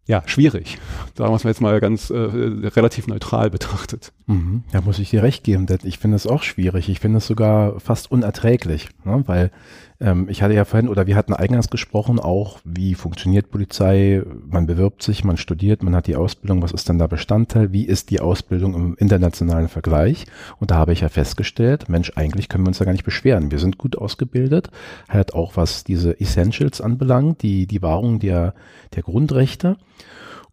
ja, 0.09 0.23
schwierig. 0.25 0.79
Sagen 1.15 1.31
wir 1.31 1.35
es 1.35 1.43
jetzt 1.43 1.61
mal 1.61 1.79
ganz 1.79 2.09
äh, 2.09 2.15
relativ 2.15 3.05
neutral 3.05 3.51
betrachtet. 3.51 4.11
Mhm. 4.25 4.63
Da 4.71 4.81
muss 4.81 4.97
ich 4.97 5.11
dir 5.11 5.21
recht 5.21 5.43
geben, 5.43 5.67
denn 5.67 5.77
ich 5.83 5.99
finde 5.99 6.15
es 6.15 6.25
auch 6.25 6.41
schwierig. 6.41 6.89
Ich 6.89 6.99
finde 6.99 7.19
es 7.19 7.27
sogar 7.27 7.79
fast 7.79 8.11
unerträglich, 8.11 8.89
ne? 9.05 9.23
weil 9.27 9.51
ähm, 10.01 10.27
ich 10.29 10.41
hatte 10.41 10.53
ja 10.53 10.65
vorhin, 10.65 10.89
oder 10.89 11.07
wir 11.07 11.15
hatten 11.15 11.33
eingangs 11.33 11.69
gesprochen, 11.69 12.19
auch 12.19 12.59
wie 12.63 12.95
funktioniert 12.95 13.51
Polizei, 13.51 14.23
man 14.47 14.65
bewirbt 14.65 15.03
sich, 15.03 15.23
man 15.23 15.37
studiert, 15.37 15.83
man 15.83 15.95
hat 15.95 16.07
die 16.07 16.15
Ausbildung, 16.15 16.61
was 16.61 16.71
ist 16.71 16.87
denn 16.87 16.99
da 16.99 17.07
Bestandteil, 17.07 17.71
wie 17.73 17.83
ist 17.85 18.09
die 18.09 18.19
Ausbildung 18.19 18.73
im 18.75 18.95
internationalen 18.97 19.67
Vergleich? 19.67 20.25
Und 20.59 20.71
da 20.71 20.75
habe 20.75 20.93
ich 20.93 21.01
ja 21.01 21.09
festgestellt, 21.09 21.89
Mensch, 21.89 22.13
eigentlich 22.15 22.49
können 22.49 22.63
wir 22.63 22.69
uns 22.69 22.79
ja 22.79 22.85
gar 22.85 22.93
nicht 22.93 23.05
beschweren. 23.05 23.51
Wir 23.51 23.59
sind 23.59 23.77
gut 23.77 23.97
ausgebildet, 23.97 24.69
halt 25.09 25.33
auch 25.33 25.57
was 25.57 25.83
diese 25.83 26.19
Essentials 26.19 26.81
anbelangt, 26.81 27.41
die, 27.41 27.67
die 27.67 27.81
Wahrung 27.81 28.19
der, 28.19 28.53
der 28.95 29.03
Grundrechte. 29.03 29.77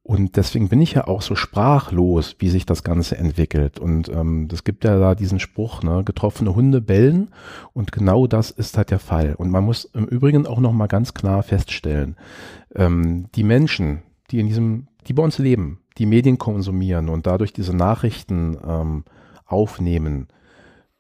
Und 0.07 0.37
deswegen 0.37 0.69
bin 0.69 0.81
ich 0.81 0.93
ja 0.93 1.09
auch 1.09 1.20
so 1.20 1.35
sprachlos, 1.35 2.37
wie 2.39 2.49
sich 2.49 2.65
das 2.65 2.85
Ganze 2.85 3.19
entwickelt. 3.19 3.81
Und 3.81 4.09
ähm, 4.09 4.47
das 4.47 4.62
gibt 4.62 4.85
ja 4.85 5.01
da 5.01 5.16
diesen 5.16 5.41
Spruch, 5.41 5.83
ne, 5.83 6.05
getroffene 6.05 6.55
Hunde 6.55 6.81
bellen. 6.81 7.33
Und 7.73 7.91
genau 7.91 8.28
das 8.28 8.53
ist 8.53 8.77
halt 8.77 8.93
der 8.93 9.01
Fall. 9.01 9.35
Und 9.35 9.51
man 9.51 9.65
muss 9.65 9.85
im 9.85 10.05
Übrigen 10.05 10.47
auch 10.47 10.61
nochmal 10.61 10.87
ganz 10.87 11.12
klar 11.12 11.43
feststellen, 11.43 12.15
ähm, 12.77 13.27
die 13.35 13.43
Menschen, 13.43 14.03
die 14.31 14.39
in 14.39 14.47
diesem, 14.47 14.87
die 15.09 15.12
bei 15.12 15.24
uns 15.24 15.39
leben, 15.39 15.81
die 15.99 16.07
Medien 16.07 16.39
konsumieren 16.39 17.09
und 17.09 17.27
dadurch 17.27 17.53
diese 17.53 17.74
Nachrichten 17.74 18.57
ähm, 18.65 19.03
aufnehmen, 19.45 20.28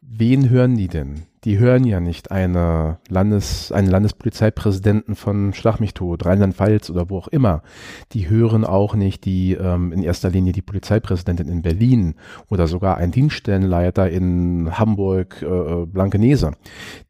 wen 0.00 0.50
hören 0.50 0.76
die 0.76 0.88
denn? 0.88 1.26
Die 1.46 1.60
hören 1.60 1.84
ja 1.84 2.00
nicht 2.00 2.32
eine 2.32 2.98
Landes, 3.08 3.70
einen 3.70 3.86
Landespolizeipräsidenten 3.86 5.14
von 5.14 5.54
Schlag 5.54 5.78
Rheinland-Pfalz 5.78 6.90
oder 6.90 7.08
wo 7.08 7.18
auch 7.18 7.28
immer. 7.28 7.62
Die 8.10 8.28
hören 8.28 8.64
auch 8.64 8.96
nicht 8.96 9.24
die 9.24 9.52
ähm, 9.52 9.92
in 9.92 10.02
erster 10.02 10.28
Linie 10.28 10.52
die 10.52 10.62
Polizeipräsidentin 10.62 11.46
in 11.46 11.62
Berlin 11.62 12.16
oder 12.50 12.66
sogar 12.66 12.96
ein 12.96 13.12
Dienststellenleiter 13.12 14.10
in 14.10 14.76
Hamburg, 14.76 15.40
äh, 15.42 15.86
Blankenese. 15.86 16.50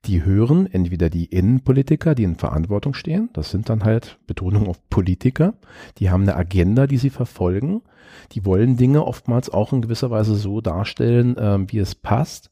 Die 0.05 0.23
hören 0.23 0.69
entweder 0.71 1.09
die 1.09 1.25
Innenpolitiker, 1.25 2.15
die 2.15 2.25
in 2.25 2.37
Verantwortung 2.37 2.93
stehen, 2.93 3.31
das 3.33 3.51
sind 3.51 3.71
dann 3.71 3.85
halt 3.85 4.19
Betonung 4.27 4.69
auf 4.69 4.87
Politiker, 4.91 5.55
die 5.97 6.11
haben 6.11 6.25
eine 6.25 6.37
Agenda, 6.37 6.87
die 6.87 6.99
sie 6.99 7.09
verfolgen, 7.09 7.81
die 8.33 8.45
wollen 8.45 8.77
Dinge 8.77 9.07
oftmals 9.07 9.49
auch 9.49 9.73
in 9.73 9.81
gewisser 9.81 10.11
Weise 10.11 10.35
so 10.35 10.61
darstellen, 10.61 11.39
äh, 11.39 11.59
wie 11.69 11.79
es 11.79 11.95
passt. 11.95 12.51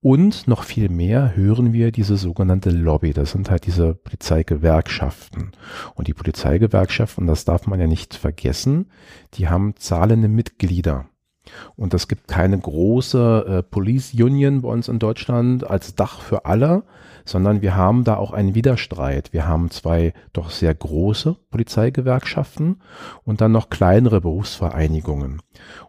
Und 0.00 0.46
noch 0.48 0.64
viel 0.64 0.90
mehr 0.90 1.34
hören 1.34 1.72
wir 1.72 1.90
diese 1.90 2.16
sogenannte 2.16 2.70
Lobby. 2.70 3.12
Das 3.14 3.30
sind 3.30 3.50
halt 3.50 3.66
diese 3.66 3.94
Polizeigewerkschaften. 3.94 5.52
Und 5.94 6.08
die 6.08 6.14
Polizeigewerkschaften, 6.14 7.26
das 7.26 7.44
darf 7.46 7.66
man 7.66 7.80
ja 7.80 7.86
nicht 7.86 8.14
vergessen, 8.14 8.90
die 9.34 9.48
haben 9.48 9.74
zahlende 9.76 10.28
Mitglieder. 10.28 11.06
Und 11.76 11.94
es 11.94 12.08
gibt 12.08 12.28
keine 12.28 12.58
große 12.58 13.44
äh, 13.46 13.62
Police 13.62 14.14
Union 14.14 14.62
bei 14.62 14.68
uns 14.68 14.88
in 14.88 14.98
Deutschland 14.98 15.68
als 15.68 15.94
Dach 15.94 16.20
für 16.20 16.44
alle, 16.44 16.84
sondern 17.24 17.62
wir 17.62 17.76
haben 17.76 18.04
da 18.04 18.16
auch 18.16 18.32
einen 18.32 18.54
Widerstreit. 18.54 19.32
Wir 19.32 19.46
haben 19.48 19.70
zwei 19.70 20.12
doch 20.32 20.50
sehr 20.50 20.74
große 20.74 21.36
Polizeigewerkschaften 21.50 22.76
und 23.24 23.40
dann 23.40 23.52
noch 23.52 23.70
kleinere 23.70 24.20
Berufsvereinigungen. 24.20 25.40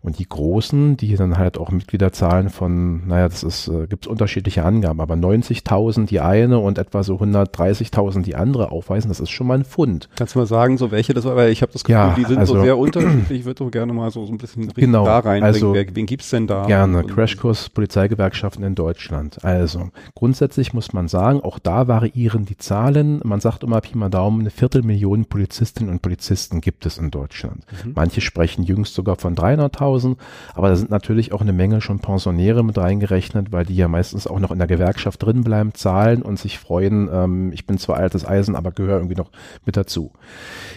Und 0.02 0.20
die 0.20 0.28
großen, 0.30 0.96
die 0.98 1.16
dann 1.16 1.38
halt 1.38 1.58
auch 1.58 1.72
Mitgliederzahlen 1.72 2.50
von, 2.50 3.08
naja, 3.08 3.28
das 3.28 3.44
ist, 3.44 3.68
äh, 3.68 3.88
gibt 3.88 4.06
es 4.06 4.12
unterschiedliche 4.12 4.64
Angaben, 4.64 5.02
aber 5.02 5.16
90.000 5.16 6.06
die 6.10 6.20
eine 6.20 6.60
und 6.60 6.78
etwa 6.78 7.02
so 7.04 7.16
130.000 7.20 8.22
die 8.24 8.36
andere 8.36 8.72
aufweisen, 8.72 9.10
das 9.10 9.20
ist 9.20 9.32
schon 9.32 9.48
mal 9.48 9.56
ein 9.58 9.66
Fund. 9.66 10.08
Kannst 10.16 10.36
du 10.36 10.40
mal 10.40 10.46
sagen, 10.46 10.78
so 10.78 10.92
welche 10.92 11.14
das 11.14 11.26
war? 11.26 11.36
Weil 11.36 11.52
ich 11.52 11.62
habe 11.64 11.72
das 11.74 11.84
Gefühl, 11.84 11.96
Ja, 11.96 12.14
die 12.16 12.26
sind 12.26 12.38
also- 12.38 12.56
so 12.56 12.62
sehr 12.62 12.78
unterschiedlich. 12.78 13.40
Ich 13.40 13.46
würde 13.46 13.64
doch 13.64 13.72
gerne 13.72 13.92
mal 13.94 14.12
so, 14.12 14.26
so 14.26 14.32
ein 14.32 14.38
bisschen 14.38 14.72
Genau, 14.76 15.06
da 15.06 15.20
reinbringen. 15.20 15.44
also 15.44 15.74
Wer, 15.74 15.86
wen 15.96 16.06
gibt's 16.06 16.30
denn 16.30 16.46
da? 16.48 16.66
Gerne, 16.68 17.04
Crashkurs 17.04 17.70
Polizeigewerkschaften 17.70 18.64
in 18.64 18.76
Deutschland. 18.76 19.44
Also, 19.44 19.90
grundsätzlich 20.14 20.74
muss 20.74 20.94
man 20.94 21.08
sagen, 21.08 21.25
auch 21.34 21.60
da 21.60 21.88
variieren 21.88 22.46
die 22.46 22.58
Zahlen. 22.58 23.20
Man 23.24 23.40
sagt 23.40 23.64
immer 23.64 23.82
Pi 23.82 23.98
mal 23.98 24.10
Daumen, 24.10 24.42
eine 24.42 24.50
Viertelmillion 24.50 25.26
Polizistinnen 25.26 25.92
und 25.92 26.02
Polizisten 26.02 26.62
gibt 26.62 26.86
es 26.86 26.98
in 26.98 27.12
Deutschland. 27.12 27.66
Mhm. 27.84 27.94
Manche 27.96 28.22
sprechen 28.22 28.64
jüngst 28.64 28.94
sogar 28.94 29.16
von 29.16 29.36
300.000, 29.36 30.18
aber 30.54 30.70
da 30.70 30.76
sind 30.76 30.92
natürlich 30.92 31.34
auch 31.34 31.42
eine 31.42 31.54
Menge 31.54 31.82
schon 31.82 32.00
Pensionäre 32.00 32.64
mit 32.64 32.78
reingerechnet, 32.78 33.52
weil 33.52 33.66
die 33.66 33.76
ja 33.76 33.88
meistens 33.88 34.28
auch 34.28 34.40
noch 34.40 34.52
in 34.52 34.60
der 34.60 34.68
Gewerkschaft 34.68 35.24
drin 35.24 35.44
bleiben, 35.44 35.74
zahlen 35.74 36.22
und 36.22 36.40
sich 36.40 36.60
freuen, 36.60 37.10
ähm, 37.12 37.52
ich 37.54 37.66
bin 37.66 37.78
zwar 37.78 37.98
altes 37.98 38.26
Eisen, 38.26 38.56
aber 38.56 38.72
gehöre 38.72 38.98
irgendwie 38.98 39.16
noch 39.16 39.32
mit 39.66 39.78
dazu. 39.78 40.12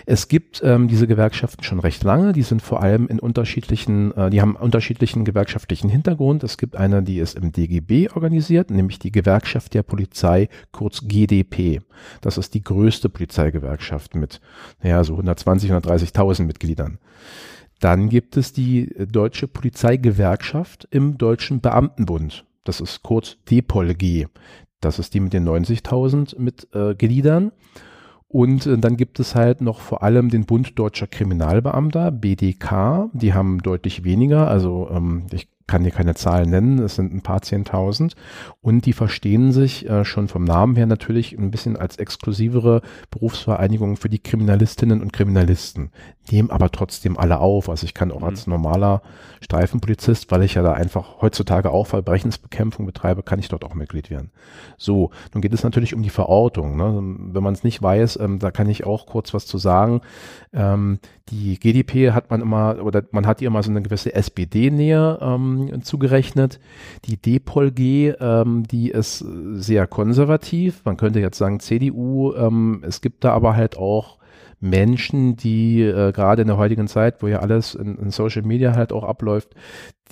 Es 0.06 0.28
gibt 0.28 0.62
ähm, 0.64 0.88
diese 0.88 1.06
Gewerkschaften 1.06 1.62
schon 1.62 1.80
recht 1.80 2.02
lange, 2.04 2.32
die 2.32 2.42
sind 2.42 2.62
vor 2.62 2.82
allem 2.82 3.08
in 3.08 3.18
unterschiedlichen, 3.18 4.16
äh, 4.16 4.30
die 4.30 4.40
haben 4.40 4.56
unterschiedlichen 4.56 5.24
gewerkschaftlichen 5.24 5.88
Hintergrund. 5.90 6.44
Es 6.44 6.56
gibt 6.56 6.76
eine, 6.76 7.02
die 7.02 7.18
ist 7.18 7.36
im 7.36 7.52
DGB 7.52 8.08
organisiert, 8.14 8.70
nämlich 8.70 8.98
die 8.98 9.12
Gewerkschaft 9.12 9.74
der 9.74 9.82
Polizei, 9.82 10.37
kurz 10.72 11.06
GDP. 11.06 11.80
Das 12.20 12.38
ist 12.38 12.54
die 12.54 12.62
größte 12.62 13.08
Polizeigewerkschaft 13.08 14.14
mit, 14.14 14.40
naja, 14.82 15.02
so 15.04 15.14
120, 15.14 15.72
130.000 15.72 16.44
Mitgliedern. 16.44 16.98
Dann 17.80 18.08
gibt 18.08 18.36
es 18.36 18.52
die 18.52 18.92
Deutsche 19.10 19.46
Polizeigewerkschaft 19.48 20.88
im 20.90 21.18
Deutschen 21.18 21.60
Beamtenbund. 21.60 22.44
Das 22.64 22.80
ist 22.80 23.02
kurz 23.02 23.36
DPOLG. 23.50 24.26
Das 24.80 24.98
ist 24.98 25.14
die 25.14 25.20
mit 25.20 25.32
den 25.32 25.48
90.000 25.48 26.38
Mitgliedern. 26.38 27.52
Und 28.28 28.66
äh, 28.66 28.76
dann 28.78 28.96
gibt 28.96 29.20
es 29.20 29.34
halt 29.34 29.60
noch 29.60 29.80
vor 29.80 30.02
allem 30.02 30.28
den 30.28 30.44
Bund 30.44 30.78
Deutscher 30.78 31.06
Kriminalbeamter, 31.06 32.10
BDK. 32.12 33.08
Die 33.12 33.32
haben 33.32 33.62
deutlich 33.62 34.04
weniger. 34.04 34.48
Also 34.48 34.88
ähm, 34.92 35.26
ich 35.32 35.48
kann 35.68 35.84
dir 35.84 35.92
keine 35.92 36.16
Zahlen 36.16 36.50
nennen. 36.50 36.80
Es 36.80 36.96
sind 36.96 37.14
ein 37.14 37.22
paar 37.22 37.42
Zehntausend. 37.42 38.16
Und 38.60 38.86
die 38.86 38.92
verstehen 38.92 39.52
sich 39.52 39.88
äh, 39.88 40.04
schon 40.04 40.26
vom 40.26 40.42
Namen 40.42 40.74
her 40.74 40.86
natürlich 40.86 41.38
ein 41.38 41.52
bisschen 41.52 41.76
als 41.76 41.96
exklusivere 41.96 42.82
Berufsvereinigung 43.12 43.96
für 43.96 44.08
die 44.08 44.18
Kriminalistinnen 44.18 45.00
und 45.00 45.12
Kriminalisten. 45.12 45.90
Nehmen 46.30 46.50
aber 46.50 46.70
trotzdem 46.70 47.16
alle 47.16 47.38
auf. 47.38 47.68
Also 47.68 47.84
ich 47.84 47.94
kann 47.94 48.10
auch 48.10 48.20
Mhm. 48.20 48.26
als 48.26 48.46
normaler 48.46 49.02
Streifenpolizist, 49.40 50.30
weil 50.30 50.42
ich 50.42 50.54
ja 50.54 50.62
da 50.62 50.72
einfach 50.72 51.20
heutzutage 51.22 51.70
auch 51.70 51.86
Verbrechensbekämpfung 51.86 52.84
betreibe, 52.86 53.22
kann 53.22 53.38
ich 53.38 53.48
dort 53.48 53.64
auch 53.64 53.74
Mitglied 53.74 54.10
werden. 54.10 54.30
So, 54.76 55.10
nun 55.32 55.42
geht 55.42 55.52
es 55.52 55.62
natürlich 55.62 55.94
um 55.94 56.02
die 56.02 56.10
Verortung. 56.10 56.76
Ne? 56.76 57.16
Wenn 57.32 57.42
man 57.42 57.54
es 57.54 57.64
nicht 57.64 57.82
weiß, 57.82 58.18
ähm, 58.20 58.38
da 58.38 58.50
kann 58.50 58.68
ich 58.68 58.84
auch 58.84 59.06
kurz 59.06 59.32
was 59.34 59.46
zu 59.46 59.58
sagen. 59.58 60.00
Ähm, 60.52 60.98
die 61.30 61.58
GDP 61.60 62.12
hat 62.12 62.30
man 62.30 62.40
immer, 62.40 62.82
oder 62.82 63.02
man 63.10 63.26
hat 63.26 63.40
ihr 63.42 63.48
immer 63.48 63.62
so 63.62 63.70
eine 63.70 63.82
gewisse 63.82 64.14
SPD-Nähe 64.14 65.18
ähm, 65.20 65.57
zugerechnet. 65.82 66.60
Die 67.04 67.16
DPOLG, 67.16 68.16
ähm, 68.20 68.64
die 68.64 68.90
ist 68.90 69.24
sehr 69.54 69.86
konservativ. 69.86 70.82
Man 70.84 70.96
könnte 70.96 71.20
jetzt 71.20 71.38
sagen 71.38 71.60
CDU. 71.60 72.34
Ähm, 72.34 72.82
es 72.86 73.00
gibt 73.00 73.24
da 73.24 73.32
aber 73.32 73.56
halt 73.56 73.76
auch 73.76 74.18
Menschen, 74.60 75.36
die 75.36 75.82
äh, 75.82 76.12
gerade 76.12 76.42
in 76.42 76.48
der 76.48 76.56
heutigen 76.56 76.88
Zeit, 76.88 77.22
wo 77.22 77.28
ja 77.28 77.38
alles 77.38 77.74
in, 77.74 77.96
in 77.96 78.10
Social 78.10 78.42
Media 78.42 78.74
halt 78.74 78.92
auch 78.92 79.04
abläuft, 79.04 79.54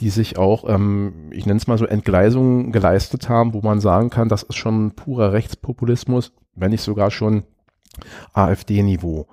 die 0.00 0.10
sich 0.10 0.38
auch, 0.38 0.68
ähm, 0.68 1.30
ich 1.32 1.46
nenne 1.46 1.58
es 1.58 1.66
mal 1.66 1.78
so 1.78 1.86
Entgleisungen 1.86 2.70
geleistet 2.70 3.28
haben, 3.28 3.54
wo 3.54 3.60
man 3.60 3.80
sagen 3.80 4.10
kann, 4.10 4.28
das 4.28 4.42
ist 4.42 4.56
schon 4.56 4.92
purer 4.92 5.32
Rechtspopulismus, 5.32 6.32
wenn 6.54 6.70
nicht 6.70 6.82
sogar 6.82 7.10
schon 7.10 7.44
AfD-Niveau. 8.32 9.26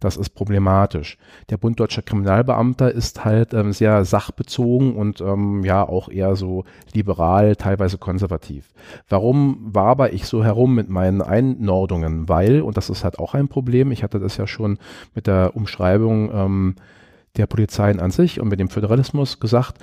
Das 0.00 0.16
ist 0.16 0.30
problematisch. 0.30 1.18
Der 1.50 1.58
Bund 1.58 1.78
Deutscher 1.78 2.00
Kriminalbeamter 2.00 2.90
ist 2.90 3.24
halt 3.24 3.52
ähm, 3.52 3.72
sehr 3.72 4.04
sachbezogen 4.06 4.96
und 4.96 5.20
ähm, 5.20 5.62
ja 5.62 5.86
auch 5.86 6.08
eher 6.08 6.36
so 6.36 6.64
liberal, 6.94 7.54
teilweise 7.54 7.98
konservativ. 7.98 8.70
Warum 9.08 9.58
waber 9.62 10.14
ich 10.14 10.24
so 10.24 10.42
herum 10.42 10.74
mit 10.74 10.88
meinen 10.88 11.20
Einnordungen? 11.20 12.30
Weil, 12.30 12.62
und 12.62 12.78
das 12.78 12.88
ist 12.88 13.04
halt 13.04 13.18
auch 13.18 13.34
ein 13.34 13.48
Problem, 13.48 13.92
ich 13.92 14.02
hatte 14.02 14.18
das 14.18 14.38
ja 14.38 14.46
schon 14.46 14.78
mit 15.14 15.26
der 15.26 15.54
Umschreibung 15.54 16.30
ähm, 16.32 16.74
der 17.36 17.46
Polizeien 17.46 18.00
an 18.00 18.10
sich 18.10 18.40
und 18.40 18.48
mit 18.48 18.58
dem 18.58 18.70
Föderalismus 18.70 19.38
gesagt, 19.38 19.78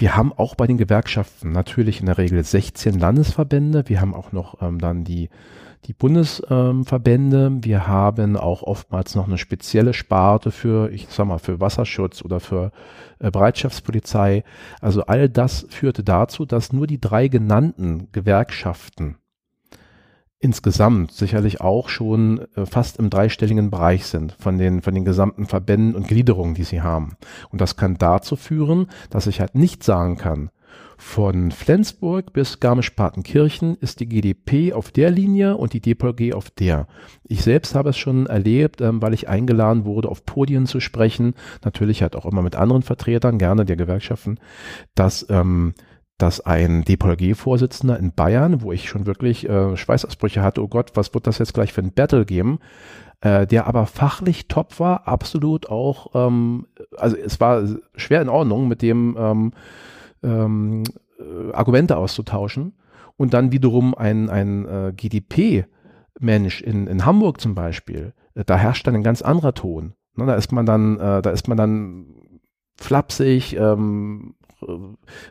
wir 0.00 0.16
haben 0.16 0.32
auch 0.32 0.54
bei 0.54 0.66
den 0.66 0.78
Gewerkschaften 0.78 1.52
natürlich 1.52 2.00
in 2.00 2.06
der 2.06 2.16
Regel 2.16 2.42
16 2.42 2.98
Landesverbände. 2.98 3.84
Wir 3.86 4.00
haben 4.00 4.14
auch 4.14 4.32
noch 4.32 4.62
ähm, 4.62 4.78
dann 4.78 5.04
die, 5.04 5.28
die 5.86 5.92
Bundesverbände. 5.92 7.58
wir 7.62 7.86
haben 7.86 8.36
auch 8.36 8.62
oftmals 8.62 9.14
noch 9.14 9.26
eine 9.26 9.38
spezielle 9.38 9.94
Sparte 9.94 10.50
für, 10.50 10.90
ich 10.90 11.06
sag 11.08 11.26
mal, 11.26 11.38
für 11.38 11.60
Wasserschutz 11.60 12.22
oder 12.22 12.40
für 12.40 12.70
äh, 13.18 13.30
Bereitschaftspolizei. 13.30 14.44
Also 14.80 15.02
all 15.06 15.28
das 15.28 15.66
führte 15.70 16.04
dazu, 16.04 16.44
dass 16.44 16.72
nur 16.72 16.86
die 16.86 17.00
drei 17.00 17.28
genannten 17.28 18.08
Gewerkschaften 18.12 19.16
insgesamt 20.40 21.12
sicherlich 21.12 21.60
auch 21.60 21.88
schon 21.88 22.46
äh, 22.56 22.64
fast 22.64 22.98
im 22.98 23.10
dreistelligen 23.10 23.70
Bereich 23.70 24.06
sind 24.06 24.34
von 24.38 24.56
den, 24.58 24.80
von 24.80 24.94
den 24.94 25.04
gesamten 25.04 25.46
Verbänden 25.46 25.94
und 25.94 26.08
Gliederungen, 26.08 26.54
die 26.54 26.64
sie 26.64 26.80
haben. 26.80 27.16
Und 27.50 27.60
das 27.60 27.76
kann 27.76 27.98
dazu 27.98 28.36
führen, 28.36 28.88
dass 29.10 29.26
ich 29.26 29.40
halt 29.40 29.54
nicht 29.54 29.84
sagen 29.84 30.16
kann, 30.16 30.50
Von 31.00 31.50
Flensburg 31.50 32.34
bis 32.34 32.60
Garmisch-Partenkirchen 32.60 33.74
ist 33.76 34.00
die 34.00 34.08
GDP 34.08 34.74
auf 34.74 34.90
der 34.92 35.10
Linie 35.10 35.56
und 35.56 35.72
die 35.72 35.80
DPG 35.80 36.34
auf 36.34 36.50
der. 36.50 36.88
Ich 37.24 37.42
selbst 37.42 37.74
habe 37.74 37.88
es 37.88 37.96
schon 37.96 38.26
erlebt, 38.26 38.82
ähm, 38.82 39.00
weil 39.00 39.14
ich 39.14 39.26
eingeladen 39.26 39.86
wurde, 39.86 40.10
auf 40.10 40.26
Podien 40.26 40.66
zu 40.66 40.78
sprechen, 40.78 41.32
natürlich 41.64 42.02
halt 42.02 42.16
auch 42.16 42.26
immer 42.26 42.42
mit 42.42 42.54
anderen 42.54 42.82
Vertretern, 42.82 43.38
gerne 43.38 43.64
der 43.64 43.76
Gewerkschaften, 43.76 44.38
dass 44.94 45.26
ähm, 45.30 45.72
dass 46.18 46.42
ein 46.42 46.84
DPLG-Vorsitzender 46.84 47.98
in 47.98 48.12
Bayern, 48.12 48.60
wo 48.60 48.70
ich 48.70 48.90
schon 48.90 49.06
wirklich 49.06 49.48
äh, 49.48 49.78
Schweißausbrüche 49.78 50.42
hatte, 50.42 50.62
oh 50.62 50.68
Gott, 50.68 50.90
was 50.96 51.14
wird 51.14 51.26
das 51.26 51.38
jetzt 51.38 51.54
gleich 51.54 51.72
für 51.72 51.80
ein 51.80 51.94
Battle 51.94 52.26
geben, 52.26 52.58
äh, 53.22 53.46
der 53.46 53.66
aber 53.66 53.86
fachlich 53.86 54.48
top 54.48 54.78
war, 54.78 55.08
absolut 55.08 55.70
auch, 55.70 56.14
ähm, 56.14 56.66
also 56.98 57.16
es 57.16 57.40
war 57.40 57.64
schwer 57.96 58.20
in 58.20 58.28
Ordnung, 58.28 58.68
mit 58.68 58.82
dem 58.82 59.16
ähm, 59.18 59.52
ähm, 60.22 60.82
äh, 61.18 61.52
Argumente 61.52 61.96
auszutauschen 61.96 62.74
und 63.16 63.34
dann 63.34 63.52
wiederum 63.52 63.94
ein, 63.94 64.30
ein 64.30 64.66
äh, 64.66 64.92
GDP-Mensch 64.94 66.62
in, 66.62 66.86
in 66.86 67.04
Hamburg 67.04 67.40
zum 67.40 67.54
Beispiel, 67.54 68.14
äh, 68.34 68.44
da 68.44 68.56
herrscht 68.56 68.86
dann 68.86 68.94
ein 68.94 69.02
ganz 69.02 69.22
anderer 69.22 69.54
Ton. 69.54 69.94
Ne, 70.16 70.26
da 70.26 70.34
ist 70.34 70.52
man 70.52 70.66
dann, 70.66 70.98
äh, 70.98 71.22
da 71.22 71.30
ist 71.30 71.48
man 71.48 71.56
dann 71.56 72.06
flapsig, 72.76 73.56
ähm, 73.56 74.34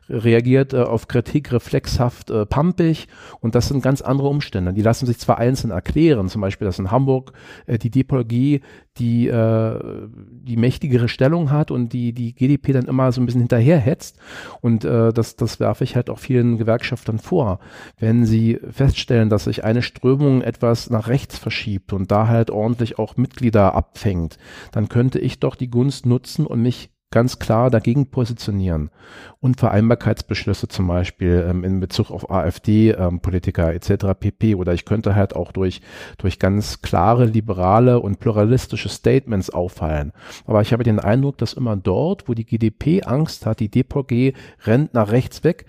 reagiert 0.09 0.73
äh, 0.73 0.81
auf 0.81 1.07
Kritik 1.07 1.51
reflexhaft 1.51 2.29
äh, 2.29 2.45
pampig 2.45 3.07
und 3.39 3.55
das 3.55 3.67
sind 3.67 3.81
ganz 3.81 4.01
andere 4.01 4.27
Umstände. 4.27 4.73
Die 4.73 4.81
lassen 4.81 5.05
sich 5.05 5.19
zwar 5.19 5.37
einzeln 5.37 5.71
erklären, 5.71 6.29
zum 6.29 6.41
Beispiel, 6.41 6.65
dass 6.65 6.79
in 6.79 6.91
Hamburg 6.91 7.33
äh, 7.65 7.77
die 7.77 7.89
Depologie 7.89 8.61
die, 8.97 9.27
äh, 9.27 9.79
die 10.09 10.57
mächtigere 10.57 11.07
Stellung 11.07 11.51
hat 11.51 11.71
und 11.71 11.93
die, 11.93 12.13
die 12.13 12.33
GDP 12.33 12.73
dann 12.73 12.85
immer 12.85 13.11
so 13.11 13.21
ein 13.21 13.25
bisschen 13.25 13.41
hinterherhetzt 13.41 14.17
und 14.61 14.83
äh, 14.83 15.13
das, 15.13 15.35
das 15.35 15.59
werfe 15.59 15.83
ich 15.83 15.95
halt 15.95 16.09
auch 16.09 16.19
vielen 16.19 16.57
Gewerkschaftern 16.57 17.19
vor. 17.19 17.59
Wenn 17.97 18.25
sie 18.25 18.59
feststellen, 18.69 19.29
dass 19.29 19.45
sich 19.45 19.63
eine 19.63 19.81
Strömung 19.81 20.41
etwas 20.41 20.89
nach 20.89 21.07
rechts 21.07 21.37
verschiebt 21.37 21.93
und 21.93 22.11
da 22.11 22.27
halt 22.27 22.51
ordentlich 22.51 22.99
auch 22.99 23.15
Mitglieder 23.17 23.73
abfängt, 23.75 24.37
dann 24.71 24.89
könnte 24.89 25.19
ich 25.19 25.39
doch 25.39 25.55
die 25.55 25.69
Gunst 25.69 26.05
nutzen 26.05 26.45
und 26.45 26.61
mich 26.61 26.89
ganz 27.11 27.39
klar 27.39 27.69
dagegen 27.71 28.07
positionieren. 28.11 28.91
Unvereinbarkeitsbeschlüsse 29.39 30.67
zum 30.67 30.87
Beispiel 30.87 31.45
ähm, 31.49 31.63
in 31.63 31.79
Bezug 31.79 32.11
auf 32.11 32.29
AfD-Politiker 32.29 33.69
ähm, 33.69 33.75
etc. 33.75 34.05
pp. 34.19 34.55
Oder 34.55 34.73
ich 34.73 34.85
könnte 34.85 35.15
halt 35.15 35.35
auch 35.35 35.51
durch, 35.51 35.81
durch 36.17 36.37
ganz 36.37 36.81
klare 36.81 37.25
liberale 37.25 37.99
und 37.99 38.19
pluralistische 38.19 38.89
Statements 38.89 39.49
auffallen. 39.49 40.13
Aber 40.45 40.61
ich 40.61 40.71
habe 40.71 40.83
den 40.83 40.99
Eindruck, 40.99 41.37
dass 41.37 41.53
immer 41.53 41.75
dort, 41.75 42.29
wo 42.29 42.33
die 42.33 42.45
GDP 42.45 43.03
Angst 43.03 43.45
hat, 43.45 43.59
die 43.59 43.69
DPG 43.69 44.33
rennt 44.65 44.93
nach 44.93 45.11
rechts 45.11 45.43
weg, 45.43 45.65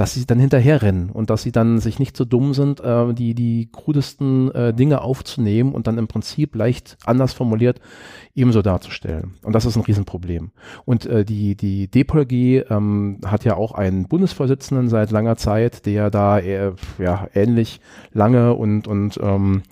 dass 0.00 0.14
sie 0.14 0.24
dann 0.24 0.38
hinterherrennen 0.38 1.10
und 1.10 1.28
dass 1.28 1.42
sie 1.42 1.52
dann 1.52 1.78
sich 1.78 1.98
nicht 1.98 2.16
so 2.16 2.24
dumm 2.24 2.54
sind, 2.54 2.80
äh, 2.80 3.12
die, 3.12 3.34
die 3.34 3.68
krudesten 3.70 4.50
äh, 4.54 4.72
Dinge 4.72 5.02
aufzunehmen 5.02 5.74
und 5.74 5.86
dann 5.86 5.98
im 5.98 6.08
Prinzip 6.08 6.54
leicht 6.54 6.96
anders 7.04 7.34
formuliert 7.34 7.82
ebenso 8.34 8.62
darzustellen. 8.62 9.34
Und 9.42 9.52
das 9.52 9.66
ist 9.66 9.76
ein 9.76 9.82
Riesenproblem. 9.82 10.52
Und 10.86 11.04
äh, 11.04 11.26
die, 11.26 11.54
die 11.54 11.86
DPOLG 11.88 12.70
ähm, 12.70 13.18
hat 13.26 13.44
ja 13.44 13.56
auch 13.56 13.72
einen 13.72 14.08
Bundesvorsitzenden 14.08 14.88
seit 14.88 15.10
langer 15.10 15.36
Zeit, 15.36 15.84
der 15.84 16.10
da 16.10 16.38
äh, 16.38 16.72
ja, 16.98 17.28
ähnlich 17.34 17.82
lange 18.10 18.54
und, 18.54 18.88
und 18.88 19.20
ähm, 19.22 19.64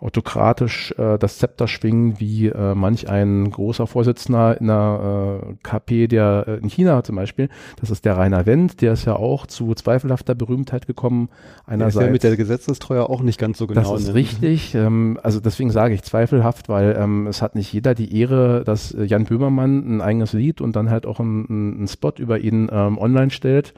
autokratisch 0.00 0.92
äh, 0.98 1.18
das 1.18 1.38
Zepter 1.38 1.68
schwingen, 1.68 2.18
wie 2.20 2.48
äh, 2.48 2.74
manch 2.74 3.08
ein 3.08 3.50
großer 3.50 3.86
Vorsitzender 3.86 4.60
in 4.60 4.66
der 4.66 5.42
äh, 5.42 5.54
KP, 5.62 6.08
der 6.08 6.44
äh, 6.46 6.56
in 6.56 6.68
China 6.68 7.02
zum 7.04 7.16
Beispiel, 7.16 7.48
das 7.80 7.90
ist 7.90 8.04
der 8.04 8.16
Rainer 8.16 8.46
Wendt, 8.46 8.80
der 8.80 8.94
ist 8.94 9.04
ja 9.04 9.16
auch 9.16 9.46
zu 9.46 9.74
zweifelhafter 9.74 10.34
Berühmtheit 10.34 10.86
gekommen. 10.86 11.28
Einerseits, 11.66 11.94
der 11.94 12.02
ist 12.02 12.06
ja 12.06 12.12
mit 12.12 12.22
der 12.22 12.36
Gesetzestreue 12.36 13.08
auch 13.08 13.22
nicht 13.22 13.38
ganz 13.38 13.58
so 13.58 13.66
genau. 13.66 13.92
Das 13.92 14.02
ist 14.02 14.14
richtig, 14.14 14.74
ähm, 14.74 15.18
also 15.22 15.40
deswegen 15.40 15.70
sage 15.70 15.94
ich 15.94 16.02
zweifelhaft, 16.02 16.68
weil 16.68 16.96
ähm, 16.98 17.26
es 17.26 17.42
hat 17.42 17.54
nicht 17.54 17.72
jeder 17.72 17.94
die 17.94 18.18
Ehre, 18.18 18.64
dass 18.64 18.92
äh, 18.92 19.04
Jan 19.04 19.24
Böhmermann 19.24 19.96
ein 19.96 20.00
eigenes 20.00 20.32
Lied 20.32 20.60
und 20.60 20.76
dann 20.76 20.90
halt 20.90 21.04
auch 21.06 21.20
einen 21.20 21.86
Spot 21.88 22.12
über 22.16 22.38
ihn 22.38 22.68
ähm, 22.72 22.98
online 22.98 23.30
stellt. 23.30 23.74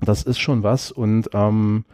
Das 0.00 0.22
ist 0.22 0.38
schon 0.38 0.62
was 0.62 0.92
und 0.92 1.30
ähm, 1.34 1.84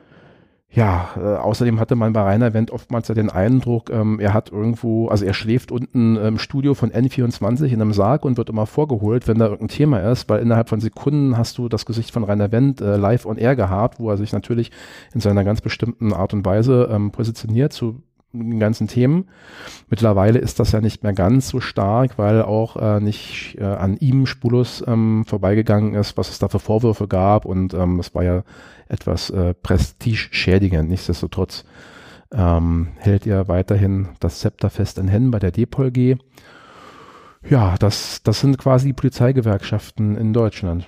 ja, 0.75 1.11
äh, 1.17 1.21
außerdem 1.21 1.79
hatte 1.79 1.95
man 1.95 2.13
bei 2.13 2.23
Rainer 2.23 2.53
Wendt 2.53 2.73
oftmals 2.73 3.07
ja 3.07 3.15
den 3.15 3.31
Eindruck, 3.31 3.91
ähm, 3.91 4.19
er 4.19 4.35
hat 4.35 4.51
irgendwo, 4.51 5.09
also 5.09 5.25
er 5.25 5.33
schläft 5.33 5.71
unten 5.71 6.17
im 6.17 6.39
Studio 6.39 6.75
von 6.75 6.91
N24 6.91 7.67
in 7.67 7.81
einem 7.81 7.93
Sarg 7.93 8.25
und 8.25 8.37
wird 8.37 8.51
immer 8.51 8.67
vorgeholt, 8.67 9.29
wenn 9.29 9.39
da 9.39 9.47
irgendein 9.47 9.69
Thema 9.69 10.01
ist, 10.01 10.29
weil 10.29 10.41
innerhalb 10.41 10.69
von 10.69 10.81
Sekunden 10.81 11.39
hast 11.39 11.59
du 11.59 11.69
das 11.69 11.87
Gesicht 11.87 12.11
von 12.11 12.25
Rainer 12.25 12.51
Wendt 12.51 12.81
äh, 12.81 12.97
live 12.97 13.25
on 13.25 13.37
air 13.37 13.55
gehabt, 13.55 14.01
wo 14.01 14.11
er 14.11 14.17
sich 14.17 14.33
natürlich 14.33 14.73
in 15.15 15.21
seiner 15.21 15.45
ganz 15.45 15.61
bestimmten 15.61 16.13
Art 16.13 16.35
und 16.35 16.45
Weise 16.45 16.89
ähm, 16.91 17.13
positioniert 17.13 17.73
zu 17.73 18.03
den 18.39 18.61
ganzen 18.61 18.89
Themen. 18.89 19.29
Mittlerweile 19.89 20.39
ist 20.39 20.61
das 20.61 20.73
ja 20.73 20.81
nicht 20.81 21.03
mehr 21.03 21.13
ganz 21.13 21.49
so 21.49 21.61
stark, 21.61 22.19
weil 22.19 22.43
auch 22.43 22.77
äh, 22.77 23.01
nicht 23.01 23.57
äh, 23.59 23.65
an 23.65 23.97
ihm 23.97 24.27
spurlos 24.27 24.85
ähm, 24.87 25.25
vorbeigegangen 25.27 25.95
ist, 25.95 26.17
was 26.17 26.31
es 26.31 26.39
da 26.39 26.49
für 26.49 26.59
Vorwürfe 26.59 27.09
gab 27.09 27.45
und 27.45 27.75
ähm, 27.75 27.99
es 28.01 28.15
war 28.15 28.25
ja 28.25 28.43
etwas 28.89 29.31
äh, 29.31 29.55
prestigeschädigend. 29.55 30.89
Nichtsdestotrotz 30.91 31.65
ähm, 32.33 32.89
hält 32.97 33.27
er 33.27 33.49
weiterhin 33.49 34.09
das 34.21 34.41
Zepter 34.41 34.71
fest 34.71 34.99
in 34.99 35.09
Händen 35.09 35.31
bei 35.31 35.39
der 35.39 35.53
DPOLG. 35.53 36.19
Ja, 37.49 37.77
das, 37.79 38.23
das 38.23 38.41
sind 38.41 38.59
quasi 38.59 38.89
die 38.89 38.93
Polizeigewerkschaften 38.95 40.17
in 40.17 40.33
Deutschland. 40.33 40.87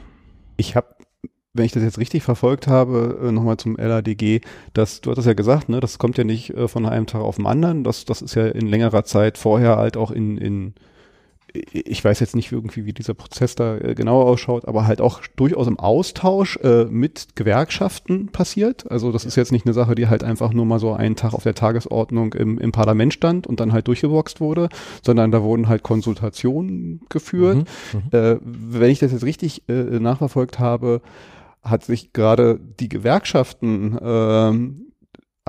Ich 0.57 0.75
habe 0.75 0.96
wenn 1.57 1.65
ich 1.65 1.73
das 1.73 1.83
jetzt 1.83 1.99
richtig 1.99 2.23
verfolgt 2.23 2.67
habe, 2.67 3.19
äh, 3.23 3.33
nochmal 3.33 3.57
zum 3.57 3.77
LADG, 3.77 4.41
dass 4.75 5.01
du 5.01 5.11
hattest 5.11 5.27
ja 5.27 5.35
gesagt, 5.35 5.69
ne, 5.69 5.81
das 5.81 5.99
kommt 5.99 6.19
ja 6.19 6.25
nicht 6.25 6.51
äh, 6.51 6.69
von 6.69 6.87
einem 6.87 7.07
Tag 7.07 7.23
auf 7.23 7.37
den 7.37 7.47
anderen, 7.47 7.85
das, 7.85 8.05
das 8.05 8.23
ist 8.23 8.35
ja 8.35 8.47
in 8.47 8.67
längerer 8.67 9.05
Zeit 9.05 9.39
vorher 9.39 9.77
halt 9.77 9.97
auch 9.97 10.11
in, 10.11 10.39
in 10.39 10.75
ich 11.73 12.05
weiß 12.05 12.21
jetzt 12.21 12.37
nicht 12.37 12.53
irgendwie, 12.53 12.85
wie 12.85 12.93
dieser 12.93 13.15
Prozess 13.15 13.55
da 13.55 13.77
äh, 13.77 13.95
genau 13.95 14.23
ausschaut, 14.23 14.67
aber 14.67 14.87
halt 14.87 15.01
auch 15.01 15.21
durchaus 15.37 15.67
im 15.67 15.79
Austausch 15.79 16.59
äh, 16.63 16.85
mit 16.85 17.29
Gewerkschaften 17.35 18.29
passiert. 18.29 18.91
Also 18.91 19.13
das 19.13 19.25
ist 19.25 19.37
jetzt 19.37 19.53
nicht 19.53 19.67
eine 19.67 19.75
Sache, 19.75 19.95
die 19.95 20.09
halt 20.09 20.25
einfach 20.25 20.53
nur 20.53 20.67
mal 20.67 20.79
so 20.79 20.93
einen 20.93 21.17
Tag 21.17 21.35
auf 21.35 21.43
der 21.43 21.55
Tagesordnung 21.55 22.35
im, 22.35 22.59
im 22.59 22.73
Parlament 22.73 23.15
stand 23.15 23.47
und 23.47 23.61
dann 23.61 23.73
halt 23.73 23.89
durchgeboxt 23.89 24.41
wurde, 24.41 24.69
sondern 25.03 25.31
da 25.31 25.43
wurden 25.43 25.69
halt 25.69 25.83
Konsultationen 25.83 27.01
geführt. 27.09 27.67
Mhm, 27.93 28.03
mhm. 28.13 28.19
äh, 28.19 28.37
wenn 28.43 28.91
ich 28.91 28.99
das 28.99 29.13
jetzt 29.13 29.25
richtig 29.25 29.63
äh, 29.69 29.73
nachverfolgt 29.73 30.59
habe, 30.59 31.01
hat 31.69 31.85
sich 31.85 32.13
gerade 32.13 32.61
die 32.79 32.89
Gewerkschaften 32.89 33.99
ähm, 34.01 34.87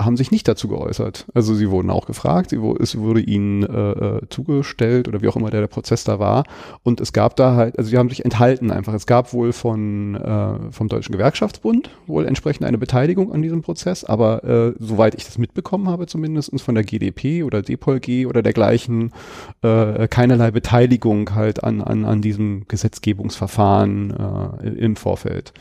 haben 0.00 0.16
sich 0.16 0.30
nicht 0.30 0.46
dazu 0.46 0.68
geäußert. 0.68 1.26
Also 1.34 1.54
sie 1.54 1.70
wurden 1.70 1.90
auch 1.90 2.06
gefragt, 2.06 2.50
sie, 2.50 2.60
es 2.78 2.96
wurde 2.96 3.20
ihnen 3.20 3.64
äh, 3.64 3.90
äh, 3.90 4.20
zugestellt 4.30 5.08
oder 5.08 5.22
wie 5.22 5.28
auch 5.28 5.34
immer 5.34 5.50
der, 5.50 5.60
der 5.60 5.66
Prozess 5.66 6.04
da 6.04 6.20
war. 6.20 6.44
Und 6.84 7.00
es 7.00 7.12
gab 7.12 7.34
da 7.34 7.56
halt, 7.56 7.76
also 7.78 7.90
sie 7.90 7.98
haben 7.98 8.08
sich 8.08 8.24
enthalten 8.24 8.70
einfach. 8.70 8.94
Es 8.94 9.06
gab 9.06 9.32
wohl 9.32 9.52
von 9.52 10.14
äh, 10.14 10.70
vom 10.70 10.88
Deutschen 10.88 11.12
Gewerkschaftsbund 11.12 11.90
wohl 12.06 12.26
entsprechend 12.26 12.64
eine 12.64 12.78
Beteiligung 12.78 13.32
an 13.32 13.42
diesem 13.42 13.62
Prozess, 13.62 14.04
aber 14.04 14.44
äh, 14.44 14.74
soweit 14.78 15.16
ich 15.16 15.24
das 15.24 15.36
mitbekommen 15.36 15.88
habe, 15.88 16.06
zumindest 16.06 16.60
von 16.60 16.76
der 16.76 16.84
GDP 16.84 17.42
oder 17.42 17.62
DPOLG 17.62 18.26
oder 18.26 18.42
dergleichen, 18.42 19.12
äh, 19.62 20.06
keinerlei 20.06 20.52
Beteiligung 20.52 21.34
halt 21.34 21.64
an, 21.64 21.80
an, 21.82 22.04
an 22.04 22.22
diesem 22.22 22.66
Gesetzgebungsverfahren 22.68 24.14
äh, 24.62 24.68
im 24.68 24.94
Vorfeld. 24.94 25.52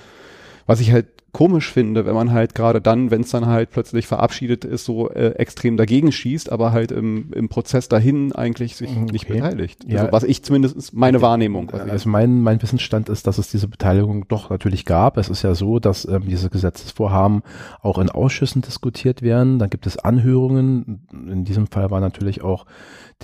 Was 0.68 0.80
ich 0.80 0.92
halt 0.92 1.08
komisch 1.38 1.72
finde, 1.72 2.06
wenn 2.06 2.16
man 2.16 2.32
halt 2.32 2.56
gerade 2.56 2.82
dann, 2.82 3.12
wenn 3.12 3.22
es 3.22 3.30
dann 3.30 3.46
halt 3.46 3.70
plötzlich 3.70 4.08
verabschiedet 4.08 4.66
ist, 4.66 4.86
so 4.86 5.10
äh, 5.12 5.36
extrem 5.36 5.78
dagegen 5.78 6.12
schießt, 6.12 6.52
aber 6.52 6.72
halt 6.72 6.92
im, 6.92 7.32
im 7.34 7.48
Prozess 7.48 7.88
dahin 7.88 8.32
eigentlich 8.34 8.76
sich 8.76 8.90
okay. 8.90 9.12
nicht 9.12 9.28
beteiligt. 9.28 9.84
Ja. 9.88 10.00
Also 10.00 10.12
was 10.14 10.24
ich 10.24 10.44
zumindest 10.44 10.94
meine 10.96 11.22
Wahrnehmung. 11.22 11.70
Also 11.70 12.10
mein, 12.10 12.42
mein 12.42 12.62
Wissensstand 12.62 13.08
ist, 13.10 13.28
dass 13.28 13.38
es 13.38 13.52
diese 13.52 13.68
Beteiligung 13.68 14.28
doch 14.28 14.50
natürlich 14.50 14.86
gab. 14.86 15.18
Es 15.18 15.30
ist 15.30 15.44
ja 15.44 15.54
so, 15.54 15.78
dass 15.80 16.06
ähm, 16.06 16.24
diese 16.26 16.50
Gesetzesvorhaben 16.50 17.44
auch 17.82 18.00
in 18.00 18.10
Ausschüssen 18.10 18.64
diskutiert 18.64 19.22
werden. 19.22 19.60
Dann 19.60 19.70
gibt 19.70 19.86
es 19.86 19.98
Anhörungen. 19.98 21.08
In 21.12 21.44
diesem 21.44 21.68
Fall 21.68 21.92
war 21.92 22.00
natürlich 22.00 22.42
auch 22.42 22.66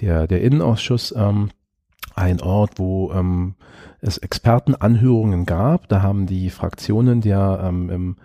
der, 0.02 0.28
der 0.28 0.42
Innenausschuss 0.42 1.16
ähm, 1.18 1.50
ein 2.16 2.42
Ort, 2.42 2.74
wo 2.78 3.12
ähm, 3.12 3.56
es 4.04 4.18
Expertenanhörungen 4.18 5.46
gab. 5.46 5.88
Da 5.88 6.02
haben 6.02 6.26
die 6.26 6.50
Fraktionen 6.50 7.22
der 7.22 7.62
ähm, 7.64 7.90
im, 7.90 8.18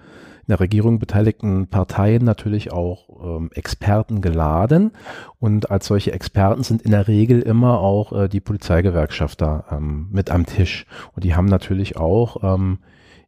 in 0.48 0.52
der 0.52 0.60
Regierung 0.60 0.98
beteiligten 0.98 1.66
Parteien 1.66 2.24
natürlich 2.24 2.72
auch 2.72 3.08
ähm, 3.22 3.50
Experten 3.54 4.20
geladen. 4.20 4.92
Und 5.38 5.70
als 5.70 5.86
solche 5.86 6.12
Experten 6.12 6.62
sind 6.62 6.82
in 6.82 6.90
der 6.90 7.06
Regel 7.06 7.42
immer 7.42 7.80
auch 7.80 8.12
äh, 8.12 8.28
die 8.28 8.40
Polizeigewerkschafter 8.40 9.64
ähm, 9.70 10.08
mit 10.10 10.30
am 10.30 10.46
Tisch. 10.46 10.86
Und 11.14 11.24
die 11.24 11.34
haben 11.34 11.46
natürlich 11.46 11.96
auch 11.96 12.42
ähm, 12.42 12.78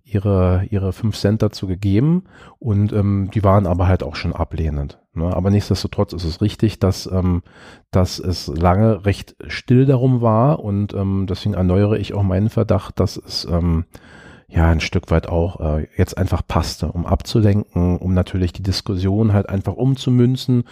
ihre, 0.04 0.66
ihre 0.70 0.92
fünf 0.92 1.16
Cent 1.16 1.42
dazu 1.42 1.66
gegeben 1.66 2.24
und 2.58 2.92
ähm, 2.92 3.30
die 3.32 3.44
waren 3.44 3.66
aber 3.66 3.86
halt 3.86 4.02
auch 4.02 4.16
schon 4.16 4.34
ablehnend. 4.34 4.99
Ne? 5.14 5.34
Aber 5.34 5.50
nichtsdestotrotz 5.50 6.12
ist 6.12 6.24
es 6.24 6.40
richtig, 6.40 6.78
dass, 6.78 7.06
ähm, 7.10 7.42
dass 7.90 8.18
es 8.18 8.46
lange 8.46 9.04
recht 9.04 9.36
still 9.48 9.86
darum 9.86 10.20
war 10.20 10.60
und 10.60 10.94
ähm, 10.94 11.26
deswegen 11.28 11.54
erneuere 11.54 11.98
ich 11.98 12.14
auch 12.14 12.22
meinen 12.22 12.48
Verdacht, 12.48 13.00
dass 13.00 13.16
es 13.16 13.44
ähm, 13.50 13.84
ja 14.50 14.68
ein 14.68 14.80
Stück 14.80 15.10
weit 15.10 15.28
auch 15.28 15.60
äh, 15.60 15.86
jetzt 15.96 16.18
einfach 16.18 16.42
passte, 16.46 16.90
um 16.90 17.06
abzulenken, 17.06 17.98
um 17.98 18.14
natürlich 18.14 18.52
die 18.52 18.62
Diskussion 18.62 19.32
halt 19.32 19.48
einfach 19.48 19.74
umzumünzen 19.74 20.64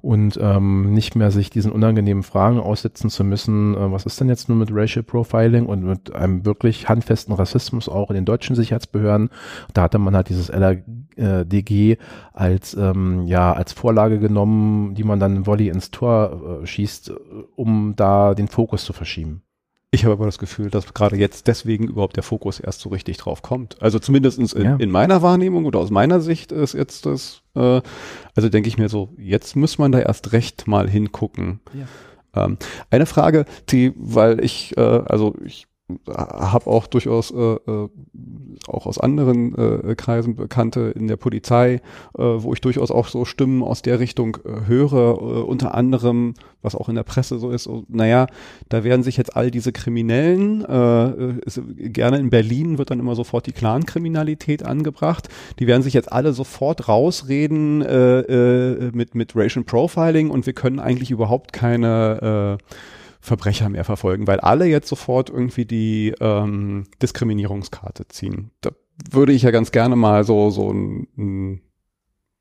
und 0.00 0.38
ähm, 0.40 0.94
nicht 0.94 1.14
mehr 1.14 1.30
sich 1.30 1.50
diesen 1.50 1.70
unangenehmen 1.72 2.22
Fragen 2.22 2.58
aussetzen 2.58 3.10
zu 3.10 3.24
müssen, 3.24 3.74
äh, 3.74 3.92
was 3.92 4.06
ist 4.06 4.20
denn 4.20 4.28
jetzt 4.28 4.48
nur 4.48 4.56
mit 4.56 4.70
Racial 4.72 5.02
Profiling 5.02 5.66
und 5.66 5.84
mit 5.84 6.14
einem 6.14 6.46
wirklich 6.46 6.88
handfesten 6.88 7.34
Rassismus 7.34 7.88
auch 7.88 8.10
in 8.10 8.14
den 8.14 8.24
deutschen 8.24 8.56
Sicherheitsbehörden. 8.56 9.28
Da 9.74 9.82
hatte 9.82 9.98
man 9.98 10.16
halt 10.16 10.30
dieses 10.30 10.48
LRDG 10.48 11.98
als 12.32 12.74
ähm, 12.74 13.26
ja 13.26 13.52
als 13.52 13.72
Vorlage 13.72 14.18
genommen, 14.18 14.94
die 14.94 15.04
man 15.04 15.20
dann 15.20 15.46
Volley 15.46 15.68
ins 15.68 15.90
Tor 15.90 16.62
äh, 16.62 16.66
schießt, 16.66 17.12
um 17.56 17.94
da 17.94 18.34
den 18.34 18.48
Fokus 18.48 18.84
zu 18.84 18.92
verschieben. 18.92 19.42
Ich 19.90 20.04
habe 20.04 20.12
aber 20.12 20.26
das 20.26 20.38
Gefühl, 20.38 20.68
dass 20.68 20.92
gerade 20.92 21.16
jetzt 21.16 21.46
deswegen 21.46 21.88
überhaupt 21.88 22.16
der 22.16 22.22
Fokus 22.22 22.60
erst 22.60 22.80
so 22.80 22.90
richtig 22.90 23.16
drauf 23.16 23.40
kommt. 23.40 23.80
Also 23.80 23.98
zumindestens 23.98 24.52
in, 24.52 24.64
ja. 24.64 24.76
in 24.76 24.90
meiner 24.90 25.22
Wahrnehmung 25.22 25.64
oder 25.64 25.78
aus 25.78 25.90
meiner 25.90 26.20
Sicht 26.20 26.52
ist 26.52 26.74
jetzt 26.74 27.06
das, 27.06 27.40
äh, 27.54 27.80
also 28.34 28.48
denke 28.50 28.68
ich 28.68 28.76
mir 28.76 28.90
so, 28.90 29.14
jetzt 29.16 29.56
muss 29.56 29.78
man 29.78 29.90
da 29.90 30.00
erst 30.00 30.32
recht 30.32 30.66
mal 30.66 30.90
hingucken. 30.90 31.60
Ja. 31.72 32.44
Ähm, 32.44 32.58
eine 32.90 33.06
Frage, 33.06 33.46
die, 33.70 33.94
weil 33.96 34.44
ich, 34.44 34.76
äh, 34.76 34.80
also 34.80 35.34
ich 35.42 35.66
habe 36.06 36.66
auch 36.66 36.86
durchaus 36.86 37.30
äh, 37.30 37.36
äh, 37.36 37.88
auch 38.66 38.86
aus 38.86 38.98
anderen 38.98 39.54
äh, 39.56 39.94
Kreisen 39.94 40.36
Bekannte 40.36 40.92
in 40.94 41.08
der 41.08 41.16
Polizei, 41.16 41.74
äh, 42.16 42.22
wo 42.22 42.52
ich 42.52 42.60
durchaus 42.60 42.90
auch 42.90 43.08
so 43.08 43.24
Stimmen 43.24 43.62
aus 43.62 43.80
der 43.80 43.98
Richtung 43.98 44.36
äh, 44.44 44.66
höre, 44.66 44.92
äh, 44.92 45.42
unter 45.42 45.74
anderem, 45.74 46.34
was 46.60 46.74
auch 46.74 46.90
in 46.90 46.94
der 46.94 47.04
Presse 47.04 47.38
so 47.38 47.50
ist, 47.50 47.64
so, 47.64 47.84
naja, 47.88 48.26
da 48.68 48.84
werden 48.84 49.02
sich 49.02 49.16
jetzt 49.16 49.34
all 49.34 49.50
diese 49.50 49.72
Kriminellen, 49.72 50.62
äh, 50.64 51.38
ist, 51.46 51.62
gerne 51.76 52.18
in 52.18 52.28
Berlin 52.28 52.76
wird 52.76 52.90
dann 52.90 53.00
immer 53.00 53.14
sofort 53.14 53.46
die 53.46 53.52
Clankriminalität 53.52 54.64
angebracht, 54.64 55.28
die 55.58 55.66
werden 55.66 55.82
sich 55.82 55.94
jetzt 55.94 56.12
alle 56.12 56.34
sofort 56.34 56.88
rausreden 56.88 57.80
äh, 57.80 58.20
äh, 58.20 58.90
mit, 58.92 59.14
mit 59.14 59.34
Racial 59.34 59.64
Profiling 59.64 60.28
und 60.28 60.44
wir 60.44 60.52
können 60.52 60.80
eigentlich 60.80 61.10
überhaupt 61.10 61.54
keine 61.54 62.58
äh, 62.60 62.74
Verbrecher 63.20 63.68
mehr 63.68 63.84
verfolgen, 63.84 64.26
weil 64.26 64.40
alle 64.40 64.66
jetzt 64.66 64.88
sofort 64.88 65.30
irgendwie 65.30 65.64
die 65.64 66.14
ähm, 66.20 66.84
Diskriminierungskarte 67.02 68.08
ziehen. 68.08 68.50
Da 68.60 68.70
würde 69.10 69.32
ich 69.32 69.42
ja 69.42 69.50
ganz 69.50 69.72
gerne 69.72 69.96
mal 69.96 70.24
so, 70.24 70.50
so 70.50 70.72
ein, 70.72 71.08
ein 71.16 71.62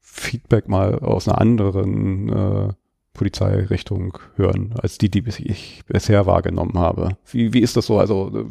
Feedback 0.02 0.68
mal 0.68 1.00
aus 1.00 1.28
einer 1.28 1.40
anderen 1.40 2.30
äh, 2.30 2.74
Polizeirichtung 3.18 4.20
hören, 4.36 4.76
als 4.82 4.98
die, 4.98 5.10
die 5.10 5.24
ich 5.28 5.82
bisher 5.88 6.26
wahrgenommen 6.26 6.78
habe. 6.78 7.18
Wie, 7.30 7.52
wie 7.52 7.62
ist 7.62 7.76
das 7.76 7.88
so, 7.88 7.98
also 7.98 8.32
äh, 8.34 8.46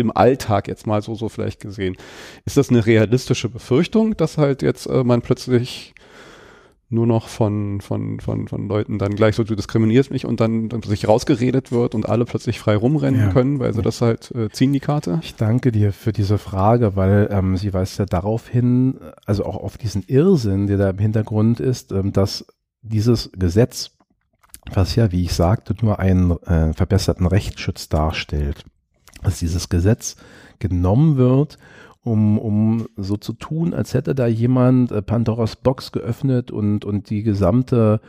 im 0.00 0.16
Alltag 0.16 0.68
jetzt 0.68 0.86
mal 0.86 1.02
so, 1.02 1.14
so 1.14 1.28
vielleicht 1.28 1.60
gesehen? 1.60 1.96
Ist 2.44 2.56
das 2.56 2.70
eine 2.70 2.86
realistische 2.86 3.48
Befürchtung, 3.48 4.16
dass 4.16 4.38
halt 4.38 4.62
jetzt 4.62 4.86
äh, 4.86 5.04
man 5.04 5.22
plötzlich 5.22 5.94
nur 6.92 7.06
noch 7.06 7.28
von, 7.28 7.80
von, 7.80 8.20
von, 8.20 8.48
von 8.48 8.68
Leuten 8.68 8.98
dann 8.98 9.14
gleich 9.14 9.34
so, 9.34 9.44
du 9.44 9.54
diskriminierst 9.54 10.10
mich 10.10 10.26
und 10.26 10.40
dann, 10.40 10.68
dann 10.68 10.82
sich 10.82 11.08
rausgeredet 11.08 11.72
wird 11.72 11.94
und 11.94 12.08
alle 12.08 12.24
plötzlich 12.24 12.60
frei 12.60 12.76
rumrennen 12.76 13.20
ja. 13.20 13.32
können, 13.32 13.58
weil 13.58 13.72
sie 13.72 13.82
das 13.82 14.00
halt 14.00 14.30
äh, 14.32 14.50
ziehen, 14.50 14.72
die 14.72 14.80
Karte? 14.80 15.18
Ich 15.22 15.34
danke 15.34 15.72
dir 15.72 15.92
für 15.92 16.12
diese 16.12 16.38
Frage, 16.38 16.94
weil 16.94 17.28
ähm, 17.30 17.56
sie 17.56 17.72
weist 17.72 17.98
ja 17.98 18.04
darauf 18.04 18.48
hin, 18.48 18.98
also 19.24 19.44
auch 19.44 19.56
auf 19.56 19.78
diesen 19.78 20.02
Irrsinn, 20.06 20.66
der 20.66 20.76
da 20.76 20.90
im 20.90 20.98
Hintergrund 20.98 21.60
ist, 21.60 21.92
ähm, 21.92 22.12
dass 22.12 22.46
dieses 22.82 23.30
Gesetz, 23.32 23.92
was 24.72 24.94
ja, 24.94 25.10
wie 25.12 25.24
ich 25.24 25.32
sagte, 25.32 25.74
nur 25.80 25.98
einen 25.98 26.32
äh, 26.42 26.72
verbesserten 26.74 27.26
Rechtsschutz 27.26 27.88
darstellt, 27.88 28.64
dass 29.22 29.38
dieses 29.38 29.68
Gesetz 29.68 30.16
genommen 30.58 31.16
wird, 31.16 31.58
um, 32.04 32.38
um 32.38 32.86
so 32.96 33.16
zu 33.16 33.32
tun, 33.32 33.74
als 33.74 33.94
hätte 33.94 34.14
da 34.14 34.26
jemand 34.26 34.90
äh, 34.90 35.02
Pandoras 35.02 35.56
Box 35.56 35.92
geöffnet 35.92 36.50
und, 36.50 36.84
und 36.84 37.10
die 37.10 37.22
gesamte 37.22 38.00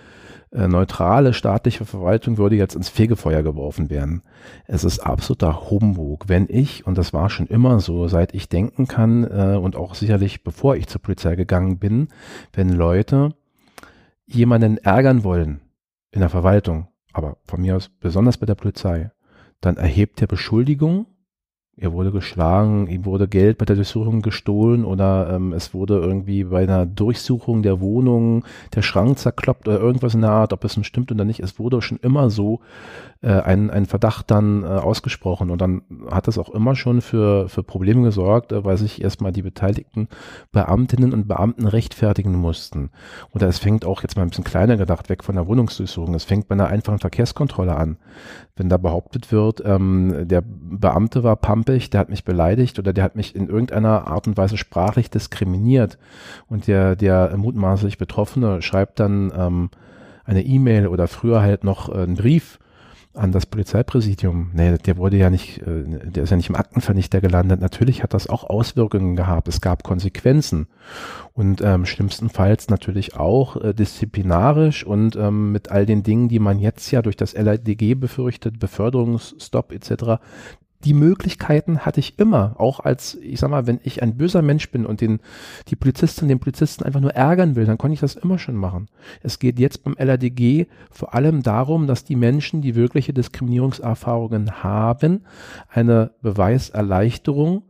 äh, 0.52 0.68
neutrale 0.68 1.34
staatliche 1.34 1.86
Verwaltung 1.86 2.38
würde 2.38 2.56
jetzt 2.56 2.76
ins 2.76 2.90
Fegefeuer 2.90 3.44
geworfen 3.44 3.90
werden. 3.90 4.24
Es 4.66 4.84
ist 4.84 5.00
absoluter 5.00 5.70
Humbug. 5.70 6.28
Wenn 6.28 6.48
ich, 6.50 6.88
und 6.88 6.98
das 6.98 7.14
war 7.14 7.30
schon 7.30 7.48
immer 7.48 7.80
so, 7.80 8.08
seit 8.08 8.34
ich 8.34 8.50
denken 8.50 8.88
kann 8.88 9.24
äh, 9.26 9.58
und 9.58 9.76
auch 9.76 9.94
sicherlich 9.94 10.44
bevor 10.44 10.76
ich 10.76 10.88
zur 10.88 11.02
Polizei 11.02 11.36
gegangen 11.36 11.78
bin, 11.78 12.08
wenn 12.52 12.70
Leute 12.70 13.36
jemanden 14.26 14.78
ärgern 14.78 15.24
wollen 15.24 15.62
in 16.12 16.22
der 16.22 16.30
Verwaltung, 16.30 16.88
aber 17.12 17.38
von 17.46 17.62
mir 17.62 17.76
aus 17.76 17.90
besonders 17.90 18.38
bei 18.38 18.48
der 18.48 18.56
Polizei, 18.56 19.12
dann 19.62 19.78
erhebt 19.78 20.20
er 20.22 20.28
Beschuldigung 20.28 21.06
er 21.76 21.92
wurde 21.92 22.12
geschlagen, 22.12 22.88
ihm 22.88 23.04
wurde 23.04 23.28
Geld 23.28 23.58
bei 23.58 23.66
der 23.66 23.76
Durchsuchung 23.76 24.22
gestohlen 24.22 24.86
oder 24.86 25.32
ähm, 25.32 25.54
es 25.54 25.74
wurde 25.74 25.98
irgendwie 25.98 26.44
bei 26.44 26.64
einer 26.64 26.86
Durchsuchung 26.86 27.64
der 27.64 27.82
Wohnung 27.82 28.46
der 28.76 28.84
Schrank 28.84 29.18
zerkloppt 29.18 29.68
oder 29.68 29.80
irgendwas 29.80 30.14
in 30.14 30.22
der 30.22 30.30
Art, 30.30 30.54
ob 30.54 30.64
es 30.64 30.78
nun 30.78 30.84
stimmt 30.84 31.12
oder 31.12 31.26
nicht. 31.26 31.40
Es 31.40 31.58
wurde 31.58 31.82
schon 31.82 31.98
immer 32.00 32.30
so 32.30 32.60
äh, 33.24 33.42
ein, 33.42 33.70
ein 33.70 33.86
Verdacht 33.86 34.30
dann 34.30 34.64
äh, 34.64 34.68
ausgesprochen 34.68 35.50
und 35.50 35.62
dann 35.62 35.82
hat 36.12 36.28
das 36.28 36.38
auch 36.38 36.50
immer 36.50 36.76
schon 36.76 37.02
für, 37.02 37.48
für 37.48 37.64
Probleme 37.64 38.04
gesorgt, 38.04 38.52
äh, 38.52 38.66
weil 38.66 38.78
sich 38.78 39.02
erstmal 39.02 39.32
die 39.32 39.42
beteiligten 39.42 40.10
Beamtinnen 40.52 41.14
und 41.14 41.28
Beamten 41.28 41.66
rechtfertigen 41.66 42.36
mussten. 42.36 42.92
Oder 43.32 43.48
es 43.48 43.60
fängt 43.60 43.86
auch 43.86 44.04
jetzt 44.04 44.18
mal 44.18 44.24
ein 44.24 44.30
bisschen 44.30 44.44
kleiner 44.44 44.76
gedacht, 44.76 45.10
weg 45.10 45.24
von 45.24 45.36
der 45.36 45.48
Wohnungsdurchsuchung, 45.48 46.14
es 46.16 46.26
fängt 46.26 46.50
bei 46.50 46.54
einer 46.54 46.68
einfachen 46.68 47.00
Verkehrskontrolle 47.00 47.76
an. 47.78 47.98
Wenn 48.58 48.68
da 48.68 48.78
behauptet 48.78 49.32
wird, 49.32 49.64
ähm, 49.66 50.28
der 50.28 50.44
Beamte 50.46 51.24
war 51.24 51.38
pampig, 51.38 51.90
der 51.90 52.02
hat 52.02 52.10
mich 52.10 52.26
beleidigt 52.26 52.78
oder 52.78 52.92
der 52.92 53.06
hat 53.06 53.16
mich 53.16 53.36
in 53.36 53.48
irgendeiner 53.48 54.08
Art 54.08 54.28
und 54.28 54.36
Weise 54.36 54.58
sprachlich 54.58 55.10
diskriminiert 55.10 55.98
und 56.48 56.68
der, 56.68 56.98
der 56.98 57.36
mutmaßlich 57.38 57.98
Betroffene 57.98 58.62
schreibt 58.62 59.00
dann 59.00 59.32
ähm, 59.34 59.70
eine 60.26 60.44
E-Mail 60.44 60.88
oder 60.88 61.08
früher 61.08 61.42
halt 61.42 61.64
noch 61.64 61.88
äh, 61.88 62.04
einen 62.04 62.16
Brief 62.16 62.60
an 63.14 63.32
das 63.32 63.46
Polizeipräsidium. 63.46 64.52
Nee, 64.54 64.78
der 64.78 64.98
wurde 64.98 65.18
ja 65.18 65.30
nicht, 65.30 65.60
äh, 65.60 65.84
der 65.86 66.24
ist 66.24 66.32
ja 66.32 66.38
nicht 66.38 66.50
im 66.50 66.56
Aktenvernichter 66.56 67.22
gelandet. 67.22 67.62
Natürlich 67.62 68.02
hat 68.02 68.14
das 68.14 68.28
auch 68.28 68.44
Auswirkungen 68.44 69.16
gehabt. 69.16 69.48
Es 69.48 69.62
gab 69.62 69.84
Konsequenzen 69.84 70.68
und 71.34 71.62
ähm, 71.62 71.86
schlimmstenfalls 71.86 72.70
natürlich 72.70 73.16
auch 73.16 73.56
äh, 73.58 73.74
disziplinarisch 73.74 74.84
und 74.86 75.16
ähm, 75.16 75.52
mit 75.52 75.72
all 75.72 75.86
den 75.86 76.04
Dingen, 76.04 76.28
die 76.28 76.40
man 76.40 76.60
jetzt 76.60 76.90
ja 76.92 77.02
durch 77.02 77.16
das 77.16 77.34
LIDG 77.34 77.96
befürchtet, 77.96 78.60
Beförderungsstopp 78.60 79.72
etc., 79.72 80.20
die 80.84 80.94
Möglichkeiten 80.94 81.80
hatte 81.80 82.00
ich 82.00 82.20
immer, 82.20 82.56
auch 82.58 82.80
als, 82.80 83.16
ich 83.16 83.40
sag 83.40 83.50
mal, 83.50 83.68
wenn 83.68 83.80
ich 83.84 84.02
ein 84.02 84.18
böser 84.18 84.42
Mensch 84.42 84.70
bin 84.72 84.86
und 84.86 85.02
den, 85.02 85.20
die 85.68 85.76
Polizistin, 85.76 86.28
den 86.28 86.40
Polizisten 86.40 86.84
einfach 86.84 87.00
nur 87.00 87.14
ärgern 87.14 87.56
will, 87.56 87.66
dann 87.66 87.78
konnte 87.78 87.94
ich 87.94 88.00
das 88.00 88.16
immer 88.16 88.38
schon 88.38 88.56
machen. 88.56 88.88
Es 89.22 89.40
geht 89.40 89.60
jetzt 89.60 89.84
beim 89.84 89.96
LADG 89.98 90.68
vor 90.92 91.14
allem 91.14 91.44
darum, 91.44 91.88
dass 91.88 92.04
die 92.04 92.16
Menschen, 92.16 92.62
die 92.62 92.76
wirkliche 92.76 93.14
Diskriminierungserfahrungen 93.14 94.64
haben, 94.64 95.26
eine 95.70 96.12
Beweiserleichterung 96.22 97.64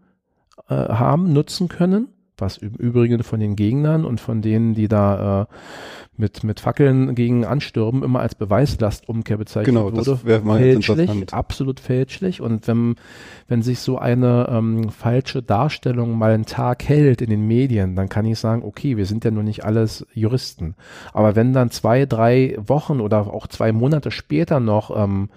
äh, 0.69 0.75
haben, 0.75 1.33
nutzen 1.33 1.67
können 1.67 2.12
was 2.43 2.57
im 2.57 2.75
Übrigen 2.75 3.23
von 3.23 3.39
den 3.39 3.55
Gegnern 3.55 4.05
und 4.05 4.19
von 4.19 4.41
denen, 4.41 4.73
die 4.73 4.87
da 4.87 5.41
äh, 5.41 5.45
mit, 6.15 6.43
mit 6.43 6.59
Fackeln 6.59 7.15
gegen 7.15 7.43
anstürmen, 7.43 8.03
immer 8.03 8.19
als 8.19 8.35
Beweislastumkehr 8.35 9.37
bezeichnet 9.37 9.73
genau, 9.73 9.85
wurde. 9.85 10.03
Das 10.03 10.25
wäre 10.25 10.41
mal 10.41 10.59
fälschlich, 10.59 11.33
absolut 11.33 11.79
fälschlich. 11.79 12.39
Und 12.41 12.67
wenn, 12.67 12.95
wenn 13.47 13.61
sich 13.63 13.79
so 13.79 13.97
eine 13.97 14.47
ähm, 14.49 14.89
falsche 14.89 15.41
Darstellung 15.41 16.17
mal 16.17 16.33
einen 16.33 16.45
Tag 16.45 16.83
hält 16.87 17.21
in 17.21 17.29
den 17.29 17.47
Medien, 17.47 17.95
dann 17.95 18.09
kann 18.09 18.25
ich 18.25 18.37
sagen, 18.37 18.63
okay, 18.63 18.97
wir 18.97 19.05
sind 19.05 19.25
ja 19.25 19.31
nur 19.31 19.43
nicht 19.43 19.65
alles 19.65 20.05
Juristen. 20.13 20.75
Aber 21.13 21.35
wenn 21.35 21.53
dann 21.53 21.71
zwei, 21.71 22.05
drei 22.05 22.57
Wochen 22.59 22.99
oder 22.99 23.33
auch 23.33 23.47
zwei 23.47 23.71
Monate 23.71 24.11
später 24.11 24.59
noch 24.59 24.95
ähm, 24.95 25.29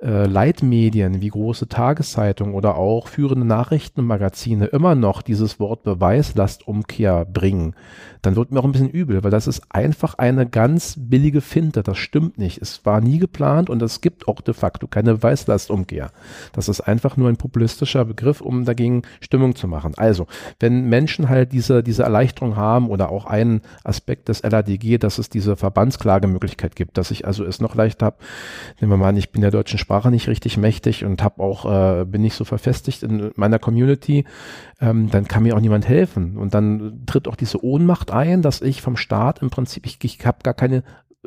äh, 0.00 0.26
Leitmedien 0.26 1.20
wie 1.20 1.28
große 1.28 1.68
Tageszeitungen 1.68 2.54
oder 2.54 2.76
auch 2.76 3.08
führende 3.08 3.46
Nachrichtenmagazine 3.46 4.66
immer 4.66 4.94
noch 4.94 5.22
dieses 5.22 5.58
Wort 5.58 5.82
Beweislastumkehr 5.84 7.24
bringen, 7.24 7.74
dann 8.22 8.36
wird 8.36 8.50
mir 8.50 8.60
auch 8.60 8.64
ein 8.64 8.72
bisschen 8.72 8.90
übel, 8.90 9.22
weil 9.22 9.30
das 9.30 9.46
ist 9.46 9.62
einfach 9.70 10.14
eine 10.14 10.46
ganz 10.46 10.96
billige 10.98 11.40
Finte. 11.40 11.82
Das 11.82 11.96
stimmt 11.96 12.38
nicht. 12.38 12.60
Es 12.60 12.84
war 12.84 13.00
nie 13.00 13.18
geplant 13.18 13.70
und 13.70 13.80
es 13.82 14.00
gibt 14.00 14.26
auch 14.26 14.40
de 14.40 14.52
facto 14.52 14.86
keine 14.86 15.14
Beweislastumkehr. 15.14 16.10
Das 16.52 16.68
ist 16.68 16.80
einfach 16.80 17.16
nur 17.16 17.28
ein 17.28 17.36
populistischer 17.36 18.04
Begriff, 18.04 18.40
um 18.40 18.64
dagegen 18.64 19.02
Stimmung 19.20 19.54
zu 19.54 19.68
machen. 19.68 19.92
Also, 19.96 20.26
wenn 20.58 20.88
Menschen 20.88 21.28
halt 21.28 21.52
diese, 21.52 21.82
diese 21.82 22.02
Erleichterung 22.02 22.56
haben 22.56 22.90
oder 22.90 23.10
auch 23.10 23.26
einen 23.26 23.62
Aspekt 23.84 24.28
des 24.28 24.42
LADG, 24.42 24.98
dass 24.98 25.18
es 25.18 25.28
diese 25.28 25.56
Verbandsklagemöglichkeit 25.56 26.74
gibt, 26.74 26.98
dass 26.98 27.10
ich 27.10 27.26
also 27.26 27.44
es 27.44 27.60
noch 27.60 27.76
leicht 27.76 28.02
habe, 28.02 28.16
nehmen 28.80 28.92
wir 28.92 28.96
mal 28.96 29.10
an, 29.10 29.16
ich 29.16 29.30
bin 29.30 29.42
der 29.42 29.50
deutschen 29.50 29.78
Sprache 29.86 30.10
nicht 30.10 30.26
richtig 30.26 30.56
mächtig 30.56 31.04
und 31.04 31.22
habe 31.22 31.40
auch, 31.40 31.64
äh, 32.00 32.04
bin 32.04 32.20
nicht 32.20 32.34
so 32.34 32.44
verfestigt 32.44 33.04
in 33.04 33.30
meiner 33.36 33.60
Community, 33.60 34.24
ähm, 34.80 35.12
dann 35.12 35.28
kann 35.28 35.44
mir 35.44 35.54
auch 35.54 35.60
niemand 35.60 35.86
helfen. 35.86 36.36
Und 36.36 36.54
dann 36.54 37.04
tritt 37.06 37.28
auch 37.28 37.36
diese 37.36 37.62
Ohnmacht 37.62 38.10
ein, 38.10 38.42
dass 38.42 38.62
ich 38.62 38.82
vom 38.82 38.96
Staat 38.96 39.42
im 39.42 39.50
Prinzip, 39.50 39.86
ich, 39.86 39.98
ich 40.02 40.26
habe 40.26 40.38
gar 40.42 40.54
keine 40.54 40.82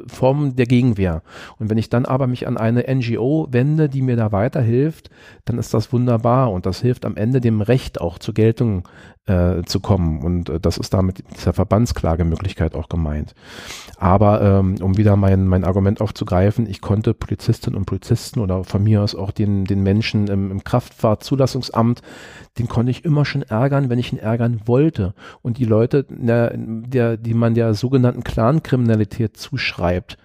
Form 0.08 0.56
der 0.56 0.66
Gegenwehr. 0.66 1.22
Und 1.58 1.70
wenn 1.70 1.78
ich 1.78 1.90
dann 1.90 2.06
aber 2.06 2.28
mich 2.28 2.48
an 2.48 2.58
eine 2.58 2.86
NGO 2.94 3.48
wende, 3.52 3.90
die 3.90 4.02
mir 4.02 4.16
da 4.16 4.32
weiterhilft, 4.32 5.10
dann 5.46 5.58
ist 5.58 5.74
das 5.74 5.92
wunderbar 5.94 6.52
und 6.52 6.66
das 6.66 6.82
hilft 6.82 7.06
am 7.06 7.16
Ende 7.16 7.42
dem 7.42 7.62
Recht 7.62 8.02
auch 8.02 8.20
zur 8.20 8.34
Geltung 8.34 8.88
äh, 9.30 9.64
zu 9.64 9.80
kommen. 9.80 10.24
Und 10.24 10.50
äh, 10.50 10.60
das 10.60 10.78
ist 10.78 10.94
damit 10.94 11.24
dieser 11.36 11.54
Verbandsklagemöglichkeit 11.54 12.76
auch 12.76 12.90
gemeint. 12.90 13.36
Aber 13.98 14.42
ähm, 14.42 14.76
um 14.82 14.98
wieder 14.98 15.16
mein, 15.16 15.48
mein 15.48 15.64
Argument 15.64 16.02
aufzugreifen, 16.02 16.68
ich 16.68 16.82
konnte 16.82 17.14
Polizistinnen 17.14 17.78
und 17.78 17.86
Polizisten 17.86 18.40
oder 18.40 18.64
von 18.64 18.84
mir 18.84 19.04
aus 19.04 19.16
auch 19.16 19.32
den, 19.32 19.66
den 19.66 19.84
Menschen 19.84 20.28
im, 20.28 20.52
im 20.52 20.64
Kraftfahrtzulassungsamt, 20.64 22.02
den 22.60 22.68
konnte 22.68 22.92
ich 22.92 23.06
immer 23.06 23.26
schon 23.26 23.42
ärgern, 23.42 23.90
wenn 23.90 24.00
ich 24.00 24.14
ihn 24.14 24.20
ärgern 24.20 24.62
wollte. 24.66 25.14
Und 25.42 25.58
die 25.58 25.66
Leute, 25.66 26.06
der, 26.10 26.54
der, 26.56 27.18
die 27.18 27.34
man 27.34 27.54
der 27.56 27.74
sogenannten 27.74 28.24
Clankriminalität 28.24 29.38
zuschreibt, 29.38 30.18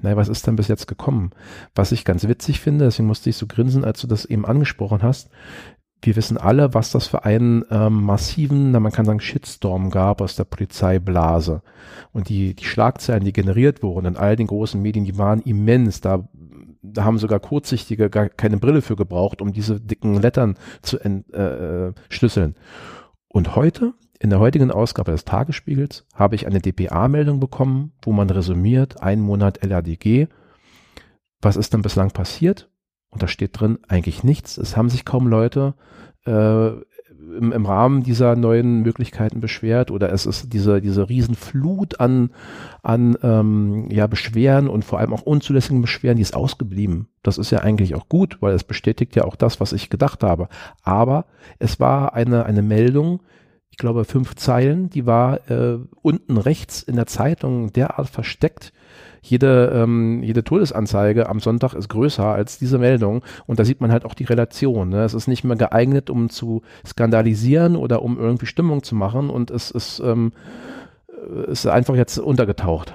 naja, 0.00 0.16
was 0.16 0.28
ist 0.28 0.46
denn 0.46 0.56
bis 0.56 0.68
jetzt 0.68 0.88
gekommen? 0.88 1.30
Was 1.74 1.92
ich 1.92 2.04
ganz 2.04 2.26
witzig 2.26 2.60
finde, 2.60 2.86
deswegen 2.86 3.06
musste 3.06 3.30
ich 3.30 3.36
so 3.36 3.46
grinsen, 3.46 3.84
als 3.84 4.00
du 4.00 4.08
das 4.08 4.24
eben 4.24 4.44
angesprochen 4.44 5.02
hast, 5.02 5.30
wir 6.04 6.16
wissen 6.16 6.36
alle, 6.36 6.74
was 6.74 6.90
das 6.90 7.06
für 7.06 7.24
einen 7.24 7.64
ähm, 7.70 8.02
massiven, 8.02 8.72
na, 8.72 8.80
man 8.80 8.90
kann 8.90 9.06
sagen, 9.06 9.20
Shitstorm 9.20 9.90
gab 9.90 10.20
aus 10.20 10.34
der 10.34 10.44
Polizeiblase. 10.44 11.62
Und 12.12 12.28
die, 12.28 12.54
die 12.54 12.64
Schlagzeilen, 12.64 13.24
die 13.24 13.32
generiert 13.32 13.84
wurden 13.84 14.06
in 14.06 14.16
all 14.16 14.34
den 14.34 14.48
großen 14.48 14.82
Medien, 14.82 15.04
die 15.04 15.16
waren 15.16 15.40
immens. 15.42 16.00
Da, 16.00 16.28
da 16.82 17.04
haben 17.04 17.18
sogar 17.18 17.40
Kurzsichtige 17.40 18.10
gar 18.10 18.28
keine 18.28 18.58
Brille 18.58 18.82
für 18.82 18.96
gebraucht, 18.96 19.40
um 19.40 19.52
diese 19.52 19.80
dicken 19.80 20.20
Lettern 20.20 20.56
zu 20.82 20.98
entschlüsseln. 20.98 22.54
Äh, 22.54 22.58
Und 23.28 23.56
heute, 23.56 23.94
in 24.18 24.30
der 24.30 24.40
heutigen 24.40 24.70
Ausgabe 24.70 25.12
des 25.12 25.24
Tagesspiegels, 25.24 26.06
habe 26.14 26.34
ich 26.34 26.46
eine 26.46 26.60
DPA-Meldung 26.60 27.40
bekommen, 27.40 27.92
wo 28.02 28.12
man 28.12 28.28
resümiert, 28.30 29.02
ein 29.02 29.20
Monat 29.20 29.64
LADG. 29.64 30.26
Was 31.40 31.56
ist 31.56 31.72
denn 31.72 31.82
bislang 31.82 32.10
passiert? 32.10 32.68
Und 33.10 33.22
da 33.22 33.28
steht 33.28 33.60
drin 33.60 33.78
eigentlich 33.88 34.24
nichts. 34.24 34.58
Es 34.58 34.76
haben 34.76 34.88
sich 34.88 35.04
kaum 35.04 35.26
Leute 35.28 35.74
äh, 36.24 36.70
im, 37.38 37.52
im 37.52 37.66
Rahmen 37.66 38.02
dieser 38.02 38.36
neuen 38.36 38.82
Möglichkeiten 38.82 39.40
beschwert 39.40 39.90
oder 39.90 40.12
es 40.12 40.26
ist 40.26 40.52
diese, 40.52 40.80
diese 40.80 41.08
Riesenflut 41.08 42.00
an, 42.00 42.30
an 42.82 43.16
ähm, 43.22 43.88
ja, 43.90 44.06
Beschwerden 44.06 44.68
und 44.68 44.84
vor 44.84 44.98
allem 44.98 45.12
auch 45.12 45.22
unzulässigen 45.22 45.80
Beschwerden, 45.80 46.16
die 46.16 46.22
ist 46.22 46.36
ausgeblieben. 46.36 47.08
Das 47.22 47.38
ist 47.38 47.50
ja 47.50 47.60
eigentlich 47.60 47.94
auch 47.94 48.08
gut, 48.08 48.38
weil 48.40 48.54
es 48.54 48.64
bestätigt 48.64 49.16
ja 49.16 49.24
auch 49.24 49.36
das, 49.36 49.60
was 49.60 49.72
ich 49.72 49.90
gedacht 49.90 50.22
habe. 50.22 50.48
Aber 50.82 51.26
es 51.58 51.80
war 51.80 52.14
eine, 52.14 52.44
eine 52.46 52.62
Meldung, 52.62 53.20
ich 53.70 53.78
glaube 53.78 54.04
fünf 54.04 54.36
Zeilen, 54.36 54.90
die 54.90 55.06
war 55.06 55.50
äh, 55.50 55.78
unten 56.02 56.36
rechts 56.36 56.82
in 56.82 56.96
der 56.96 57.06
Zeitung 57.06 57.72
derart 57.72 58.08
versteckt, 58.08 58.72
jede, 59.22 59.72
ähm, 59.74 60.22
jede 60.22 60.44
Todesanzeige 60.44 61.28
am 61.28 61.40
Sonntag 61.40 61.74
ist 61.74 61.88
größer 61.88 62.24
als 62.24 62.58
diese 62.58 62.78
Meldung 62.78 63.24
und 63.46 63.58
da 63.58 63.64
sieht 63.64 63.80
man 63.80 63.92
halt 63.92 64.04
auch 64.04 64.14
die 64.14 64.24
Relation. 64.24 64.88
Ne? 64.88 65.04
Es 65.04 65.14
ist 65.14 65.28
nicht 65.28 65.44
mehr 65.44 65.56
geeignet, 65.56 66.10
um 66.10 66.28
zu 66.28 66.62
skandalisieren 66.84 67.76
oder 67.76 68.02
um 68.02 68.18
irgendwie 68.18 68.46
Stimmung 68.46 68.82
zu 68.82 68.96
machen 68.96 69.30
und 69.30 69.50
es 69.50 69.70
ist, 69.70 70.00
ähm, 70.00 70.32
ist 71.46 71.66
einfach 71.66 71.94
jetzt 71.94 72.18
untergetaucht. 72.18 72.94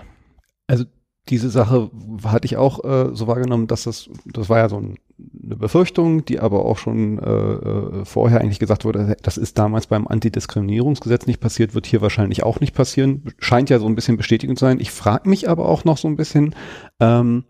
Also 0.67 0.83
diese 1.29 1.49
Sache 1.49 1.89
hatte 2.23 2.45
ich 2.45 2.57
auch 2.57 2.83
äh, 2.83 3.09
so 3.13 3.27
wahrgenommen, 3.27 3.67
dass 3.67 3.83
das, 3.83 4.09
das 4.25 4.49
war 4.49 4.59
ja 4.59 4.69
so 4.69 4.77
ein, 4.77 4.97
eine 5.43 5.55
Befürchtung, 5.55 6.25
die 6.25 6.39
aber 6.39 6.65
auch 6.65 6.77
schon 6.77 7.19
äh, 7.19 7.29
äh, 7.29 8.05
vorher 8.05 8.41
eigentlich 8.41 8.59
gesagt 8.59 8.85
wurde, 8.85 9.17
das 9.21 9.37
ist 9.37 9.57
damals 9.57 9.87
beim 9.87 10.07
Antidiskriminierungsgesetz 10.07 11.27
nicht 11.27 11.39
passiert, 11.39 11.75
wird 11.75 11.85
hier 11.85 12.01
wahrscheinlich 12.01 12.43
auch 12.43 12.59
nicht 12.59 12.73
passieren. 12.73 13.33
Scheint 13.39 13.69
ja 13.69 13.79
so 13.79 13.87
ein 13.87 13.95
bisschen 13.95 14.17
bestätigend 14.17 14.57
zu 14.59 14.65
sein. 14.65 14.79
Ich 14.79 14.91
frage 14.91 15.29
mich 15.29 15.49
aber 15.49 15.67
auch 15.67 15.83
noch 15.83 15.97
so 15.97 16.07
ein 16.07 16.15
bisschen, 16.15 16.55
ähm, 16.99 17.45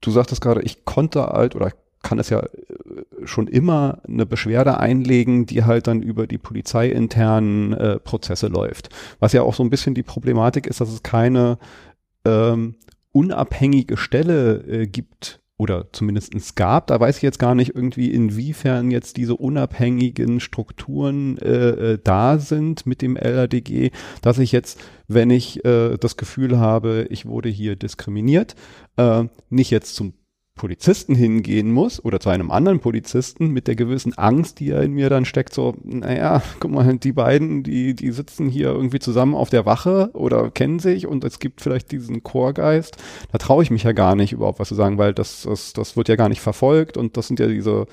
du 0.00 0.10
sagtest 0.10 0.40
gerade, 0.40 0.62
ich 0.62 0.84
konnte 0.84 1.24
halt 1.26 1.56
oder 1.56 1.72
kann 2.02 2.18
es 2.18 2.30
ja 2.30 2.40
äh, 2.40 2.48
schon 3.24 3.46
immer 3.46 4.00
eine 4.06 4.26
Beschwerde 4.26 4.78
einlegen, 4.78 5.46
die 5.46 5.64
halt 5.64 5.86
dann 5.86 6.02
über 6.02 6.26
die 6.26 6.38
polizeiinternen 6.38 7.72
äh, 7.74 7.98
Prozesse 7.98 8.48
läuft. 8.48 8.88
Was 9.18 9.32
ja 9.32 9.42
auch 9.42 9.54
so 9.54 9.62
ein 9.62 9.70
bisschen 9.70 9.94
die 9.94 10.02
Problematik 10.02 10.66
ist, 10.66 10.80
dass 10.80 10.90
es 10.90 11.02
keine 11.02 11.58
ähm, 12.24 12.76
unabhängige 13.12 13.96
Stelle 13.96 14.64
äh, 14.66 14.86
gibt 14.86 15.40
oder 15.58 15.92
zumindest 15.92 16.34
es 16.34 16.54
gab. 16.54 16.86
Da 16.86 16.98
weiß 16.98 17.18
ich 17.18 17.22
jetzt 17.22 17.38
gar 17.38 17.54
nicht 17.54 17.74
irgendwie, 17.74 18.10
inwiefern 18.10 18.90
jetzt 18.90 19.18
diese 19.18 19.36
unabhängigen 19.36 20.40
Strukturen 20.40 21.36
äh, 21.36 21.92
äh 21.92 21.98
da 22.02 22.38
sind 22.38 22.86
mit 22.86 23.02
dem 23.02 23.16
LADG, 23.16 23.90
dass 24.22 24.38
ich 24.38 24.52
jetzt, 24.52 24.80
wenn 25.06 25.28
ich 25.28 25.62
äh, 25.66 25.98
das 25.98 26.16
Gefühl 26.16 26.58
habe, 26.58 27.06
ich 27.10 27.26
wurde 27.26 27.50
hier 27.50 27.76
diskriminiert, 27.76 28.54
nicht 29.48 29.70
jetzt 29.70 29.94
zum 29.94 30.12
Polizisten 30.60 31.14
hingehen 31.14 31.72
muss 31.72 32.04
oder 32.04 32.20
zu 32.20 32.28
einem 32.28 32.50
anderen 32.50 32.80
Polizisten 32.80 33.48
mit 33.48 33.66
der 33.66 33.76
gewissen 33.76 34.18
Angst, 34.18 34.60
die 34.60 34.68
er 34.68 34.82
in 34.82 34.92
mir 34.92 35.08
dann 35.08 35.24
steckt, 35.24 35.54
so, 35.54 35.74
naja, 35.84 36.42
guck 36.60 36.70
mal, 36.70 36.98
die 36.98 37.12
beiden, 37.12 37.62
die, 37.62 37.94
die 37.94 38.12
sitzen 38.12 38.46
hier 38.46 38.66
irgendwie 38.68 38.98
zusammen 38.98 39.34
auf 39.34 39.48
der 39.48 39.64
Wache 39.64 40.10
oder 40.12 40.50
kennen 40.50 40.78
sich 40.78 41.06
und 41.06 41.24
es 41.24 41.38
gibt 41.38 41.62
vielleicht 41.62 41.90
diesen 41.92 42.22
Chorgeist. 42.22 42.98
Da 43.32 43.38
traue 43.38 43.62
ich 43.62 43.70
mich 43.70 43.84
ja 43.84 43.92
gar 43.92 44.14
nicht 44.14 44.32
überhaupt 44.32 44.60
was 44.60 44.68
zu 44.68 44.74
sagen, 44.74 44.98
weil 44.98 45.14
das, 45.14 45.44
das, 45.44 45.72
das 45.72 45.96
wird 45.96 46.10
ja 46.10 46.16
gar 46.16 46.28
nicht 46.28 46.42
verfolgt 46.42 46.98
und 46.98 47.16
das 47.16 47.26
sind 47.26 47.40
ja 47.40 47.46
diese 47.46 47.86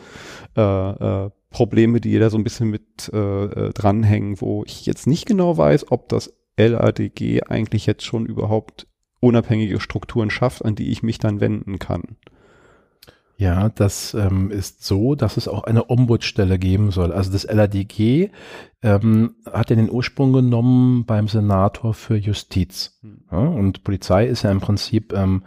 äh, 0.58 0.62
äh, 0.62 1.30
Probleme, 1.50 2.02
die 2.02 2.10
jeder 2.10 2.30
so 2.30 2.38
ein 2.38 2.44
bisschen 2.44 2.70
mit 2.70 3.10
äh, 3.14 3.46
äh 3.46 3.72
dranhängen, 3.72 4.42
wo 4.42 4.66
ich 4.66 4.86
jetzt 4.86 5.08
nicht 5.08 5.26
genau 5.26 5.56
weiß, 5.56 5.90
ob 5.90 6.10
das 6.10 6.34
LADG 6.58 7.44
eigentlich 7.48 7.86
jetzt 7.86 8.04
schon 8.04 8.26
überhaupt 8.26 8.88
unabhängige 9.22 9.80
Strukturen 9.80 10.30
schafft, 10.30 10.66
an 10.66 10.76
die 10.76 10.92
ich 10.92 11.02
mich 11.02 11.18
dann 11.18 11.40
wenden 11.40 11.80
kann. 11.80 12.18
Ja, 13.40 13.70
das 13.70 14.16
ähm, 14.16 14.50
ist 14.50 14.84
so, 14.84 15.14
dass 15.14 15.38
es 15.38 15.48
auch 15.48 15.64
eine 15.64 15.92
Ombudsstelle 15.92 16.58
geben 16.58 16.90
soll. 16.90 17.14
Also 17.14 17.32
das 17.32 17.44
LADG 17.44 18.32
ähm, 18.82 19.36
hat 19.46 19.70
ja 19.70 19.76
den 19.76 19.92
Ursprung 19.92 20.34
genommen 20.34 21.06
beim 21.06 21.28
Senator 21.28 21.94
für 21.94 22.16
Justiz. 22.16 22.98
Hm. 23.02 23.26
Ja, 23.32 23.38
und 23.38 23.84
Polizei 23.84 24.26
ist 24.26 24.42
ja 24.42 24.52
im 24.52 24.60
Prinzip 24.60 25.14
ähm, 25.14 25.44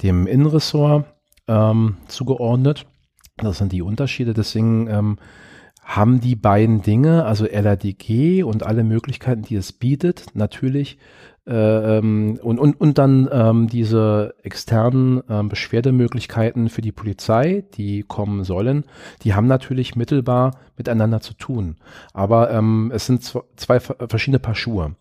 dem 0.00 0.28
Innenressort 0.28 1.06
ähm, 1.48 1.96
zugeordnet. 2.06 2.86
Das 3.36 3.58
sind 3.58 3.72
die 3.72 3.82
Unterschiede. 3.82 4.32
Deswegen 4.32 4.86
ähm, 4.86 5.18
haben 5.82 6.20
die 6.20 6.36
beiden 6.36 6.82
Dinge, 6.82 7.24
also 7.24 7.46
LADG 7.46 8.44
und 8.44 8.64
alle 8.64 8.84
Möglichkeiten, 8.84 9.42
die 9.42 9.56
es 9.56 9.72
bietet, 9.72 10.26
natürlich 10.34 10.98
ähm, 11.46 12.38
und, 12.42 12.58
und, 12.58 12.80
und 12.80 12.98
dann 12.98 13.28
ähm, 13.30 13.68
diese 13.68 14.34
externen 14.42 15.22
ähm, 15.28 15.48
Beschwerdemöglichkeiten 15.48 16.70
für 16.70 16.80
die 16.80 16.92
Polizei, 16.92 17.64
die 17.74 18.02
kommen 18.02 18.44
sollen, 18.44 18.84
die 19.22 19.34
haben 19.34 19.46
natürlich 19.46 19.94
mittelbar 19.94 20.58
miteinander 20.76 21.20
zu 21.20 21.34
tun. 21.34 21.76
Aber 22.12 22.50
ähm, 22.50 22.90
es 22.94 23.06
sind 23.06 23.22
zwei 23.56 23.80
verschiedene 23.80 24.38
Paar 24.38 24.54
Schuhe. 24.54 24.94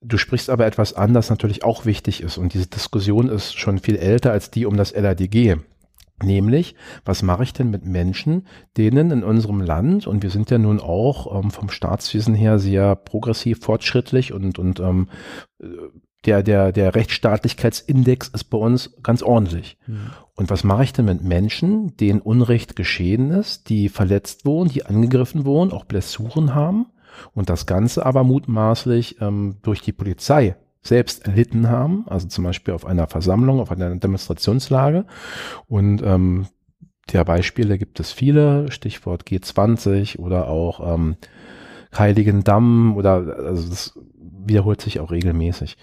Du 0.00 0.18
sprichst 0.18 0.50
aber 0.50 0.66
etwas 0.66 0.92
an, 0.92 1.14
das 1.14 1.30
natürlich 1.30 1.64
auch 1.64 1.86
wichtig 1.86 2.22
ist. 2.22 2.36
Und 2.36 2.52
diese 2.52 2.66
Diskussion 2.66 3.28
ist 3.28 3.58
schon 3.58 3.78
viel 3.78 3.96
älter 3.96 4.32
als 4.32 4.50
die 4.50 4.66
um 4.66 4.76
das 4.76 4.94
LADG. 4.94 5.56
Nämlich, 6.22 6.76
was 7.04 7.22
mache 7.22 7.42
ich 7.42 7.52
denn 7.52 7.70
mit 7.70 7.84
Menschen, 7.84 8.46
denen 8.76 9.10
in 9.10 9.24
unserem 9.24 9.60
Land, 9.60 10.06
und 10.06 10.22
wir 10.22 10.30
sind 10.30 10.50
ja 10.50 10.58
nun 10.58 10.78
auch 10.80 11.42
ähm, 11.42 11.50
vom 11.50 11.70
Staatswesen 11.70 12.34
her 12.34 12.58
sehr 12.58 12.94
progressiv, 12.94 13.60
fortschrittlich 13.60 14.32
und, 14.32 14.58
und 14.58 14.78
ähm, 14.78 15.08
der, 16.24 16.42
der, 16.42 16.72
der 16.72 16.94
Rechtsstaatlichkeitsindex 16.94 18.28
ist 18.28 18.44
bei 18.44 18.58
uns 18.58 18.94
ganz 19.02 19.22
ordentlich. 19.22 19.76
Mhm. 19.86 20.10
Und 20.34 20.50
was 20.50 20.64
mache 20.64 20.84
ich 20.84 20.92
denn 20.92 21.04
mit 21.04 21.22
Menschen, 21.22 21.96
denen 21.96 22.20
Unrecht 22.20 22.76
geschehen 22.76 23.30
ist, 23.30 23.68
die 23.68 23.88
verletzt 23.88 24.46
wurden, 24.46 24.70
die 24.70 24.86
angegriffen 24.86 25.44
wurden, 25.44 25.72
auch 25.72 25.84
Blessuren 25.84 26.54
haben 26.54 26.86
und 27.32 27.50
das 27.50 27.66
Ganze 27.66 28.06
aber 28.06 28.24
mutmaßlich 28.24 29.20
ähm, 29.20 29.56
durch 29.62 29.80
die 29.80 29.92
Polizei 29.92 30.56
selbst 30.84 31.26
erlitten 31.26 31.68
haben, 31.68 32.04
also 32.06 32.28
zum 32.28 32.44
Beispiel 32.44 32.74
auf 32.74 32.84
einer 32.84 33.06
Versammlung, 33.06 33.60
auf 33.60 33.70
einer 33.70 33.94
Demonstrationslage. 33.96 35.06
Und 35.66 36.02
ähm, 36.02 36.46
der 37.12 37.24
Beispiele 37.24 37.78
gibt 37.78 38.00
es 38.00 38.12
viele, 38.12 38.70
Stichwort 38.70 39.24
G20 39.24 40.18
oder 40.18 40.48
auch 40.48 40.94
ähm, 40.94 41.16
Heiligendamm 41.96 42.96
oder 42.96 43.36
also 43.38 43.68
das 43.68 43.98
wiederholt 44.46 44.80
sich 44.80 45.00
auch 45.00 45.10
regelmäßig. 45.10 45.76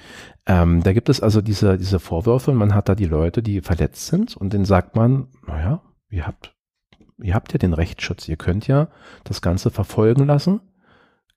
Ähm, 0.46 0.84
da 0.84 0.94
gibt 0.94 1.10
es 1.10 1.22
also 1.22 1.42
diese, 1.42 1.78
diese 1.78 2.00
Vorwürfe 2.00 2.52
und 2.52 2.58
man 2.58 2.76
hat 2.76 2.90
da 2.90 2.96
die 2.96 3.06
Leute, 3.06 3.42
die 3.42 3.62
verletzt 3.62 4.08
sind 4.08 4.38
und 4.38 4.54
denen 4.54 4.66
sagt 4.66 4.96
man, 4.96 5.28
naja, 5.48 5.82
ihr 6.10 6.28
habt, 6.28 6.56
ihr 7.22 7.34
habt 7.34 7.54
ja 7.54 7.58
den 7.58 7.74
Rechtsschutz, 7.74 8.28
ihr 8.28 8.38
könnt 8.38 8.68
ja 8.68 8.90
das 9.24 9.42
Ganze 9.42 9.72
verfolgen 9.72 10.26
lassen, 10.26 10.62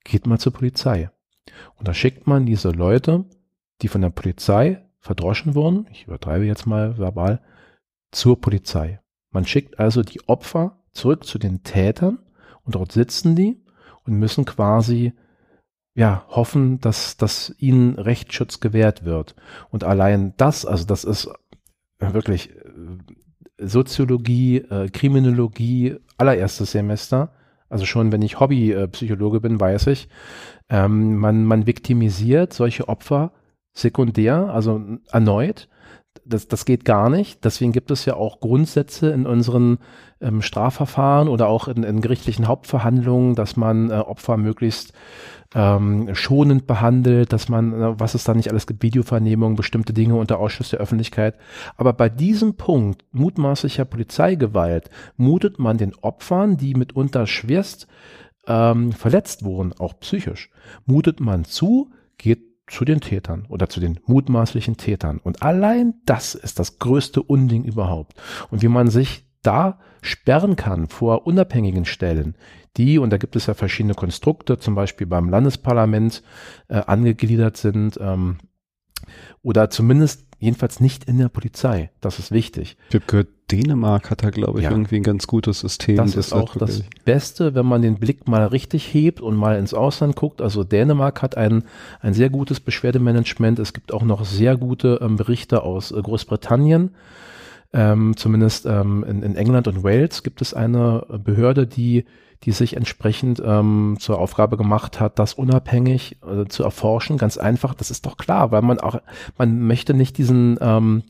geht 0.05 0.27
mal 0.27 0.39
zur 0.39 0.53
Polizei. 0.53 1.11
Und 1.77 1.89
da 1.89 1.95
schickt 1.95 2.27
man 2.27 2.47
diese 2.47 2.71
Leute 2.71 3.25
die 3.83 3.89
von 3.89 4.01
der 4.01 4.11
Polizei 4.11 4.83
verdroschen 5.01 5.55
wurden, 5.55 5.87
ich 5.91 6.07
übertreibe 6.07 6.45
jetzt 6.45 6.67
mal 6.67 6.99
verbal, 6.99 7.41
zur 8.11 8.41
Polizei. 8.41 9.01
Man 9.31 9.47
schickt 9.47 9.79
also 9.79 10.03
die 10.03 10.27
Opfer 10.29 10.79
zurück 10.93 11.25
zu 11.25 11.39
den 11.39 11.63
Tätern 11.63 12.19
und 12.63 12.77
dort 12.77 12.93
sitzen 12.93 13.35
die 13.37 13.63
und 14.05 14.15
müssen 14.15 14.45
quasi 14.45 15.13
ja, 15.95 16.25
hoffen, 16.29 16.81
dass, 16.81 17.17
dass 17.17 17.55
ihnen 17.59 17.99
Rechtsschutz 17.99 18.61
gewährt 18.61 19.05
wird. 19.05 19.37
Und 19.71 19.85
allein 19.85 20.35
das, 20.37 20.67
also 20.67 20.85
das 20.85 21.05
ist 21.05 21.29
wirklich 21.99 22.51
äh, 22.51 22.59
Soziologie, 23.59 24.59
äh, 24.59 24.89
Kriminologie, 24.89 25.97
allererstes 26.17 26.73
Semester. 26.73 27.33
Also 27.69 27.87
schon, 27.87 28.11
wenn 28.11 28.23
ich 28.23 28.41
Hobbypsychologe 28.41 29.41
bin, 29.41 29.61
weiß 29.61 29.87
ich, 29.89 30.09
ähm, 30.69 31.17
man, 31.17 31.45
man 31.45 31.67
viktimisiert 31.67 32.53
solche 32.53 32.89
Opfer 32.89 33.33
sekundär, 33.75 34.51
also 34.51 34.81
erneut. 35.11 35.69
Das, 36.25 36.47
das 36.47 36.65
geht 36.65 36.85
gar 36.85 37.11
nicht. 37.11 37.45
Deswegen 37.45 37.73
gibt 37.73 37.91
es 37.91 38.05
ja 38.05 38.15
auch 38.15 38.39
Grundsätze 38.39 39.11
in 39.11 39.27
unseren 39.27 39.79
ähm, 40.21 40.43
Strafverfahren 40.43 41.29
oder 41.29 41.49
auch 41.49 41.67
in, 41.67 41.83
in 41.83 42.01
gerichtlichen 42.01 42.47
Hauptverhandlungen, 42.47 43.35
dass 43.35 43.57
man 43.57 43.91
äh, 43.91 43.95
Opfer 43.95 44.37
möglichst 44.37 44.93
ähm, 45.55 46.15
schonend 46.15 46.67
behandelt, 46.69 47.33
dass 47.33 47.49
man, 47.49 47.73
äh, 47.73 48.01
was 48.01 48.15
es 48.15 48.23
da 48.25 48.33
nicht 48.33 48.49
alles 48.49 48.67
gibt, 48.67 48.83
Videovernehmungen, 48.85 49.57
bestimmte 49.57 49.93
Dinge 49.93 50.15
unter 50.15 50.39
Ausschuss 50.39 50.71
der 50.71 50.79
Öffentlichkeit. 50.79 51.37
Aber 51.77 51.93
bei 51.93 52.09
diesem 52.09 52.55
Punkt 52.57 53.05
mutmaßlicher 53.11 53.85
Polizeigewalt 53.85 54.91
mutet 55.17 55.59
man 55.59 55.79
den 55.79 55.95
Opfern, 55.97 56.57
die 56.57 56.75
mitunter 56.75 57.27
schwerst 57.27 57.89
ähm, 58.47 58.93
verletzt 58.93 59.45
wurden, 59.45 59.73
auch 59.79 59.99
psychisch, 60.01 60.51
mutet 60.87 61.21
man 61.21 61.45
zu, 61.45 61.91
geht 62.19 62.54
zu 62.67 62.85
den 62.85 63.01
Tätern 63.01 63.47
oder 63.49 63.69
zu 63.69 63.81
den 63.81 64.01
mutmaßlichen 64.07 64.77
Tätern. 64.77 65.19
Und 65.19 65.43
allein 65.43 65.95
das 66.07 66.35
ist 66.35 66.59
das 66.59 66.79
größte 66.79 67.23
Unding 67.23 67.65
überhaupt. 67.65 68.15
Und 68.51 68.63
wie 68.63 68.69
man 68.69 68.89
sich 68.89 69.27
da 69.43 69.79
sperren 70.01 70.57
kann 70.57 70.89
vor 70.89 71.27
unabhängigen 71.27 71.85
Stellen, 71.85 72.37
die, 72.77 72.99
und 72.99 73.11
da 73.11 73.19
gibt 73.19 73.37
es 73.37 73.47
ja 73.47 73.55
verschiedene 73.55 73.95
Konstrukte, 73.95 74.59
zum 74.59 74.75
Beispiel 74.75 75.07
beim 75.07 75.29
Landesparlament 75.29 76.23
äh, 76.69 76.77
angegliedert 76.77 77.57
sind, 77.57 77.99
ähm, 78.01 78.39
oder 79.43 79.69
zumindest 79.71 80.24
jedenfalls 80.39 80.81
nicht 80.81 81.05
in 81.05 81.19
der 81.19 81.29
Polizei. 81.29 81.91
Das 82.01 82.19
ist 82.19 82.31
wichtig. 82.31 82.77
Ich 82.89 82.95
habe 82.95 83.05
gehört, 83.07 83.29
Dänemark 83.51 84.11
hat 84.11 84.23
da, 84.23 84.31
glaube 84.31 84.59
ich, 84.59 84.65
ja. 84.65 84.71
irgendwie 84.71 84.97
ein 84.97 85.03
ganz 85.03 85.27
gutes 85.27 85.61
System. 85.61 85.97
Das, 85.97 86.13
das 86.13 86.27
ist 86.27 86.33
auch 86.33 86.57
das 86.57 86.83
Beste, 87.05 87.55
wenn 87.55 87.67
man 87.67 87.83
den 87.83 87.97
Blick 87.97 88.27
mal 88.27 88.47
richtig 88.47 88.93
hebt 88.93 89.21
und 89.21 89.37
mal 89.37 89.59
ins 89.59 89.75
Ausland 89.75 90.17
guckt. 90.17 90.41
Also 90.41 90.65
Dänemark 90.65 91.21
hat 91.21 91.37
ein, 91.37 91.65
ein 92.01 92.15
sehr 92.15 92.31
gutes 92.31 92.61
Beschwerdemanagement. 92.61 93.59
Es 93.59 93.73
gibt 93.73 93.93
auch 93.93 94.03
noch 94.03 94.25
sehr 94.25 94.57
gute 94.57 94.99
ähm, 95.03 95.17
Berichte 95.17 95.63
aus 95.63 95.93
äh, 95.93 96.01
Großbritannien. 96.01 96.91
Ähm, 97.73 98.17
zumindest 98.17 98.67
ähm, 98.67 99.05
in, 99.07 99.23
in 99.23 99.37
England 99.37 99.69
und 99.69 99.83
Wales 99.83 100.23
gibt 100.23 100.41
es 100.41 100.55
eine 100.55 101.05
Behörde, 101.23 101.67
die 101.67 102.05
die 102.45 102.53
sich 102.53 102.77
entsprechend 102.77 103.43
ähm, 103.45 103.97
zur 103.99 104.19
Aufgabe 104.19 104.57
gemacht 104.57 105.01
hat, 105.01 105.19
das 105.19 105.35
unabhängig 105.35 106.19
äh, 106.23 106.47
zu 106.47 106.63
erforschen. 106.63 107.19
Ganz 107.19 107.39
einfach, 107.39 107.75
das 107.75 107.91
ist 107.91 108.07
doch 108.07 108.17
klar, 108.17 108.51
weil 108.51 108.63
man 108.63 108.81
auch, 108.81 109.01
man 109.39 109.61
möchte 109.67 109.95
nicht 109.95 110.19
diesen 110.19 110.59
ähm, 110.61 111.03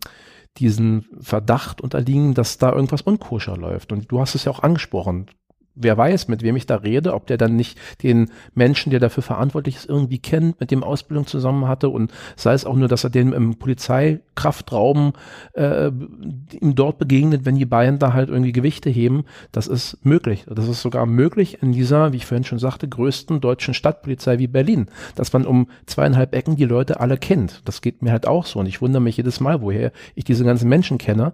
diesen 0.58 1.06
Verdacht 1.20 1.80
unterliegen, 1.80 2.34
dass 2.34 2.58
da 2.58 2.72
irgendwas 2.72 3.02
unkoscher 3.02 3.56
läuft. 3.56 3.92
Und 3.92 4.12
du 4.12 4.20
hast 4.20 4.36
es 4.36 4.44
ja 4.44 4.52
auch 4.52 4.62
angesprochen 4.62 5.26
wer 5.74 5.96
weiß, 5.96 6.28
mit 6.28 6.42
wem 6.42 6.56
ich 6.56 6.66
da 6.66 6.76
rede, 6.76 7.14
ob 7.14 7.26
der 7.26 7.36
dann 7.36 7.56
nicht 7.56 7.78
den 8.02 8.30
Menschen, 8.54 8.90
der 8.90 9.00
dafür 9.00 9.22
verantwortlich 9.22 9.76
ist, 9.76 9.88
irgendwie 9.88 10.18
kennt, 10.18 10.60
mit 10.60 10.70
dem 10.70 10.84
Ausbildung 10.84 11.26
zusammen 11.26 11.66
hatte 11.66 11.88
und 11.88 12.12
sei 12.36 12.54
es 12.54 12.64
auch 12.64 12.76
nur, 12.76 12.88
dass 12.88 13.04
er 13.04 13.10
dem 13.10 13.32
im 13.32 13.56
Polizeikraftraum 13.56 15.12
äh, 15.54 15.86
ihm 15.88 16.74
dort 16.74 16.98
begegnet, 16.98 17.44
wenn 17.44 17.56
die 17.56 17.66
beiden 17.66 17.98
da 17.98 18.12
halt 18.12 18.28
irgendwie 18.28 18.52
Gewichte 18.52 18.90
heben. 18.90 19.24
Das 19.52 19.66
ist 19.66 19.98
möglich. 20.04 20.46
Das 20.48 20.68
ist 20.68 20.82
sogar 20.82 21.06
möglich 21.06 21.62
in 21.62 21.72
dieser, 21.72 22.12
wie 22.12 22.18
ich 22.18 22.26
vorhin 22.26 22.44
schon 22.44 22.58
sagte, 22.58 22.88
größten 22.88 23.40
deutschen 23.40 23.74
Stadtpolizei 23.74 24.38
wie 24.38 24.46
Berlin, 24.46 24.86
dass 25.16 25.32
man 25.32 25.46
um 25.46 25.68
zweieinhalb 25.86 26.34
Ecken 26.34 26.56
die 26.56 26.64
Leute 26.64 27.00
alle 27.00 27.16
kennt. 27.16 27.62
Das 27.64 27.80
geht 27.80 28.02
mir 28.02 28.12
halt 28.12 28.26
auch 28.26 28.46
so 28.46 28.60
und 28.60 28.66
ich 28.66 28.80
wundere 28.80 29.02
mich 29.02 29.16
jedes 29.16 29.40
Mal, 29.40 29.60
woher 29.60 29.92
ich 30.14 30.24
diese 30.24 30.44
ganzen 30.44 30.68
Menschen 30.68 30.98
kenne. 30.98 31.32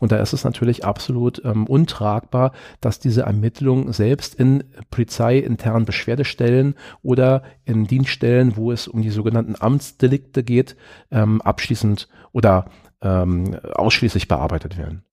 Und 0.00 0.12
da 0.12 0.16
ist 0.16 0.32
es 0.32 0.44
natürlich 0.44 0.84
absolut 0.84 1.42
ähm, 1.44 1.66
untragbar, 1.66 2.52
dass 2.80 2.98
diese 2.98 3.22
Ermittlungen 3.22 3.81
selbst 3.90 4.34
in 4.34 4.64
polizeiinternen 4.90 5.86
Beschwerdestellen 5.86 6.74
oder 7.02 7.42
in 7.64 7.86
Dienststellen, 7.86 8.56
wo 8.56 8.70
es 8.70 8.86
um 8.86 9.02
die 9.02 9.10
sogenannten 9.10 9.56
Amtsdelikte 9.58 10.44
geht, 10.44 10.76
ähm, 11.10 11.40
abschließend 11.40 12.08
oder 12.32 12.66
ähm, 13.00 13.56
ausschließlich 13.74 14.28
bearbeitet 14.28 14.76
werden 14.76 15.04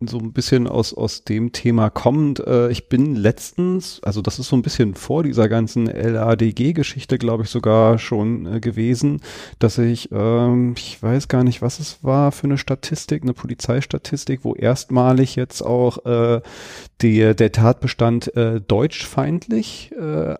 so 0.00 0.18
ein 0.18 0.32
bisschen 0.32 0.66
aus, 0.66 0.92
aus 0.92 1.24
dem 1.24 1.52
Thema 1.52 1.88
kommend. 1.88 2.40
Äh, 2.40 2.70
ich 2.70 2.88
bin 2.88 3.14
letztens, 3.14 4.00
also 4.02 4.20
das 4.20 4.38
ist 4.38 4.48
so 4.48 4.56
ein 4.56 4.62
bisschen 4.62 4.94
vor 4.94 5.22
dieser 5.22 5.48
ganzen 5.48 5.86
LADG-Geschichte, 5.86 7.16
glaube 7.16 7.44
ich, 7.44 7.50
sogar 7.50 7.98
schon 7.98 8.46
äh, 8.46 8.60
gewesen, 8.60 9.22
dass 9.58 9.78
ich, 9.78 10.10
ähm, 10.12 10.74
ich 10.76 11.02
weiß 11.02 11.28
gar 11.28 11.44
nicht, 11.44 11.62
was 11.62 11.80
es 11.80 12.04
war 12.04 12.30
für 12.30 12.44
eine 12.44 12.58
Statistik, 12.58 13.22
eine 13.22 13.32
Polizeistatistik, 13.32 14.40
wo 14.44 14.54
erstmalig 14.54 15.34
jetzt 15.34 15.62
auch 15.62 16.04
äh, 16.04 16.42
die, 17.00 17.34
der 17.34 17.52
Tatbestand 17.52 18.36
äh, 18.36 18.60
deutschfeindlich 18.60 19.92
äh, 19.92 20.34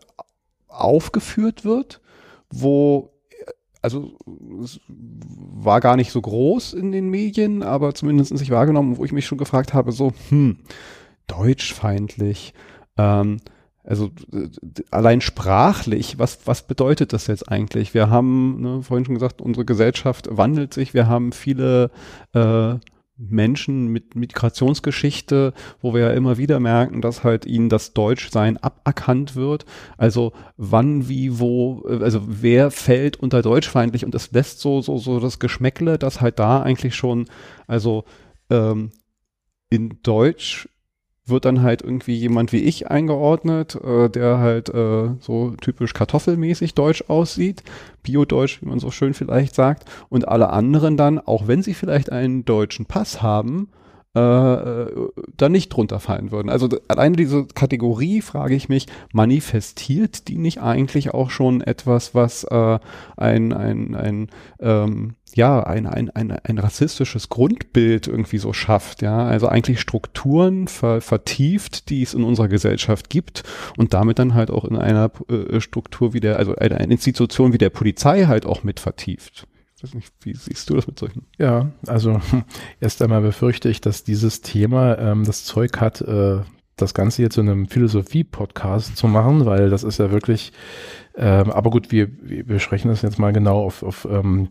aufgeführt 0.69 1.65
wird, 1.65 2.03
wo 2.51 3.16
also 3.87 4.17
es 4.65 4.81
war 4.89 5.79
gar 5.79 5.95
nicht 5.95 6.11
so 6.11 6.21
groß 6.21 6.73
in 6.73 6.91
den 6.91 7.09
Medien, 7.09 7.63
aber 7.63 7.95
zumindest 7.95 8.33
ich 8.33 8.51
wahrgenommen, 8.51 8.97
wo 8.97 9.05
ich 9.05 9.13
mich 9.13 9.27
schon 9.27 9.39
gefragt 9.39 9.75
habe, 9.75 9.93
so, 9.93 10.13
hm, 10.29 10.59
deutschfeindlich. 11.29 12.53
Ähm, 12.99 13.37
also 13.85 14.11
allein 14.91 15.21
sprachlich, 15.21 16.19
was, 16.19 16.41
was 16.47 16.67
bedeutet 16.67 17.13
das 17.13 17.29
jetzt 17.29 17.49
eigentlich? 17.49 17.95
Wir 17.95 18.11
haben, 18.11 18.61
ne, 18.61 18.83
vorhin 18.83 19.05
schon 19.05 19.15
gesagt, 19.15 19.41
unsere 19.41 19.65
Gesellschaft 19.65 20.27
wandelt 20.33 20.75
sich, 20.75 20.93
wir 20.93 21.07
haben 21.07 21.31
viele 21.31 21.93
äh, 22.35 22.75
Menschen 23.19 23.89
mit 23.89 24.15
Migrationsgeschichte, 24.15 25.55
wo 25.81 25.95
wir 25.95 26.03
ja 26.03 26.11
immer 26.11 26.37
wieder 26.37 26.61
merken, 26.61 27.01
dass 27.01 27.25
halt 27.25 27.47
ihnen 27.47 27.69
das 27.69 27.95
Deutschsein 27.95 28.59
aberkannt 28.59 29.37
wird. 29.37 29.65
Also 29.97 30.33
wann, 30.57 31.09
wie, 31.09 31.39
wo, 31.39 31.83
also 31.83 32.21
wer 32.27 32.71
fällt 32.71 33.17
unter 33.17 33.43
deutschfeindlich 33.43 34.05
und 34.05 34.15
es 34.15 34.33
lässt 34.33 34.61
so, 34.61 34.83
so, 34.83 34.99
so 34.99 35.19
das 35.19 35.39
Geschmäckle, 35.39 35.99
dass 35.99 36.21
halt 36.21 36.39
da 36.39 36.63
eigentlich 36.63 36.95
schon, 36.95 37.27
also 37.67 38.05
ähm, 38.51 38.91
in 39.71 39.99
Deutsch 40.03 40.69
wird 41.27 41.45
dann 41.45 41.63
halt 41.63 41.83
irgendwie 41.83 42.15
jemand 42.15 42.53
wie 42.53 42.61
ich 42.61 42.91
eingeordnet, 42.91 43.75
äh, 43.75 44.09
der 44.09 44.39
halt 44.39 44.69
äh, 44.69 45.11
so 45.21 45.55
typisch 45.61 45.93
kartoffelmäßig 45.93 46.75
deutsch 46.75 47.05
aussieht, 47.09 47.63
biodeutsch, 48.03 48.63
wie 48.63 48.69
man 48.69 48.79
so 48.79 48.91
schön 48.91 49.15
vielleicht 49.15 49.55
sagt, 49.55 49.91
und 50.09 50.29
alle 50.29 50.51
anderen 50.51 50.97
dann, 50.97 51.19
auch 51.19 51.49
wenn 51.49 51.63
sie 51.63 51.75
vielleicht 51.75 52.13
einen 52.13 52.45
deutschen 52.45 52.87
Pass 52.87 53.23
haben, 53.23 53.69
äh, 54.17 54.87
da 55.37 55.49
nicht 55.49 55.69
drunter 55.69 56.01
fallen 56.01 56.31
würden. 56.31 56.49
Also 56.49 56.69
alleine 56.89 57.17
diese 57.17 57.45
Kategorie, 57.47 58.23
frage 58.23 58.55
ich 58.55 58.69
mich, 58.69 58.87
manifestiert 59.13 60.29
die 60.29 60.39
nicht 60.39 60.63
eigentlich 60.63 61.13
auch 61.13 61.31
schon 61.31 61.61
etwas, 61.61 62.15
was 62.15 62.45
äh, 62.45 62.79
ein, 63.17 63.53
ein, 63.53 63.95
ein 63.95 64.29
ähm, 64.61 65.17
ja, 65.35 65.63
ein, 65.63 65.87
ein, 65.87 66.09
ein, 66.11 66.33
ein 66.33 66.59
rassistisches 66.59 67.29
Grundbild 67.29 68.07
irgendwie 68.07 68.39
so 68.39 68.55
schafft, 68.55 69.03
ja, 69.03 69.27
also 69.27 69.49
eigentlich 69.49 69.81
Strukturen 69.81 70.67
ver, 70.67 71.03
vertieft, 71.03 71.91
die 71.91 72.03
es 72.03 72.15
in 72.15 72.23
unserer 72.23 72.49
Gesellschaft 72.49 73.11
gibt 73.11 73.43
und 73.77 73.93
damit 73.93 74.19
dann 74.19 74.33
halt 74.33 74.51
auch 74.51 74.65
in 74.65 74.77
einer 74.77 75.11
äh, 75.29 75.61
Struktur 75.61 76.15
wie 76.15 76.21
der, 76.21 76.39
also 76.39 76.55
eine 76.57 76.85
Institution 76.85 77.53
wie 77.53 77.59
der 77.59 77.71
Polizei 77.71 78.25
halt 78.25 78.47
auch 78.47 78.65
mit 78.65 78.81
vertieft. 78.81 79.47
Ich 79.77 79.83
weiß 79.83 79.93
nicht, 79.93 80.11
wie 80.23 80.35
siehst 80.35 80.71
du 80.71 80.75
das 80.75 80.87
mit 80.87 80.99
solchen? 80.99 81.27
Ja, 81.37 81.71
also 81.87 82.19
erst 82.81 83.03
einmal 83.03 83.21
befürchte 83.21 83.69
ich, 83.69 83.83
dass 83.83 84.05
dieses 84.05 84.41
Thema 84.41 84.99
ähm, 84.99 85.25
das 85.25 85.45
Zeug 85.45 85.81
hat, 85.81 86.01
äh, 86.01 86.41
das 86.77 86.95
Ganze 86.95 87.21
jetzt 87.21 87.37
in 87.37 87.49
einem 87.49 87.69
Philosophie-Podcast 87.69 88.97
zu 88.97 89.07
machen, 89.07 89.45
weil 89.45 89.69
das 89.69 89.85
ist 89.85 89.99
ja 89.99 90.11
wirklich, 90.11 90.53
ähm, 91.15 91.51
aber 91.51 91.71
gut, 91.71 91.93
wir, 91.93 92.09
wir 92.23 92.45
besprechen 92.45 92.91
das 92.91 93.03
jetzt 93.03 93.19
mal 93.19 93.35
genau 93.35 93.65
auf, 93.65 93.83
auf 93.83 94.09
ähm, 94.11 94.49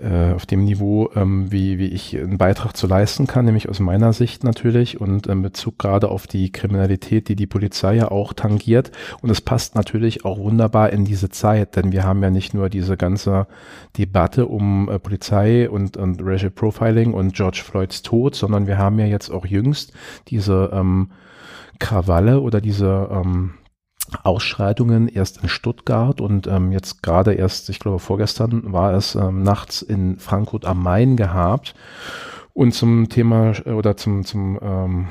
äh, 0.00 0.32
auf 0.32 0.46
dem 0.46 0.64
Niveau, 0.64 1.10
ähm, 1.16 1.50
wie, 1.50 1.78
wie 1.78 1.88
ich 1.88 2.16
einen 2.16 2.38
Beitrag 2.38 2.76
zu 2.76 2.86
leisten 2.86 3.26
kann, 3.26 3.44
nämlich 3.44 3.68
aus 3.68 3.80
meiner 3.80 4.12
Sicht 4.12 4.44
natürlich 4.44 5.00
und 5.00 5.26
in 5.26 5.42
Bezug 5.42 5.78
gerade 5.78 6.08
auf 6.08 6.26
die 6.26 6.52
Kriminalität, 6.52 7.28
die 7.28 7.36
die 7.36 7.46
Polizei 7.46 7.96
ja 7.96 8.10
auch 8.10 8.32
tangiert. 8.32 8.92
Und 9.22 9.30
es 9.30 9.40
passt 9.40 9.74
natürlich 9.74 10.24
auch 10.24 10.38
wunderbar 10.38 10.90
in 10.90 11.04
diese 11.04 11.30
Zeit, 11.30 11.74
denn 11.74 11.90
wir 11.90 12.04
haben 12.04 12.22
ja 12.22 12.30
nicht 12.30 12.54
nur 12.54 12.68
diese 12.68 12.96
ganze 12.96 13.48
Debatte 13.96 14.46
um 14.46 14.88
äh, 14.88 14.98
Polizei 15.00 15.68
und, 15.68 15.96
und 15.96 16.22
Racial 16.22 16.50
Profiling 16.50 17.12
und 17.12 17.34
George 17.34 17.62
Floyds 17.64 18.02
Tod, 18.02 18.36
sondern 18.36 18.66
wir 18.66 18.78
haben 18.78 18.98
ja 18.98 19.06
jetzt 19.06 19.30
auch 19.30 19.46
jüngst 19.46 19.92
diese 20.28 20.70
ähm, 20.72 21.10
Krawalle 21.80 22.40
oder 22.40 22.60
diese 22.60 23.08
ähm, 23.10 23.54
Ausschreitungen 24.22 25.08
erst 25.08 25.42
in 25.42 25.48
Stuttgart 25.48 26.20
und 26.20 26.46
ähm, 26.46 26.72
jetzt 26.72 27.02
gerade 27.02 27.34
erst, 27.34 27.68
ich 27.68 27.78
glaube 27.78 27.98
vorgestern 27.98 28.72
war 28.72 28.94
es 28.94 29.14
ähm, 29.14 29.42
nachts 29.42 29.82
in 29.82 30.18
Frankfurt 30.18 30.64
am 30.64 30.82
Main 30.82 31.16
gehabt. 31.16 31.74
Und 32.54 32.72
zum 32.72 33.08
Thema 33.08 33.52
äh, 33.66 33.70
oder 33.70 33.96
zum, 33.96 34.24
zum 34.24 34.58
ähm, 34.60 35.08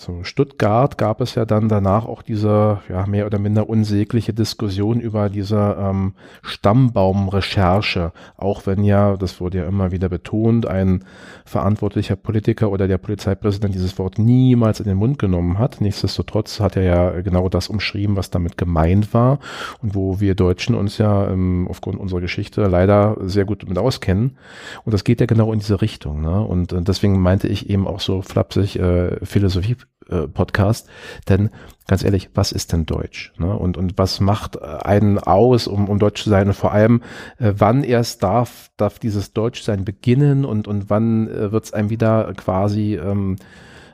zu 0.00 0.24
Stuttgart 0.24 0.96
gab 0.96 1.20
es 1.20 1.34
ja 1.34 1.44
dann 1.44 1.68
danach 1.68 2.06
auch 2.06 2.22
diese 2.22 2.80
ja, 2.88 3.06
mehr 3.06 3.26
oder 3.26 3.38
minder 3.38 3.68
unsägliche 3.68 4.32
Diskussion 4.32 4.98
über 4.98 5.28
diese 5.28 5.76
ähm, 5.78 6.14
Stammbaumrecherche, 6.42 8.12
auch 8.36 8.66
wenn 8.66 8.82
ja, 8.82 9.16
das 9.16 9.40
wurde 9.40 9.58
ja 9.58 9.66
immer 9.66 9.92
wieder 9.92 10.08
betont, 10.08 10.66
ein 10.66 11.04
verantwortlicher 11.44 12.16
Politiker 12.16 12.70
oder 12.70 12.88
der 12.88 12.98
Polizeipräsident 12.98 13.74
dieses 13.74 13.98
Wort 13.98 14.18
niemals 14.18 14.80
in 14.80 14.86
den 14.86 14.96
Mund 14.96 15.18
genommen 15.18 15.58
hat. 15.58 15.80
Nichtsdestotrotz 15.80 16.60
hat 16.60 16.76
er 16.76 16.82
ja 16.82 17.20
genau 17.20 17.48
das 17.48 17.68
umschrieben, 17.68 18.16
was 18.16 18.30
damit 18.30 18.56
gemeint 18.56 19.12
war 19.12 19.38
und 19.82 19.94
wo 19.94 20.18
wir 20.18 20.34
Deutschen 20.34 20.74
uns 20.74 20.96
ja 20.96 21.28
ähm, 21.28 21.66
aufgrund 21.68 22.00
unserer 22.00 22.22
Geschichte 22.22 22.62
leider 22.62 23.18
sehr 23.20 23.44
gut 23.44 23.68
mit 23.68 23.76
auskennen. 23.76 24.38
Und 24.84 24.94
das 24.94 25.04
geht 25.04 25.20
ja 25.20 25.26
genau 25.26 25.52
in 25.52 25.58
diese 25.58 25.82
Richtung. 25.82 26.22
Ne? 26.22 26.40
Und 26.40 26.72
äh, 26.72 26.80
deswegen 26.80 27.20
meinte 27.20 27.48
ich 27.48 27.68
eben 27.68 27.86
auch 27.86 28.00
so 28.00 28.22
flapsig 28.22 28.78
äh, 28.78 29.24
Philosophie 29.24 29.76
äh, 30.10 30.28
Podcast. 30.28 30.88
Denn 31.28 31.50
ganz 31.86 32.04
ehrlich, 32.04 32.30
was 32.34 32.52
ist 32.52 32.72
denn 32.72 32.86
Deutsch? 32.86 33.32
Ne? 33.38 33.56
Und, 33.56 33.76
und 33.76 33.98
was 33.98 34.20
macht 34.20 34.56
äh, 34.56 34.60
einen 34.60 35.18
aus, 35.18 35.66
um, 35.66 35.88
um 35.88 35.98
Deutsch 35.98 36.22
zu 36.22 36.30
sein? 36.30 36.48
Und 36.48 36.54
vor 36.54 36.72
allem, 36.72 37.02
äh, 37.38 37.52
wann 37.56 37.82
erst 37.84 38.22
darf, 38.22 38.70
darf 38.76 38.98
dieses 38.98 39.32
Deutschsein 39.32 39.84
beginnen 39.84 40.44
und, 40.44 40.68
und 40.68 40.90
wann 40.90 41.28
äh, 41.28 41.52
wird 41.52 41.64
es 41.64 41.72
einem 41.72 41.90
wieder 41.90 42.32
quasi 42.34 42.96
ähm, 42.96 43.36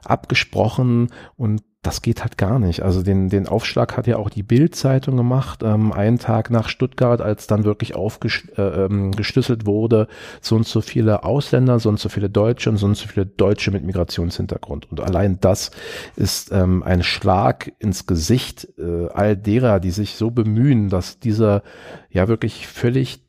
abgesprochen 0.04 1.08
und 1.36 1.62
das 1.86 2.02
geht 2.02 2.22
halt 2.22 2.36
gar 2.36 2.58
nicht. 2.58 2.82
Also 2.82 3.02
den, 3.02 3.28
den 3.28 3.46
Aufschlag 3.46 3.96
hat 3.96 4.08
ja 4.08 4.16
auch 4.16 4.28
die 4.28 4.42
Bild-Zeitung 4.42 5.16
gemacht, 5.16 5.62
ähm, 5.62 5.92
einen 5.92 6.18
Tag 6.18 6.50
nach 6.50 6.68
Stuttgart, 6.68 7.20
als 7.20 7.46
dann 7.46 7.64
wirklich 7.64 7.94
aufgeschlüsselt 7.94 8.58
äh, 8.58 9.62
ähm, 9.62 9.66
wurde, 9.66 10.08
so 10.40 10.56
und 10.56 10.66
so 10.66 10.80
viele 10.80 11.22
Ausländer, 11.22 11.78
so 11.78 11.88
und 11.88 12.00
so 12.00 12.08
viele 12.08 12.28
Deutsche 12.28 12.70
und 12.70 12.76
so 12.76 12.86
und 12.86 12.96
so 12.96 13.06
viele 13.06 13.24
Deutsche 13.24 13.70
mit 13.70 13.84
Migrationshintergrund. 13.84 14.90
Und 14.90 15.00
allein 15.00 15.38
das 15.40 15.70
ist 16.16 16.50
ähm, 16.50 16.82
ein 16.82 17.04
Schlag 17.04 17.72
ins 17.78 18.06
Gesicht 18.06 18.66
äh, 18.78 19.06
all 19.14 19.36
derer, 19.36 19.78
die 19.78 19.92
sich 19.92 20.16
so 20.16 20.32
bemühen, 20.32 20.88
dass 20.88 21.20
dieser 21.20 21.62
ja 22.10 22.26
wirklich 22.26 22.66
völlig 22.66 23.25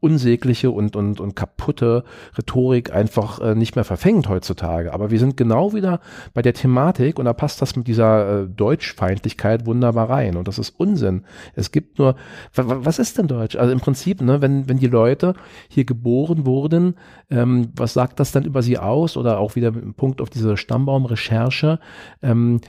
unsägliche 0.00 0.70
und, 0.70 0.96
und, 0.96 1.20
und 1.20 1.34
kaputte 1.36 2.04
Rhetorik 2.36 2.92
einfach 2.92 3.40
äh, 3.40 3.54
nicht 3.54 3.76
mehr 3.76 3.84
verfängt 3.84 4.28
heutzutage. 4.28 4.92
Aber 4.92 5.10
wir 5.10 5.18
sind 5.18 5.36
genau 5.36 5.72
wieder 5.74 6.00
bei 6.34 6.42
der 6.42 6.54
Thematik 6.54 7.18
und 7.18 7.24
da 7.24 7.32
passt 7.32 7.60
das 7.62 7.76
mit 7.76 7.86
dieser 7.86 8.42
äh, 8.42 8.46
Deutschfeindlichkeit 8.46 9.66
wunderbar 9.66 10.10
rein. 10.10 10.36
Und 10.36 10.48
das 10.48 10.58
ist 10.58 10.70
Unsinn. 10.78 11.24
Es 11.54 11.72
gibt 11.72 11.98
nur, 11.98 12.16
was 12.54 12.98
ist 12.98 13.18
denn 13.18 13.28
Deutsch? 13.28 13.56
Also 13.56 13.72
im 13.72 13.80
Prinzip, 13.80 14.20
ne, 14.20 14.40
wenn, 14.40 14.68
wenn 14.68 14.78
die 14.78 14.86
Leute 14.86 15.34
hier 15.68 15.84
geboren 15.84 16.46
wurden, 16.46 16.94
ähm, 17.30 17.68
was 17.76 17.94
sagt 17.94 18.20
das 18.20 18.32
dann 18.32 18.44
über 18.44 18.62
sie 18.62 18.78
aus? 18.78 19.16
Oder 19.16 19.38
auch 19.38 19.56
wieder 19.56 19.70
mit 19.72 19.82
dem 19.82 19.94
Punkt 19.94 20.20
auf 20.20 20.30
diese 20.30 20.56
Stammbaumrecherche, 20.56 21.78
ähm, 22.22 22.60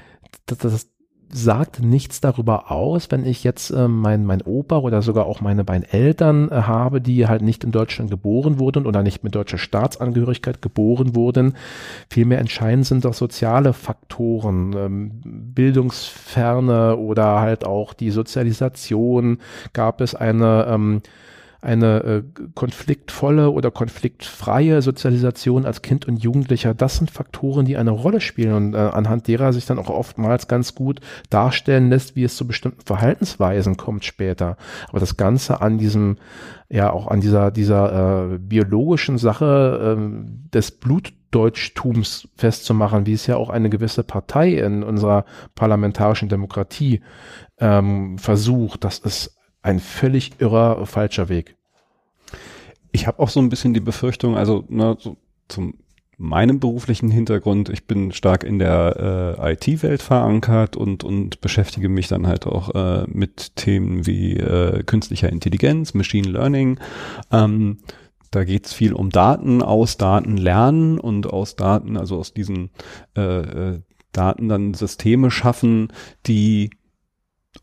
das, 0.46 0.58
das, 0.60 0.90
sagt 1.32 1.82
nichts 1.82 2.22
darüber 2.22 2.72
aus, 2.72 3.12
wenn 3.12 3.26
ich 3.26 3.44
jetzt 3.44 3.70
äh, 3.70 3.88
mein, 3.88 4.26
mein 4.26 4.42
Opa 4.42 4.78
oder 4.80 5.02
sogar 5.02 5.26
auch 5.26 5.42
meine 5.42 5.64
beiden 5.64 5.88
Eltern 5.88 6.50
äh, 6.50 6.64
habe, 6.64 7.02
die 7.02 7.28
halt 7.28 7.42
nicht 7.42 7.64
in 7.64 7.72
Deutschland 7.72 8.10
geboren 8.10 8.60
wurden 8.60 8.86
oder 8.86 9.04
nicht 9.04 9.24
mit 9.24 9.36
deutscher 9.36 9.58
Staatsangehörigkeit 9.58 10.62
geboren 10.62 11.16
wurden. 11.16 11.54
Vielmehr 12.10 12.40
entscheidend 12.40 12.86
sind 12.88 13.06
doch 13.06 13.14
soziale 13.14 13.74
Faktoren, 13.74 14.74
ähm, 14.76 15.12
Bildungsferne 15.24 16.98
oder 16.98 17.40
halt 17.40 17.66
auch 17.66 17.94
die 17.94 18.12
Sozialisation. 18.12 19.38
Gab 19.74 20.02
es 20.02 20.16
eine 20.16 20.66
ähm, 20.68 21.02
eine 21.62 22.04
äh, 22.04 22.24
konfliktvolle 22.56 23.50
oder 23.52 23.70
konfliktfreie 23.70 24.82
Sozialisation 24.82 25.66
als 25.66 25.82
Kind 25.82 26.08
und 26.08 26.24
Jugendlicher, 26.24 26.74
das 26.74 26.98
sind 26.98 27.12
Faktoren, 27.12 27.66
die 27.66 27.76
eine 27.76 27.92
Rolle 27.92 28.22
spielen 28.22 28.54
und 28.54 28.74
äh, 28.76 28.78
anhand 28.78 29.28
derer 29.28 29.52
sich 29.52 29.66
dann 29.66 29.78
auch 29.78 29.90
oftmals 29.90 30.48
ganz 30.48 30.74
gut 30.74 31.02
darstellen 31.30 31.90
lässt, 31.90 32.16
wie 32.16 32.24
es 32.24 32.38
zu 32.38 32.48
bestimmten 32.48 32.82
Verhaltensweisen 32.82 33.76
kommt 33.76 34.06
später. 34.06 34.56
Aber 34.88 35.02
das 35.02 35.18
Ganze 35.18 35.62
an 35.62 35.78
diesem, 35.78 36.18
ja 36.70 36.92
auch 36.92 37.08
an 37.08 37.20
dieser, 37.20 37.52
dieser 37.52 38.34
äh, 38.34 38.38
biologischen 38.38 39.18
Sache 39.18 39.98
äh, 39.98 40.50
des 40.54 40.72
Blutdeutchtums 40.72 42.30
festzumachen, 42.38 43.06
wie 43.06 43.14
es 43.14 43.28
ja 43.28 43.36
auch 43.36 43.50
eine 43.50 43.70
gewisse 43.70 44.04
Partei 44.04 44.54
in 44.54 44.82
unserer 44.82 45.26
parlamentarischen 45.56 46.30
Demokratie 46.30 47.02
ähm, 47.60 48.18
versucht, 48.18 48.86
das 48.86 49.00
ist 49.00 49.39
ein 49.62 49.80
völlig 49.80 50.40
irrer, 50.40 50.86
falscher 50.86 51.30
Weg. 51.30 51.56
Ich 52.92 53.08
habe 53.08 53.20
auch 53.20 53.30
so 53.30 53.40
ein 53.40 53.50
bisschen 53.50 53.74
die 53.74 53.80
Befürchtung, 53.80 54.36
also 54.36 54.66
ne, 54.70 54.98
so 55.00 55.18
zum 55.48 55.76
meinem 56.20 56.60
beruflichen 56.60 57.10
Hintergrund, 57.10 57.70
ich 57.70 57.88
bin 57.88 58.12
stark 58.12 58.44
in 58.44 58.60
der 58.60 59.38
äh, 59.40 59.54
IT-Welt 59.54 60.02
verankert 60.02 60.76
und, 60.76 61.06
und 61.06 61.40
beschäftige 61.40 61.88
mich 61.88 62.10
dann 62.10 62.28
halt 62.28 62.46
auch 62.46 62.76
äh, 62.76 63.06
mit 63.08 63.56
Themen 63.56 64.06
wie 64.06 64.36
äh, 64.36 64.84
künstlicher 64.84 65.30
Intelligenz, 65.30 65.94
Machine 65.94 66.28
Learning. 66.28 66.78
Ähm, 67.32 67.78
da 68.32 68.44
geht's 68.44 68.74
viel 68.74 68.94
um 68.94 69.12
Daten, 69.12 69.64
aus 69.64 69.96
Daten 69.96 70.36
lernen 70.36 71.00
und 71.00 71.26
aus 71.26 71.56
Daten, 71.56 71.96
also 71.96 72.18
aus 72.18 72.34
diesen 72.34 72.70
äh, 73.16 73.22
äh, 73.22 73.80
Daten 74.12 74.50
dann 74.50 74.74
Systeme 74.74 75.32
schaffen, 75.32 75.94
die 76.28 76.72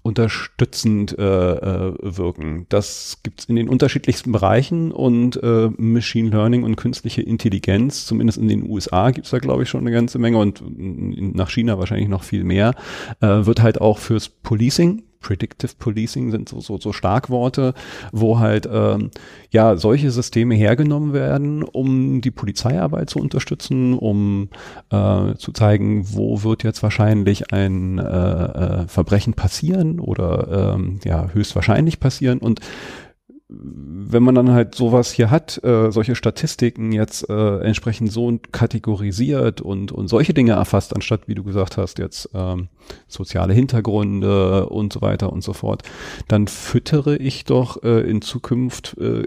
unterstützend 0.02 1.16
äh, 1.18 1.22
äh, 1.22 1.94
wirken. 2.00 2.66
Das 2.68 3.18
gibt's 3.22 3.44
in 3.44 3.56
den 3.56 3.68
unterschiedlichsten 3.68 4.32
Bereichen 4.32 4.92
und 4.92 5.42
äh, 5.42 5.70
Machine 5.76 6.30
Learning 6.30 6.64
und 6.64 6.76
künstliche 6.76 7.22
Intelligenz, 7.22 8.06
zumindest 8.06 8.38
in 8.38 8.48
den 8.48 8.68
USA 8.68 9.10
gibt's 9.10 9.30
da, 9.30 9.38
glaube 9.38 9.62
ich, 9.62 9.68
schon 9.68 9.80
eine 9.80 9.92
ganze 9.92 10.18
Menge 10.18 10.38
und 10.38 10.62
nach 10.66 11.50
China 11.50 11.78
wahrscheinlich 11.78 12.08
noch 12.08 12.24
viel 12.24 12.44
mehr, 12.44 12.74
äh, 13.20 13.26
wird 13.26 13.62
halt 13.62 13.80
auch 13.80 13.98
fürs 13.98 14.28
Policing 14.28 15.02
Predictive 15.26 15.72
Policing 15.78 16.30
sind 16.30 16.48
so, 16.48 16.60
so, 16.60 16.78
so 16.78 16.92
Starkworte, 16.92 17.74
wo 18.12 18.38
halt 18.38 18.68
ähm, 18.70 19.10
ja 19.50 19.76
solche 19.76 20.12
Systeme 20.12 20.54
hergenommen 20.54 21.12
werden, 21.12 21.64
um 21.64 22.20
die 22.20 22.30
Polizeiarbeit 22.30 23.10
zu 23.10 23.18
unterstützen, 23.18 23.94
um 23.94 24.50
äh, 24.90 25.34
zu 25.34 25.50
zeigen, 25.52 26.06
wo 26.12 26.44
wird 26.44 26.62
jetzt 26.62 26.84
wahrscheinlich 26.84 27.52
ein 27.52 27.98
äh, 27.98 28.02
äh, 28.02 28.86
Verbrechen 28.86 29.34
passieren 29.34 29.98
oder 29.98 30.74
ähm, 30.74 31.00
ja 31.04 31.28
höchstwahrscheinlich 31.32 31.98
passieren. 31.98 32.38
Und 32.38 32.60
wenn 33.48 34.24
man 34.24 34.34
dann 34.34 34.50
halt 34.50 34.74
sowas 34.74 35.12
hier 35.12 35.30
hat, 35.30 35.62
äh, 35.62 35.92
solche 35.92 36.16
Statistiken 36.16 36.90
jetzt 36.90 37.30
äh, 37.30 37.58
entsprechend 37.60 38.10
so 38.10 38.36
kategorisiert 38.50 39.60
und, 39.60 39.92
und 39.92 40.08
solche 40.08 40.34
Dinge 40.34 40.52
erfasst, 40.52 40.96
anstatt, 40.96 41.28
wie 41.28 41.36
du 41.36 41.44
gesagt 41.44 41.76
hast, 41.76 42.00
jetzt 42.00 42.28
ähm, 42.34 42.68
soziale 43.06 43.54
Hintergründe 43.54 44.68
und 44.68 44.92
so 44.92 45.00
weiter 45.00 45.32
und 45.32 45.44
so 45.44 45.52
fort, 45.52 45.82
dann 46.26 46.48
füttere 46.48 47.16
ich 47.16 47.44
doch 47.44 47.84
äh, 47.84 48.00
in 48.00 48.20
Zukunft 48.20 48.96
äh, 48.98 49.22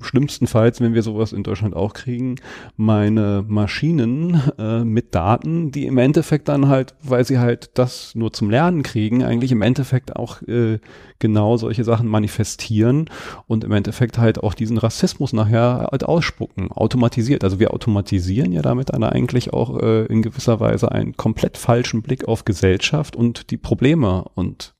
schlimmstenfalls, 0.00 0.80
wenn 0.80 0.94
wir 0.94 1.02
sowas 1.02 1.32
in 1.32 1.42
Deutschland 1.42 1.74
auch 1.74 1.92
kriegen, 1.92 2.36
meine 2.76 3.44
Maschinen 3.48 4.40
äh, 4.58 4.84
mit 4.84 5.12
Daten, 5.12 5.72
die 5.72 5.86
im 5.86 5.98
Endeffekt 5.98 6.46
dann 6.46 6.68
halt, 6.68 6.94
weil 7.02 7.24
sie 7.24 7.40
halt 7.40 7.70
das 7.74 8.14
nur 8.14 8.32
zum 8.32 8.48
Lernen 8.48 8.84
kriegen, 8.84 9.24
eigentlich 9.24 9.50
im 9.50 9.62
Endeffekt 9.62 10.14
auch 10.14 10.40
äh, 10.42 10.78
genau 11.20 11.56
solche 11.56 11.84
Sachen 11.84 12.08
manifestieren 12.08 13.08
und 13.46 13.62
im 13.62 13.72
Endeffekt 13.72 14.18
halt 14.18 14.42
auch 14.42 14.54
diesen 14.54 14.78
Rassismus 14.78 15.32
nachher 15.32 15.88
halt 15.90 16.04
ausspucken, 16.04 16.72
automatisiert. 16.72 17.44
Also 17.44 17.60
wir 17.60 17.72
automatisieren 17.72 18.52
ja 18.52 18.62
damit 18.62 18.90
dann 18.90 19.04
eigentlich 19.04 19.52
auch 19.52 19.78
äh, 19.78 20.06
in 20.06 20.22
gewisser 20.22 20.58
Weise 20.58 20.90
einen 20.90 21.16
komplett 21.16 21.56
falschen 21.56 22.02
Blick 22.02 22.26
auf 22.26 22.44
Gesellschaft 22.44 23.14
und 23.14 23.50
die 23.50 23.58
Probleme 23.58 24.24
und 24.34 24.74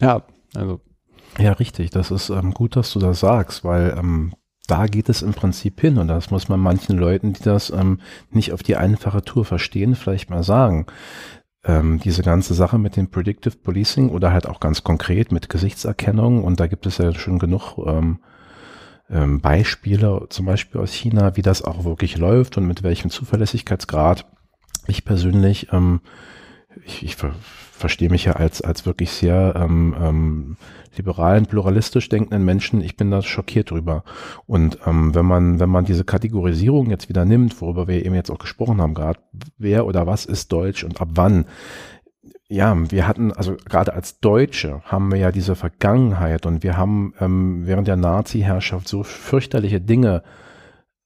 ja, 0.00 0.22
also. 0.54 0.80
Ja, 1.38 1.52
richtig. 1.52 1.90
Das 1.90 2.10
ist 2.10 2.28
ähm, 2.30 2.52
gut, 2.52 2.74
dass 2.74 2.92
du 2.92 2.98
das 2.98 3.20
sagst, 3.20 3.64
weil 3.64 3.94
ähm, 3.96 4.32
da 4.66 4.86
geht 4.86 5.08
es 5.08 5.22
im 5.22 5.32
Prinzip 5.32 5.80
hin 5.80 5.98
und 5.98 6.08
das 6.08 6.30
muss 6.30 6.48
man 6.48 6.58
manchen 6.58 6.98
Leuten, 6.98 7.32
die 7.32 7.42
das 7.42 7.70
ähm, 7.70 8.00
nicht 8.30 8.52
auf 8.52 8.62
die 8.62 8.76
einfache 8.76 9.22
Tour 9.22 9.44
verstehen, 9.44 9.94
vielleicht 9.94 10.30
mal 10.30 10.42
sagen 10.42 10.86
ähm, 11.64 12.00
diese 12.00 12.22
ganze 12.22 12.54
Sache 12.54 12.78
mit 12.78 12.96
dem 12.96 13.10
Predictive 13.10 13.56
Policing 13.56 14.10
oder 14.10 14.32
halt 14.32 14.46
auch 14.46 14.60
ganz 14.60 14.82
konkret 14.82 15.32
mit 15.32 15.48
Gesichtserkennung 15.48 16.42
und 16.42 16.60
da 16.60 16.66
gibt 16.66 16.86
es 16.86 16.98
ja 16.98 17.12
schon 17.14 17.38
genug 17.38 17.78
ähm, 17.86 18.20
ähm, 19.10 19.40
Beispiele, 19.40 20.26
zum 20.30 20.46
Beispiel 20.46 20.80
aus 20.80 20.92
China, 20.92 21.36
wie 21.36 21.42
das 21.42 21.62
auch 21.62 21.84
wirklich 21.84 22.16
läuft 22.16 22.56
und 22.56 22.66
mit 22.66 22.82
welchem 22.82 23.10
Zuverlässigkeitsgrad. 23.10 24.26
Ich 24.86 25.04
persönlich 25.04 25.72
ähm, 25.72 26.00
ich, 26.84 27.02
ich 27.02 27.16
verstehe 27.80 28.10
mich 28.10 28.26
ja 28.26 28.32
als, 28.32 28.60
als 28.62 28.86
wirklich 28.86 29.10
sehr 29.10 29.54
ähm, 29.56 29.96
ähm, 30.00 30.56
liberalen, 30.96 31.46
pluralistisch 31.46 32.08
denkenden 32.08 32.44
Menschen. 32.44 32.82
Ich 32.82 32.96
bin 32.96 33.10
da 33.10 33.22
schockiert 33.22 33.70
drüber. 33.70 34.04
Und 34.46 34.78
ähm, 34.86 35.14
wenn 35.14 35.24
man, 35.24 35.60
wenn 35.60 35.70
man 35.70 35.84
diese 35.84 36.04
Kategorisierung 36.04 36.90
jetzt 36.90 37.08
wieder 37.08 37.24
nimmt, 37.24 37.60
worüber 37.60 37.88
wir 37.88 38.04
eben 38.04 38.14
jetzt 38.14 38.30
auch 38.30 38.38
gesprochen 38.38 38.80
haben, 38.80 38.94
gerade 38.94 39.20
wer 39.56 39.86
oder 39.86 40.06
was 40.06 40.26
ist 40.26 40.52
Deutsch 40.52 40.84
und 40.84 41.00
ab 41.00 41.08
wann, 41.14 41.46
ja, 42.48 42.76
wir 42.90 43.06
hatten, 43.06 43.32
also 43.32 43.56
gerade 43.64 43.94
als 43.94 44.20
Deutsche 44.20 44.82
haben 44.84 45.10
wir 45.10 45.18
ja 45.18 45.32
diese 45.32 45.54
Vergangenheit 45.54 46.46
und 46.46 46.62
wir 46.62 46.76
haben 46.76 47.14
ähm, 47.20 47.66
während 47.66 47.88
der 47.88 47.96
Nazi-Herrschaft 47.96 48.88
so 48.88 49.04
fürchterliche 49.04 49.80
Dinge 49.80 50.22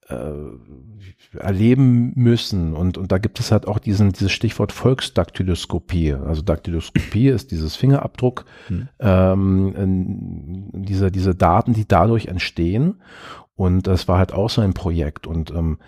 äh, 0.09 0.16
erleben 1.39 2.12
müssen. 2.15 2.74
Und, 2.74 2.98
und 2.98 3.12
da 3.12 3.19
gibt 3.19 3.40
es 3.40 3.52
halt 3.52 3.66
auch 3.66 3.78
diesen, 3.78 4.12
dieses 4.12 4.32
Stichwort 4.32 4.73
Volksdaktyloskopie. 4.73 6.15
Also 6.15 6.43
Daktyloskopie 6.43 7.28
ist 7.31 7.51
dieses 7.51 7.77
Fingerabdruck, 7.77 8.44
hm. 8.69 8.89
ähm, 9.01 10.70
diese, 10.73 11.11
diese 11.11 11.35
Daten, 11.35 11.73
die 11.73 11.86
dadurch 11.86 12.27
entstehen. 12.27 13.01
Und 13.56 13.86
das 13.86 14.09
war 14.09 14.19
halt 14.19 14.32
auch 14.32 14.51
so 14.51 14.61
ein 14.61 14.74
Projekt. 14.74 15.27
Und 15.27 15.51
ähm, 15.51 15.78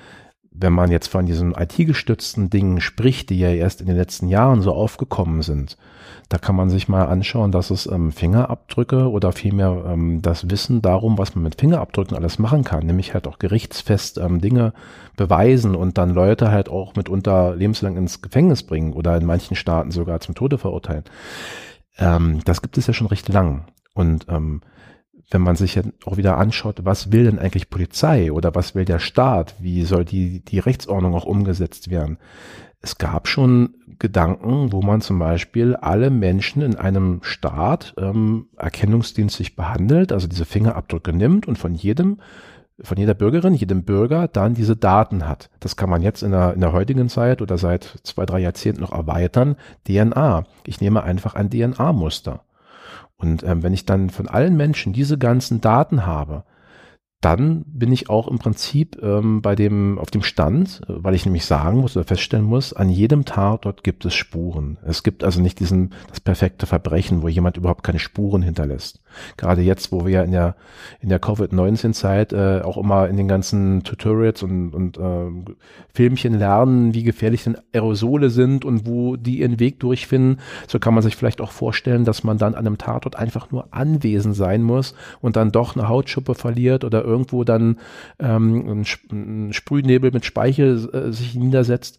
wenn 0.50 0.72
man 0.72 0.90
jetzt 0.90 1.08
von 1.08 1.26
diesen 1.26 1.52
IT-gestützten 1.52 2.50
Dingen 2.50 2.80
spricht, 2.80 3.30
die 3.30 3.38
ja 3.38 3.50
erst 3.50 3.80
in 3.80 3.86
den 3.86 3.96
letzten 3.96 4.28
Jahren 4.28 4.62
so 4.62 4.72
aufgekommen 4.72 5.42
sind, 5.42 5.76
da 6.28 6.38
kann 6.38 6.56
man 6.56 6.70
sich 6.70 6.88
mal 6.88 7.06
anschauen, 7.06 7.52
dass 7.52 7.70
es 7.70 7.86
ähm, 7.86 8.10
Fingerabdrücke 8.10 9.08
oder 9.10 9.32
vielmehr 9.32 9.84
ähm, 9.86 10.22
das 10.22 10.50
Wissen 10.50 10.82
darum, 10.82 11.18
was 11.18 11.34
man 11.34 11.44
mit 11.44 11.60
Fingerabdrücken 11.60 12.16
alles 12.16 12.38
machen 12.38 12.64
kann, 12.64 12.84
nämlich 12.84 13.14
halt 13.14 13.28
auch 13.28 13.38
gerichtsfest 13.38 14.18
ähm, 14.18 14.40
Dinge 14.40 14.72
beweisen 15.16 15.76
und 15.76 15.98
dann 15.98 16.10
Leute 16.10 16.50
halt 16.50 16.68
auch 16.68 16.96
mitunter 16.96 17.54
lebenslang 17.54 17.96
ins 17.96 18.22
Gefängnis 18.22 18.64
bringen 18.64 18.92
oder 18.92 19.16
in 19.16 19.24
manchen 19.24 19.54
Staaten 19.54 19.92
sogar 19.92 20.20
zum 20.20 20.34
Tode 20.34 20.58
verurteilen. 20.58 21.04
Ähm, 21.96 22.40
das 22.44 22.60
gibt 22.60 22.76
es 22.76 22.88
ja 22.88 22.92
schon 22.92 23.06
recht 23.06 23.28
lang. 23.28 23.66
Und 23.94 24.26
ähm, 24.28 24.62
wenn 25.30 25.42
man 25.42 25.56
sich 25.56 25.76
ja 25.76 25.82
auch 26.04 26.16
wieder 26.16 26.38
anschaut, 26.38 26.80
was 26.84 27.12
will 27.12 27.24
denn 27.24 27.38
eigentlich 27.38 27.70
Polizei 27.70 28.32
oder 28.32 28.54
was 28.54 28.74
will 28.74 28.84
der 28.84 28.98
Staat? 28.98 29.54
Wie 29.58 29.82
soll 29.82 30.04
die, 30.04 30.44
die 30.44 30.58
Rechtsordnung 30.58 31.14
auch 31.14 31.24
umgesetzt 31.24 31.90
werden? 31.90 32.18
Es 32.86 32.98
gab 32.98 33.26
schon 33.26 33.74
Gedanken, 33.98 34.70
wo 34.70 34.80
man 34.80 35.00
zum 35.00 35.18
Beispiel 35.18 35.74
alle 35.74 36.08
Menschen 36.08 36.62
in 36.62 36.76
einem 36.76 37.18
Staat 37.22 37.94
ähm, 37.98 38.46
erkennungsdienstlich 38.56 39.56
behandelt, 39.56 40.12
also 40.12 40.28
diese 40.28 40.44
Fingerabdrücke 40.44 41.12
nimmt 41.12 41.48
und 41.48 41.58
von 41.58 41.74
jedem 41.74 42.18
von 42.80 42.96
jeder 42.96 43.14
Bürgerin, 43.14 43.54
jedem 43.54 43.82
Bürger 43.82 44.28
dann 44.28 44.54
diese 44.54 44.76
Daten 44.76 45.26
hat. 45.26 45.50
Das 45.58 45.74
kann 45.74 45.90
man 45.90 46.00
jetzt 46.00 46.22
in 46.22 46.30
der, 46.30 46.54
in 46.54 46.60
der 46.60 46.72
heutigen 46.72 47.08
Zeit 47.08 47.42
oder 47.42 47.58
seit 47.58 47.98
zwei, 48.04 48.24
drei 48.24 48.38
Jahrzehnten 48.38 48.82
noch 48.82 48.92
erweitern. 48.92 49.56
DNA. 49.88 50.44
Ich 50.64 50.80
nehme 50.80 51.02
einfach 51.02 51.34
ein 51.34 51.50
DNA-Muster. 51.50 52.44
Und 53.16 53.42
ähm, 53.42 53.64
wenn 53.64 53.74
ich 53.74 53.84
dann 53.84 54.10
von 54.10 54.28
allen 54.28 54.56
Menschen 54.56 54.92
diese 54.92 55.18
ganzen 55.18 55.60
Daten 55.60 56.06
habe, 56.06 56.44
dann 57.20 57.64
bin 57.66 57.92
ich 57.92 58.10
auch 58.10 58.28
im 58.28 58.38
Prinzip 58.38 59.02
ähm, 59.02 59.42
bei 59.42 59.54
dem, 59.54 59.98
auf 59.98 60.10
dem 60.10 60.22
Stand, 60.22 60.82
äh, 60.82 60.92
weil 60.96 61.14
ich 61.14 61.24
nämlich 61.24 61.44
sagen 61.44 61.78
muss 61.78 61.96
oder 61.96 62.06
feststellen 62.06 62.44
muss, 62.44 62.72
an 62.72 62.88
jedem 62.88 63.24
Tatort 63.24 63.82
gibt 63.82 64.04
es 64.04 64.14
Spuren. 64.14 64.78
Es 64.86 65.02
gibt 65.02 65.24
also 65.24 65.40
nicht 65.40 65.58
diesen, 65.58 65.92
das 66.08 66.20
perfekte 66.20 66.66
Verbrechen, 66.66 67.22
wo 67.22 67.28
jemand 67.28 67.56
überhaupt 67.56 67.82
keine 67.82 67.98
Spuren 67.98 68.42
hinterlässt. 68.42 69.00
Gerade 69.36 69.62
jetzt, 69.62 69.92
wo 69.92 70.04
wir 70.04 70.12
ja 70.12 70.22
in 70.22 70.32
der, 70.32 70.56
in 71.00 71.08
der 71.08 71.18
Covid-19-Zeit 71.18 72.32
äh, 72.32 72.60
auch 72.62 72.76
immer 72.76 73.08
in 73.08 73.16
den 73.16 73.28
ganzen 73.28 73.82
Tutorials 73.82 74.42
und, 74.42 74.74
und 74.74 74.98
äh, 74.98 75.52
Filmchen 75.92 76.38
lernen, 76.38 76.94
wie 76.94 77.02
gefährlich 77.02 77.44
denn 77.44 77.56
Aerosole 77.72 78.30
sind 78.30 78.64
und 78.64 78.86
wo 78.86 79.16
die 79.16 79.40
ihren 79.40 79.58
Weg 79.60 79.80
durchfinden, 79.80 80.40
so 80.66 80.78
kann 80.78 80.94
man 80.94 81.02
sich 81.02 81.16
vielleicht 81.16 81.40
auch 81.40 81.52
vorstellen, 81.52 82.04
dass 82.04 82.24
man 82.24 82.38
dann 82.38 82.54
an 82.54 82.66
einem 82.66 82.78
Tatort 82.78 83.16
einfach 83.16 83.50
nur 83.50 83.68
anwesend 83.72 84.34
sein 84.36 84.62
muss 84.62 84.94
und 85.20 85.36
dann 85.36 85.52
doch 85.52 85.76
eine 85.76 85.88
Hautschuppe 85.88 86.34
verliert 86.34 86.84
oder 86.84 87.04
irgendwo 87.04 87.44
dann 87.44 87.78
ähm, 88.18 88.84
ein, 89.10 89.52
Sprühnebel 89.52 90.10
mit 90.12 90.24
Speichel 90.24 90.88
äh, 90.92 91.12
sich 91.12 91.34
niedersetzt. 91.34 91.98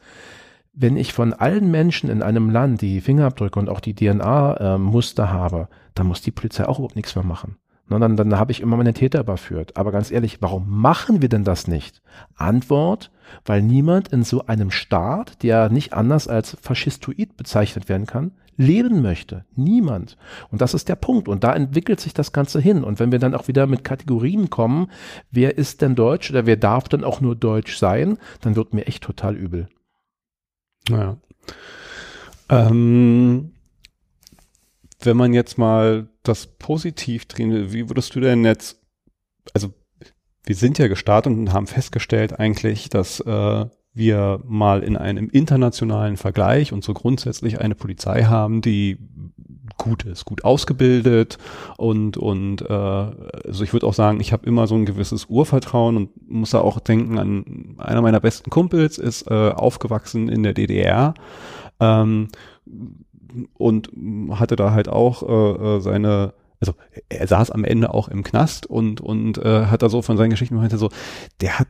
Wenn 0.73 0.95
ich 0.95 1.13
von 1.13 1.33
allen 1.33 1.71
Menschen 1.71 2.09
in 2.09 2.21
einem 2.21 2.51
Land 2.51 2.81
die 2.81 3.01
Fingerabdrücke 3.01 3.59
und 3.59 3.69
auch 3.69 3.79
die 3.79 3.95
DNA-Muster 3.95 5.23
äh, 5.23 5.27
habe, 5.27 5.67
dann 5.99 6.07
muss 6.07 6.21
die 6.21 6.31
Polizei 6.31 6.65
auch 6.65 6.79
überhaupt 6.79 6.95
nichts 6.95 7.15
mehr 7.15 7.25
machen. 7.25 7.57
Na, 7.89 7.99
dann, 7.99 8.17
dann 8.17 8.37
habe 8.37 8.51
ich 8.51 8.59
immer 8.59 8.75
meine 8.75 8.93
Täter 8.93 9.21
überführt. 9.21 9.77
Aber 9.77 9.91
ganz 9.91 10.11
ehrlich, 10.11 10.41
warum 10.41 10.69
machen 10.69 11.21
wir 11.21 11.29
denn 11.29 11.45
das 11.45 11.67
nicht? 11.67 12.01
Antwort, 12.35 13.11
weil 13.45 13.61
niemand 13.61 14.09
in 14.09 14.23
so 14.23 14.45
einem 14.45 14.71
Staat, 14.71 15.41
der 15.41 15.69
nicht 15.69 15.93
anders 15.93 16.27
als 16.27 16.57
faschistoid 16.61 17.37
bezeichnet 17.37 17.87
werden 17.87 18.05
kann, 18.05 18.31
leben 18.57 19.01
möchte. 19.01 19.45
Niemand. 19.55 20.17
Und 20.49 20.61
das 20.61 20.73
ist 20.73 20.89
der 20.89 20.95
Punkt. 20.95 21.29
Und 21.29 21.43
da 21.43 21.53
entwickelt 21.53 22.01
sich 22.01 22.13
das 22.13 22.33
Ganze 22.33 22.59
hin. 22.59 22.83
Und 22.83 22.99
wenn 22.99 23.11
wir 23.11 23.19
dann 23.19 23.35
auch 23.35 23.47
wieder 23.47 23.67
mit 23.67 23.85
Kategorien 23.85 24.49
kommen, 24.49 24.91
wer 25.31 25.57
ist 25.57 25.81
denn 25.81 25.95
Deutsch 25.95 26.29
oder 26.29 26.45
wer 26.45 26.57
darf 26.57 26.89
denn 26.89 27.05
auch 27.05 27.21
nur 27.21 27.35
Deutsch 27.35 27.77
sein, 27.77 28.17
dann 28.41 28.55
wird 28.55 28.73
mir 28.73 28.87
echt 28.87 29.03
total 29.03 29.35
übel. 29.35 29.69
Naja. 30.89 31.17
Ähm, 32.49 33.51
wenn 34.99 35.17
man 35.17 35.33
jetzt 35.33 35.57
mal 35.57 36.07
das 36.23 36.47
positiv 36.47 37.25
drehen 37.25 37.51
will, 37.51 37.73
wie 37.73 37.89
würdest 37.89 38.15
du 38.15 38.19
denn 38.19 38.43
jetzt, 38.45 38.81
also 39.53 39.73
wir 40.43 40.55
sind 40.55 40.77
ja 40.77 40.87
gestartet 40.87 41.33
und 41.33 41.53
haben 41.53 41.67
festgestellt 41.67 42.39
eigentlich, 42.39 42.89
dass 42.89 43.19
äh, 43.19 43.65
wir 43.93 44.41
mal 44.45 44.83
in 44.83 44.95
einem 44.95 45.29
internationalen 45.29 46.17
Vergleich 46.17 46.71
und 46.71 46.83
so 46.83 46.93
grundsätzlich 46.93 47.59
eine 47.59 47.75
Polizei 47.75 48.23
haben, 48.23 48.61
die 48.61 48.97
gut 49.77 50.05
ist, 50.05 50.25
gut 50.25 50.43
ausgebildet 50.43 51.37
und 51.77 52.17
und 52.17 52.61
äh, 52.61 52.73
also 52.73 53.63
ich 53.63 53.73
würde 53.73 53.85
auch 53.85 53.93
sagen, 53.93 54.19
ich 54.19 54.33
habe 54.33 54.45
immer 54.45 54.67
so 54.67 54.75
ein 54.75 54.85
gewisses 54.85 55.25
Urvertrauen 55.25 55.97
und 55.97 56.29
muss 56.29 56.51
da 56.51 56.59
auch 56.59 56.79
denken 56.79 57.19
an 57.19 57.75
einer 57.77 58.01
meiner 58.01 58.19
besten 58.19 58.49
Kumpels 58.49 58.97
ist 58.97 59.29
äh, 59.29 59.49
aufgewachsen 59.49 60.29
in 60.29 60.43
der 60.43 60.53
DDR 60.53 61.13
ähm, 61.79 62.29
und 63.53 63.91
hatte 64.31 64.55
da 64.55 64.71
halt 64.71 64.89
auch 64.89 65.23
äh, 65.23 65.77
äh 65.77 65.79
seine 65.79 66.33
also 66.59 66.73
er 67.09 67.27
saß 67.27 67.51
am 67.51 67.63
Ende 67.63 67.93
auch 67.93 68.07
im 68.07 68.23
Knast 68.23 68.65
und 68.65 68.99
und 68.99 69.37
äh, 69.37 69.65
hat 69.65 69.83
da 69.83 69.89
so 69.89 70.01
von 70.01 70.17
seinen 70.17 70.31
Geschichten 70.31 70.55
meinte 70.55 70.77
so, 70.77 70.89
der 71.39 71.59
hat 71.59 71.67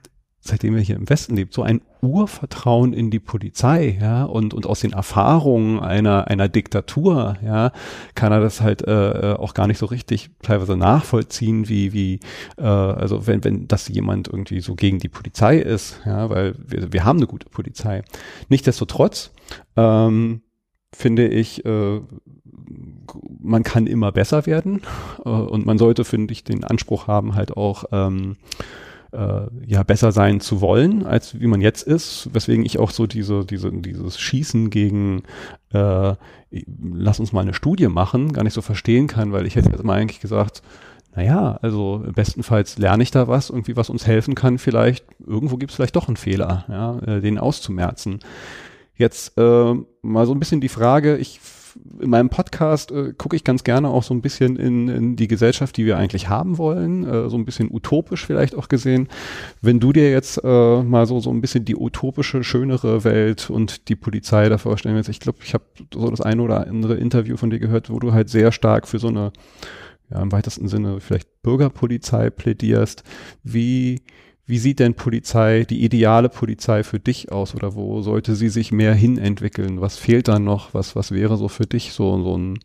seitdem 0.48 0.76
er 0.76 0.81
hier 0.81 0.95
im 0.95 1.10
Westen 1.10 1.35
lebt, 1.35 1.53
so 1.53 1.61
ein 1.61 1.81
Urvertrauen 2.02 2.94
in 2.94 3.11
die 3.11 3.19
Polizei, 3.19 3.98
ja, 3.99 4.23
und, 4.23 4.53
und 4.53 4.65
aus 4.65 4.80
den 4.80 4.94
Erfahrungen 4.94 5.80
einer, 5.80 6.27
einer 6.27 6.48
Diktatur, 6.48 7.38
ja, 7.44 7.72
kann 8.15 8.31
er 8.31 8.39
das 8.39 8.61
halt 8.61 8.88
äh, 8.88 9.35
auch 9.38 9.53
gar 9.53 9.68
nicht 9.68 9.77
so 9.77 9.85
richtig 9.85 10.30
teilweise 10.41 10.77
nachvollziehen, 10.77 11.68
wie, 11.68 11.94
wie, 11.94 12.19
äh, 12.57 12.64
also 12.64 13.27
wenn, 13.27 13.44
wenn 13.44 13.68
das 13.68 13.88
jemand 13.88 14.27
irgendwie 14.27 14.61
so 14.61 14.76
gegen 14.76 14.99
die 14.99 15.10
Polizei 15.10 15.57
ist, 15.57 16.02
ja, 16.06 16.30
weil 16.30 16.56
wir, 16.65 16.94
wir 16.94 17.06
haben 17.06 17.18
eine 17.18 17.27
gute 17.27 17.49
Polizei. 17.49 18.03
Nichtsdestotrotz, 18.49 19.31
ähm, 19.76 20.41
finde 20.93 21.27
ich, 21.27 21.65
äh, 21.65 22.01
man 23.39 23.64
kann 23.64 23.88
immer 23.88 24.11
besser 24.11 24.45
werden 24.45 24.81
äh, 25.23 25.30
und 25.30 25.65
man 25.65 25.77
sollte, 25.77 26.05
finde 26.05 26.34
ich, 26.34 26.43
den 26.43 26.64
Anspruch 26.64 27.07
haben, 27.07 27.35
halt 27.35 27.55
auch 27.55 27.85
ähm, 27.91 28.38
äh, 29.11 29.47
ja 29.65 29.84
besser 29.84 30.11
sein 30.11 30.39
zu 30.39 30.61
wollen, 30.61 31.05
als 31.05 31.39
wie 31.39 31.47
man 31.47 31.61
jetzt 31.61 31.84
ist, 31.84 32.30
weswegen 32.34 32.65
ich 32.65 32.80
auch 32.80 32.91
so 32.91 33.07
diese, 33.07 33.45
diese, 33.45 33.72
dieses 33.72 34.19
Schießen 34.19 34.69
gegen 34.69 35.23
äh, 35.72 36.15
lass 36.51 37.19
uns 37.19 37.34
mal 37.34 37.41
eine 37.41 37.53
Studie 37.53 37.88
machen, 37.88 38.34
gar 38.34 38.43
nicht 38.43 38.53
so 38.53 38.61
verstehen 38.61 39.07
kann, 39.07 39.31
weil 39.31 39.45
ich 39.45 39.55
hätte 39.55 39.69
jetzt 39.69 39.84
mal 39.84 39.95
eigentlich 39.95 40.19
gesagt, 40.19 40.61
naja, 41.15 41.57
also 41.61 42.03
bestenfalls 42.14 42.77
lerne 42.77 43.03
ich 43.03 43.11
da 43.11 43.27
was, 43.27 43.49
irgendwie 43.49 43.76
was 43.76 43.89
uns 43.89 44.05
helfen 44.05 44.35
kann, 44.35 44.57
vielleicht, 44.57 45.05
irgendwo 45.26 45.57
gibt 45.57 45.72
es 45.72 45.76
vielleicht 45.76 45.95
doch 45.95 46.07
einen 46.07 46.18
Fehler, 46.18 46.65
ja, 46.69 46.99
äh, 46.99 47.22
den 47.22 47.39
auszumerzen. 47.39 48.19
Jetzt 48.98 49.38
äh, 49.38 49.74
mal 50.02 50.26
so 50.26 50.34
ein 50.34 50.40
bisschen 50.40 50.61
die 50.61 50.69
Frage, 50.69 51.18
ich 51.18 51.40
in 51.99 52.10
meinem 52.10 52.30
Podcast 52.30 52.91
äh, 52.91 53.14
gucke 53.18 53.36
ich 53.36 53.44
ganz 53.44 53.64
gerne 53.64 53.90
auch 53.90 54.03
so 54.03 54.14
ein 54.14 54.22
bisschen 54.22 54.56
in, 54.56 54.88
in 54.88 55.15
die 55.15 55.28
Gesellschaft, 55.28 55.78
die 55.78 55.86
wir 55.86 55.98
eigentlich 55.98 56.30
haben 56.30 56.57
wollen, 56.57 57.06
äh, 57.06 57.30
so 57.30 57.38
ein 57.38 57.45
bisschen 57.45 57.69
utopisch 57.72 58.26
vielleicht 58.26 58.56
auch 58.56 58.68
gesehen. 58.68 59.07
Wenn 59.61 59.80
du 59.80 59.94
dir 59.94 60.10
jetzt 60.11 60.41
äh, 60.44 60.82
mal 60.84 61.06
so 61.06 61.19
so 61.19 61.30
ein 61.30 61.41
bisschen 61.41 61.65
die 61.65 61.76
utopische, 61.76 62.44
schönere 62.44 63.03
Welt 63.03 63.49
und 63.49 63.90
die 63.90 63.95
Polizei 63.95 64.49
da 64.49 64.57
vorstellen 64.57 64.95
willst, 64.95 65.10
ich 65.10 65.19
glaube, 65.19 65.40
ich 65.44 65.53
habe 65.53 65.65
so 65.94 66.10
das 66.10 66.22
eine 66.22 66.41
oder 66.41 66.68
andere 66.68 66.95
Interview 66.95 67.38
von 67.38 67.49
dir 67.49 67.60
gehört, 67.60 67.90
wo 67.90 67.99
du 67.99 68.14
halt 68.14 68.30
sehr 68.30 68.52
stark 68.52 68.88
für 68.88 68.99
so 68.99 69.07
eine 69.07 69.32
ja, 70.10 70.22
im 70.22 70.32
weitesten 70.32 70.68
Sinne 70.68 70.99
vielleicht 71.02 71.41
Bürgerpolizei 71.44 72.30
plädierst. 72.30 73.03
Wie 73.44 74.02
wie 74.48 74.60
sieht 74.60 74.80
denn 74.80 74.94
Polizei, 74.94 75.65
die 75.65 75.84
ideale 75.84 76.30
Polizei 76.30 76.84
für 76.84 76.99
dich 76.99 77.34
aus 77.34 77.53
oder 77.53 77.76
wo 77.76 78.02
sollte 78.02 78.34
sie 78.34 78.48
sich 78.48 78.72
mehr 78.72 78.94
hin 78.94 79.18
entwickeln? 79.18 79.82
Was 79.82 79.98
fehlt 79.98 80.30
da 80.30 80.40
noch? 80.40 80.74
Was, 80.74 80.95
was 80.95 81.11
wäre 81.11 81.36
so 81.36 81.49
für 81.49 81.65
dich 81.65 81.91
so, 81.91 82.24
so 82.24 82.38
ein 82.38 82.60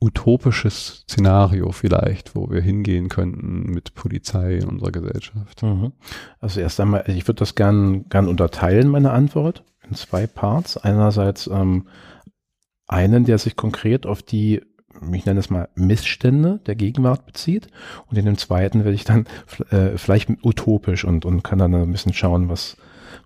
utopisches 0.00 1.04
Szenario 1.08 1.72
vielleicht, 1.72 2.36
wo 2.36 2.48
wir 2.48 2.60
hingehen 2.60 3.08
könnten 3.08 3.72
mit 3.72 3.94
Polizei 3.94 4.58
in 4.58 4.68
unserer 4.68 4.92
Gesellschaft? 4.92 5.64
Mhm. 5.64 5.92
Also 6.38 6.60
erst 6.60 6.78
einmal, 6.78 7.04
ich 7.08 7.26
würde 7.26 7.40
das 7.40 7.56
gern, 7.56 8.08
gern 8.08 8.28
unterteilen, 8.28 8.88
meine 8.88 9.10
Antwort, 9.10 9.64
in 9.88 9.96
zwei 9.96 10.28
Parts. 10.28 10.76
Einerseits 10.76 11.48
ähm, 11.48 11.88
einen, 12.86 13.24
der 13.24 13.38
sich 13.38 13.56
konkret 13.56 14.06
auf 14.06 14.22
die 14.22 14.62
ich 15.12 15.26
nenne 15.26 15.40
es 15.40 15.50
mal 15.50 15.68
Missstände 15.74 16.60
der 16.66 16.74
Gegenwart 16.74 17.26
bezieht. 17.26 17.68
Und 18.08 18.18
in 18.18 18.24
dem 18.24 18.38
zweiten 18.38 18.84
werde 18.84 18.94
ich 18.94 19.04
dann 19.04 19.26
äh, 19.70 19.96
vielleicht 19.96 20.28
utopisch 20.42 21.04
und, 21.04 21.24
und 21.24 21.42
kann 21.42 21.58
dann 21.58 21.74
ein 21.74 21.92
bisschen 21.92 22.12
schauen, 22.12 22.48
was, 22.48 22.76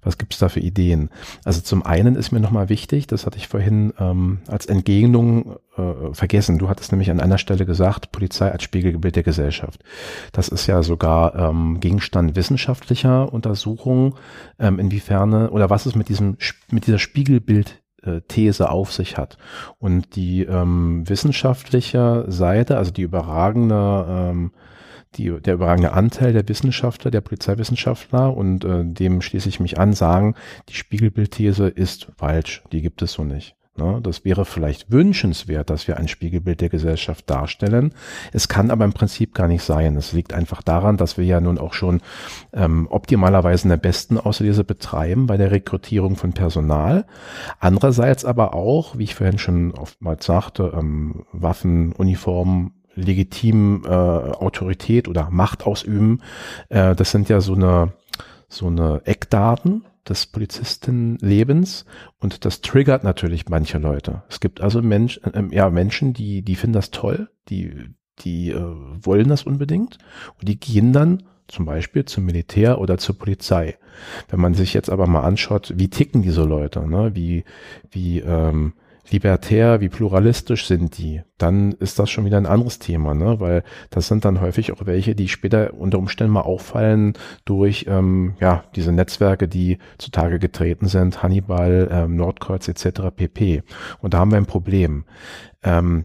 Was 0.03 0.19
gibt's 0.19 0.39
da 0.39 0.49
für 0.49 0.61
Ideen? 0.61 1.11
Also 1.45 1.61
zum 1.61 1.85
einen 1.85 2.15
ist 2.15 2.31
mir 2.33 2.41
nochmal 2.41 2.69
wichtig, 2.69 3.07
das 3.09 3.27
hatte 3.27 3.39
ich 3.39 3.49
vorhin 3.49 3.93
ähm, 3.99 4.39
als 4.47 4.67
Entgegnung 4.67 5.57
äh, 5.77 6.13
vergessen. 6.13 6.59
Du 6.59 6.69
hattest 6.69 6.93
nämlich 6.93 7.11
an 7.11 7.21
einer 7.21 7.39
Stelle 7.39 7.67
gesagt, 7.67 8.13
Polizei 8.13 8.51
als 8.51 8.63
Spiegelbild 8.63 9.17
der 9.17 9.23
Gesellschaft. 9.25 9.83
Das 10.33 10.49
ist 10.49 10.67
ja 10.69 10.83
sogar 10.83 11.35
ähm, 11.35 11.81
Gegenstand 11.81 12.37
wissenschaftlicher 12.37 13.33
Untersuchungen, 13.33 14.15
ähm, 14.59 14.79
inwiefern 14.79 15.49
oder 15.49 15.71
was 15.71 15.87
es 15.87 15.95
mit 15.95 16.09
diesem 16.09 16.37
mit 16.71 16.87
dieser 16.87 16.99
Spiegelbild 16.99 17.83
These 18.29 18.71
auf 18.71 18.93
sich 18.93 19.17
hat. 19.17 19.39
Und 19.79 20.17
die 20.17 20.43
ähm, 20.45 21.09
wissenschaftliche 21.09 22.25
Seite, 22.29 22.79
also 22.79 22.91
die 22.91 23.03
überragende 23.03 24.07
ähm, 24.09 24.53
die, 25.17 25.41
der 25.41 25.55
überragende 25.55 25.93
Anteil 25.93 26.33
der 26.33 26.49
Wissenschaftler, 26.49 27.11
der 27.11 27.21
Polizeiwissenschaftler 27.21 28.37
und 28.37 28.65
äh, 28.65 28.85
dem 28.85 29.23
schließe 29.23 29.49
ich 29.49 29.61
mich 29.61 29.79
an, 29.79 29.93
sagen, 29.93 30.35
die 30.69 30.75
Spiegelbildthese 30.75 31.69
ist 31.69 32.09
falsch, 32.17 32.63
die 32.73 32.83
gibt 32.83 33.03
es 33.03 33.13
so 33.13 33.25
nicht. 33.25 33.56
Ne? 33.79 34.01
Das 34.03 34.25
wäre 34.25 34.45
vielleicht 34.45 34.91
wünschenswert, 34.91 35.71
dass 35.71 35.89
wir 35.89 35.97
ein 35.97 36.09
Spiegelbild 36.09 36.61
der 36.61 36.69
Gesellschaft 36.69 37.29
darstellen. 37.29 37.93
Es 38.33 38.49
kann 38.49 38.71
aber 38.71 38.85
im 38.85 38.93
Prinzip 38.93 39.35
gar 39.35 39.49
nicht 39.49 39.63
sein. 39.63 39.97
Es 39.97 40.13
liegt 40.13 40.33
einfach 40.33 40.63
daran, 40.63 40.97
dass 40.97 41.19
wir 41.19 41.25
ja 41.25 41.41
nun 41.41 41.59
auch 41.59 41.75
schon 41.75 42.01
ähm, 42.53 42.87
optimalerweise 42.91 43.67
eine 43.67 43.79
besten 43.79 44.19
Auslese 44.19 44.65
betreiben 44.65 45.27
bei 45.27 45.37
der 45.37 45.51
Rekrutierung 45.51 46.17
von 46.17 46.33
Personal. 46.33 47.07
Andererseits 47.61 48.25
aber 48.25 48.55
auch, 48.55 48.99
wie 48.99 49.05
ich 49.05 49.15
vorhin 49.15 49.39
schon 49.39 49.73
oftmals 49.73 50.27
sagte, 50.27 50.73
ähm, 50.77 51.25
Waffen, 51.33 51.93
Uniformen, 51.93 52.73
legitim 52.95 53.83
äh, 53.85 53.91
Autorität 53.91 55.07
oder 55.07 55.29
Macht 55.31 55.67
ausüben. 55.67 56.23
Äh, 56.69 56.95
das 56.97 57.11
sind 57.11 57.29
ja 57.29 57.41
so 57.41 57.55
eine, 57.55 57.93
so 58.49 58.67
eine 58.67 59.03
Eckdaten 59.05 59.85
des 60.09 60.27
Polizistenlebens 60.27 61.85
und 62.19 62.45
das 62.45 62.61
triggert 62.61 63.05
natürlich 63.05 63.49
manche 63.49 63.79
Leute. 63.79 64.23
Es 64.29 64.41
gibt 64.41 64.61
also 64.61 64.83
Mensch, 64.83 65.21
äh, 65.25 65.43
ja, 65.51 65.71
Menschen, 65.71 66.13
die, 66.13 66.43
die 66.43 66.55
finden 66.55 66.75
das 66.75 66.91
toll, 66.91 67.29
die, 67.49 67.73
die 68.21 68.51
äh, 68.51 68.61
wollen 68.61 69.29
das 69.29 69.45
unbedingt 69.45 69.99
und 70.39 70.49
die 70.49 70.59
gehen 70.59 70.93
dann 70.93 71.25
zum 71.49 71.65
Beispiel 71.65 72.05
zum 72.05 72.25
Militär 72.25 72.81
oder 72.81 72.99
zur 72.99 73.19
Polizei. 73.19 73.79
Wenn 74.29 74.41
man 74.41 74.55
sich 74.55 74.75
jetzt 74.75 74.91
aber 74.91 75.07
mal 75.07 75.23
anschaut, 75.23 75.73
wie 75.77 75.89
ticken 75.89 76.23
diese 76.23 76.45
Leute, 76.45 76.89
ne? 76.89 77.13
wie, 77.15 77.45
wie 77.91 78.21
ähm, 78.21 78.75
libertär, 79.11 79.81
wie 79.81 79.89
pluralistisch 79.89 80.67
sind 80.67 80.99
die, 80.99 81.23
dann 81.39 81.73
ist 81.73 81.99
das 81.99 82.11
schon 82.11 82.25
wieder 82.25 82.37
ein 82.37 82.47
anderes 82.47 82.79
Thema, 82.79 83.15
ne? 83.15 83.41
weil 83.41 83.63
das 83.91 84.09
sind 84.09 84.25
dann 84.25 84.41
häufig 84.41 84.73
auch 84.73 84.85
welche, 84.87 85.15
die 85.15 85.29
später 85.29 85.75
unter 85.75 85.99
Umständen 85.99 86.33
mal 86.33 86.43
auffallen 86.43 87.15
durch 87.45 87.87
ähm, 87.89 88.35
ja 88.41 88.65
diese 88.75 88.93
Netzwerke, 88.93 89.49
die 89.49 89.79
zutage 89.99 90.39
getreten 90.39 90.87
sind, 90.87 91.23
Hannibal, 91.23 91.89
ähm, 91.91 92.17
Nordkreuz 92.17 92.69
etc. 92.69 93.11
pp. 93.15 93.63
Und 94.01 94.15
da 94.15 94.19
haben 94.19 94.31
wir 94.31 94.39
ein 94.39 94.47
Problem. 94.47 95.05
Ähm, 95.63 96.05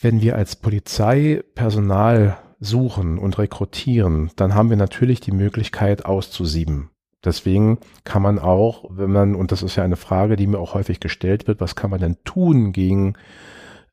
wenn 0.00 0.22
wir 0.22 0.36
als 0.36 0.56
Polizei 0.56 1.42
Personal 1.54 2.38
suchen 2.60 3.18
und 3.18 3.38
rekrutieren, 3.38 4.30
dann 4.36 4.54
haben 4.54 4.70
wir 4.70 4.76
natürlich 4.76 5.20
die 5.20 5.32
Möglichkeit 5.32 6.04
auszusieben. 6.04 6.89
Deswegen 7.24 7.78
kann 8.04 8.22
man 8.22 8.38
auch, 8.38 8.84
wenn 8.88 9.12
man, 9.12 9.34
und 9.34 9.52
das 9.52 9.62
ist 9.62 9.76
ja 9.76 9.84
eine 9.84 9.96
Frage, 9.96 10.36
die 10.36 10.46
mir 10.46 10.58
auch 10.58 10.74
häufig 10.74 11.00
gestellt 11.00 11.46
wird, 11.46 11.60
was 11.60 11.76
kann 11.76 11.90
man 11.90 12.00
denn 12.00 12.16
tun 12.24 12.72
gegen 12.72 13.14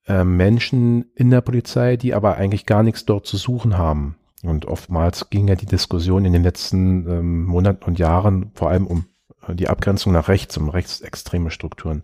äh, 0.07 0.23
Menschen 0.23 1.11
in 1.15 1.29
der 1.29 1.41
Polizei, 1.41 1.97
die 1.97 2.13
aber 2.13 2.37
eigentlich 2.37 2.65
gar 2.65 2.83
nichts 2.83 3.05
dort 3.05 3.25
zu 3.25 3.35
suchen 3.35 3.77
haben? 3.77 4.15
Und 4.43 4.65
oftmals 4.65 5.29
ging 5.29 5.47
ja 5.47 5.55
die 5.55 5.65
Diskussion 5.65 6.23
in 6.23 6.31
den 6.31 6.43
letzten 6.43 7.07
ähm, 7.09 7.43
Monaten 7.43 7.83
und 7.83 7.99
Jahren 7.99 8.51
vor 8.53 8.69
allem 8.69 8.87
um 8.87 9.05
äh, 9.45 9.55
die 9.55 9.67
Abgrenzung 9.67 10.13
nach 10.13 10.29
rechts, 10.29 10.55
um 10.57 10.69
rechtsextreme 10.69 11.51
Strukturen. 11.51 12.03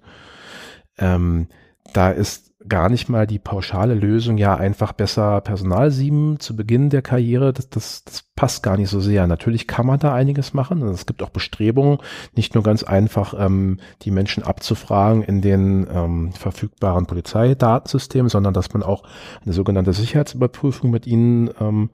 Ähm, 0.98 1.48
da 1.94 2.10
ist 2.10 2.53
gar 2.68 2.90
nicht 2.90 3.10
mal 3.10 3.28
die 3.28 3.40
pauschale 3.40 3.94
Lösung, 3.94 4.38
ja, 4.38 4.56
einfach 4.56 4.94
besser 4.94 5.42
Personal 5.42 5.92
sieben 5.92 6.40
zu 6.40 6.56
Beginn 6.56 6.90
der 6.90 7.02
Karriere, 7.02 7.54
das, 7.54 7.70
das, 7.70 8.04
das 8.04 8.24
passt 8.36 8.64
gar 8.64 8.78
nicht 8.78 8.90
so 8.90 9.00
sehr. 9.00 9.28
Natürlich 9.28 9.68
kann 9.68 9.86
man 9.86 10.00
da 10.00 10.14
einiges 10.14 10.54
machen. 10.54 10.82
Es 10.90 11.06
gibt 11.06 11.22
auch 11.22 11.30
Bestrebungen, 11.30 12.00
nicht 12.36 12.56
nur 12.56 12.64
ganz 12.64 12.84
einfach 12.84 13.34
ähm, 13.38 13.80
die 14.02 14.12
Menschen 14.12 14.44
abzufragen 14.44 15.24
in 15.24 15.42
den 15.42 15.88
ähm, 15.92 16.32
verfügbaren 16.34 17.06
Polizeidatensystemen, 17.06 18.30
sondern 18.30 18.54
dass 18.54 18.74
man 18.74 18.84
auch 18.84 19.04
eine 19.44 19.54
sogenannte 19.54 19.94
Sicherheitsüberprüfung 19.94 20.90
mit 20.90 21.08
ihnen 21.08 21.50
ähm, 21.60 21.90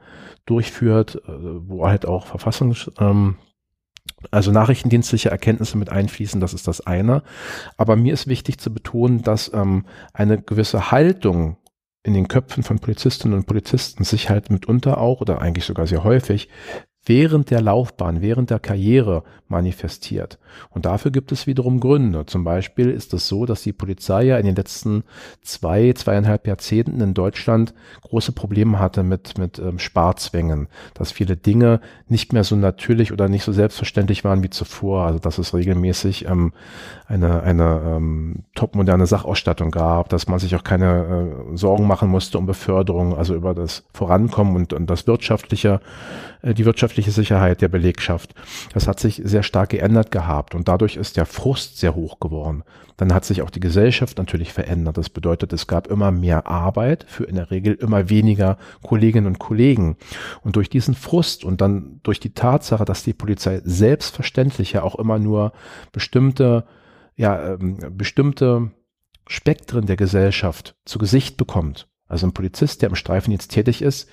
durchführt, 0.45 1.21
äh, 1.27 1.31
wo 1.31 1.87
halt 1.87 2.05
auch 2.05 2.27
Verfassungs 2.27 2.91
ähm, 2.99 3.35
also 4.31 4.51
nachrichtendienstliche 4.51 5.29
Erkenntnisse 5.29 5.77
mit 5.77 5.89
einfließen, 5.89 6.41
das 6.41 6.53
ist 6.53 6.67
das 6.67 6.81
eine. 6.81 7.23
Aber 7.77 7.95
mir 7.95 8.13
ist 8.13 8.27
wichtig 8.27 8.59
zu 8.59 8.73
betonen, 8.73 9.21
dass 9.21 9.51
ähm, 9.53 9.85
eine 10.13 10.41
gewisse 10.41 10.91
Haltung 10.91 11.57
in 12.03 12.13
den 12.13 12.27
Köpfen 12.27 12.63
von 12.63 12.79
Polizistinnen 12.79 13.37
und 13.37 13.45
Polizisten 13.45 14.03
sich 14.03 14.29
halt 14.29 14.49
mitunter 14.49 14.97
auch 14.99 15.21
oder 15.21 15.41
eigentlich 15.41 15.65
sogar 15.65 15.85
sehr 15.85 16.03
häufig 16.03 16.49
während 17.09 17.49
der 17.49 17.59
Laufbahn, 17.59 18.21
während 18.21 18.51
der 18.51 18.59
Karriere 18.59 19.23
manifestiert. 19.47 20.37
Und 20.69 20.85
dafür 20.85 21.09
gibt 21.09 21.31
es 21.31 21.47
wiederum 21.47 21.79
Gründe. 21.79 22.25
Zum 22.27 22.43
Beispiel 22.43 22.91
ist 22.91 23.13
es 23.13 23.27
so, 23.27 23.47
dass 23.47 23.63
die 23.63 23.73
Polizei 23.73 24.23
ja 24.23 24.37
in 24.37 24.45
den 24.45 24.55
letzten 24.55 25.03
zwei, 25.41 25.91
zweieinhalb 25.93 26.45
Jahrzehnten 26.45 27.01
in 27.01 27.15
Deutschland 27.15 27.73
große 28.01 28.31
Probleme 28.31 28.79
hatte 28.79 29.01
mit, 29.01 29.37
mit 29.39 29.57
ähm, 29.57 29.79
Sparzwängen, 29.79 30.67
dass 30.93 31.11
viele 31.11 31.35
Dinge 31.35 31.81
nicht 32.07 32.31
mehr 32.31 32.43
so 32.43 32.55
natürlich 32.55 33.11
oder 33.11 33.27
nicht 33.27 33.43
so 33.43 33.51
selbstverständlich 33.51 34.23
waren 34.23 34.43
wie 34.43 34.51
zuvor. 34.51 35.05
Also 35.07 35.17
dass 35.17 35.39
es 35.39 35.53
regelmäßig 35.53 36.25
ähm, 36.25 36.53
eine, 37.07 37.41
eine 37.41 37.81
ähm, 37.85 38.43
topmoderne 38.53 39.07
Sachausstattung 39.07 39.71
gab, 39.71 40.09
dass 40.09 40.27
man 40.27 40.37
sich 40.37 40.55
auch 40.55 40.63
keine 40.63 41.33
äh, 41.51 41.57
Sorgen 41.57 41.87
machen 41.87 42.09
musste 42.09 42.37
um 42.37 42.45
Beförderung, 42.45 43.17
also 43.17 43.33
über 43.33 43.55
das 43.55 43.83
Vorankommen 43.93 44.55
und, 44.55 44.73
und 44.73 44.87
das 44.87 45.07
wirtschaftliche, 45.07 45.81
äh, 46.43 46.53
die 46.53 46.65
wirtschaftliche 46.65 46.98
Sicherheit 47.07 47.61
der 47.61 47.67
Belegschaft. 47.69 48.33
Das 48.73 48.87
hat 48.87 48.99
sich 48.99 49.21
sehr 49.23 49.43
stark 49.43 49.69
geändert 49.69 50.11
gehabt 50.11 50.55
und 50.55 50.67
dadurch 50.67 50.97
ist 50.97 51.17
der 51.17 51.25
Frust 51.25 51.77
sehr 51.77 51.95
hoch 51.95 52.19
geworden. 52.19 52.63
Dann 52.97 53.13
hat 53.13 53.23
sich 53.23 53.41
auch 53.41 53.49
die 53.49 53.61
Gesellschaft 53.61 54.17
natürlich 54.17 54.51
verändert. 54.51 54.97
Das 54.97 55.09
bedeutet, 55.09 55.53
es 55.53 55.67
gab 55.67 55.87
immer 55.87 56.11
mehr 56.11 56.47
Arbeit 56.47 57.05
für 57.07 57.23
in 57.23 57.35
der 57.35 57.49
Regel 57.49 57.73
immer 57.75 58.09
weniger 58.09 58.57
Kolleginnen 58.83 59.27
und 59.27 59.39
Kollegen. 59.39 59.95
Und 60.41 60.57
durch 60.57 60.69
diesen 60.69 60.95
Frust 60.95 61.45
und 61.45 61.61
dann 61.61 62.01
durch 62.03 62.19
die 62.19 62.33
Tatsache, 62.33 62.83
dass 62.83 63.03
die 63.03 63.13
Polizei 63.13 63.61
selbstverständlich 63.63 64.73
ja 64.73 64.83
auch 64.83 64.95
immer 64.95 65.17
nur 65.17 65.53
bestimmte 65.93 66.65
ja, 67.19 67.53
ähm, 67.53 67.77
bestimmte 67.97 68.71
Spektren 69.27 69.85
der 69.85 69.97
Gesellschaft 69.97 70.75
zu 70.85 70.99
Gesicht 70.99 71.35
bekommt. 71.35 71.89
Also 72.07 72.25
ein 72.25 72.33
Polizist, 72.33 72.81
der 72.81 72.89
im 72.89 72.95
Streifendienst 72.95 73.51
tätig 73.51 73.81
ist, 73.81 74.09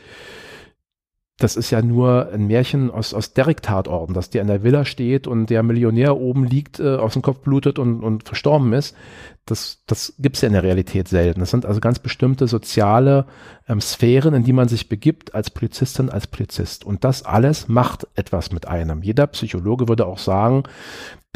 das 1.39 1.57
ist 1.57 1.71
ja 1.71 1.83
nur 1.83 2.31
ein 2.33 2.47
Märchen 2.47 2.91
aus, 2.91 3.13
aus 3.13 3.35
Derek-Tatorten, 3.35 4.15
dass 4.15 4.31
der 4.31 4.41
in 4.41 4.49
der 4.49 4.63
Villa 4.63 4.87
steht 4.87 5.27
und 5.27 5.51
der 5.51 5.63
Millionär 5.63 6.17
oben 6.17 6.45
liegt, 6.45 6.81
äh, 6.81 6.97
aus 6.97 7.13
dem 7.13 7.21
Kopf 7.21 7.41
blutet 7.41 7.79
und, 7.79 8.03
und 8.03 8.25
verstorben 8.25 8.73
ist. 8.73 8.97
Das, 9.45 9.83
das 9.87 10.15
gibt's 10.19 10.41
ja 10.41 10.47
in 10.47 10.55
der 10.55 10.63
Realität 10.63 11.09
selten. 11.09 11.41
Das 11.41 11.51
sind 11.51 11.67
also 11.67 11.79
ganz 11.81 11.99
bestimmte 11.99 12.49
soziale 12.49 13.27
ähm, 13.69 13.83
Sphären, 13.83 14.33
in 14.33 14.45
die 14.45 14.55
man 14.55 14.69
sich 14.69 14.89
begibt 14.89 15.35
als 15.35 15.51
Polizistin, 15.51 16.09
als 16.09 16.27
Polizist. 16.27 16.85
Und 16.85 17.05
das 17.05 17.23
alles 17.23 17.69
macht 17.69 18.09
etwas 18.15 18.51
mit 18.51 18.67
einem. 18.67 19.03
Jeder 19.03 19.27
Psychologe 19.27 19.89
würde 19.89 20.07
auch 20.07 20.19
sagen, 20.19 20.65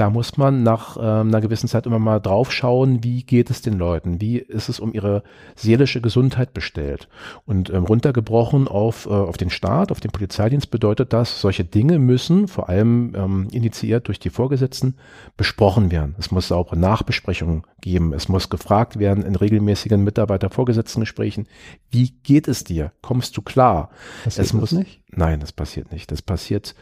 da 0.01 0.09
muss 0.09 0.39
man 0.39 0.63
nach 0.63 0.97
äh, 0.97 1.01
einer 1.01 1.43
gewissen 1.43 1.69
Zeit 1.69 1.85
immer 1.85 1.99
mal 1.99 2.21
drauf 2.21 2.53
schauen, 2.53 3.05
wie 3.05 3.23
geht 3.23 3.51
es 3.51 3.61
den 3.61 3.75
Leuten, 3.75 4.19
wie 4.19 4.39
ist 4.39 4.71
es 4.71 4.81
um 4.81 4.95
ihre 4.95 5.23
seelische 5.57 6.01
Gesundheit 6.01 6.55
bestellt. 6.55 7.07
Und 7.45 7.69
ähm, 7.69 7.85
runtergebrochen 7.85 8.67
auf, 8.67 9.05
äh, 9.05 9.11
auf 9.11 9.37
den 9.37 9.51
Staat, 9.51 9.93
auf 9.93 10.01
den 10.01 10.11
Polizeidienst 10.11 10.71
bedeutet 10.71 11.13
das, 11.13 11.43
solche 11.43 11.67
Dinge 11.67 11.99
müssen, 11.99 12.49
vor 12.49 12.71
allem 12.71 13.13
ähm, 13.15 13.49
initiiert 13.53 14.09
durch 14.09 14.19
die 14.19 14.31
Vorgesetzten, 14.31 14.95
besprochen 15.37 15.91
werden. 15.91 16.15
Es 16.19 16.31
muss 16.31 16.49
saubere 16.49 16.79
Nachbesprechungen 16.79 17.65
geben. 17.83 18.15
Es 18.15 18.27
muss 18.27 18.49
gefragt 18.49 18.99
werden 18.99 19.23
in 19.23 19.37
regelmäßigen 19.37 20.03
Mitarbeiter-Vorgesetzten-Gesprächen, 20.03 21.47
wie 21.91 22.13
geht 22.23 22.49
es 22.49 22.65
dir? 22.65 22.93
Kommst 23.03 23.37
du 23.37 23.43
klar? 23.43 23.91
Passiert 24.25 24.47
es 24.47 24.53
muss 24.55 24.73
nicht? 24.73 25.03
Nein, 25.11 25.41
das 25.41 25.53
passiert 25.53 25.93
nicht. 25.93 26.11
Das 26.11 26.23
passiert 26.23 26.75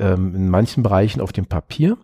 ähm, 0.00 0.34
in 0.34 0.48
manchen 0.48 0.82
Bereichen 0.82 1.20
auf 1.20 1.32
dem 1.32 1.46
Papier. 1.46 1.96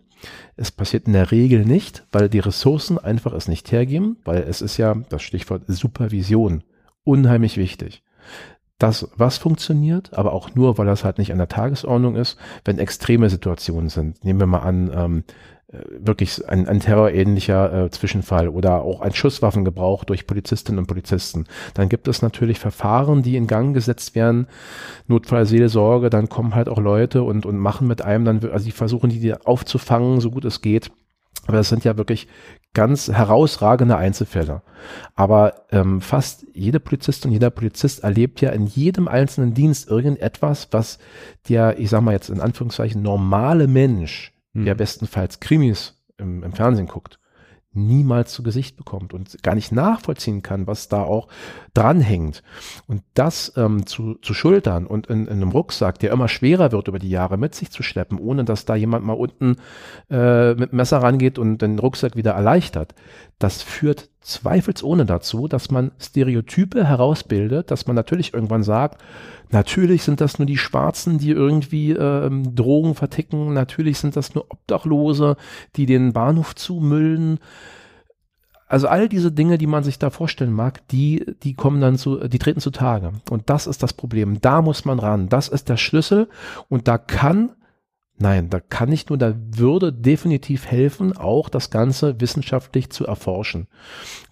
Es 0.56 0.70
passiert 0.70 1.06
in 1.06 1.12
der 1.12 1.30
Regel 1.30 1.64
nicht, 1.64 2.06
weil 2.12 2.28
die 2.28 2.38
Ressourcen 2.38 2.98
einfach 2.98 3.32
es 3.32 3.48
nicht 3.48 3.70
hergeben, 3.72 4.16
weil 4.24 4.42
es 4.42 4.60
ist 4.60 4.76
ja 4.76 4.94
das 5.08 5.22
Stichwort 5.22 5.62
Supervision 5.66 6.62
unheimlich 7.04 7.56
wichtig. 7.56 8.02
Das, 8.78 9.08
was 9.16 9.38
funktioniert, 9.38 10.14
aber 10.14 10.32
auch 10.32 10.54
nur, 10.54 10.76
weil 10.76 10.86
das 10.86 11.04
halt 11.04 11.18
nicht 11.18 11.30
an 11.30 11.38
der 11.38 11.48
Tagesordnung 11.48 12.16
ist, 12.16 12.36
wenn 12.64 12.78
extreme 12.78 13.30
Situationen 13.30 13.88
sind. 13.88 14.24
Nehmen 14.24 14.40
wir 14.40 14.46
mal 14.46 14.60
an, 14.60 14.90
ähm, 14.92 15.24
wirklich 15.72 16.48
ein, 16.48 16.68
ein 16.68 16.80
terrorähnlicher 16.80 17.84
äh, 17.84 17.90
Zwischenfall 17.90 18.48
oder 18.48 18.82
auch 18.82 19.00
ein 19.00 19.14
Schusswaffengebrauch 19.14 20.04
durch 20.04 20.26
Polizistinnen 20.26 20.78
und 20.78 20.86
Polizisten. 20.86 21.46
Dann 21.74 21.88
gibt 21.88 22.08
es 22.08 22.20
natürlich 22.20 22.58
Verfahren, 22.58 23.22
die 23.22 23.36
in 23.36 23.46
Gang 23.46 23.74
gesetzt 23.74 24.14
werden, 24.14 24.48
Notfallseelsorge, 25.06 26.10
dann 26.10 26.28
kommen 26.28 26.54
halt 26.54 26.68
auch 26.68 26.78
Leute 26.78 27.22
und, 27.22 27.46
und 27.46 27.58
machen 27.58 27.88
mit 27.88 28.02
einem 28.02 28.24
dann, 28.24 28.50
also 28.50 28.64
die 28.64 28.72
versuchen 28.72 29.10
die 29.10 29.34
aufzufangen, 29.34 30.20
so 30.20 30.30
gut 30.30 30.44
es 30.44 30.60
geht. 30.60 30.90
Aber 31.46 31.56
das 31.56 31.70
sind 31.70 31.84
ja 31.84 31.96
wirklich 31.96 32.28
ganz 32.74 33.08
herausragende 33.08 33.96
Einzelfälle. 33.96 34.62
Aber 35.14 35.66
ähm, 35.70 36.00
fast 36.00 36.46
jede 36.52 36.80
Polizistin 36.80 37.30
und 37.30 37.32
jeder 37.32 37.50
Polizist 37.50 38.04
erlebt 38.04 38.40
ja 38.40 38.50
in 38.50 38.66
jedem 38.66 39.08
einzelnen 39.08 39.52
Dienst 39.54 39.88
irgendetwas, 39.88 40.68
was 40.70 40.98
der, 41.48 41.78
ich 41.78 41.90
sag 41.90 42.02
mal 42.02 42.12
jetzt 42.12 42.30
in 42.30 42.40
Anführungszeichen, 42.40 43.02
normale 43.02 43.66
Mensch, 43.66 44.32
hm. 44.54 44.64
der 44.64 44.74
bestenfalls 44.74 45.40
Krimis 45.40 46.02
im, 46.18 46.42
im 46.42 46.52
Fernsehen 46.52 46.86
guckt, 46.88 47.18
niemals 47.74 48.32
zu 48.32 48.42
Gesicht 48.42 48.76
bekommt 48.76 49.14
und 49.14 49.42
gar 49.42 49.54
nicht 49.54 49.72
nachvollziehen 49.72 50.42
kann, 50.42 50.66
was 50.66 50.88
da 50.88 51.02
auch 51.02 51.28
dranhängt. 51.74 52.42
Und 52.86 53.02
das 53.14 53.52
ähm, 53.56 53.86
zu, 53.86 54.14
zu 54.16 54.34
schultern 54.34 54.86
und 54.86 55.06
in, 55.06 55.26
in, 55.26 55.36
einem 55.36 55.50
Rucksack, 55.50 55.98
der 55.98 56.12
immer 56.12 56.28
schwerer 56.28 56.72
wird 56.72 56.88
über 56.88 56.98
die 56.98 57.08
Jahre, 57.08 57.38
mit 57.38 57.54
sich 57.54 57.70
zu 57.70 57.82
schleppen, 57.82 58.18
ohne 58.18 58.44
dass 58.44 58.64
da 58.64 58.74
jemand 58.74 59.04
mal 59.04 59.14
unten 59.14 59.56
äh, 60.10 60.54
mit 60.54 60.72
Messer 60.72 60.98
rangeht 60.98 61.38
und 61.38 61.62
den 61.62 61.78
Rucksack 61.78 62.16
wieder 62.16 62.32
erleichtert, 62.32 62.94
das 63.38 63.62
führt 63.62 64.10
zweifelsohne 64.22 65.04
dazu, 65.04 65.48
dass 65.48 65.70
man 65.70 65.92
Stereotype 66.00 66.84
herausbildet, 66.84 67.70
dass 67.70 67.86
man 67.86 67.96
natürlich 67.96 68.32
irgendwann 68.32 68.62
sagt, 68.62 69.02
natürlich 69.50 70.02
sind 70.02 70.20
das 70.20 70.38
nur 70.38 70.46
die 70.46 70.58
Schwarzen, 70.58 71.18
die 71.18 71.30
irgendwie 71.30 71.92
ähm, 71.92 72.54
Drogen 72.54 72.94
verticken, 72.94 73.52
natürlich 73.52 73.98
sind 73.98 74.16
das 74.16 74.34
nur 74.34 74.46
Obdachlose, 74.48 75.36
die 75.76 75.86
den 75.86 76.12
Bahnhof 76.12 76.54
zumüllen. 76.54 77.38
Also 78.68 78.88
all 78.88 79.08
diese 79.08 79.30
Dinge, 79.30 79.58
die 79.58 79.66
man 79.66 79.84
sich 79.84 79.98
da 79.98 80.08
vorstellen 80.08 80.52
mag, 80.52 80.86
die, 80.88 81.26
die 81.42 81.52
kommen 81.52 81.82
dann 81.82 81.98
zu, 81.98 82.26
die 82.26 82.38
treten 82.38 82.60
zutage. 82.60 83.12
Und 83.28 83.50
das 83.50 83.66
ist 83.66 83.82
das 83.82 83.92
Problem. 83.92 84.40
Da 84.40 84.62
muss 84.62 84.86
man 84.86 84.98
ran. 84.98 85.28
Das 85.28 85.48
ist 85.48 85.68
der 85.68 85.76
Schlüssel. 85.76 86.28
Und 86.70 86.88
da 86.88 86.96
kann 86.96 87.50
Nein, 88.22 88.50
da 88.50 88.60
kann 88.60 88.88
nicht 88.88 89.10
nur, 89.10 89.18
da 89.18 89.34
würde 89.36 89.92
definitiv 89.92 90.66
helfen, 90.66 91.16
auch 91.16 91.48
das 91.48 91.70
Ganze 91.70 92.20
wissenschaftlich 92.20 92.88
zu 92.90 93.04
erforschen. 93.04 93.66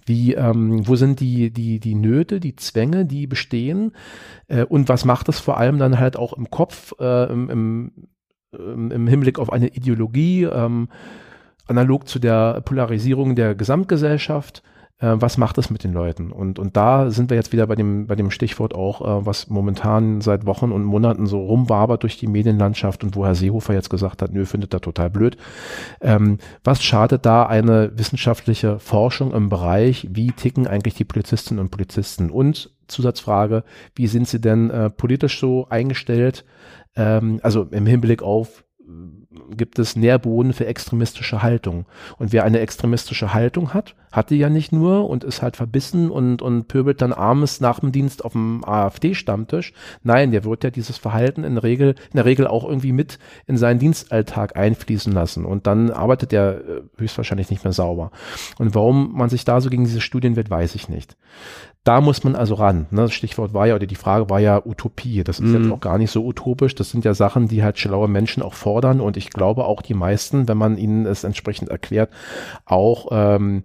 Wie, 0.07 0.35
ähm, 0.35 0.87
wo 0.87 0.95
sind 0.95 1.19
die, 1.19 1.51
die, 1.51 1.81
die 1.81 1.97
Nöte, 1.97 2.39
die 2.39 2.55
Zwänge, 2.55 3.05
die 3.05 3.27
bestehen? 3.27 3.91
Äh, 4.47 4.63
und 4.63 4.89
was 4.89 5.05
macht 5.05 5.29
es 5.29 5.41
vor 5.41 5.57
allem 5.59 5.81
dann 5.81 5.99
halt 5.99 6.17
auch 6.17 6.35
im 6.35 6.51
Kopf, 6.51 6.93
äh, 7.01 7.33
im, 7.33 7.51
im, 8.53 8.91
im 8.93 9.09
Hinblick 9.09 9.41
auf 9.41 9.53
eine 9.53 9.75
Ideologie, 9.75 10.45
ähm, 10.45 10.89
analog 11.67 12.07
zu 12.07 12.21
der 12.21 12.61
Polarisierung 12.61 13.35
der 13.35 13.57
Gesamtgesellschaft? 13.57 14.63
Äh, 15.01 15.15
was 15.15 15.39
macht 15.39 15.59
es 15.59 15.71
mit 15.71 15.83
den 15.83 15.93
Leuten? 15.93 16.31
Und, 16.31 16.59
und 16.59 16.77
da 16.77 17.11
sind 17.11 17.31
wir 17.31 17.37
jetzt 17.37 17.53
wieder 17.53 17.67
bei 17.67 17.75
dem, 17.75 18.07
bei 18.07 18.15
dem 18.15 18.31
Stichwort 18.31 18.75
auch, 18.75 19.01
äh, 19.01 19.27
was 19.27 19.49
momentan 19.49 20.21
seit 20.21 20.47
Wochen 20.47 20.73
und 20.73 20.85
Monaten 20.85 21.27
so 21.27 21.41
rumwabert 21.41 22.03
durch 22.03 22.19
die 22.19 22.27
Medienlandschaft 22.27 23.03
und 23.03 23.17
wo 23.17 23.25
Herr 23.25 23.35
Seehofer 23.35 23.75
jetzt 23.75 23.91
gesagt 23.91 24.23
hat, 24.23 24.33
nö, 24.33 24.45
findet 24.45 24.75
er 24.75 24.81
total 24.81 25.11
blöd. 25.11 25.37
Ähm, 26.01 26.39
was 26.63 26.83
schadet 26.83 27.27
da 27.27 27.47
eine 27.47 27.93
wissenschaftliche 27.97 28.79
Forschung 28.79 29.33
im 29.33 29.49
Bereich, 29.49 30.09
wie 30.11 30.33
ticken 30.33 30.67
eigentlich 30.67 30.95
die 30.95 31.05
Polizistinnen 31.05 31.61
und 31.61 31.71
Polizisten? 31.71 32.31
Und 32.31 32.71
Zusatzfrage, 32.87 33.65
wie 33.95 34.07
sind 34.07 34.29
sie 34.29 34.41
denn 34.41 34.71
äh, 34.71 34.91
politisch 34.91 35.41
so 35.41 35.67
eingestellt? 35.69 36.45
Ähm, 36.97 37.41
also 37.43 37.65
im 37.71 37.87
Hinblick 37.87 38.23
auf 38.23 38.65
gibt 39.51 39.79
es 39.79 39.95
Nährboden 39.95 40.53
für 40.53 40.67
extremistische 40.67 41.43
Haltung. 41.43 41.87
Und 42.19 42.33
wer 42.33 42.45
eine 42.45 42.59
extremistische 42.59 43.33
Haltung 43.33 43.73
hat, 43.73 43.95
hat 44.11 44.31
die 44.31 44.39
ja 44.39 44.51
nicht 44.51 44.73
nur 44.73 45.09
und 45.09 45.23
ist 45.23 45.41
halt 45.41 45.57
verbissen 45.57 46.11
und, 46.11 46.43
und 46.43 46.67
pöbelt 46.67 47.01
dann 47.01 47.13
abends 47.13 47.61
nach 47.61 47.79
dem 47.79 47.93
Dienst 47.93 48.25
auf 48.25 48.33
dem 48.33 48.65
AfD-Stammtisch. 48.65 49.73
Nein, 50.03 50.33
der 50.33 50.45
wird 50.45 50.65
ja 50.65 50.71
dieses 50.71 50.99
Verhalten 50.99 51.45
in 51.45 51.55
der 51.55 51.63
Regel, 51.63 51.91
in 52.11 52.17
der 52.17 52.25
Regel 52.25 52.49
auch 52.49 52.65
irgendwie 52.65 52.93
mit 52.93 53.21
in 53.47 53.57
seinen 53.57 53.79
Dienstalltag 53.79 54.57
einfließen 54.57 55.13
lassen. 55.13 55.45
Und 55.45 55.69
dann 55.69 55.91
arbeitet 55.91 56.33
er 56.33 56.57
äh, 56.57 56.83
höchstwahrscheinlich 56.97 57.51
nicht 57.51 57.63
mehr 57.63 57.73
sauber. 57.73 58.11
Und 58.59 58.75
warum 58.75 59.13
man 59.13 59.31
sich 59.31 59.45
da 59.45 59.61
so 59.61 59.71
gegen 59.71 59.85
diese 59.85 60.01
Studien 60.01 60.35
wird, 60.35 60.51
weiß 60.51 60.75
ich 60.75 60.89
nicht. 60.89 61.17
Da 61.83 62.03
muss 62.03 62.25
man 62.25 62.37
also 62.37 62.55
ran. 62.55 62.87
Ne? 62.91 63.03
Das 63.03 63.15
Stichwort 63.15 63.55
war 63.55 63.67
ja, 63.67 63.75
oder 63.75 63.87
die 63.87 63.95
Frage 63.95 64.29
war 64.29 64.39
ja 64.39 64.65
Utopie. 64.65 65.25
Das 65.25 65.41
ist 65.41 65.49
mm. 65.49 65.55
jetzt 65.55 65.67
mhm. 65.67 65.73
auch 65.73 65.81
gar 65.81 65.97
nicht 65.97 66.11
so 66.11 66.25
utopisch. 66.25 66.75
Das 66.75 66.91
sind 66.91 67.07
ja 67.07 67.15
Sachen, 67.15 67.49
die 67.49 67.63
halt 67.63 67.79
schlaue 67.79 68.07
Menschen 68.07 68.43
auch 68.43 68.53
fordern. 68.53 69.01
Und 69.01 69.17
ich 69.17 69.31
glaube 69.31 69.65
auch 69.65 69.81
die 69.81 69.95
meisten, 69.95 70.47
wenn 70.47 70.59
man 70.59 70.77
ihnen 70.77 71.07
es 71.07 71.25
entsprechend 71.25 71.71
erklärt, 71.71 72.11
auch 72.67 73.09
ähm, 73.13 73.63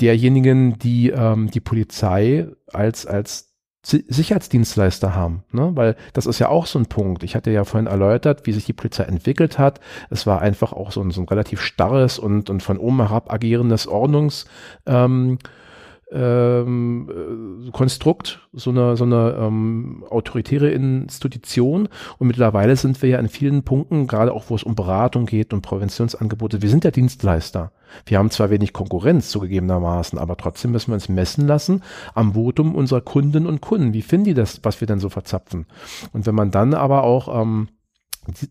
derjenigen, 0.00 0.78
die 0.78 1.10
ähm, 1.10 1.50
die 1.50 1.60
Polizei 1.60 2.46
als, 2.72 3.06
als 3.06 3.48
Sicherheitsdienstleister 3.84 5.14
haben, 5.14 5.44
ne? 5.52 5.70
weil 5.74 5.96
das 6.12 6.26
ist 6.26 6.38
ja 6.40 6.48
auch 6.48 6.66
so 6.66 6.78
ein 6.78 6.86
Punkt. 6.86 7.22
Ich 7.22 7.34
hatte 7.34 7.50
ja 7.50 7.64
vorhin 7.64 7.86
erläutert, 7.86 8.46
wie 8.46 8.52
sich 8.52 8.66
die 8.66 8.72
Polizei 8.72 9.04
entwickelt 9.04 9.58
hat. 9.58 9.80
Es 10.10 10.26
war 10.26 10.42
einfach 10.42 10.72
auch 10.72 10.92
so 10.92 11.00
ein, 11.00 11.10
so 11.10 11.22
ein 11.22 11.28
relativ 11.28 11.60
starres 11.60 12.18
und, 12.18 12.50
und 12.50 12.62
von 12.62 12.76
oben 12.76 12.98
herab 12.98 13.32
agierendes 13.32 13.86
Ordnungs, 13.86 14.46
ähm, 14.86 15.38
ähm, 16.10 17.66
äh, 17.68 17.70
Konstrukt, 17.70 18.48
so 18.52 18.70
eine, 18.70 18.96
so 18.96 19.04
eine 19.04 19.36
ähm, 19.38 20.04
autoritäre 20.08 20.70
Institution. 20.70 21.88
Und 22.18 22.26
mittlerweile 22.26 22.76
sind 22.76 23.00
wir 23.02 23.10
ja 23.10 23.18
in 23.18 23.28
vielen 23.28 23.62
Punkten, 23.62 24.06
gerade 24.06 24.32
auch 24.32 24.44
wo 24.48 24.54
es 24.54 24.62
um 24.62 24.74
Beratung 24.74 25.26
geht 25.26 25.52
und 25.52 25.62
Präventionsangebote, 25.62 26.62
wir 26.62 26.70
sind 26.70 26.84
ja 26.84 26.90
Dienstleister. 26.90 27.72
Wir 28.06 28.18
haben 28.18 28.30
zwar 28.30 28.50
wenig 28.50 28.72
Konkurrenz 28.72 29.30
zugegebenermaßen, 29.30 30.18
aber 30.18 30.36
trotzdem 30.36 30.72
müssen 30.72 30.88
wir 30.88 30.94
uns 30.94 31.08
messen 31.08 31.46
lassen 31.46 31.82
am 32.14 32.34
Votum 32.34 32.74
unserer 32.74 33.00
Kunden 33.00 33.46
und 33.46 33.60
Kunden. 33.60 33.92
Wie 33.92 34.02
finden 34.02 34.24
die 34.26 34.34
das, 34.34 34.60
was 34.62 34.80
wir 34.80 34.86
denn 34.86 35.00
so 35.00 35.08
verzapfen? 35.08 35.66
Und 36.12 36.26
wenn 36.26 36.34
man 36.34 36.50
dann 36.50 36.74
aber 36.74 37.04
auch 37.04 37.40
ähm, 37.40 37.68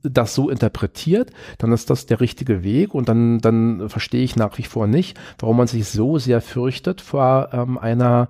das 0.04 0.34
so 0.34 0.50
interpretiert, 0.50 1.32
dann 1.58 1.72
ist 1.72 1.90
das 1.90 2.06
der 2.06 2.20
richtige 2.20 2.64
Weg 2.64 2.94
und 2.94 3.10
dann, 3.10 3.40
dann 3.40 3.90
verstehe 3.90 4.24
ich 4.24 4.36
nach 4.36 4.58
wie 4.58 4.64
vor 4.64 4.88
nicht, 4.88 5.18
warum 5.40 5.58
man 5.58 5.68
sich 5.68 5.88
so 5.88 6.18
sehr 6.18 6.42
fürchtet 6.42 7.02
vor 7.02 7.50
ähm, 7.54 7.78
einer 7.78 8.30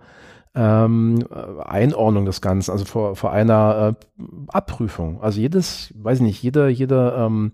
ähm, 0.56 1.24
Einordnung 1.64 2.26
des 2.26 2.42
Ganzen, 2.42 2.72
also 2.72 2.86
vor, 2.86 3.16
vor 3.16 3.32
einer 3.32 3.96
äh, 4.20 4.24
Abprüfung. 4.48 5.22
Also 5.22 5.40
jedes, 5.40 5.94
weiß 5.96 6.18
ich 6.18 6.24
nicht, 6.24 6.42
jede, 6.42 6.68
jede 6.70 7.14
ähm, 7.18 7.52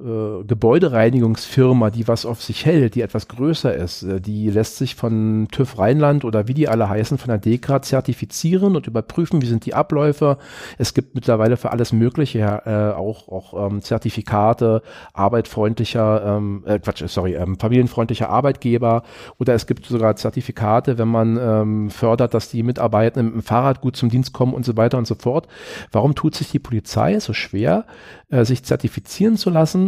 äh, 0.00 0.44
Gebäudereinigungsfirma, 0.44 1.90
die 1.90 2.06
was 2.06 2.24
auf 2.24 2.40
sich 2.40 2.64
hält, 2.64 2.94
die 2.94 3.00
etwas 3.00 3.26
größer 3.26 3.74
ist, 3.74 4.04
äh, 4.04 4.20
die 4.20 4.48
lässt 4.48 4.76
sich 4.76 4.94
von 4.94 5.48
TÜV 5.50 5.76
Rheinland 5.78 6.24
oder 6.24 6.46
wie 6.46 6.54
die 6.54 6.68
alle 6.68 6.88
heißen, 6.88 7.18
von 7.18 7.28
der 7.28 7.38
DEKRA 7.38 7.82
zertifizieren 7.82 8.76
und 8.76 8.86
überprüfen, 8.86 9.42
wie 9.42 9.46
sind 9.46 9.66
die 9.66 9.74
Abläufe. 9.74 10.38
Es 10.78 10.94
gibt 10.94 11.16
mittlerweile 11.16 11.56
für 11.56 11.72
alles 11.72 11.92
Mögliche 11.92 12.38
äh, 12.64 12.96
auch, 12.96 13.28
auch 13.28 13.66
ähm, 13.66 13.82
Zertifikate, 13.82 14.82
arbeitfreundlicher, 15.14 16.36
ähm, 16.36 16.62
äh, 16.64 16.78
Quatsch, 16.78 17.02
sorry, 17.08 17.34
ähm, 17.34 17.58
familienfreundlicher 17.58 18.28
Arbeitgeber 18.28 19.02
oder 19.38 19.54
es 19.54 19.66
gibt 19.66 19.84
sogar 19.86 20.14
Zertifikate, 20.14 20.98
wenn 20.98 21.08
man 21.08 21.38
ähm, 21.40 21.90
fördert, 21.90 22.34
dass 22.34 22.50
die 22.50 22.62
Mitarbeiter 22.62 23.20
mit 23.22 23.34
dem 23.34 23.42
Fahrrad 23.42 23.80
gut 23.80 23.96
zum 23.96 24.10
Dienst 24.10 24.32
kommen 24.32 24.54
und 24.54 24.64
so 24.64 24.76
weiter 24.76 24.96
und 24.96 25.08
so 25.08 25.16
fort. 25.16 25.48
Warum 25.90 26.14
tut 26.14 26.36
sich 26.36 26.52
die 26.52 26.60
Polizei 26.60 27.18
so 27.18 27.32
schwer, 27.32 27.84
äh, 28.30 28.44
sich 28.44 28.62
zertifizieren 28.62 29.36
zu 29.36 29.50
lassen, 29.50 29.87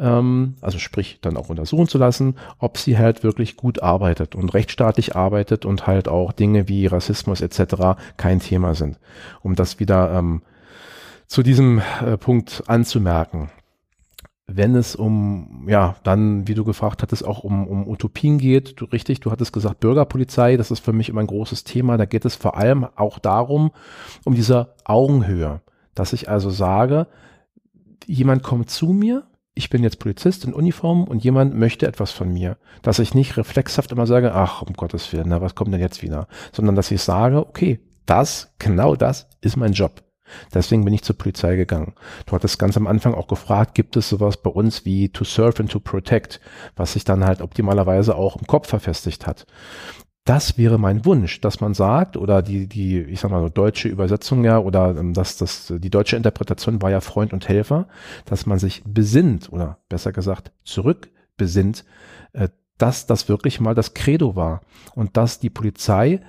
ähm, 0.00 0.54
also 0.60 0.78
sprich 0.78 1.18
dann 1.20 1.36
auch 1.36 1.48
untersuchen 1.50 1.86
zu 1.86 1.98
lassen, 1.98 2.36
ob 2.58 2.78
sie 2.78 2.98
halt 2.98 3.22
wirklich 3.22 3.56
gut 3.56 3.82
arbeitet 3.82 4.34
und 4.34 4.54
rechtsstaatlich 4.54 5.14
arbeitet 5.14 5.64
und 5.64 5.86
halt 5.86 6.08
auch 6.08 6.32
Dinge 6.32 6.68
wie 6.68 6.86
Rassismus 6.86 7.40
etc. 7.40 7.98
kein 8.16 8.40
Thema 8.40 8.74
sind. 8.74 8.98
Um 9.42 9.54
das 9.54 9.78
wieder 9.78 10.12
ähm, 10.12 10.42
zu 11.26 11.42
diesem 11.42 11.80
äh, 12.04 12.16
Punkt 12.16 12.64
anzumerken. 12.66 13.50
Wenn 14.52 14.74
es 14.74 14.96
um, 14.96 15.66
ja, 15.68 15.94
dann, 16.02 16.48
wie 16.48 16.54
du 16.54 16.64
gefragt 16.64 17.02
hattest, 17.02 17.24
auch 17.24 17.44
um, 17.44 17.68
um 17.68 17.86
Utopien 17.86 18.38
geht, 18.38 18.80
du 18.80 18.86
richtig, 18.86 19.20
du 19.20 19.30
hattest 19.30 19.52
gesagt 19.52 19.78
Bürgerpolizei, 19.78 20.56
das 20.56 20.72
ist 20.72 20.80
für 20.80 20.92
mich 20.92 21.08
immer 21.08 21.20
ein 21.20 21.28
großes 21.28 21.62
Thema. 21.62 21.96
Da 21.98 22.04
geht 22.04 22.24
es 22.24 22.34
vor 22.34 22.56
allem 22.56 22.84
auch 22.96 23.20
darum, 23.20 23.70
um 24.24 24.34
diese 24.34 24.74
Augenhöhe, 24.84 25.60
dass 25.94 26.12
ich 26.12 26.28
also 26.28 26.50
sage, 26.50 27.06
jemand 28.06 28.42
kommt 28.42 28.70
zu 28.70 28.88
mir, 28.88 29.22
ich 29.54 29.70
bin 29.70 29.82
jetzt 29.82 29.98
Polizist 29.98 30.44
in 30.44 30.54
Uniform 30.54 31.04
und 31.04 31.24
jemand 31.24 31.54
möchte 31.54 31.86
etwas 31.86 32.12
von 32.12 32.32
mir, 32.32 32.56
dass 32.82 32.98
ich 32.98 33.14
nicht 33.14 33.36
reflexhaft 33.36 33.92
immer 33.92 34.06
sage, 34.06 34.32
ach, 34.34 34.62
um 34.62 34.74
Gottes 34.74 35.12
Willen, 35.12 35.28
na, 35.28 35.40
was 35.40 35.54
kommt 35.54 35.72
denn 35.72 35.80
jetzt 35.80 36.02
wieder? 36.02 36.28
Sondern 36.52 36.76
dass 36.76 36.90
ich 36.90 37.02
sage, 37.02 37.46
okay, 37.46 37.80
das, 38.06 38.54
genau 38.58 38.96
das 38.96 39.28
ist 39.40 39.56
mein 39.56 39.72
Job. 39.72 40.02
Deswegen 40.54 40.84
bin 40.84 40.94
ich 40.94 41.02
zur 41.02 41.18
Polizei 41.18 41.56
gegangen. 41.56 41.94
Du 42.26 42.32
hattest 42.32 42.58
ganz 42.60 42.76
am 42.76 42.86
Anfang 42.86 43.14
auch 43.14 43.26
gefragt, 43.26 43.74
gibt 43.74 43.96
es 43.96 44.08
sowas 44.08 44.36
bei 44.36 44.50
uns 44.50 44.84
wie 44.84 45.08
to 45.08 45.24
serve 45.24 45.60
and 45.60 45.70
to 45.72 45.80
protect, 45.80 46.40
was 46.76 46.92
sich 46.92 47.02
dann 47.02 47.24
halt 47.24 47.42
optimalerweise 47.42 48.14
auch 48.14 48.36
im 48.36 48.46
Kopf 48.46 48.68
verfestigt 48.68 49.26
hat 49.26 49.46
das 50.30 50.56
wäre 50.56 50.78
mein 50.78 51.04
Wunsch, 51.04 51.40
dass 51.40 51.60
man 51.60 51.74
sagt, 51.74 52.16
oder 52.16 52.40
die, 52.40 52.68
die, 52.68 53.00
ich 53.00 53.18
sag 53.18 53.32
mal, 53.32 53.50
deutsche 53.50 53.88
Übersetzung 53.88 54.44
ja, 54.44 54.60
oder 54.60 54.96
ähm, 54.96 55.12
dass 55.12 55.36
das, 55.36 55.72
die 55.76 55.90
deutsche 55.90 56.14
Interpretation 56.14 56.80
war 56.80 56.88
ja 56.92 57.00
Freund 57.00 57.32
und 57.32 57.48
Helfer, 57.48 57.88
dass 58.26 58.46
man 58.46 58.60
sich 58.60 58.84
besinnt, 58.86 59.52
oder 59.52 59.78
besser 59.88 60.12
gesagt, 60.12 60.52
zurück 60.62 61.10
besinnt, 61.36 61.84
äh, 62.32 62.48
dass 62.78 63.06
das 63.06 63.28
wirklich 63.28 63.58
mal 63.58 63.74
das 63.74 63.92
Credo 63.92 64.36
war 64.36 64.60
und 64.94 65.16
dass 65.16 65.40
die 65.40 65.50
Polizei 65.50 66.20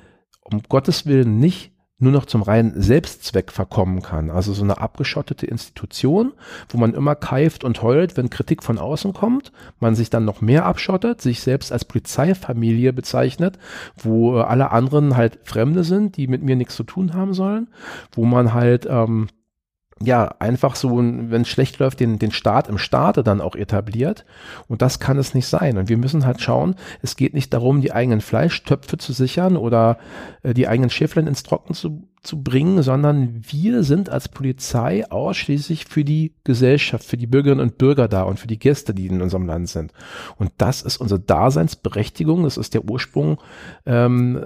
um 0.42 0.64
Gottes 0.68 1.06
Willen 1.06 1.38
nicht 1.38 1.71
nur 2.02 2.12
noch 2.12 2.26
zum 2.26 2.42
reinen 2.42 2.82
Selbstzweck 2.82 3.52
verkommen 3.52 4.02
kann. 4.02 4.30
Also 4.30 4.54
so 4.54 4.64
eine 4.64 4.80
abgeschottete 4.80 5.46
Institution, 5.46 6.34
wo 6.70 6.78
man 6.78 6.94
immer 6.94 7.16
keift 7.16 7.64
und 7.64 7.82
heult, 7.82 8.18
wenn 8.18 8.30
Kritik 8.30 8.64
von 8.64 8.78
außen 8.78 9.14
kommt, 9.14 9.52
man 9.80 9.96
sich 9.96 10.10
dann 10.10 10.26
noch 10.26 10.42
mehr 10.42 10.66
abschottet, 10.66 11.22
sich 11.22 11.42
selbst 11.42 11.72
als 11.72 11.86
Polizeifamilie 11.86 12.92
bezeichnet, 12.92 13.60
wo 13.96 14.38
alle 14.38 14.72
anderen 14.72 15.16
halt 15.16 15.40
Fremde 15.44 15.84
sind, 15.84 16.18
die 16.18 16.28
mit 16.28 16.44
mir 16.44 16.56
nichts 16.56 16.76
zu 16.76 16.84
tun 16.84 17.14
haben 17.14 17.34
sollen, 17.34 17.68
wo 18.14 18.26
man 18.26 18.54
halt 18.54 18.88
ähm, 18.90 19.28
ja, 20.04 20.36
einfach 20.40 20.76
so, 20.76 20.98
wenn 20.98 21.42
es 21.42 21.50
schlecht 21.50 21.80
läuft, 21.80 22.00
den, 22.00 22.20
den 22.20 22.32
Staat 22.32 22.68
im 22.68 22.78
Staate 22.78 23.24
dann 23.24 23.42
auch 23.42 23.56
etabliert. 23.56 24.26
Und 24.68 24.82
das 24.82 25.00
kann 25.00 25.18
es 25.18 25.34
nicht 25.34 25.48
sein. 25.48 25.78
Und 25.78 25.90
wir 25.90 25.98
müssen 25.98 26.26
halt 26.26 26.42
schauen, 26.42 26.76
es 27.02 27.16
geht 27.16 27.34
nicht 27.34 27.54
darum, 27.54 27.82
die 27.82 27.92
eigenen 27.92 28.22
Fleischtöpfe 28.22 28.98
zu 28.98 29.14
sichern 29.14 29.58
oder 29.58 29.98
äh, 30.44 30.54
die 30.54 30.68
eigenen 30.68 30.90
Schäflein 30.90 31.28
ins 31.28 31.44
Trocken 31.44 31.74
zu, 31.74 32.08
zu 32.22 32.42
bringen, 32.42 32.84
sondern 32.84 33.42
wir 33.48 33.84
sind 33.84 34.10
als 34.10 34.30
Polizei 34.30 35.10
ausschließlich 35.10 35.86
für 35.86 36.04
die 36.04 36.34
Gesellschaft, 36.44 37.06
für 37.06 37.18
die 37.18 37.28
Bürgerinnen 37.28 37.62
und 37.62 37.78
Bürger 37.78 38.08
da 38.08 38.24
und 38.24 38.40
für 38.40 38.48
die 38.48 38.60
Gäste, 38.60 38.94
die 38.94 39.08
in 39.08 39.22
unserem 39.22 39.46
Land 39.48 39.70
sind. 39.70 39.94
Und 40.38 40.52
das 40.58 40.82
ist 40.82 40.98
unsere 40.98 41.20
Daseinsberechtigung, 41.20 42.44
das 42.44 42.58
ist 42.58 42.74
der 42.74 42.90
Ursprung 42.90 43.40
ähm, 43.86 44.42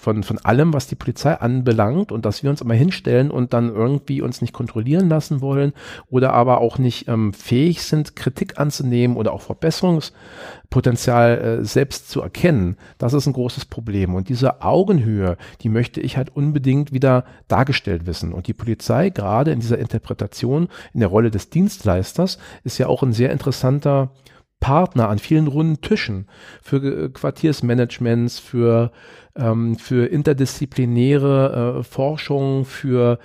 von, 0.00 0.22
von 0.22 0.38
allem, 0.38 0.72
was 0.72 0.86
die 0.86 0.94
Polizei 0.94 1.34
anbelangt 1.34 2.12
und 2.12 2.24
dass 2.24 2.42
wir 2.42 2.50
uns 2.50 2.60
immer 2.60 2.74
hinstellen 2.74 3.30
und 3.30 3.52
dann 3.52 3.68
irgendwie 3.68 4.22
uns 4.22 4.40
nicht 4.40 4.52
kontrollieren 4.52 5.08
lassen 5.08 5.40
wollen 5.40 5.72
oder 6.08 6.32
aber 6.32 6.60
auch 6.60 6.78
nicht 6.78 7.08
ähm, 7.08 7.32
fähig 7.32 7.82
sind, 7.82 8.16
Kritik 8.16 8.58
anzunehmen 8.58 9.16
oder 9.16 9.32
auch 9.32 9.42
Verbesserungspotenzial 9.42 11.38
äh, 11.38 11.64
selbst 11.64 12.10
zu 12.10 12.22
erkennen, 12.22 12.76
das 12.98 13.12
ist 13.12 13.26
ein 13.26 13.32
großes 13.32 13.64
Problem. 13.66 14.14
Und 14.14 14.28
diese 14.28 14.62
Augenhöhe, 14.62 15.36
die 15.60 15.68
möchte 15.68 16.00
ich 16.00 16.16
halt 16.16 16.34
unbedingt 16.34 16.92
wieder 16.92 17.24
dargestellt 17.48 18.06
wissen. 18.06 18.32
Und 18.32 18.46
die 18.46 18.54
Polizei, 18.54 19.10
gerade 19.10 19.50
in 19.50 19.60
dieser 19.60 19.78
Interpretation, 19.78 20.68
in 20.94 21.00
der 21.00 21.08
Rolle 21.08 21.30
des 21.30 21.50
Dienstleisters, 21.50 22.38
ist 22.64 22.78
ja 22.78 22.86
auch 22.86 23.02
ein 23.02 23.12
sehr 23.12 23.32
interessanter 23.32 24.10
Partner 24.60 25.08
an 25.08 25.18
vielen 25.18 25.46
runden 25.46 25.80
Tischen 25.80 26.26
für 26.62 27.10
Quartiersmanagements, 27.10 28.38
für, 28.38 28.90
ähm, 29.36 29.76
für 29.76 30.06
interdisziplinäre 30.06 31.78
äh, 31.78 31.82
Forschung, 31.84 32.64
für 32.64 33.18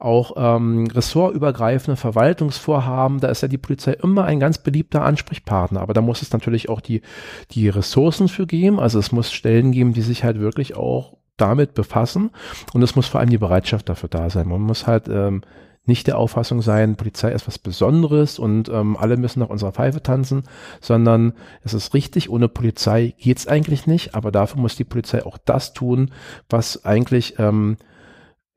auch 0.00 0.32
ähm, 0.36 0.86
ressortübergreifende 0.86 1.96
Verwaltungsvorhaben. 1.96 3.20
Da 3.20 3.28
ist 3.28 3.42
ja 3.42 3.48
die 3.48 3.58
Polizei 3.58 3.92
immer 3.92 4.24
ein 4.24 4.40
ganz 4.40 4.58
beliebter 4.58 5.02
Ansprechpartner. 5.04 5.80
Aber 5.80 5.92
da 5.92 6.00
muss 6.00 6.22
es 6.22 6.32
natürlich 6.32 6.68
auch 6.68 6.80
die, 6.80 7.02
die 7.50 7.68
Ressourcen 7.68 8.28
für 8.28 8.46
geben. 8.46 8.80
Also 8.80 8.98
es 8.98 9.12
muss 9.12 9.30
Stellen 9.30 9.72
geben, 9.72 9.92
die 9.92 10.00
sich 10.00 10.24
halt 10.24 10.40
wirklich 10.40 10.74
auch 10.74 11.18
damit 11.36 11.74
befassen. 11.74 12.30
Und 12.72 12.82
es 12.82 12.96
muss 12.96 13.06
vor 13.06 13.20
allem 13.20 13.30
die 13.30 13.38
Bereitschaft 13.38 13.88
dafür 13.88 14.08
da 14.08 14.30
sein. 14.30 14.48
Man 14.48 14.62
muss 14.62 14.86
halt 14.86 15.08
ähm, 15.08 15.42
nicht 15.86 16.06
der 16.06 16.18
Auffassung 16.18 16.62
sein, 16.62 16.96
Polizei 16.96 17.32
ist 17.32 17.46
was 17.46 17.58
Besonderes 17.58 18.38
und 18.38 18.68
ähm, 18.68 18.96
alle 18.96 19.16
müssen 19.16 19.40
nach 19.40 19.48
unserer 19.48 19.72
Pfeife 19.72 20.02
tanzen, 20.02 20.44
sondern 20.80 21.32
es 21.62 21.74
ist 21.74 21.94
richtig, 21.94 22.30
ohne 22.30 22.48
Polizei 22.48 23.14
geht's 23.18 23.46
eigentlich 23.46 23.86
nicht, 23.86 24.14
aber 24.14 24.30
dafür 24.30 24.60
muss 24.60 24.76
die 24.76 24.84
Polizei 24.84 25.24
auch 25.24 25.38
das 25.38 25.72
tun, 25.72 26.12
was 26.48 26.84
eigentlich 26.84 27.38
ähm, 27.38 27.76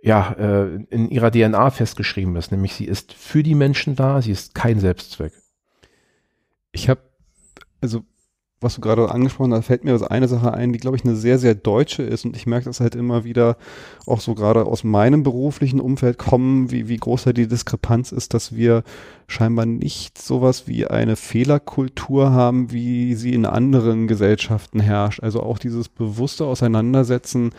ja, 0.01 0.33
äh, 0.33 0.75
in 0.89 1.09
ihrer 1.09 1.31
DNA 1.31 1.71
festgeschrieben 1.71 2.35
ist, 2.35 2.51
nämlich 2.51 2.73
sie 2.73 2.85
ist 2.85 3.13
für 3.13 3.41
die 3.41 3.55
Menschen 3.55 3.95
da, 3.95 4.21
sie 4.21 4.31
ist 4.31 4.53
kein 4.53 4.81
Selbstzweck. 4.81 5.31
Ich 6.73 6.89
habe, 6.89 7.01
also 7.79 8.03
was 8.63 8.75
du 8.75 8.81
gerade 8.81 9.11
angesprochen 9.11 9.53
hast, 9.53 9.65
fällt 9.65 9.83
mir 9.83 9.91
also 9.91 10.07
eine 10.07 10.27
Sache 10.27 10.53
ein, 10.53 10.73
die, 10.73 10.79
glaube 10.79 10.97
ich, 10.97 11.03
eine 11.03 11.15
sehr, 11.15 11.37
sehr 11.39 11.55
deutsche 11.55 12.03
ist. 12.03 12.25
Und 12.25 12.35
ich 12.35 12.45
merke 12.45 12.65
das 12.65 12.79
halt 12.79 12.95
immer 12.95 13.23
wieder, 13.23 13.57
auch 14.05 14.21
so 14.21 14.35
gerade 14.35 14.65
aus 14.65 14.83
meinem 14.83 15.23
beruflichen 15.23 15.79
Umfeld 15.79 16.17
kommen, 16.17 16.71
wie, 16.71 16.87
wie 16.87 16.97
groß 16.97 17.25
halt 17.25 17.37
die 17.37 17.47
Diskrepanz 17.47 18.11
ist, 18.11 18.33
dass 18.33 18.55
wir 18.55 18.83
scheinbar 19.27 19.65
nicht 19.65 20.21
sowas 20.21 20.67
wie 20.67 20.87
eine 20.87 21.15
Fehlerkultur 21.15 22.31
haben, 22.31 22.71
wie 22.71 23.15
sie 23.15 23.33
in 23.33 23.45
anderen 23.45 24.07
Gesellschaften 24.07 24.79
herrscht. 24.79 25.21
Also 25.21 25.41
auch 25.41 25.59
dieses 25.59 25.89
bewusste 25.89 26.45
Auseinandersetzen, 26.45 27.51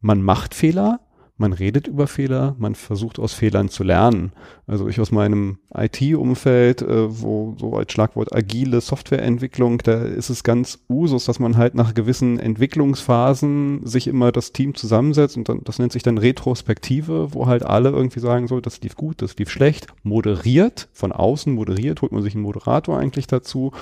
man 0.00 0.22
macht 0.22 0.54
Fehler, 0.54 1.00
man 1.38 1.52
redet 1.52 1.88
über 1.88 2.06
Fehler, 2.06 2.54
man 2.58 2.74
versucht 2.74 3.18
aus 3.18 3.32
Fehlern 3.32 3.68
zu 3.68 3.82
lernen. 3.82 4.32
Also 4.66 4.86
ich 4.86 5.00
aus 5.00 5.10
meinem 5.10 5.58
IT-Umfeld, 5.74 6.82
äh, 6.82 7.20
wo 7.20 7.56
so 7.58 7.74
als 7.74 7.90
Schlagwort 7.92 8.34
agile 8.34 8.80
Softwareentwicklung, 8.80 9.78
da 9.78 10.02
ist 10.02 10.30
es 10.30 10.44
ganz 10.44 10.78
Usus, 10.88 11.24
dass 11.24 11.38
man 11.38 11.56
halt 11.56 11.74
nach 11.74 11.94
gewissen 11.94 12.38
Entwicklungsphasen 12.38 13.80
sich 13.84 14.06
immer 14.08 14.30
das 14.30 14.52
Team 14.52 14.74
zusammensetzt 14.74 15.36
und 15.36 15.48
dann, 15.48 15.64
das 15.64 15.78
nennt 15.78 15.92
sich 15.92 16.02
dann 16.02 16.18
Retrospektive, 16.18 17.34
wo 17.34 17.46
halt 17.46 17.64
alle 17.64 17.90
irgendwie 17.90 18.20
sagen 18.20 18.46
so, 18.46 18.60
das 18.60 18.80
lief 18.82 18.94
gut, 18.94 19.22
das 19.22 19.36
lief 19.36 19.50
schlecht, 19.50 19.86
moderiert, 20.02 20.88
von 20.92 21.12
außen 21.12 21.52
moderiert, 21.52 22.02
holt 22.02 22.12
man 22.12 22.22
sich 22.22 22.34
einen 22.34 22.44
Moderator 22.44 22.98
eigentlich 22.98 23.26
dazu, 23.26 23.72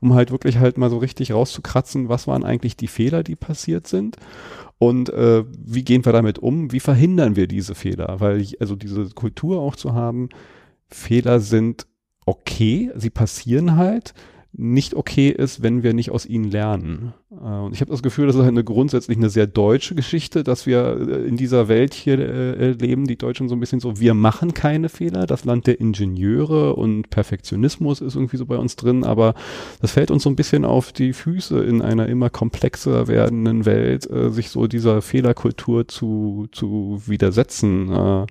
um 0.00 0.14
halt 0.14 0.30
wirklich 0.30 0.58
halt 0.58 0.78
mal 0.78 0.90
so 0.90 0.98
richtig 0.98 1.32
rauszukratzen, 1.32 2.08
was 2.08 2.26
waren 2.26 2.44
eigentlich 2.44 2.76
die 2.76 2.88
Fehler, 2.88 3.22
die 3.22 3.36
passiert 3.36 3.86
sind 3.86 4.16
und 4.82 5.10
äh, 5.10 5.44
wie 5.48 5.84
gehen 5.84 6.04
wir 6.04 6.12
damit 6.12 6.40
um? 6.40 6.72
Wie 6.72 6.80
verhindern 6.80 7.36
wir 7.36 7.46
diese 7.46 7.76
Fehler? 7.76 8.16
Weil 8.18 8.40
ich, 8.40 8.60
also 8.60 8.74
diese 8.74 9.10
Kultur 9.10 9.60
auch 9.60 9.76
zu 9.76 9.94
haben, 9.94 10.28
Fehler 10.88 11.38
sind 11.38 11.86
okay, 12.26 12.90
sie 12.96 13.10
passieren 13.10 13.76
halt. 13.76 14.12
Nicht 14.54 14.94
okay 14.94 15.30
ist, 15.30 15.62
wenn 15.62 15.82
wir 15.82 15.94
nicht 15.94 16.10
aus 16.10 16.26
ihnen 16.26 16.50
lernen. 16.50 17.14
Äh, 17.30 17.34
und 17.34 17.72
ich 17.72 17.80
habe 17.80 17.90
das 17.90 18.02
Gefühl, 18.02 18.26
das 18.26 18.36
ist 18.36 18.42
eine 18.42 18.64
grundsätzlich 18.64 19.16
eine 19.16 19.30
sehr 19.30 19.46
deutsche 19.46 19.94
Geschichte, 19.94 20.44
dass 20.44 20.66
wir 20.66 20.98
äh, 21.08 21.26
in 21.26 21.38
dieser 21.38 21.68
Welt 21.68 21.94
hier 21.94 22.18
äh, 22.18 22.72
leben, 22.72 23.06
die 23.06 23.16
Deutschen 23.16 23.48
so 23.48 23.56
ein 23.56 23.60
bisschen 23.60 23.80
so, 23.80 23.98
wir 23.98 24.12
machen 24.12 24.52
keine 24.52 24.90
Fehler, 24.90 25.26
das 25.26 25.46
Land 25.46 25.66
der 25.66 25.80
Ingenieure 25.80 26.76
und 26.76 27.08
Perfektionismus 27.08 28.02
ist 28.02 28.14
irgendwie 28.14 28.36
so 28.36 28.44
bei 28.44 28.56
uns 28.56 28.76
drin, 28.76 29.04
aber 29.04 29.34
das 29.80 29.92
fällt 29.92 30.10
uns 30.10 30.22
so 30.22 30.28
ein 30.30 30.36
bisschen 30.36 30.66
auf 30.66 30.92
die 30.92 31.14
Füße 31.14 31.58
in 31.62 31.80
einer 31.80 32.08
immer 32.08 32.28
komplexer 32.28 33.08
werdenden 33.08 33.64
Welt, 33.64 34.08
sich 34.28 34.50
so 34.50 34.66
dieser 34.66 35.00
Fehlerkultur 35.00 35.88
zu, 35.88 36.46
zu 36.52 37.02
widersetzen. 37.06 38.26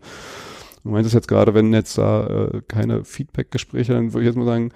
Du 0.84 0.90
meintest 0.90 1.14
jetzt 1.14 1.28
gerade, 1.28 1.54
wenn 1.54 1.74
jetzt 1.74 1.98
da 1.98 2.26
äh, 2.28 2.62
keine 2.68 3.04
Feedback-Gespräche, 3.04 3.94
dann 3.94 4.14
würde 4.14 4.22
ich 4.22 4.28
jetzt 4.28 4.38
mal 4.38 4.46
sagen, 4.46 4.72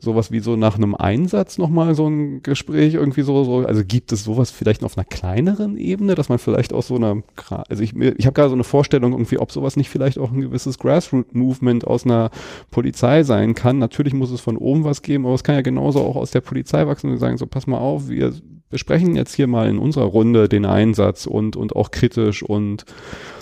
sowas 0.00 0.30
wie 0.30 0.40
so 0.40 0.56
nach 0.56 0.76
einem 0.76 0.94
Einsatz 0.94 1.58
nochmal 1.58 1.94
so 1.94 2.08
ein 2.08 2.42
Gespräch 2.42 2.94
irgendwie 2.94 3.22
so, 3.22 3.44
so, 3.44 3.66
also 3.66 3.82
gibt 3.84 4.12
es 4.12 4.24
sowas 4.24 4.50
vielleicht 4.50 4.84
auf 4.84 4.96
einer 4.96 5.04
kleineren 5.04 5.76
Ebene, 5.76 6.14
dass 6.14 6.28
man 6.28 6.38
vielleicht 6.38 6.72
aus 6.72 6.88
so 6.88 6.96
einer, 6.96 7.22
also 7.68 7.82
ich, 7.82 7.94
ich 7.96 8.26
habe 8.26 8.34
gerade 8.34 8.50
so 8.50 8.54
eine 8.54 8.64
Vorstellung 8.64 9.12
irgendwie, 9.12 9.38
ob 9.38 9.52
sowas 9.52 9.76
nicht 9.76 9.90
vielleicht 9.90 10.18
auch 10.18 10.32
ein 10.32 10.40
gewisses 10.40 10.78
Grassroot-Movement 10.78 11.86
aus 11.86 12.04
einer 12.04 12.30
Polizei 12.70 13.22
sein 13.22 13.54
kann. 13.54 13.78
Natürlich 13.78 14.14
muss 14.14 14.30
es 14.30 14.40
von 14.40 14.56
oben 14.56 14.84
was 14.84 15.02
geben, 15.02 15.26
aber 15.26 15.34
es 15.34 15.44
kann 15.44 15.54
ja 15.54 15.62
genauso 15.62 16.00
auch 16.00 16.16
aus 16.16 16.30
der 16.30 16.40
Polizei 16.40 16.86
wachsen 16.86 17.10
und 17.10 17.18
sagen, 17.18 17.38
so 17.38 17.46
pass 17.46 17.66
mal 17.66 17.78
auf, 17.78 18.08
wir 18.08 18.32
besprechen 18.70 19.14
jetzt 19.14 19.34
hier 19.34 19.46
mal 19.46 19.68
in 19.68 19.78
unserer 19.78 20.06
Runde 20.06 20.48
den 20.48 20.64
Einsatz 20.64 21.26
und, 21.26 21.56
und 21.56 21.76
auch 21.76 21.90
kritisch 21.90 22.42
und 22.42 22.84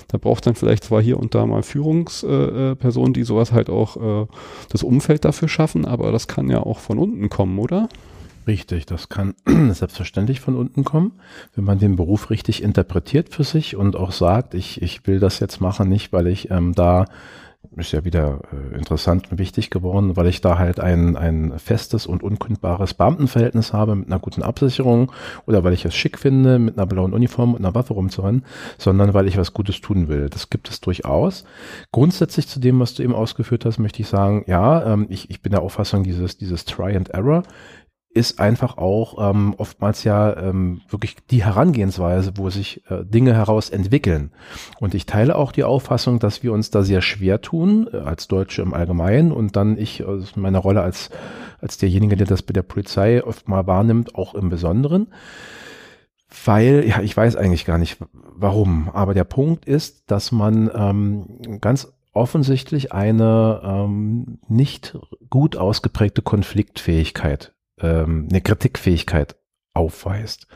da 0.08 0.18
braucht 0.18 0.46
dann 0.46 0.54
vielleicht 0.54 0.84
zwar 0.84 1.02
hier 1.02 1.18
und 1.18 1.34
da 1.34 1.46
mal 1.46 1.62
Führungspersonen, 1.62 3.10
äh, 3.10 3.14
die 3.14 3.24
sowas 3.24 3.52
halt 3.52 3.70
auch 3.70 3.96
äh, 3.96 4.26
das 4.70 4.82
Umfeld 4.82 5.24
dafür 5.24 5.48
schaffen, 5.48 5.84
aber 5.84 6.12
das 6.12 6.28
kann 6.28 6.50
ja 6.50 6.60
auch 6.60 6.78
von 6.78 6.98
unten 6.98 7.28
kommen, 7.28 7.58
oder? 7.58 7.88
Richtig, 8.46 8.84
das 8.84 9.08
kann 9.08 9.34
selbstverständlich 9.46 10.40
von 10.40 10.56
unten 10.56 10.84
kommen, 10.84 11.12
wenn 11.54 11.64
man 11.64 11.78
den 11.78 11.96
Beruf 11.96 12.30
richtig 12.30 12.62
interpretiert 12.62 13.30
für 13.30 13.44
sich 13.44 13.76
und 13.76 13.96
auch 13.96 14.12
sagt, 14.12 14.54
ich, 14.54 14.82
ich 14.82 15.06
will 15.06 15.18
das 15.18 15.40
jetzt 15.40 15.60
machen, 15.60 15.88
nicht 15.88 16.12
weil 16.12 16.26
ich 16.26 16.50
ähm, 16.50 16.74
da 16.74 17.06
ist 17.76 17.92
ja 17.92 18.04
wieder 18.04 18.40
äh, 18.52 18.76
interessant 18.76 19.30
und 19.30 19.38
wichtig 19.38 19.70
geworden, 19.70 20.16
weil 20.16 20.26
ich 20.26 20.40
da 20.40 20.58
halt 20.58 20.80
ein, 20.80 21.16
ein 21.16 21.58
festes 21.58 22.06
und 22.06 22.22
unkündbares 22.22 22.94
Beamtenverhältnis 22.94 23.72
habe 23.72 23.94
mit 23.94 24.08
einer 24.08 24.18
guten 24.18 24.42
Absicherung 24.42 25.12
oder 25.46 25.64
weil 25.64 25.72
ich 25.72 25.84
es 25.84 25.94
schick 25.94 26.18
finde, 26.18 26.58
mit 26.58 26.76
einer 26.76 26.86
blauen 26.86 27.12
Uniform 27.12 27.54
und 27.54 27.60
einer 27.60 27.74
Waffe 27.74 27.94
rumzurennen, 27.94 28.44
sondern 28.78 29.14
weil 29.14 29.28
ich 29.28 29.36
was 29.36 29.52
Gutes 29.52 29.80
tun 29.80 30.08
will. 30.08 30.28
Das 30.30 30.50
gibt 30.50 30.68
es 30.68 30.80
durchaus. 30.80 31.44
Grundsätzlich 31.92 32.48
zu 32.48 32.60
dem, 32.60 32.80
was 32.80 32.94
du 32.94 33.02
eben 33.02 33.14
ausgeführt 33.14 33.64
hast, 33.64 33.78
möchte 33.78 34.02
ich 34.02 34.08
sagen, 34.08 34.44
ja, 34.46 34.92
ähm, 34.92 35.06
ich, 35.08 35.30
ich 35.30 35.42
bin 35.42 35.52
der 35.52 35.62
Auffassung, 35.62 36.02
dieses, 36.02 36.38
dieses 36.38 36.64
Try 36.64 36.96
and 36.96 37.10
Error 37.10 37.42
ist 38.14 38.38
einfach 38.38 38.78
auch 38.78 39.30
ähm, 39.30 39.54
oftmals 39.58 40.04
ja 40.04 40.36
ähm, 40.36 40.80
wirklich 40.88 41.16
die 41.30 41.44
Herangehensweise, 41.44 42.32
wo 42.36 42.48
sich 42.48 42.82
äh, 42.88 43.04
Dinge 43.04 43.34
heraus 43.34 43.70
entwickeln. 43.70 44.30
Und 44.78 44.94
ich 44.94 45.04
teile 45.04 45.34
auch 45.34 45.50
die 45.50 45.64
Auffassung, 45.64 46.20
dass 46.20 46.44
wir 46.44 46.52
uns 46.52 46.70
da 46.70 46.84
sehr 46.84 47.02
schwer 47.02 47.40
tun, 47.40 47.88
äh, 47.92 47.96
als 47.96 48.28
Deutsche 48.28 48.62
im 48.62 48.72
Allgemeinen 48.72 49.32
und 49.32 49.56
dann 49.56 49.76
ich 49.76 50.04
aus 50.04 50.36
meiner 50.36 50.60
Rolle 50.60 50.82
als, 50.82 51.10
als 51.60 51.76
derjenige, 51.76 52.16
der 52.16 52.28
das 52.28 52.42
bei 52.42 52.52
der 52.52 52.62
Polizei 52.62 53.22
oft 53.24 53.48
mal 53.48 53.66
wahrnimmt, 53.66 54.14
auch 54.14 54.34
im 54.34 54.48
Besonderen. 54.48 55.08
Weil, 56.44 56.84
ja, 56.86 57.00
ich 57.00 57.16
weiß 57.16 57.34
eigentlich 57.34 57.64
gar 57.64 57.78
nicht 57.78 57.98
warum, 58.36 58.90
aber 58.92 59.14
der 59.14 59.24
Punkt 59.24 59.64
ist, 59.64 60.10
dass 60.10 60.30
man 60.30 60.70
ähm, 60.74 61.58
ganz 61.60 61.92
offensichtlich 62.12 62.92
eine 62.92 63.60
ähm, 63.64 64.38
nicht 64.48 64.96
gut 65.30 65.56
ausgeprägte 65.56 66.22
Konfliktfähigkeit 66.22 67.53
ähm, 67.80 68.28
eine 68.30 68.40
Kritikfähigkeit 68.40 69.36
aufweist. 69.72 70.46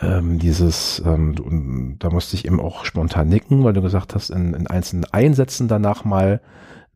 Ähm, 0.00 0.38
dieses, 0.38 1.02
ähm, 1.04 1.96
da 1.98 2.10
musste 2.10 2.36
ich 2.36 2.44
eben 2.44 2.60
auch 2.60 2.84
spontan 2.84 3.28
nicken, 3.28 3.64
weil 3.64 3.72
du 3.72 3.82
gesagt 3.82 4.14
hast, 4.14 4.30
in, 4.30 4.54
in 4.54 4.66
einzelnen 4.66 5.04
Einsätzen 5.04 5.68
danach 5.68 6.04
mal 6.04 6.40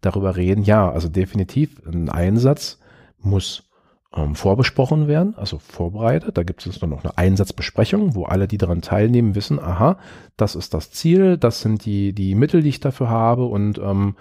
darüber 0.00 0.36
reden. 0.36 0.64
Ja, 0.64 0.90
also 0.90 1.08
definitiv 1.08 1.80
ein 1.86 2.08
Einsatz 2.08 2.78
muss 3.18 3.69
ähm, 4.14 4.34
vorbesprochen 4.34 5.06
werden, 5.06 5.34
also 5.36 5.58
vorbereitet. 5.58 6.36
Da 6.36 6.42
gibt 6.42 6.66
es 6.66 6.78
dann 6.80 6.90
noch 6.90 7.04
eine 7.04 7.16
Einsatzbesprechung, 7.16 8.16
wo 8.16 8.24
alle, 8.24 8.48
die 8.48 8.58
daran 8.58 8.82
teilnehmen, 8.82 9.36
wissen, 9.36 9.60
aha, 9.60 9.98
das 10.36 10.56
ist 10.56 10.74
das 10.74 10.90
Ziel, 10.90 11.36
das 11.36 11.60
sind 11.60 11.84
die, 11.84 12.12
die 12.12 12.34
Mittel, 12.34 12.62
die 12.62 12.70
ich 12.70 12.80
dafür 12.80 13.08
habe 13.08 13.44
und 13.44 13.78
ähm, 13.78 14.16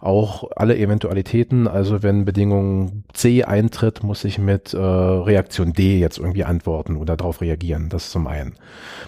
auch 0.00 0.50
alle 0.54 0.76
Eventualitäten. 0.76 1.66
Also 1.66 2.02
wenn 2.02 2.26
Bedingung 2.26 3.04
C 3.14 3.44
eintritt, 3.44 4.02
muss 4.02 4.24
ich 4.24 4.38
mit 4.38 4.74
äh, 4.74 4.78
Reaktion 4.78 5.72
D 5.72 5.98
jetzt 5.98 6.18
irgendwie 6.18 6.44
antworten 6.44 6.96
oder 6.96 7.16
darauf 7.16 7.40
reagieren. 7.40 7.88
Das 7.88 8.10
zum 8.10 8.26
einen. 8.26 8.56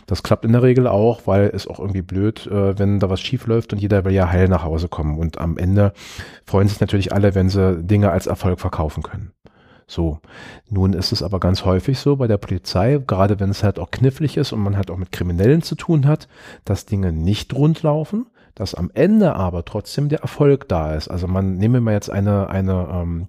Das 0.06 0.22
klappt 0.22 0.46
in 0.46 0.52
der 0.52 0.62
Regel 0.62 0.86
auch, 0.86 1.26
weil 1.26 1.51
es 1.52 1.66
auch 1.66 1.80
irgendwie 1.80 2.02
blöd, 2.02 2.46
äh, 2.46 2.78
wenn 2.78 2.98
da 2.98 3.10
was 3.10 3.20
schief 3.20 3.46
läuft 3.46 3.74
und 3.74 3.78
jeder 3.78 4.06
will 4.06 4.12
ja 4.12 4.30
heil 4.30 4.48
nach 4.48 4.64
Hause 4.64 4.88
kommen. 4.88 5.18
Und 5.18 5.38
am 5.38 5.59
Ende 5.59 5.92
freuen 6.46 6.68
sich 6.68 6.80
natürlich 6.80 7.12
alle, 7.12 7.34
wenn 7.34 7.51
sie 7.51 7.82
Dinge 7.82 8.10
als 8.10 8.26
Erfolg 8.26 8.60
verkaufen 8.60 9.02
können. 9.02 9.32
So. 9.86 10.19
Nun 10.69 10.93
ist 10.93 11.12
es 11.12 11.23
aber 11.23 11.40
ganz 11.40 11.65
häufig 11.65 11.98
so 11.98 12.16
bei 12.16 12.27
der 12.27 12.39
Polizei, 12.39 13.01
gerade 13.06 13.40
wenn 13.40 13.51
es 13.51 13.62
halt 13.62 13.78
auch 13.78 13.90
knifflig 13.90 14.36
ist 14.36 14.52
und 14.52 14.61
man 14.61 14.77
halt 14.77 14.90
auch 14.90 14.97
mit 14.97 15.12
Kriminellen 15.12 15.62
zu 15.62 15.74
tun 15.74 16.06
hat, 16.06 16.28
dass 16.65 16.86
Dinge 16.86 17.12
nicht 17.12 17.55
rundlaufen, 17.55 18.27
dass 18.55 18.74
am 18.74 18.90
Ende 18.94 19.35
aber 19.35 19.65
trotzdem 19.65 20.09
der 20.09 20.20
Erfolg 20.20 20.69
da 20.69 20.94
ist. 20.94 21.09
Also 21.09 21.27
man 21.27 21.56
nehme 21.56 21.81
mal 21.81 21.93
jetzt 21.93 22.11
eine, 22.11 22.48
eine 22.48 22.89
ähm, 22.93 23.28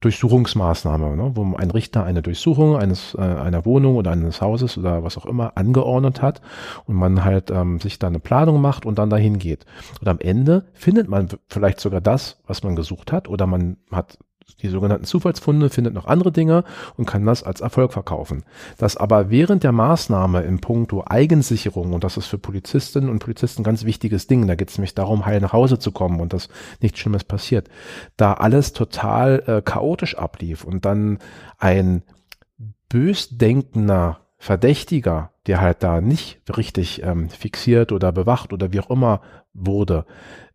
Durchsuchungsmaßnahme, 0.00 1.16
ne, 1.16 1.32
wo 1.34 1.56
ein 1.56 1.70
Richter 1.70 2.04
eine 2.04 2.22
Durchsuchung 2.22 2.76
eines 2.76 3.14
äh, 3.14 3.22
einer 3.22 3.64
Wohnung 3.64 3.96
oder 3.96 4.10
eines 4.10 4.40
Hauses 4.40 4.76
oder 4.76 5.02
was 5.02 5.16
auch 5.16 5.26
immer 5.26 5.56
angeordnet 5.56 6.20
hat 6.22 6.42
und 6.84 6.96
man 6.96 7.24
halt 7.24 7.50
ähm, 7.50 7.80
sich 7.80 7.98
da 7.98 8.06
eine 8.06 8.20
Planung 8.20 8.60
macht 8.60 8.84
und 8.84 8.98
dann 8.98 9.10
dahin 9.10 9.38
geht. 9.38 9.64
Und 10.00 10.08
am 10.08 10.18
Ende 10.18 10.66
findet 10.74 11.08
man 11.08 11.28
vielleicht 11.48 11.80
sogar 11.80 12.00
das, 12.00 12.38
was 12.46 12.62
man 12.62 12.76
gesucht 12.76 13.10
hat, 13.10 13.28
oder 13.28 13.46
man 13.46 13.78
hat 13.90 14.18
die 14.62 14.68
sogenannten 14.68 15.04
Zufallsfunde, 15.04 15.70
findet 15.70 15.92
noch 15.92 16.06
andere 16.06 16.32
Dinge 16.32 16.64
und 16.96 17.06
kann 17.06 17.26
das 17.26 17.42
als 17.42 17.60
Erfolg 17.60 17.92
verkaufen. 17.92 18.44
Das 18.78 18.96
aber 18.96 19.30
während 19.30 19.64
der 19.64 19.72
Maßnahme 19.72 20.42
im 20.42 20.60
Punkto 20.60 21.04
Eigensicherung, 21.06 21.92
und 21.92 22.04
das 22.04 22.16
ist 22.16 22.26
für 22.26 22.38
Polizistinnen 22.38 23.10
und 23.10 23.18
Polizisten 23.18 23.62
ein 23.62 23.64
ganz 23.64 23.84
wichtiges 23.84 24.26
Ding, 24.26 24.46
da 24.46 24.54
geht 24.54 24.70
es 24.70 24.78
nämlich 24.78 24.94
darum, 24.94 25.26
heil 25.26 25.40
nach 25.40 25.52
Hause 25.52 25.78
zu 25.78 25.92
kommen 25.92 26.20
und 26.20 26.32
dass 26.32 26.48
nichts 26.80 26.98
Schlimmes 26.98 27.24
passiert, 27.24 27.68
da 28.16 28.34
alles 28.34 28.72
total 28.72 29.42
äh, 29.46 29.62
chaotisch 29.62 30.16
ablief 30.16 30.64
und 30.64 30.84
dann 30.84 31.18
ein 31.58 32.02
bösdenkender 32.88 34.20
Verdächtiger, 34.38 35.32
der 35.46 35.60
halt 35.60 35.82
da 35.82 36.00
nicht 36.00 36.40
richtig 36.56 37.02
ähm, 37.02 37.28
fixiert 37.30 37.90
oder 37.90 38.12
bewacht 38.12 38.52
oder 38.52 38.72
wie 38.72 38.80
auch 38.80 38.90
immer 38.90 39.22
wurde, 39.54 40.06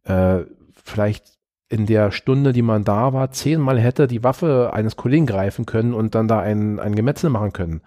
äh, 0.03 0.39
vielleicht 0.83 1.40
in 1.71 1.85
der 1.85 2.11
Stunde, 2.11 2.51
die 2.51 2.61
man 2.61 2.83
da 2.83 3.13
war, 3.13 3.31
zehnmal 3.31 3.79
hätte 3.79 4.07
die 4.07 4.23
Waffe 4.23 4.71
eines 4.73 4.97
Kollegen 4.97 5.25
greifen 5.25 5.65
können 5.65 5.93
und 5.93 6.15
dann 6.15 6.27
da 6.27 6.39
ein, 6.39 6.79
ein 6.79 6.95
Gemetzel 6.95 7.29
machen 7.29 7.53
können. 7.53 7.81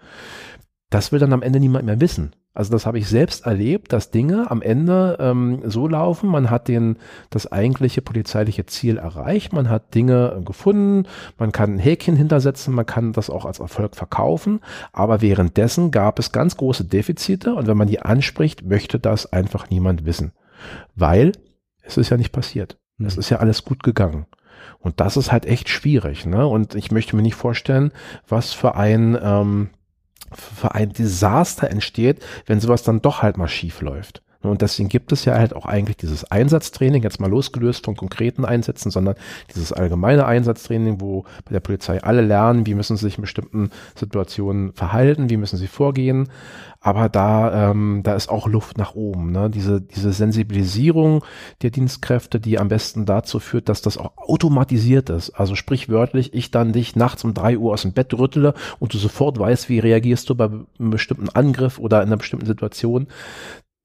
Das 0.89 1.11
will 1.11 1.19
dann 1.19 1.33
am 1.33 1.43
Ende 1.43 1.59
niemand 1.59 1.85
mehr 1.85 2.01
wissen. 2.01 2.35
Also 2.55 2.71
das 2.71 2.85
habe 2.85 2.97
ich 2.97 3.07
selbst 3.07 3.45
erlebt, 3.45 3.91
dass 3.91 4.11
Dinge 4.11 4.49
am 4.49 4.61
Ende 4.61 5.17
ähm, 5.19 5.61
so 5.65 5.87
laufen, 5.87 6.29
man 6.29 6.49
hat 6.49 6.67
den, 6.67 6.97
das 7.29 7.51
eigentliche 7.51 8.01
polizeiliche 8.01 8.65
Ziel 8.65 8.97
erreicht, 8.97 9.51
man 9.51 9.69
hat 9.69 9.93
Dinge 9.93 10.41
gefunden, 10.45 11.05
man 11.37 11.51
kann 11.51 11.73
ein 11.75 11.79
Häkchen 11.79 12.15
hintersetzen, 12.15 12.73
man 12.73 12.85
kann 12.85 13.11
das 13.11 13.29
auch 13.29 13.45
als 13.45 13.59
Erfolg 13.59 13.95
verkaufen, 13.95 14.61
aber 14.93 15.21
währenddessen 15.21 15.91
gab 15.91 16.17
es 16.17 16.31
ganz 16.31 16.55
große 16.55 16.85
Defizite. 16.85 17.53
Und 17.53 17.67
wenn 17.67 17.77
man 17.77 17.89
die 17.89 17.99
anspricht, 17.99 18.65
möchte 18.65 18.99
das 18.99 19.31
einfach 19.31 19.69
niemand 19.69 20.05
wissen, 20.05 20.31
weil 20.95 21.33
es 21.83 21.97
ist 21.97 22.09
ja 22.09 22.17
nicht 22.17 22.31
passiert. 22.31 22.77
Es 22.99 23.15
mhm. 23.15 23.19
ist 23.19 23.29
ja 23.29 23.37
alles 23.37 23.63
gut 23.63 23.83
gegangen. 23.83 24.25
Und 24.79 24.99
das 24.99 25.17
ist 25.17 25.31
halt 25.31 25.45
echt 25.45 25.69
schwierig. 25.69 26.25
Ne? 26.25 26.45
Und 26.47 26.75
ich 26.75 26.91
möchte 26.91 27.15
mir 27.15 27.21
nicht 27.21 27.35
vorstellen, 27.35 27.91
was 28.27 28.53
für 28.53 28.75
ein, 28.75 29.17
ähm, 29.21 29.69
für 30.31 30.73
ein 30.73 30.91
Desaster 30.91 31.69
entsteht, 31.69 32.23
wenn 32.45 32.59
sowas 32.59 32.83
dann 32.83 33.01
doch 33.01 33.21
halt 33.21 33.37
mal 33.37 33.47
schief 33.47 33.81
läuft. 33.81 34.21
Und 34.47 34.61
deswegen 34.61 34.89
gibt 34.89 35.11
es 35.11 35.25
ja 35.25 35.35
halt 35.35 35.55
auch 35.55 35.65
eigentlich 35.65 35.97
dieses 35.97 36.29
Einsatztraining, 36.31 37.03
jetzt 37.03 37.19
mal 37.19 37.29
losgelöst 37.29 37.85
von 37.85 37.95
konkreten 37.95 38.45
Einsätzen, 38.45 38.91
sondern 38.91 39.15
dieses 39.53 39.71
allgemeine 39.71 40.25
Einsatztraining, 40.25 41.01
wo 41.01 41.23
bei 41.45 41.51
der 41.51 41.59
Polizei 41.59 42.01
alle 42.01 42.21
lernen, 42.21 42.65
wie 42.65 42.75
müssen 42.75 42.97
sie 42.97 43.05
sich 43.05 43.17
in 43.17 43.21
bestimmten 43.21 43.69
Situationen 43.95 44.73
verhalten, 44.73 45.29
wie 45.29 45.37
müssen 45.37 45.57
sie 45.57 45.67
vorgehen. 45.67 46.29
Aber 46.85 47.09
da, 47.09 47.71
ähm, 47.71 48.01
da 48.03 48.13
ist 48.13 48.29
auch 48.29 48.47
Luft 48.47 48.77
nach 48.77 48.93
oben. 48.93 49.31
Ne? 49.31 49.49
Diese, 49.49 49.81
diese 49.81 50.13
Sensibilisierung 50.13 51.23
der 51.63 51.71
Dienstkräfte, 51.71 52.39
die 52.39 52.59
am 52.59 52.67
besten 52.67 53.07
dazu 53.07 53.39
führt, 53.39 53.69
dass 53.69 53.81
das 53.81 53.97
auch 53.97 54.15
automatisiert 54.17 55.09
ist. 55.09 55.31
Also 55.31 55.55
sprichwörtlich, 55.55 56.35
ich 56.35 56.51
dann 56.51 56.73
dich 56.73 56.95
nachts 56.95 57.23
um 57.23 57.33
drei 57.33 57.57
Uhr 57.57 57.73
aus 57.73 57.81
dem 57.81 57.93
Bett 57.93 58.13
rüttle 58.13 58.53
und 58.77 58.93
du 58.93 58.99
sofort 58.99 59.39
weißt, 59.39 59.67
wie 59.67 59.79
reagierst 59.79 60.29
du 60.29 60.35
bei 60.35 60.45
einem 60.45 60.67
bestimmten 60.77 61.29
Angriff 61.29 61.79
oder 61.79 62.03
in 62.03 62.09
einer 62.09 62.17
bestimmten 62.17 62.45
Situation 62.45 63.07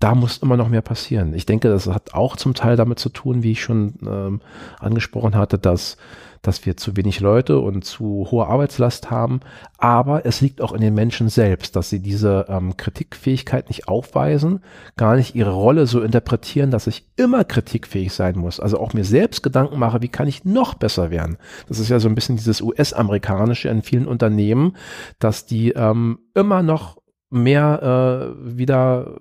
da 0.01 0.15
muss 0.15 0.39
immer 0.39 0.57
noch 0.57 0.71
mehr 0.71 0.81
passieren. 0.81 1.35
Ich 1.35 1.47
denke, 1.47 1.69
das 1.69 1.87
hat 1.87 2.15
auch 2.15 2.37
zum 2.37 2.55
Teil 2.55 2.77
damit 2.77 2.99
zu 2.99 3.11
tun, 3.11 3.43
wie 3.43 3.53
ich 3.53 3.63
schon 3.63 3.95
ähm, 4.03 4.41
angesprochen 4.79 5.37
hatte, 5.37 5.59
dass, 5.59 5.99
dass 6.41 6.65
wir 6.65 6.79
zu 6.79 6.97
wenig 6.97 7.21
Leute 7.21 7.59
und 7.59 7.85
zu 7.85 8.27
hohe 8.31 8.47
Arbeitslast 8.47 9.11
haben. 9.11 9.41
Aber 9.77 10.25
es 10.25 10.41
liegt 10.41 10.63
auch 10.63 10.73
in 10.73 10.81
den 10.81 10.95
Menschen 10.95 11.29
selbst, 11.29 11.77
dass 11.77 11.91
sie 11.91 12.01
diese 12.01 12.47
ähm, 12.49 12.79
Kritikfähigkeit 12.79 13.69
nicht 13.69 13.89
aufweisen, 13.89 14.63
gar 14.97 15.17
nicht 15.17 15.35
ihre 15.35 15.53
Rolle 15.53 15.87
so 15.87 16.01
interpretieren, 16.01 16.71
dass 16.71 16.87
ich 16.87 17.05
immer 17.17 17.45
kritikfähig 17.45 18.15
sein 18.15 18.39
muss. 18.39 18.59
Also 18.59 18.81
auch 18.81 18.95
mir 18.95 19.05
selbst 19.05 19.43
Gedanken 19.43 19.79
mache, 19.79 20.01
wie 20.01 20.09
kann 20.09 20.29
ich 20.29 20.47
noch 20.47 20.73
besser 20.73 21.11
werden. 21.11 21.37
Das 21.69 21.79
ist 21.79 21.91
ja 21.91 22.01
so 22.01 22.09
ein 22.09 22.15
bisschen 22.15 22.37
dieses 22.37 22.63
US-amerikanische 22.63 23.69
in 23.69 23.83
vielen 23.83 24.07
Unternehmen, 24.07 24.79
dass 25.19 25.45
die 25.45 25.73
ähm, 25.73 26.21
immer 26.35 26.63
noch 26.63 27.00
mehr 27.31 28.35
äh, 28.35 28.57
wieder 28.57 29.17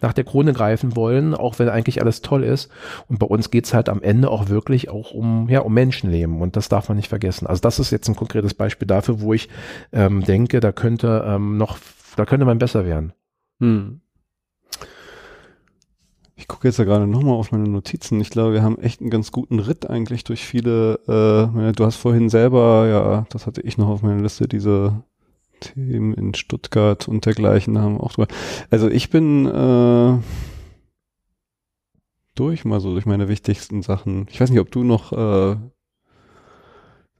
nach 0.00 0.14
der 0.14 0.24
Krone 0.24 0.54
greifen 0.54 0.96
wollen, 0.96 1.34
auch 1.34 1.58
wenn 1.58 1.68
eigentlich 1.68 2.00
alles 2.00 2.22
toll 2.22 2.42
ist. 2.42 2.70
Und 3.08 3.18
bei 3.18 3.26
uns 3.26 3.50
geht's 3.50 3.74
halt 3.74 3.88
am 3.88 4.02
Ende 4.02 4.30
auch 4.30 4.48
wirklich 4.48 4.88
auch 4.88 5.12
um, 5.12 5.48
ja, 5.48 5.60
um 5.60 5.72
Menschenleben 5.74 6.40
und 6.40 6.56
das 6.56 6.68
darf 6.68 6.88
man 6.88 6.96
nicht 6.96 7.08
vergessen. 7.08 7.46
Also 7.46 7.60
das 7.60 7.78
ist 7.78 7.90
jetzt 7.90 8.08
ein 8.08 8.16
konkretes 8.16 8.54
Beispiel 8.54 8.88
dafür, 8.88 9.20
wo 9.20 9.34
ich 9.34 9.48
ähm, 9.92 10.24
denke, 10.24 10.60
da 10.60 10.72
könnte 10.72 11.24
ähm, 11.26 11.58
noch, 11.58 11.78
da 12.16 12.24
könnte 12.24 12.46
man 12.46 12.58
besser 12.58 12.86
werden. 12.86 13.12
Hm. 13.60 14.00
Ich 16.36 16.48
gucke 16.48 16.66
jetzt 16.66 16.78
ja 16.78 16.84
gerade 16.84 17.06
nochmal 17.06 17.34
auf 17.34 17.52
meine 17.52 17.68
Notizen. 17.68 18.18
Ich 18.18 18.30
glaube, 18.30 18.54
wir 18.54 18.62
haben 18.62 18.78
echt 18.78 19.02
einen 19.02 19.10
ganz 19.10 19.30
guten 19.30 19.58
Ritt 19.58 19.90
eigentlich 19.90 20.24
durch 20.24 20.46
viele. 20.46 20.94
Äh, 21.06 21.72
du 21.72 21.84
hast 21.84 21.96
vorhin 21.96 22.30
selber, 22.30 22.86
ja, 22.88 23.26
das 23.28 23.46
hatte 23.46 23.60
ich 23.60 23.76
noch 23.76 23.88
auf 23.88 24.00
meiner 24.00 24.22
Liste, 24.22 24.48
diese 24.48 25.02
Themen 25.60 26.14
in 26.14 26.34
Stuttgart 26.34 27.08
und 27.08 27.26
dergleichen 27.26 27.78
haben 27.78 28.00
auch 28.00 28.12
drüber. 28.12 28.28
Also 28.70 28.88
ich 28.88 29.10
bin 29.10 29.46
äh, 29.46 30.18
durch 32.34 32.64
mal 32.64 32.80
so 32.80 32.92
durch 32.92 33.06
meine 33.06 33.28
wichtigsten 33.28 33.82
Sachen. 33.82 34.26
Ich 34.30 34.40
weiß 34.40 34.50
nicht, 34.50 34.60
ob 34.60 34.70
du 34.70 34.82
noch 34.82 35.12
äh, 35.12 35.56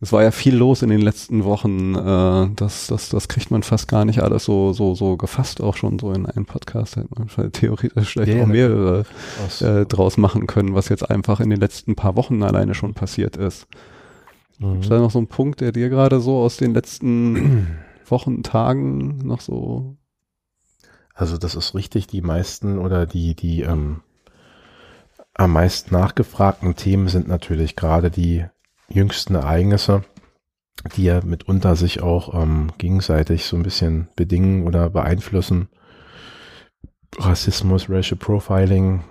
es 0.03 0.13
war 0.13 0.23
ja 0.23 0.31
viel 0.31 0.57
los 0.57 0.81
in 0.81 0.89
den 0.89 1.03
letzten 1.03 1.45
Wochen. 1.45 1.95
Äh, 1.95 2.49
das, 2.57 2.87
das, 2.87 3.11
das 3.11 3.29
kriegt 3.29 3.51
man 3.51 3.63
fast 3.63 3.87
gar 3.87 4.07
nicht 4.07 4.23
alles 4.23 4.45
so, 4.45 4.73
so, 4.73 4.95
so 4.95 5.19
gefasst, 5.19 5.61
auch 5.61 5.77
schon 5.77 5.99
so 5.99 6.13
in 6.13 6.25
einem 6.25 6.47
Podcast. 6.47 6.97
Hätte 6.97 7.09
man 7.15 7.53
theoretisch 7.53 8.13
vielleicht 8.13 8.33
yeah, 8.33 8.43
auch 8.43 8.47
mehrere 8.47 9.05
äh, 9.61 9.85
draus 9.85 10.17
machen 10.17 10.47
können, 10.47 10.75
was 10.75 10.89
jetzt 10.89 11.11
einfach 11.11 11.41
in 11.41 11.51
den 11.51 11.61
letzten 11.61 11.97
paar 11.97 12.17
Wochen 12.17 12.43
alleine 12.43 12.75
schon 12.75 12.95
passiert 12.95 13.37
ist. 13.37 13.67
Mhm. 14.59 14.81
Ist 14.81 14.91
da 14.91 14.99
noch 14.99 15.11
so 15.11 15.19
ein 15.19 15.27
Punkt, 15.27 15.61
der 15.61 15.73
dir 15.73 15.91
gerade 15.91 16.21
so 16.21 16.39
aus 16.39 16.57
den 16.57 16.73
letzten 16.73 17.67
Wochen, 18.11 18.43
Tagen 18.43 19.19
noch 19.19 19.41
so? 19.41 19.97
Also 21.15 21.37
das 21.37 21.55
ist 21.55 21.75
richtig, 21.75 22.07
die 22.07 22.23
meisten 22.23 22.79
oder 22.79 23.07
die, 23.07 23.35
die 23.35 23.63
ähm, 23.63 24.03
am 25.35 25.53
meisten 25.53 25.95
nachgefragten 25.95 26.77
Themen 26.77 27.09
sind 27.09 27.29
natürlich 27.29 27.77
gerade 27.77 28.11
die 28.11 28.47
jüngsten 28.89 29.35
Ereignisse, 29.35 30.05
die 30.97 31.05
ja 31.05 31.21
mitunter 31.23 31.77
sich 31.77 32.03
auch 32.03 32.35
ähm, 32.35 32.73
gegenseitig 32.79 33.45
so 33.45 33.57
ein 33.57 33.63
bisschen 33.63 34.09
bedingen 34.17 34.67
oder 34.67 34.91
beeinflussen. 34.91 35.69
Rassismus, 37.19 37.91
Racial 37.91 38.19
Profiling, 38.19 39.05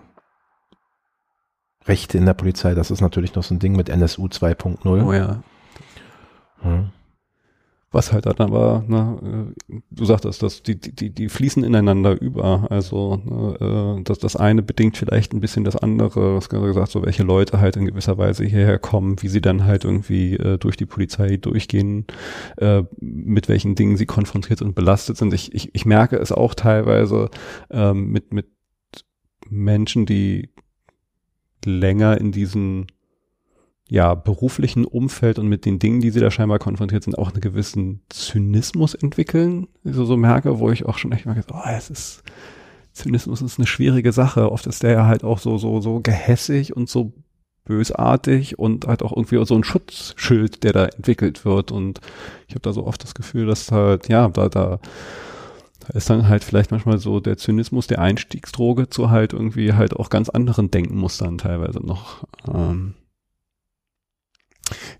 Rechte 1.85 2.17
in 2.17 2.26
der 2.26 2.34
Polizei, 2.34 2.76
das 2.76 2.91
ist 2.91 3.01
natürlich 3.01 3.35
noch 3.35 3.43
so 3.43 3.55
ein 3.55 3.59
Ding 3.59 3.76
mit 3.76 3.89
NSU 3.89 4.27
2.0. 4.27 5.03
Oh 5.03 5.13
ja. 5.13 5.43
Hm. 6.61 6.91
Was 7.91 8.14
halt 8.14 8.28
dann 8.28 8.38
aber, 8.40 8.84
ne, 8.88 9.53
äh, 9.68 9.82
du 9.90 10.06
sagtest, 10.06 10.44
dass 10.44 10.61
die, 10.61 10.80
die, 10.80 11.10
die 11.10 11.28
fließen 11.28 11.64
ineinander 11.64 12.22
über. 12.22 12.68
Also 12.70 13.20
ne, 13.26 13.98
äh, 13.99 14.03
das, 14.03 14.20
das 14.20 14.36
eine 14.36 14.61
bedingt 14.61 14.95
vielleicht 14.95 15.34
ein 15.34 15.40
bisschen 15.40 15.64
das 15.64 15.76
andere. 15.76 16.36
Was 16.36 16.49
gesagt, 16.49 16.91
so 16.91 17.03
welche 17.03 17.24
Leute 17.24 17.60
halt 17.60 17.78
in 17.78 17.86
gewisser 17.86 18.20
Weise 18.20 18.45
hierher 18.45 18.78
kommen, 18.78 19.20
wie 19.24 19.28
sie 19.28 19.41
dann 19.41 19.66
halt 19.66 19.86
irgendwie 19.86 20.36
äh, 20.36 20.60
durch 20.60 20.78
die 20.78 20.86
Polizei 20.86 21.38
durchgehen, 21.38 22.06
äh, 22.57 22.84
mit 22.99 23.49
welchen 23.49 23.74
Dingen 23.74 23.98
sie 23.98 24.06
konfrontiert 24.06 24.61
und 24.61 24.76
belastet 24.76 25.18
sind. 25.18 25.34
Ich, 25.34 25.56
ich, 25.56 25.74
ich 25.74 25.86
merke 25.86 26.18
es 26.18 26.32
auch 26.32 26.53
teilweise 26.53 27.32
ähm, 27.72 28.11
mit, 28.11 28.32
mit 28.34 28.48
Menschen, 29.49 30.06
die 30.06 30.49
länger 31.66 32.20
in 32.20 32.32
diesen 32.32 32.86
ja, 33.90 34.14
beruflichen 34.14 34.86
Umfeld 34.86 35.40
und 35.40 35.48
mit 35.48 35.66
den 35.66 35.80
Dingen, 35.80 35.99
die 35.99 36.11
sie 36.11 36.20
da 36.20 36.30
scheinbar 36.30 36.60
konfrontiert 36.60 37.03
sind, 37.03 37.18
auch 37.18 37.32
einen 37.32 37.41
gewissen 37.41 38.02
Zynismus 38.10 38.94
entwickeln. 38.94 39.68
So, 39.84 40.06
so 40.06 40.16
merke, 40.16 40.60
wo 40.60 40.70
ich 40.70 40.86
auch 40.86 40.99
schon 40.99 41.11
echt 41.11 41.26
mal 41.26 41.34
gesagt, 41.34 41.52
oh, 41.53 41.70
es 41.76 41.90
ist, 41.90 42.24
Zynismus 42.94 43.41
ist 43.41 43.57
eine 43.57 43.66
schwierige 43.66 44.11
Sache. 44.11 44.52
Oft 44.52 44.68
ist 44.68 44.84
der 44.84 44.91
ja 44.91 45.06
halt 45.07 45.24
auch 45.24 45.40
so, 45.40 45.57
so, 45.57 45.82
so 45.82 46.02
gehässig 46.02 46.76
und 46.76 46.88
so 46.88 47.14
bösartig 47.66 48.60
und 48.60 48.86
halt 48.86 49.02
auch 49.02 49.11
irgendwie 49.11 49.44
so 49.44 49.56
ein 49.56 49.64
Schutzschild, 49.64 50.64
der 50.64 50.74
da 50.74 50.86
entwickelt 50.86 51.44
wird. 51.44 51.72
Und 51.72 51.99
ich 52.48 52.53
habe 52.53 52.61
da 52.61 52.74
so 52.74 52.86
oft 52.86 53.03
das 53.03 53.16
Gefühl, 53.16 53.48
dass 53.48 53.72
halt, 53.72 54.07
ja, 54.07 54.28
da, 54.28 54.49
da, 54.49 54.80
da 55.80 55.88
ist 55.95 56.11
dann 56.11 56.28
halt 56.28 56.44
vielleicht 56.44 56.70
manchmal 56.70 56.99
so 56.99 57.20
der 57.20 57.38
Zynismus 57.38 57.88
der 57.88 57.99
Einstiegsdroge 57.99 58.90
zu 58.90 59.10
halt 59.10 59.34
irgendwie 59.34 59.74
halt 59.74 59.95
auch 59.95 60.11
ganz 60.11 60.30
anderen 60.30 60.70
Denkmustern 60.70 61.40
teilweise 61.40 61.80
noch. 61.80 62.28
Ähm, 62.53 62.94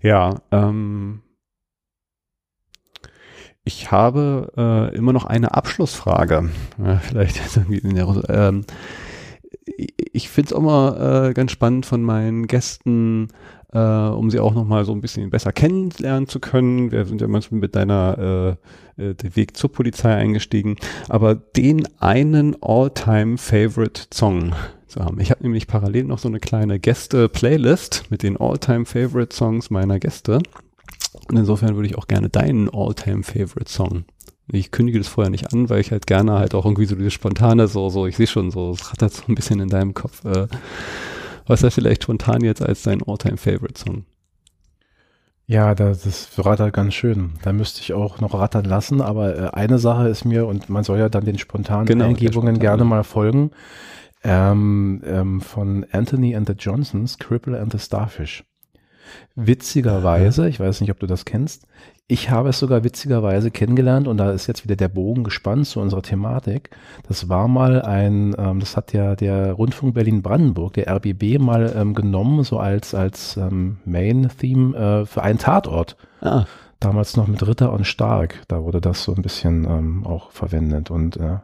ja, 0.02 0.40
ähm, 0.50 1.22
ich 3.64 3.90
habe 3.90 4.52
äh, 4.56 4.96
immer 4.96 5.12
noch 5.12 5.26
eine 5.26 5.54
Abschlussfrage. 5.54 6.50
Ja, 6.78 6.98
vielleicht 7.02 7.56
in 7.68 7.94
der, 7.94 8.22
ähm, 8.28 8.64
ich 10.12 10.28
finde 10.28 10.48
es 10.48 10.52
auch 10.52 10.62
mal 10.62 11.28
äh, 11.28 11.34
ganz 11.34 11.52
spannend 11.52 11.86
von 11.86 12.02
meinen 12.02 12.46
Gästen, 12.46 13.28
äh, 13.72 13.78
um 13.78 14.30
sie 14.30 14.40
auch 14.40 14.54
noch 14.54 14.64
mal 14.64 14.84
so 14.84 14.92
ein 14.92 15.00
bisschen 15.00 15.30
besser 15.30 15.52
kennenlernen 15.52 16.26
zu 16.26 16.40
können. 16.40 16.90
Wir 16.90 17.04
sind 17.04 17.20
ja 17.20 17.28
manchmal 17.28 17.60
mit 17.60 17.76
deiner 17.76 18.56
äh, 18.98 19.02
äh, 19.10 19.14
den 19.14 19.36
Weg 19.36 19.56
zur 19.56 19.70
Polizei 19.72 20.14
eingestiegen, 20.14 20.76
aber 21.08 21.34
den 21.34 21.86
einen 22.00 22.56
All-Time-Favorite-Song 22.60 24.54
zu 24.90 25.04
haben. 25.04 25.20
Ich 25.20 25.30
habe 25.30 25.42
nämlich 25.42 25.66
parallel 25.66 26.04
noch 26.04 26.18
so 26.18 26.28
eine 26.28 26.40
kleine 26.40 26.78
Gäste-Playlist 26.78 28.10
mit 28.10 28.22
den 28.22 28.36
All-Time-Favorite-Songs 28.36 29.70
meiner 29.70 29.98
Gäste. 29.98 30.40
Und 31.28 31.38
insofern 31.38 31.76
würde 31.76 31.88
ich 31.88 31.96
auch 31.96 32.06
gerne 32.06 32.28
deinen 32.28 32.68
All-Time-Favorite-Song 32.68 34.04
ich 34.52 34.70
kündige 34.70 34.98
das 34.98 35.08
vorher 35.08 35.30
nicht 35.30 35.52
an, 35.52 35.68
weil 35.68 35.80
ich 35.80 35.90
halt 35.90 36.06
gerne 36.06 36.32
halt 36.32 36.54
auch 36.54 36.64
irgendwie 36.64 36.86
so 36.86 36.96
dieses 36.96 37.12
spontane, 37.12 37.68
so, 37.68 37.88
so, 37.88 38.06
ich 38.06 38.16
sehe 38.16 38.26
schon 38.26 38.50
so, 38.50 38.72
es 38.72 38.90
rattert 38.90 39.12
so 39.12 39.22
ein 39.28 39.34
bisschen 39.34 39.60
in 39.60 39.68
deinem 39.68 39.94
Kopf. 39.94 40.24
Äh, 40.24 40.48
was 41.46 41.62
ist 41.62 41.74
vielleicht 41.74 42.04
spontan 42.04 42.42
jetzt 42.42 42.62
als 42.62 42.82
dein 42.82 43.02
All-Time-Favorite-Song? 43.02 44.04
Ja, 45.46 45.74
das, 45.74 46.02
das 46.02 46.28
rattert 46.44 46.72
ganz 46.72 46.94
schön. 46.94 47.32
Da 47.42 47.52
müsste 47.52 47.80
ich 47.80 47.92
auch 47.92 48.20
noch 48.20 48.34
rattern 48.34 48.64
lassen, 48.64 49.00
aber 49.00 49.36
äh, 49.36 49.50
eine 49.50 49.78
Sache 49.78 50.08
ist 50.08 50.24
mir, 50.24 50.46
und 50.46 50.68
man 50.68 50.84
soll 50.84 50.98
ja 50.98 51.08
dann 51.08 51.24
den 51.24 51.38
spontanen 51.38 51.86
genau, 51.86 52.06
Eingebungen 52.06 52.58
gerne 52.60 52.84
mal 52.84 53.02
folgen, 53.02 53.50
ähm, 54.24 55.02
ähm, 55.04 55.40
von 55.40 55.86
Anthony 55.92 56.34
and 56.34 56.46
the 56.46 56.54
Johnsons, 56.58 57.18
Cripple 57.18 57.58
and 57.58 57.72
the 57.72 57.78
Starfish. 57.78 58.44
Witzigerweise, 59.34 60.48
ich 60.48 60.60
weiß 60.60 60.80
nicht, 60.80 60.90
ob 60.90 61.00
du 61.00 61.06
das 61.06 61.24
kennst, 61.24 61.66
ich 62.10 62.28
habe 62.28 62.48
es 62.48 62.58
sogar 62.58 62.82
witzigerweise 62.82 63.52
kennengelernt 63.52 64.08
und 64.08 64.16
da 64.16 64.32
ist 64.32 64.48
jetzt 64.48 64.64
wieder 64.64 64.74
der 64.74 64.88
Bogen 64.88 65.22
gespannt 65.22 65.68
zu 65.68 65.78
unserer 65.78 66.02
Thematik. 66.02 66.70
Das 67.06 67.28
war 67.28 67.46
mal 67.46 67.82
ein, 67.82 68.34
ähm, 68.36 68.58
das 68.58 68.76
hat 68.76 68.92
ja 68.92 69.14
der 69.14 69.52
Rundfunk 69.52 69.94
Berlin-Brandenburg, 69.94 70.72
der 70.72 70.88
RBB, 70.88 71.38
mal 71.38 71.72
ähm, 71.76 71.94
genommen, 71.94 72.42
so 72.42 72.58
als, 72.58 72.96
als 72.96 73.36
ähm, 73.36 73.78
Main-Theme 73.84 74.76
äh, 74.76 75.06
für 75.06 75.22
einen 75.22 75.38
Tatort. 75.38 75.96
Ah. 76.20 76.46
Damals 76.80 77.16
noch 77.16 77.28
mit 77.28 77.46
Ritter 77.46 77.72
und 77.72 77.86
Stark, 77.86 78.42
da 78.48 78.64
wurde 78.64 78.80
das 78.80 79.04
so 79.04 79.14
ein 79.14 79.22
bisschen 79.22 79.64
ähm, 79.66 80.04
auch 80.04 80.32
verwendet 80.32 80.90
und 80.90 81.16
äh, 81.16 81.36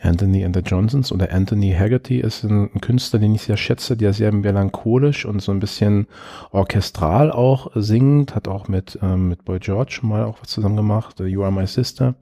Anthony 0.00 0.44
and 0.44 0.54
the 0.54 0.62
Johnsons 0.62 1.10
oder 1.12 1.32
Anthony 1.32 1.72
Haggerty 1.72 2.20
ist 2.20 2.44
ein, 2.44 2.70
Künstler, 2.80 3.18
den 3.18 3.34
ich 3.34 3.42
sehr 3.42 3.56
schätze, 3.56 3.96
der 3.96 4.12
sehr 4.12 4.32
melancholisch 4.32 5.26
und 5.26 5.42
so 5.42 5.52
ein 5.52 5.60
bisschen 5.60 6.06
orchestral 6.50 7.32
auch 7.32 7.70
singt, 7.74 8.34
hat 8.34 8.48
auch 8.48 8.68
mit, 8.68 8.98
ähm, 9.02 9.28
mit 9.28 9.44
Boy 9.44 9.58
George 9.58 10.00
mal 10.02 10.24
auch 10.24 10.38
was 10.40 10.50
zusammen 10.50 10.76
gemacht, 10.76 11.18
You 11.20 11.42
Are 11.42 11.52
My 11.52 11.66
Sister. 11.66 12.14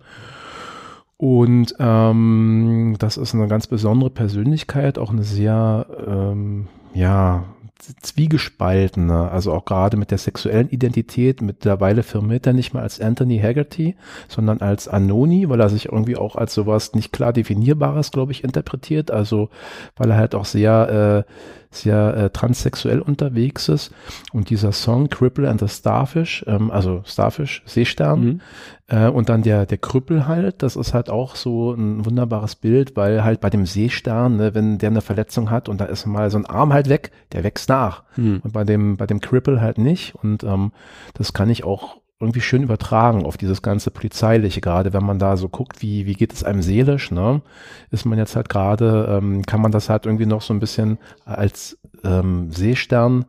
Und 1.18 1.74
ähm, 1.78 2.96
das 2.98 3.16
ist 3.16 3.34
eine 3.34 3.48
ganz 3.48 3.66
besondere 3.66 4.10
Persönlichkeit, 4.10 4.98
auch 4.98 5.10
eine 5.10 5.22
sehr, 5.22 5.86
ähm, 6.06 6.68
ja, 6.92 7.44
zwiegespaltener, 7.78 9.30
also 9.30 9.52
auch 9.52 9.64
gerade 9.64 9.96
mit 9.96 10.10
der 10.10 10.18
sexuellen 10.18 10.68
Identität. 10.68 11.42
Mittlerweile 11.42 12.02
firmiert 12.02 12.46
er 12.46 12.52
nicht 12.52 12.72
mehr 12.74 12.82
als 12.82 13.00
Anthony 13.00 13.38
Haggerty, 13.38 13.96
sondern 14.28 14.60
als 14.60 14.88
Anoni, 14.88 15.48
weil 15.48 15.60
er 15.60 15.68
sich 15.68 15.86
irgendwie 15.86 16.16
auch 16.16 16.36
als 16.36 16.54
sowas 16.54 16.94
nicht 16.94 17.12
klar 17.12 17.32
definierbares, 17.32 18.10
glaube 18.10 18.32
ich, 18.32 18.44
interpretiert. 18.44 19.10
Also 19.10 19.50
weil 19.96 20.10
er 20.10 20.16
halt 20.16 20.34
auch 20.34 20.46
sehr 20.46 21.24
äh, 21.26 21.32
sehr 21.76 22.16
äh, 22.16 22.30
transsexuell 22.30 23.00
unterwegs 23.00 23.68
ist. 23.68 23.92
Und 24.32 24.50
dieser 24.50 24.72
Song 24.72 25.08
Cripple 25.08 25.48
and 25.48 25.60
the 25.60 25.68
Starfish, 25.68 26.44
ähm, 26.46 26.70
also 26.70 27.02
Starfish, 27.04 27.62
Seestern, 27.66 28.20
mhm. 28.20 28.40
äh, 28.88 29.08
und 29.08 29.28
dann 29.28 29.42
der, 29.42 29.66
der 29.66 29.78
Krüppel 29.78 30.26
halt, 30.26 30.62
das 30.62 30.76
ist 30.76 30.94
halt 30.94 31.10
auch 31.10 31.36
so 31.36 31.72
ein 31.72 32.04
wunderbares 32.04 32.56
Bild, 32.56 32.96
weil 32.96 33.24
halt 33.24 33.40
bei 33.40 33.50
dem 33.50 33.66
Seestern, 33.66 34.36
ne, 34.36 34.54
wenn 34.54 34.78
der 34.78 34.90
eine 34.90 35.00
Verletzung 35.00 35.50
hat 35.50 35.68
und 35.68 35.80
da 35.80 35.84
ist 35.84 36.06
mal 36.06 36.30
so 36.30 36.38
ein 36.38 36.46
Arm 36.46 36.72
halt 36.72 36.88
weg, 36.88 37.12
der 37.32 37.44
wächst 37.44 37.68
nach. 37.68 38.02
Mhm. 38.16 38.40
Und 38.42 38.52
bei 38.52 38.64
dem, 38.64 38.96
bei 38.96 39.06
dem 39.06 39.20
Cripple 39.20 39.60
halt 39.60 39.78
nicht. 39.78 40.14
Und 40.14 40.44
ähm, 40.44 40.72
das 41.14 41.32
kann 41.32 41.50
ich 41.50 41.64
auch 41.64 41.98
irgendwie 42.18 42.40
schön 42.40 42.62
übertragen 42.62 43.26
auf 43.26 43.36
dieses 43.36 43.60
ganze 43.60 43.90
Polizeiliche, 43.90 44.60
gerade 44.60 44.92
wenn 44.92 45.04
man 45.04 45.18
da 45.18 45.36
so 45.36 45.48
guckt, 45.48 45.82
wie, 45.82 46.06
wie 46.06 46.14
geht 46.14 46.32
es 46.32 46.44
einem 46.44 46.62
seelisch, 46.62 47.10
ne? 47.10 47.42
Ist 47.90 48.06
man 48.06 48.18
jetzt 48.18 48.36
halt 48.36 48.48
gerade, 48.48 49.06
ähm, 49.10 49.42
kann 49.42 49.60
man 49.60 49.70
das 49.72 49.90
halt 49.90 50.06
irgendwie 50.06 50.26
noch 50.26 50.40
so 50.40 50.54
ein 50.54 50.60
bisschen 50.60 50.98
als 51.26 51.78
ähm, 52.04 52.50
Seestern 52.50 53.26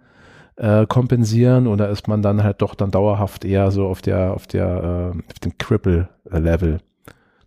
äh, 0.56 0.86
kompensieren 0.86 1.68
oder 1.68 1.90
ist 1.90 2.08
man 2.08 2.22
dann 2.22 2.44
halt 2.44 2.62
doch 2.62 2.76
dann 2.76 2.92
dauerhaft 2.92 3.44
eher 3.44 3.72
so 3.72 3.88
auf 3.88 4.02
der, 4.02 4.34
auf 4.34 4.48
der, 4.48 5.14
äh, 5.16 5.20
auf 5.32 5.40
dem 5.44 5.58
Cripple-Level? 5.58 6.80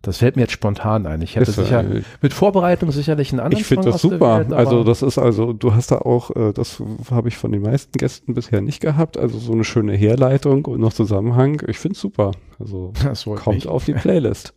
Das 0.01 0.17
fällt 0.17 0.35
mir 0.35 0.43
jetzt 0.43 0.53
spontan 0.53 1.05
ein. 1.05 1.21
Ich 1.21 1.35
hätte 1.35 1.51
ist, 1.51 1.57
sicher 1.57 1.81
äh, 1.81 2.01
mit 2.21 2.33
Vorbereitung 2.33 2.91
sicherlich 2.91 3.31
einen 3.31 3.39
anderen 3.39 3.61
Ich 3.61 3.67
finde 3.67 3.91
das 3.91 4.01
super. 4.01 4.39
Welt, 4.39 4.53
also 4.53 4.83
das 4.83 5.03
ist 5.03 5.19
also, 5.19 5.53
du 5.53 5.75
hast 5.75 5.91
da 5.91 5.99
auch, 5.99 6.35
äh, 6.35 6.53
das 6.53 6.81
habe 7.11 7.27
ich 7.27 7.37
von 7.37 7.51
den 7.51 7.61
meisten 7.61 7.91
Gästen 7.97 8.33
bisher 8.33 8.61
nicht 8.61 8.81
gehabt. 8.81 9.17
Also 9.17 9.37
so 9.37 9.53
eine 9.53 9.63
schöne 9.63 9.93
Herleitung 9.93 10.65
und 10.65 10.79
noch 10.79 10.93
Zusammenhang. 10.93 11.61
Ich 11.67 11.77
finde 11.77 11.93
es 11.93 12.01
super. 12.01 12.31
Also 12.59 12.93
kommt 13.35 13.57
mich. 13.57 13.67
auf 13.67 13.85
die 13.85 13.93
Playlist. 13.93 14.53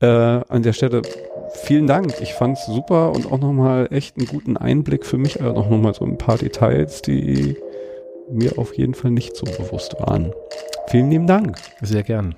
äh, 0.00 0.06
an 0.06 0.62
der 0.62 0.72
Stelle 0.72 1.02
vielen 1.64 1.86
Dank. 1.86 2.14
Ich 2.22 2.32
fand 2.32 2.56
es 2.56 2.66
super 2.66 3.12
und 3.12 3.30
auch 3.30 3.38
nochmal 3.38 3.88
echt 3.90 4.16
einen 4.16 4.26
guten 4.26 4.56
Einblick 4.56 5.04
für 5.04 5.18
mich. 5.18 5.42
Also 5.42 5.60
noch 5.60 5.70
mal 5.70 5.94
so 5.94 6.06
ein 6.06 6.16
paar 6.16 6.38
Details, 6.38 7.02
die 7.02 7.56
mir 8.30 8.58
auf 8.58 8.76
jeden 8.76 8.94
Fall 8.94 9.10
nicht 9.10 9.36
so 9.36 9.44
bewusst 9.44 9.96
waren. 10.00 10.32
Vielen 10.88 11.10
lieben 11.10 11.26
Dank. 11.26 11.56
Sehr 11.82 12.02
gern. 12.02 12.34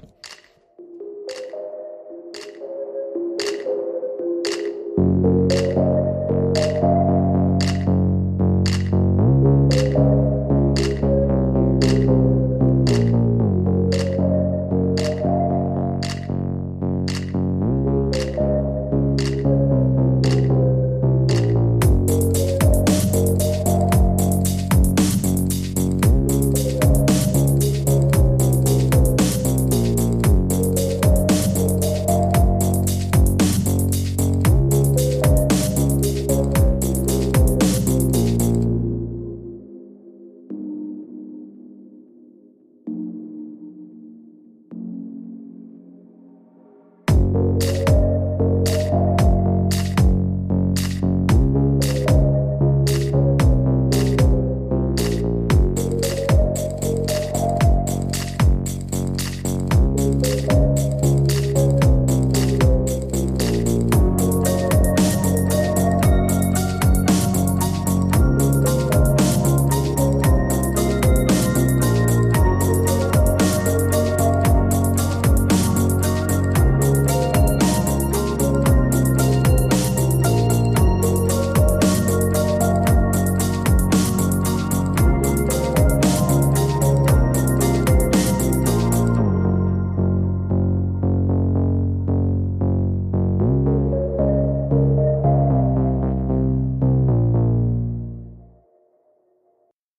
Música 5.22 5.71